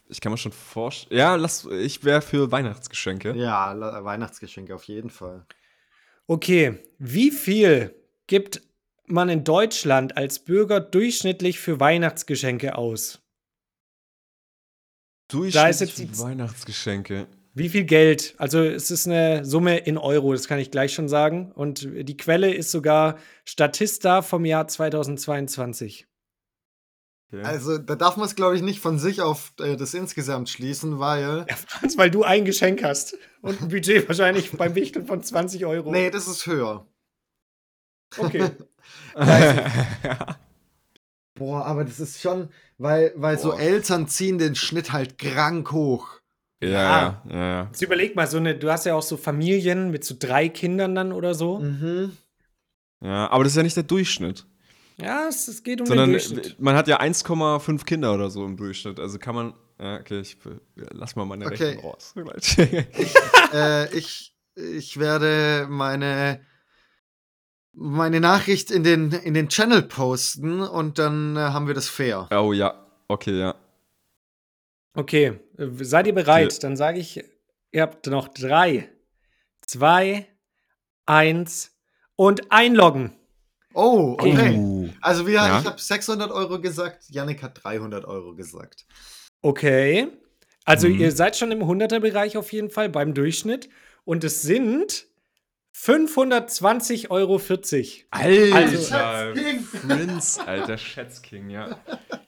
ich 0.08 0.20
kann 0.20 0.32
mir 0.32 0.38
schon 0.38 0.52
vorstellen. 0.52 1.18
Ja, 1.18 1.34
lass, 1.36 1.64
ich 1.66 2.04
wäre 2.04 2.22
für 2.22 2.50
Weihnachtsgeschenke. 2.50 3.34
Ja, 3.36 3.74
Weihnachtsgeschenke 4.04 4.74
auf 4.74 4.84
jeden 4.84 5.10
Fall. 5.10 5.46
Okay, 6.26 6.78
wie 6.98 7.30
viel 7.30 7.94
gibt 8.26 8.62
man 9.06 9.28
in 9.30 9.42
Deutschland 9.44 10.16
als 10.16 10.38
Bürger 10.44 10.80
durchschnittlich 10.80 11.58
für 11.58 11.80
Weihnachtsgeschenke 11.80 12.76
aus? 12.76 13.20
Da 15.30 15.68
ist 15.68 15.80
jetzt 15.80 15.98
die- 15.98 16.06
für 16.06 16.18
Weihnachtsgeschenke. 16.20 17.26
Wie 17.58 17.68
viel 17.68 17.84
Geld? 17.84 18.34
Also 18.38 18.62
es 18.62 18.90
ist 18.92 19.06
eine 19.06 19.44
Summe 19.44 19.78
in 19.78 19.98
Euro, 19.98 20.32
das 20.32 20.46
kann 20.46 20.60
ich 20.60 20.70
gleich 20.70 20.94
schon 20.94 21.08
sagen. 21.08 21.50
Und 21.52 21.88
die 21.92 22.16
Quelle 22.16 22.54
ist 22.54 22.70
sogar 22.70 23.18
Statista 23.44 24.22
vom 24.22 24.44
Jahr 24.44 24.68
2022. 24.68 26.06
Okay. 27.30 27.42
Also, 27.42 27.76
da 27.76 27.94
darf 27.94 28.16
man 28.16 28.26
es, 28.26 28.36
glaube 28.36 28.56
ich, 28.56 28.62
nicht 28.62 28.80
von 28.80 28.98
sich 28.98 29.20
auf 29.20 29.52
äh, 29.60 29.76
das 29.76 29.92
insgesamt 29.92 30.48
schließen, 30.48 30.98
weil. 30.98 31.44
Ja, 31.46 31.56
Franz, 31.56 31.98
weil 31.98 32.10
du 32.10 32.22
ein 32.22 32.46
Geschenk 32.46 32.82
hast 32.82 33.18
und 33.42 33.60
ein 33.60 33.68
Budget 33.68 34.08
wahrscheinlich 34.08 34.50
beim 34.52 34.74
Wichteln 34.74 35.06
von 35.06 35.22
20 35.22 35.66
Euro. 35.66 35.90
Nee, 35.90 36.08
das 36.10 36.26
ist 36.26 36.46
höher. 36.46 36.86
Okay. 38.16 38.50
Boah, 41.34 41.66
aber 41.66 41.84
das 41.84 42.00
ist 42.00 42.22
schon, 42.22 42.48
weil, 42.78 43.12
weil 43.16 43.38
so. 43.38 43.52
Eltern 43.52 44.08
ziehen 44.08 44.38
den 44.38 44.54
Schnitt 44.54 44.92
halt 44.92 45.18
krank 45.18 45.70
hoch. 45.72 46.17
Ja, 46.60 46.70
ja, 46.70 47.22
ja, 47.30 47.36
ja. 47.36 47.64
Jetzt 47.66 47.82
überleg 47.82 48.16
mal, 48.16 48.26
so 48.26 48.36
eine, 48.38 48.54
du 48.56 48.70
hast 48.70 48.86
ja 48.86 48.94
auch 48.94 49.02
so 49.02 49.16
Familien 49.16 49.90
mit 49.90 50.04
so 50.04 50.14
drei 50.18 50.48
Kindern 50.48 50.94
dann 50.94 51.12
oder 51.12 51.34
so. 51.34 51.58
Mhm. 51.58 52.16
Ja, 53.00 53.30
aber 53.30 53.44
das 53.44 53.52
ist 53.52 53.56
ja 53.56 53.62
nicht 53.62 53.76
der 53.76 53.84
Durchschnitt. 53.84 54.44
Ja, 55.00 55.28
es, 55.28 55.46
es 55.46 55.62
geht 55.62 55.80
um 55.80 55.86
Sondern 55.86 56.10
den 56.10 56.14
Durchschnitt. 56.14 56.60
man 56.60 56.74
hat 56.74 56.88
ja 56.88 57.00
1,5 57.00 57.84
Kinder 57.84 58.12
oder 58.14 58.30
so 58.30 58.44
im 58.44 58.56
Durchschnitt. 58.56 58.98
Also 58.98 59.18
kann 59.18 59.34
man. 59.34 59.54
Ja, 59.80 60.00
okay, 60.00 60.18
ich 60.20 60.36
ja, 60.74 60.86
lass 60.90 61.14
mal 61.14 61.24
meine 61.24 61.46
Okay. 61.46 61.76
Rechnung 61.76 61.84
raus. 61.84 62.14
äh, 63.54 63.96
ich, 63.96 64.34
ich 64.56 64.98
werde 64.98 65.68
meine, 65.70 66.40
meine 67.72 68.18
Nachricht 68.18 68.72
in 68.72 68.82
den, 68.82 69.12
in 69.12 69.34
den 69.34 69.48
Channel 69.48 69.82
posten 69.82 70.62
und 70.62 70.98
dann 70.98 71.36
äh, 71.36 71.40
haben 71.40 71.68
wir 71.68 71.74
das 71.74 71.88
fair. 71.88 72.26
oh 72.32 72.52
ja, 72.52 72.74
okay, 73.06 73.38
ja. 73.38 73.54
Okay, 74.98 75.38
seid 75.56 76.08
ihr 76.08 76.12
bereit? 76.12 76.64
Dann 76.64 76.76
sage 76.76 76.98
ich, 76.98 77.22
ihr 77.70 77.82
habt 77.82 78.04
noch 78.08 78.26
drei, 78.26 78.88
zwei, 79.60 80.26
eins 81.06 81.70
und 82.16 82.50
einloggen. 82.50 83.12
Oh, 83.74 84.16
okay. 84.18 84.56
Oh. 84.58 84.88
Also 85.00 85.24
wir, 85.24 85.34
Ja. 85.34 85.60
ich 85.60 85.66
habe 85.66 85.80
600 85.80 86.32
Euro 86.32 86.60
gesagt, 86.60 87.04
Yannick 87.10 87.44
hat 87.44 87.62
300 87.62 88.06
Euro 88.06 88.34
gesagt. 88.34 88.86
Okay. 89.40 90.08
Also 90.64 90.88
Mhm. 90.88 90.98
ihr 90.98 91.12
seid 91.12 91.36
schon 91.36 91.52
im 91.52 91.62
100er-Bereich 91.62 92.36
auf 92.36 92.52
jeden 92.52 92.70
Fall 92.70 92.88
beim 92.88 93.14
Durchschnitt. 93.14 93.68
Und 94.04 94.24
es 94.24 94.42
sind 94.42 95.06
520,40 95.72 97.10
Euro. 97.10 97.40
Alter, 98.10 98.56
Also-. 98.56 99.40
Prince, 99.86 100.44
alter 100.44 100.76
Schätzking, 100.76 101.50
ja. 101.50 101.78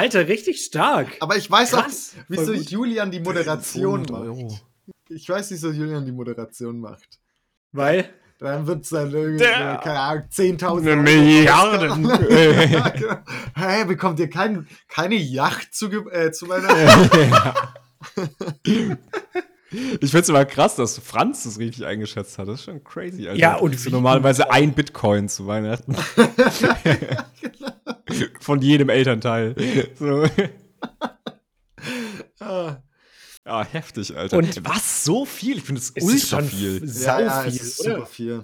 Alter, 0.00 0.26
richtig 0.28 0.64
stark. 0.64 1.08
Aber 1.20 1.36
ich 1.36 1.50
weiß 1.50 1.72
Krass, 1.72 2.14
auch, 2.18 2.24
wieso. 2.28 2.52
Julian 2.54 3.10
die 3.10 3.20
Moderation 3.20 4.06
500 4.06 4.26
Euro. 4.26 4.48
macht. 4.48 4.64
Ich 5.10 5.28
weiß, 5.28 5.50
wieso 5.50 5.70
Julian 5.72 6.06
die 6.06 6.12
Moderation 6.12 6.80
macht. 6.80 7.18
Weil, 7.72 8.08
Dann 8.38 8.66
wird 8.66 8.84
es 8.84 8.88
dann 8.88 9.10
irgendwie, 9.12 9.38
Der- 9.44 9.76
keine 9.84 10.00
Ahnung, 10.00 10.24
10.000 10.30 10.80
Eine 10.80 10.90
Euro. 10.92 11.02
Milliarden. 11.02 12.04
ja, 12.72 12.88
genau. 12.88 13.16
Hä, 13.54 13.84
bekommt 13.84 14.18
ihr 14.20 14.30
kein, 14.30 14.66
keine 14.88 15.16
Yacht 15.16 15.74
zu, 15.74 15.88
äh, 16.10 16.32
zu 16.32 16.48
Weihnachten? 16.48 17.30
Ich 19.72 20.10
finde 20.10 20.18
es 20.22 20.28
immer 20.28 20.44
krass, 20.46 20.74
dass 20.74 20.98
Franz 20.98 21.44
das 21.44 21.60
richtig 21.60 21.86
eingeschätzt 21.86 22.38
hat. 22.38 22.48
Das 22.48 22.56
ist 22.58 22.64
schon 22.64 22.82
crazy, 22.82 23.28
Alter. 23.28 23.38
Ja, 23.38 23.54
und 23.56 23.84
wie 23.86 23.90
normalerweise 23.90 24.50
ein 24.50 24.72
Bitcoin 24.72 25.28
zu 25.28 25.46
Weihnachten. 25.46 25.94
Von 28.40 28.60
jedem 28.62 28.88
Elternteil. 28.88 29.54
So. 29.98 30.24
Ah, 32.40 32.68
Ah. 32.68 32.82
Ja, 33.46 33.64
heftig, 33.64 34.16
Alter. 34.16 34.36
Und- 34.38 34.64
was? 34.66 35.04
So 35.04 35.24
viel? 35.24 35.58
Ich 35.58 35.64
finde 35.64 35.80
das 35.80 35.92
Es 35.94 36.04
ultra 36.04 36.42
viel. 36.42 36.86
sau 36.86 37.18
ja, 37.18 37.20
ja, 37.20 37.40
viel, 37.42 37.52
es 37.52 37.60
ist 37.62 37.80
oder? 37.80 37.94
super 37.94 38.06
viel. 38.06 38.42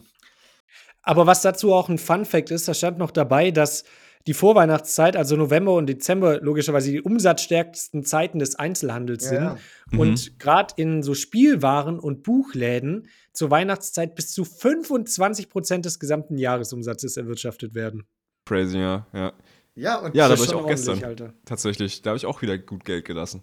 Aber 1.02 1.26
was 1.26 1.42
dazu 1.42 1.72
auch 1.72 1.88
ein 1.88 1.98
Fun-Fact 1.98 2.50
ist, 2.50 2.66
da 2.66 2.74
stand 2.74 2.98
noch 2.98 3.10
dabei, 3.10 3.50
dass 3.50 3.84
die 4.26 4.34
Vorweihnachtszeit, 4.34 5.14
also 5.16 5.36
November 5.36 5.74
und 5.74 5.86
Dezember, 5.86 6.40
logischerweise 6.40 6.90
die 6.90 7.00
umsatzstärksten 7.02 8.04
Zeiten 8.04 8.38
des 8.40 8.56
Einzelhandels 8.56 9.24
Ja, 9.24 9.30
sind. 9.30 9.42
ja. 9.42 9.58
Mhm. 9.92 9.98
Und 10.00 10.38
gerade 10.40 10.74
in 10.78 11.02
so 11.02 11.14
Spielwaren 11.14 12.00
und 12.00 12.22
Buchläden 12.24 13.06
zur 13.32 13.50
Weihnachtszeit 13.50 14.14
bis 14.16 14.32
zu 14.32 14.44
25 14.44 15.48
Prozent 15.50 15.84
des 15.84 16.00
gesamten 16.00 16.38
Jahresumsatzes 16.38 17.16
erwirtschaftet 17.16 17.74
werden. 17.74 18.04
Crazy, 18.46 18.78
ja. 18.78 19.06
ja. 19.12 19.32
Ja, 19.76 19.96
und 19.98 20.14
Ja, 20.14 20.24
da 20.28 20.30
Das 20.34 20.38
war 20.40 20.44
ist 20.44 20.50
ich 20.50 20.50
schon 20.56 20.64
auch 20.64 20.68
gestern. 20.68 21.04
Alter. 21.04 21.32
Tatsächlich. 21.44 22.02
Da 22.02 22.10
habe 22.10 22.16
ich 22.16 22.26
auch 22.26 22.40
wieder 22.42 22.56
gut 22.58 22.84
Geld 22.84 23.04
gelassen. 23.04 23.42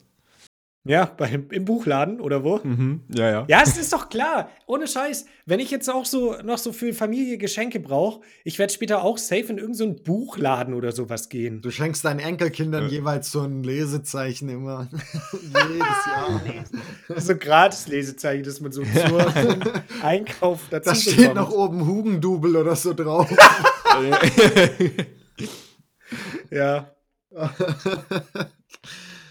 Ja, 0.86 1.06
beim, 1.06 1.48
im 1.52 1.64
Buchladen 1.64 2.20
oder 2.20 2.44
wo? 2.44 2.60
Mhm. 2.62 3.04
Ja, 3.16 3.30
ja. 3.32 3.46
Ja, 3.48 3.62
es 3.64 3.78
ist 3.78 3.94
doch 3.94 4.10
klar. 4.10 4.50
Ohne 4.66 4.86
Scheiß. 4.86 5.26
Wenn 5.46 5.62
ich 5.62 5.72
jetzt 5.72 5.90
auch 5.90 6.04
so 6.04 6.36
noch 6.44 6.58
so 6.58 6.74
für 6.74 6.92
Familie 6.94 7.38
Geschenke 7.38 7.80
brauche, 7.80 8.20
ich 8.44 8.60
werde 8.60 8.74
später 8.74 9.02
auch 9.02 9.18
safe 9.18 9.44
in 9.44 9.60
irgendeinen 9.60 9.96
so 9.96 10.04
Buchladen 10.04 10.74
oder 10.74 10.92
sowas 10.92 11.30
gehen. 11.30 11.62
Du 11.62 11.72
schenkst 11.72 12.04
deinen 12.04 12.20
Enkelkindern 12.20 12.88
Äh. 12.88 12.90
jeweils 12.90 13.32
so 13.32 13.44
ein 13.44 13.64
Lesezeichen 13.64 14.50
immer. 14.50 14.90
Jedes 15.32 16.06
Jahr. 16.06 16.42
So 17.22 17.38
gratis 17.38 17.88
Lesezeichen, 17.88 18.44
dass 18.44 18.60
man 18.60 18.74
so 18.74 18.84
zur 18.84 19.34
zum 19.34 19.62
Einkauf 20.02 20.60
dazu 20.70 20.90
Da 20.90 20.96
steht 20.96 21.16
bekommt. 21.16 21.36
noch 21.36 21.52
oben 21.52 21.88
Hugendubel 21.88 22.58
oder 22.58 22.76
so 22.76 22.94
drauf. 22.94 23.30
Ja. 26.52 26.92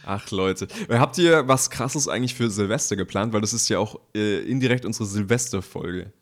Ach, 0.04 0.30
Leute. 0.30 0.66
Äh, 0.88 0.98
Habt 0.98 1.16
ihr 1.18 1.46
was 1.46 1.70
Krasses 1.70 2.08
eigentlich 2.08 2.34
für 2.34 2.50
Silvester 2.50 2.96
geplant? 2.96 3.32
Weil 3.32 3.40
das 3.40 3.52
ist 3.52 3.68
ja 3.68 3.78
auch 3.78 4.00
äh, 4.14 4.40
indirekt 4.40 4.84
unsere 4.84 5.06
Silvesterfolge. 5.06 6.12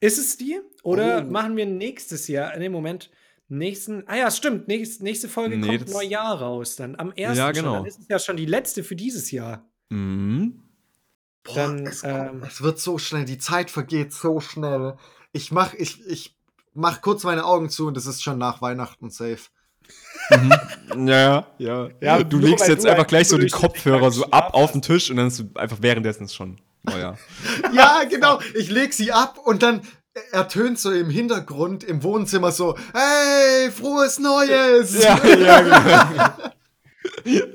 Ist 0.00 0.18
es 0.18 0.36
die? 0.38 0.58
Oder 0.82 1.22
Oh. 1.26 1.30
machen 1.30 1.56
wir 1.56 1.66
nächstes 1.66 2.26
Jahr, 2.28 2.54
in 2.54 2.60
dem 2.62 2.72
Moment, 2.72 3.10
nächsten. 3.48 4.04
Ah 4.08 4.16
ja, 4.16 4.30
stimmt. 4.30 4.68
Nächste, 4.68 5.04
nächste 5.04 5.28
Folge 5.28 5.58
Nee, 5.58 5.78
kommt 5.78 5.90
Neujahr 5.90 6.40
raus. 6.40 6.76
Dann 6.76 6.96
am 6.96 7.10
1. 7.14 7.36
Ja, 7.36 7.46
Schon. 7.46 7.54
genau. 7.54 7.74
Dann 7.74 7.84
ist 7.86 7.98
es 8.00 8.08
ja 8.08 8.18
schon 8.18 8.36
die 8.38 8.46
letzte 8.46 8.82
für 8.82 8.96
dieses 8.96 9.30
Jahr. 9.30 9.68
Mhm. 9.90 10.62
Boah, 11.42 11.54
Dann, 11.54 11.86
es, 11.86 12.02
ähm, 12.04 12.42
es 12.46 12.62
wird 12.62 12.78
so 12.78 12.96
schnell, 12.98 13.24
die 13.26 13.38
Zeit 13.38 13.70
vergeht 13.70 14.12
so 14.14 14.40
schnell. 14.40 14.96
Ich 15.32 15.52
mach, 15.52 15.74
ich, 15.74 16.06
ich 16.06 16.36
mach 16.72 17.02
kurz 17.02 17.24
meine 17.24 17.44
Augen 17.44 17.68
zu 17.68 17.86
und 17.86 17.96
es 17.96 18.06
ist 18.06 18.22
schon 18.22 18.38
nach 18.38 18.62
Weihnachten 18.62 19.10
safe. 19.10 19.40
Ja, 20.96 21.46
ja. 21.58 21.88
Ja, 22.00 22.22
du 22.22 22.38
legst 22.38 22.68
jetzt 22.68 22.84
du 22.84 22.88
einfach 22.88 23.00
halt 23.00 23.08
gleich 23.08 23.28
so 23.28 23.38
die 23.38 23.48
Kopfhörer 23.48 24.10
so 24.10 24.26
ab 24.26 24.54
auf 24.54 24.72
den 24.72 24.82
Tisch 24.82 25.10
und 25.10 25.16
dann 25.16 25.28
ist 25.28 25.44
einfach 25.54 25.78
währenddessen 25.80 26.28
schon 26.28 26.58
Neujahr. 26.82 27.18
Ja, 27.72 28.02
genau. 28.08 28.40
Ich 28.54 28.70
leg 28.70 28.92
sie 28.92 29.12
ab 29.12 29.38
und 29.44 29.62
dann 29.62 29.82
ertönt 30.32 30.78
so 30.78 30.90
im 30.90 31.10
Hintergrund 31.10 31.84
im 31.84 32.02
Wohnzimmer 32.02 32.52
so, 32.52 32.76
hey, 32.92 33.70
frohes 33.70 34.18
Neues! 34.18 35.02
ja, 35.02 35.18
genau. 35.18 36.30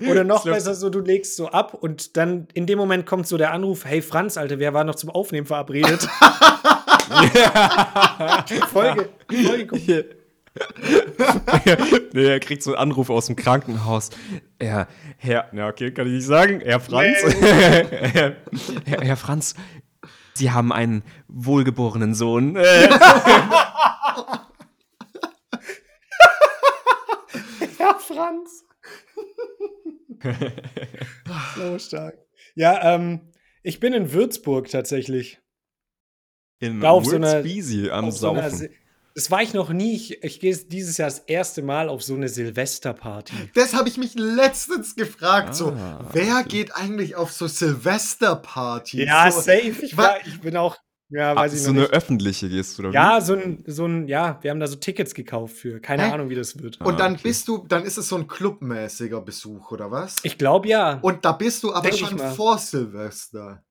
Oder 0.10 0.24
noch 0.24 0.44
besser 0.44 0.76
so, 0.76 0.90
du 0.90 1.00
legst 1.00 1.36
so 1.36 1.50
ab 1.50 1.74
und 1.74 2.18
dann 2.18 2.48
in 2.54 2.66
dem 2.66 2.78
Moment 2.78 3.06
kommt 3.06 3.28
so 3.28 3.38
der 3.38 3.52
Anruf, 3.52 3.86
hey 3.86 4.02
Franz, 4.02 4.38
Alter, 4.38 4.60
wer 4.60 4.74
war 4.74 4.84
noch 4.84 4.96
zum 4.96 5.10
Aufnehmen 5.10 5.48
verabredet? 5.48 6.04
Folge, 8.72 9.10
Folge 9.30 9.68
gucken. 9.68 10.04
nee, 12.14 12.26
er 12.28 12.40
kriegt 12.40 12.64
so 12.64 12.72
einen 12.72 12.80
Anruf 12.80 13.10
aus 13.10 13.26
dem 13.28 13.36
Krankenhaus. 13.36 14.10
Er, 14.60 14.88
Herr, 15.18 15.50
na 15.52 15.68
okay, 15.68 15.92
kann 15.92 16.08
ich 16.08 16.14
nicht 16.14 16.26
sagen. 16.26 16.62
Herr 16.62 16.80
Franz. 16.80 17.18
Herr, 17.42 17.86
Herr, 18.86 19.02
Herr 19.02 19.18
Franz, 19.18 19.56
Sie 20.34 20.52
haben 20.52 20.72
einen 20.74 21.04
wohlgeborenen 21.28 22.14
Sohn. 22.14 22.58
Ja, 27.80 27.94
Franz. 28.00 28.64
so 31.56 31.78
stark. 31.80 32.18
Ja, 32.56 32.96
ähm, 32.96 33.32
ich 33.64 33.80
bin 33.80 33.94
in 33.94 34.12
Würzburg 34.14 34.70
tatsächlich. 34.70 35.40
In 36.60 36.80
Da 36.80 36.90
auf 36.92 37.06
so 37.06 37.16
einer- 37.16 37.38
am 37.92 38.12
so 38.12 38.32
einer 38.32 38.50
Saufen. 38.50 38.58
Si- 38.58 38.70
das 39.16 39.32
war 39.32 39.42
ich 39.42 39.54
noch 39.54 39.70
nie. 39.72 39.96
Ich, 39.96 40.24
ich 40.24 40.40
gehe 40.40 40.56
dieses 40.56 40.98
Jahr 40.98 41.08
das 41.10 41.20
erste 41.20 41.62
Mal 41.64 41.90
auf 41.90 42.04
so 42.04 42.14
eine 42.16 42.28
Silvesterparty. 42.30 43.34
Das 43.56 43.74
habe 43.74 43.88
ich 43.90 43.98
mich 43.98 44.14
letztens 44.16 44.96
gefragt. 44.96 45.56
so, 45.56 45.70
Ah, 45.72 46.06
wer 46.14 46.36
okay. 46.40 46.50
geht 46.50 46.76
eigentlich 46.76 47.16
auf 47.16 47.32
so 47.32 47.48
Silvesterpartys? 47.48 49.08
Ja, 49.08 49.32
so, 49.32 49.42
safe. 49.42 49.76
Ich, 49.82 49.98
wa- 49.98 50.04
war, 50.04 50.28
ich 50.28 50.40
bin 50.42 50.58
auch. 50.58 50.78
Ja, 51.10 51.34
Ah, 51.34 51.36
weiß 51.36 51.54
ich 51.54 51.62
so 51.62 51.70
eine 51.70 51.82
nicht. 51.82 51.94
öffentliche 51.94 52.50
gehst 52.50 52.78
du, 52.78 52.82
oder 52.82 52.90
wie? 52.90 52.96
Ja, 52.96 53.22
so 53.22 53.36
ein, 53.36 53.64
so 53.68 53.86
ein, 53.86 54.08
ja, 54.08 54.40
wir 54.42 54.50
haben 54.50 54.60
da 54.60 54.66
so 54.66 54.76
Tickets 54.76 55.14
gekauft 55.14 55.56
für. 55.56 55.80
Keine 55.80 56.08
Hä? 56.08 56.12
Ahnung, 56.12 56.30
wie 56.30 56.36
das 56.36 56.58
wird. 56.62 56.82
Und 56.82 56.96
Ah, 56.96 56.98
dann 56.98 57.14
okay. 57.14 57.22
bist 57.26 57.48
du, 57.48 57.64
dann 57.68 57.84
ist 57.86 57.98
es 58.00 58.08
so 58.10 58.16
ein 58.16 58.28
clubmäßiger 58.28 59.22
Besuch, 59.22 59.72
oder 59.72 59.92
was? 59.92 60.16
Ich 60.24 60.40
glaube 60.40 60.68
ja. 60.68 60.98
Und 61.04 61.24
da 61.24 61.34
bist 61.34 61.62
du 61.64 61.72
aber 61.74 61.84
Denk 61.90 62.02
ich 62.02 62.08
schon 62.10 62.18
vor 62.18 62.58
Silvester. 62.58 63.64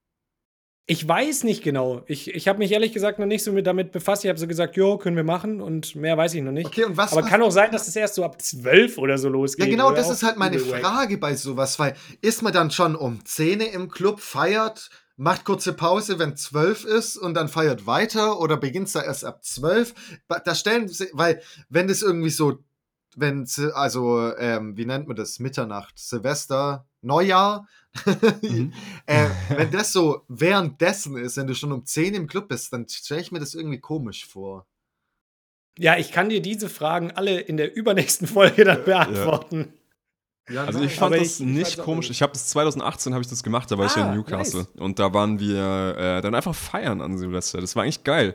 Ich 0.87 1.09
weiß 1.09 1.45
nicht 1.45 1.62
genau. 1.64 2.03
Ich, 2.09 2.35
ich 2.35 2.47
habe 2.47 2.59
mich 2.59 2.70
ehrlich 2.70 2.93
gesagt 2.93 3.18
noch 3.18 3.24
nicht 3.24 3.43
so 3.43 3.53
mit 3.53 3.66
damit 3.66 3.91
befasst. 3.91 4.22
Ich 4.24 4.28
habe 4.28 4.39
so 4.39 4.47
gesagt, 4.47 4.76
jo, 4.76 4.99
können 4.99 5.16
wir 5.16 5.24
machen 5.24 5.62
und 5.62 5.97
mehr 5.97 6.18
weiß 6.18 6.35
ich 6.35 6.43
noch 6.43 6.53
nicht. 6.53 6.66
Okay, 6.66 6.85
und 6.85 6.97
was 6.99 7.12
Aber 7.12 7.22
was- 7.22 7.30
kann 7.30 7.43
auch 7.43 7.51
sein, 7.51 7.70
dass 7.72 7.89
es 7.89 7.97
erst 7.97 8.16
so 8.16 8.24
ab 8.24 8.41
12 8.43 8.99
oder 8.99 9.16
so 9.16 9.30
losgeht. 9.30 9.64
Ja, 9.64 9.70
genau, 9.70 9.93
das 9.93 10.11
ist 10.11 10.22
halt 10.22 10.37
meine. 10.37 10.59
Frage 10.59 11.16
bei 11.16 11.35
sowas, 11.37 11.78
weil 11.78 11.95
ist 12.20 12.43
man 12.43 12.53
dann 12.53 12.70
schon 12.70 12.97
um 12.97 13.24
10 13.24 13.61
im 13.61 13.89
Club, 13.91 14.20
feiert, 14.20 14.91
macht 15.16 15.45
kurze 15.47 15.72
Pause, 15.72 16.18
wenn 16.18 16.37
12 16.37 16.85
ist 16.85 17.16
und 17.16 17.32
dann 17.32 17.49
feiert 17.49 17.87
weiter 17.87 18.39
oder 18.39 18.59
beginnt 18.59 18.95
da 18.95 19.01
erst 19.03 19.24
ab 19.24 19.43
12? 19.43 19.95
Ba- 20.28 20.41
Da 20.45 20.55
stellen 20.55 20.89
sie, 20.89 21.09
weil 21.14 21.41
wenn 21.70 21.89
das 21.89 22.03
irgendwie 22.03 22.28
so, 22.30 22.59
wenn, 23.16 23.49
also, 23.72 24.37
ähm, 24.37 24.76
wie 24.76 24.85
nennt 24.85 25.07
man 25.07 25.16
das, 25.16 25.39
Mitternacht, 25.39 25.99
Silvester, 25.99 26.85
Neujahr, 27.01 27.66
Mhm. 28.42 28.72
äh, 29.07 29.28
wenn 29.51 29.70
das 29.70 29.92
so 29.92 30.22
währenddessen 30.28 31.16
ist, 31.16 31.36
wenn 31.36 31.47
du 31.47 31.55
schon 31.55 31.72
um 31.72 31.84
10 31.84 32.14
im 32.14 32.26
Club 32.26 32.49
bist, 32.49 32.72
dann 32.72 32.88
stelle 32.88 33.20
ich 33.20 33.32
mir 33.32 33.40
das 33.40 33.55
irgendwie 33.55 33.78
komisch 33.80 34.26
vor. 34.26 34.66
Ja, 35.78 35.97
ich 35.97 36.12
kann 36.12 36.28
dir 36.28 36.40
diese 36.40 36.68
Fragen 36.68 37.11
alle 37.12 37.40
in 37.40 37.57
der 37.57 37.74
übernächsten 37.74 38.26
Folge 38.28 38.64
dann 38.64 38.84
beantworten. 38.84 39.72
Ja, 40.49 40.64
Also 40.64 40.78
nein. 40.78 40.88
ich 40.88 40.95
fand 40.95 41.14
Aber 41.14 41.22
das 41.22 41.40
ich- 41.40 41.47
ich 41.47 41.53
nicht 41.53 41.80
auch 41.80 41.84
komisch. 41.84 42.11
Ich 42.11 42.20
habe 42.22 42.32
das 42.32 42.47
2018 42.49 43.12
habe 43.14 43.22
ich 43.22 43.28
das 43.30 43.42
gemacht, 43.42 43.70
da 43.70 43.78
war 43.78 43.86
ich 43.86 43.97
ja 43.97 44.05
Ah, 44.07 44.11
in 44.11 44.16
Newcastle 44.18 44.61
nice. 44.64 44.80
und 44.80 44.99
da 44.99 45.12
waren 45.14 45.40
wir 45.40 45.97
äh, 45.99 46.20
dann 46.20 46.34
einfach 46.34 46.55
feiern 46.55 47.01
an 47.01 47.16
Silvester. 47.16 47.61
Das 47.61 47.74
war 47.76 47.82
eigentlich 47.84 48.05
geil, 48.05 48.34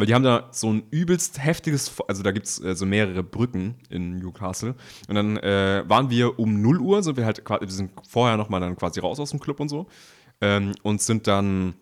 weil 0.00 0.06
die 0.06 0.14
haben 0.14 0.24
da 0.24 0.48
so 0.50 0.72
ein 0.72 0.82
übelst 0.90 1.42
heftiges, 1.42 1.92
also 2.08 2.22
da 2.22 2.32
gibt's 2.32 2.60
äh, 2.60 2.74
so 2.74 2.86
mehrere 2.86 3.22
Brücken 3.22 3.76
in 3.88 4.18
Newcastle 4.18 4.74
und 5.08 5.14
dann 5.14 5.36
äh, 5.36 5.84
waren 5.86 6.10
wir 6.10 6.38
um 6.38 6.60
0 6.60 6.80
Uhr, 6.80 7.02
sind 7.02 7.16
wir 7.16 7.24
halt 7.24 7.44
quasi, 7.44 7.62
wir 7.62 7.70
sind 7.70 7.92
vorher 8.08 8.36
noch 8.36 8.48
mal 8.48 8.60
dann 8.60 8.76
quasi 8.76 9.00
raus 9.00 9.20
aus 9.20 9.30
dem 9.30 9.40
Club 9.40 9.60
und 9.60 9.68
so 9.68 9.86
ähm, 10.40 10.72
und 10.82 11.02
sind 11.02 11.26
dann 11.26 11.74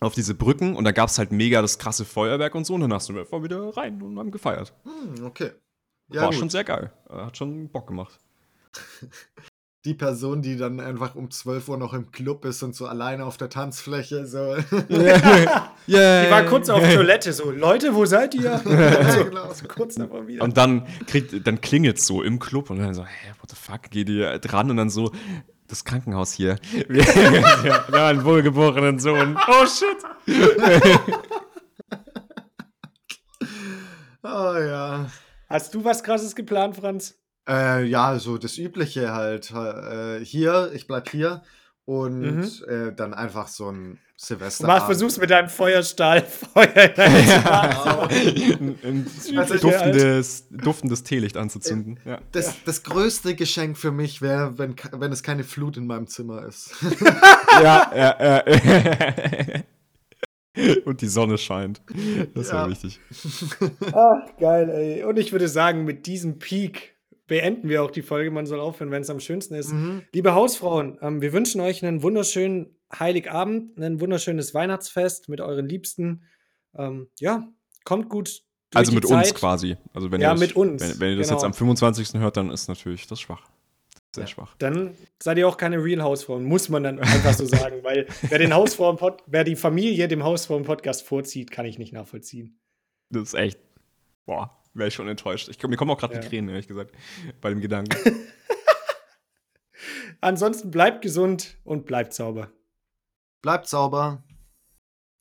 auf 0.00 0.14
diese 0.14 0.34
Brücken 0.34 0.76
und 0.76 0.84
da 0.84 0.92
gab 0.92 1.08
es 1.08 1.18
halt 1.18 1.32
mega 1.32 1.62
das 1.62 1.78
krasse 1.78 2.04
Feuerwerk 2.04 2.54
und 2.54 2.66
so 2.66 2.74
und 2.74 2.82
danach 2.82 3.00
sind 3.00 3.16
wir 3.16 3.22
einfach 3.22 3.42
wieder 3.42 3.76
rein 3.76 4.00
und 4.02 4.18
haben 4.18 4.30
gefeiert. 4.30 4.74
Hm, 4.84 5.24
okay. 5.24 5.52
Ja, 6.12 6.22
war 6.22 6.30
gut. 6.30 6.38
schon 6.38 6.50
sehr 6.50 6.64
geil. 6.64 6.92
Hat 7.08 7.36
schon 7.36 7.68
Bock 7.68 7.88
gemacht. 7.88 8.18
die 9.86 9.94
Person, 9.94 10.42
die 10.42 10.56
dann 10.56 10.80
einfach 10.80 11.14
um 11.14 11.30
12 11.30 11.68
Uhr 11.68 11.78
noch 11.78 11.94
im 11.94 12.10
Club 12.10 12.44
ist 12.44 12.62
und 12.64 12.74
so 12.74 12.86
alleine 12.86 13.24
auf 13.24 13.36
der 13.36 13.48
Tanzfläche 13.48 14.26
so. 14.26 14.56
yeah. 14.90 15.70
Die 15.86 16.30
war 16.30 16.42
kurz 16.44 16.68
auf 16.68 16.82
Toilette, 16.82 17.32
so, 17.32 17.52
Leute, 17.52 17.94
wo 17.94 18.04
seid 18.04 18.34
ihr? 18.34 18.60
Ja, 18.66 19.12
so, 19.12 19.24
genau. 19.24 19.52
so 19.52 19.66
kurz 19.68 19.94
davor 19.94 20.26
wieder. 20.26 20.42
Und 20.42 20.56
dann 20.56 20.86
kriegt, 21.06 21.46
dann 21.46 21.60
klingelt 21.60 22.00
so 22.00 22.22
im 22.22 22.40
Club 22.40 22.68
und 22.70 22.78
dann 22.78 22.94
so, 22.94 23.04
hä, 23.04 23.32
what 23.40 23.48
the 23.48 23.56
fuck, 23.56 23.90
geht 23.90 24.08
ihr 24.08 24.38
dran 24.40 24.70
und 24.70 24.76
dann 24.76 24.90
so, 24.90 25.12
das 25.68 25.84
Krankenhaus 25.84 26.32
hier. 26.32 26.56
Wir, 26.88 27.04
wir 27.04 27.74
haben 27.74 27.94
einen 27.94 28.24
wohlgeborenen 28.24 28.98
Sohn. 28.98 29.36
Oh 29.48 29.66
shit. 29.66 29.96
oh 34.22 34.58
ja. 34.58 35.06
Hast 35.48 35.74
du 35.74 35.84
was 35.84 36.02
krasses 36.02 36.34
geplant, 36.34 36.76
Franz? 36.76 37.14
Äh, 37.48 37.84
ja, 37.84 38.18
so 38.18 38.38
das 38.38 38.58
Übliche 38.58 39.12
halt. 39.12 39.50
Äh, 39.52 40.24
hier, 40.24 40.70
ich 40.74 40.86
bleib 40.86 41.08
hier. 41.10 41.42
Und 41.84 42.20
Mhm. 42.20 42.50
äh, 42.66 42.92
dann 42.96 43.14
einfach 43.14 43.46
so 43.46 43.70
ein 43.70 44.00
Silvester. 44.16 44.66
Mach, 44.66 44.86
versuch's 44.86 45.18
mit 45.18 45.30
deinem 45.30 45.48
Feuerstahl, 45.48 46.22
Feuer 46.54 46.94
Zimmer. 46.94 48.08
ein, 48.10 48.76
ein 48.82 49.06
Also, 49.38 49.56
duftendes, 49.58 50.48
duftendes 50.50 51.04
Teelicht 51.04 51.36
anzuzünden. 51.36 52.00
Ja. 52.04 52.18
Das, 52.32 52.56
das 52.64 52.82
größte 52.82 53.36
Geschenk 53.36 53.78
für 53.78 53.92
mich 53.92 54.20
wäre, 54.20 54.58
wenn, 54.58 54.74
wenn 54.94 55.12
es 55.12 55.22
keine 55.22 55.44
Flut 55.44 55.76
in 55.76 55.86
meinem 55.86 56.08
Zimmer 56.08 56.44
ist. 56.46 56.74
ja, 57.62 57.92
ja, 57.94 58.16
ja. 58.20 59.62
Und 60.86 61.02
die 61.02 61.06
Sonne 61.08 61.36
scheint. 61.38 61.82
Das 62.34 62.48
wäre 62.50 62.62
Ja. 62.64 62.68
wichtig. 62.70 62.98
Ach, 63.92 64.36
geil, 64.40 64.70
ey. 64.70 65.04
Und 65.04 65.18
ich 65.18 65.30
würde 65.30 65.48
sagen, 65.48 65.84
mit 65.84 66.06
diesem 66.06 66.38
Peak 66.38 66.95
beenden 67.26 67.68
wir 67.68 67.82
auch 67.82 67.90
die 67.90 68.02
Folge. 68.02 68.30
Man 68.30 68.46
soll 68.46 68.60
aufhören, 68.60 68.90
wenn 68.90 69.02
es 69.02 69.10
am 69.10 69.20
schönsten 69.20 69.54
ist. 69.54 69.72
Mhm. 69.72 70.02
Liebe 70.12 70.34
Hausfrauen, 70.34 70.98
ähm, 71.02 71.20
wir 71.22 71.32
wünschen 71.32 71.60
euch 71.60 71.84
einen 71.84 72.02
wunderschönen 72.02 72.76
Heiligabend, 72.96 73.78
ein 73.80 74.00
wunderschönes 74.00 74.54
Weihnachtsfest 74.54 75.28
mit 75.28 75.40
euren 75.40 75.68
Liebsten. 75.68 76.22
Ähm, 76.76 77.08
ja, 77.18 77.48
kommt 77.84 78.08
gut. 78.08 78.42
Also 78.74 78.92
mit 78.92 79.04
uns 79.06 79.34
quasi. 79.34 79.76
Also 79.94 80.10
wenn 80.10 80.20
Ja, 80.20 80.30
ihr 80.30 80.34
euch, 80.34 80.40
mit 80.40 80.56
uns, 80.56 80.82
Wenn, 80.82 81.00
wenn 81.00 81.10
ihr 81.12 81.16
das 81.16 81.28
genau. 81.28 81.38
jetzt 81.38 81.44
am 81.44 81.54
25. 81.54 82.20
hört, 82.20 82.36
dann 82.36 82.50
ist 82.50 82.68
natürlich 82.68 83.06
das 83.06 83.20
schwach. 83.20 83.42
Sehr 84.14 84.24
Ja. 84.24 84.28
schwach. 84.28 84.54
Dann 84.58 84.94
seid 85.22 85.38
ihr 85.38 85.48
auch 85.48 85.56
keine 85.56 85.82
Real 85.82 86.02
Hausfrauen, 86.02 86.44
muss 86.44 86.68
man 86.68 86.82
dann 86.82 86.98
einfach 86.98 87.32
so 87.34 87.44
sagen, 87.44 87.76
weil 87.82 88.06
wer 88.22 88.38
den 88.38 88.54
Hausfrauen 88.54 88.98
wer 89.26 89.44
die 89.44 89.56
Familie 89.56 90.08
dem 90.08 90.22
Hausfrauen-Podcast 90.24 91.02
vorzieht, 91.02 91.50
kann 91.50 91.66
ich 91.66 91.78
nicht 91.78 91.92
nachvollziehen. 91.92 92.58
Das 93.10 93.22
ist 93.24 93.34
echt. 93.34 93.58
Boah, 94.26 94.55
wäre 94.76 94.88
ich 94.88 94.94
schon 94.94 95.08
enttäuscht. 95.08 95.48
Ich, 95.48 95.62
mir 95.62 95.76
kommen 95.76 95.90
auch 95.90 95.98
gerade 95.98 96.14
Ja. 96.14 96.20
die 96.20 96.28
Tränen, 96.28 96.50
ehrlich 96.50 96.68
gesagt, 96.68 96.92
bei 97.40 97.50
dem 97.50 97.60
Gedanken. 97.60 97.96
Ansonsten 100.20 100.70
bleibt 100.70 101.02
gesund 101.02 101.56
und 101.64 101.86
bleibt 101.86 102.14
sauber. 102.14 102.50
Bleibt 103.42 103.68
sauber. 103.68 104.22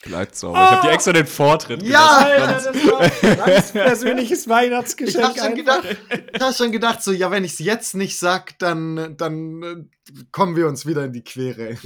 Bleibt 0.03 0.35
sauber. 0.35 0.57
Ich 0.63 0.69
habe 0.71 0.79
Ah! 0.81 0.87
dir 0.87 0.91
extra 0.93 1.13
den 1.13 1.25
Vortritt 1.27 1.81
Ja! 1.83 2.23
gelassen. 2.25 2.67
Alter, 2.67 2.73
das 2.73 2.91
war 2.91 2.99
ein 3.01 3.37
ganz 3.53 3.71
persönliches 3.71 4.41
Ich 4.43 4.49
Weihnachtsgeschenk. 4.49 5.23
hab 5.25 5.37
schon 5.37 5.43
einfach. 5.53 5.81
gedacht, 5.81 5.97
ich 6.33 6.41
hab 6.41 6.55
schon 6.55 6.71
gedacht, 6.71 7.03
so, 7.03 7.11
ja, 7.11 7.31
wenn 7.31 7.43
ich 7.43 7.53
es 7.53 7.59
jetzt 7.59 7.95
nicht 7.95 8.17
sag, 8.19 8.57
dann, 8.59 9.15
dann 9.17 9.63
äh, 9.63 10.23
kommen 10.31 10.55
wir 10.55 10.67
uns 10.67 10.85
wieder 10.85 11.03
in 11.05 11.13
die 11.13 11.23
Quere. 11.23 11.77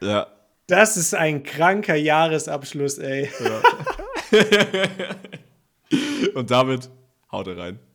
Ja. 0.00 0.06
ja. 0.06 0.26
Das 0.66 0.96
ist 0.96 1.14
ein 1.14 1.42
kranker 1.44 1.94
Jahresabschluss, 1.96 2.98
ey. 2.98 3.30
Und 6.34 6.50
damit 6.50 6.90
haut 7.28 7.46
rein. 7.46 7.78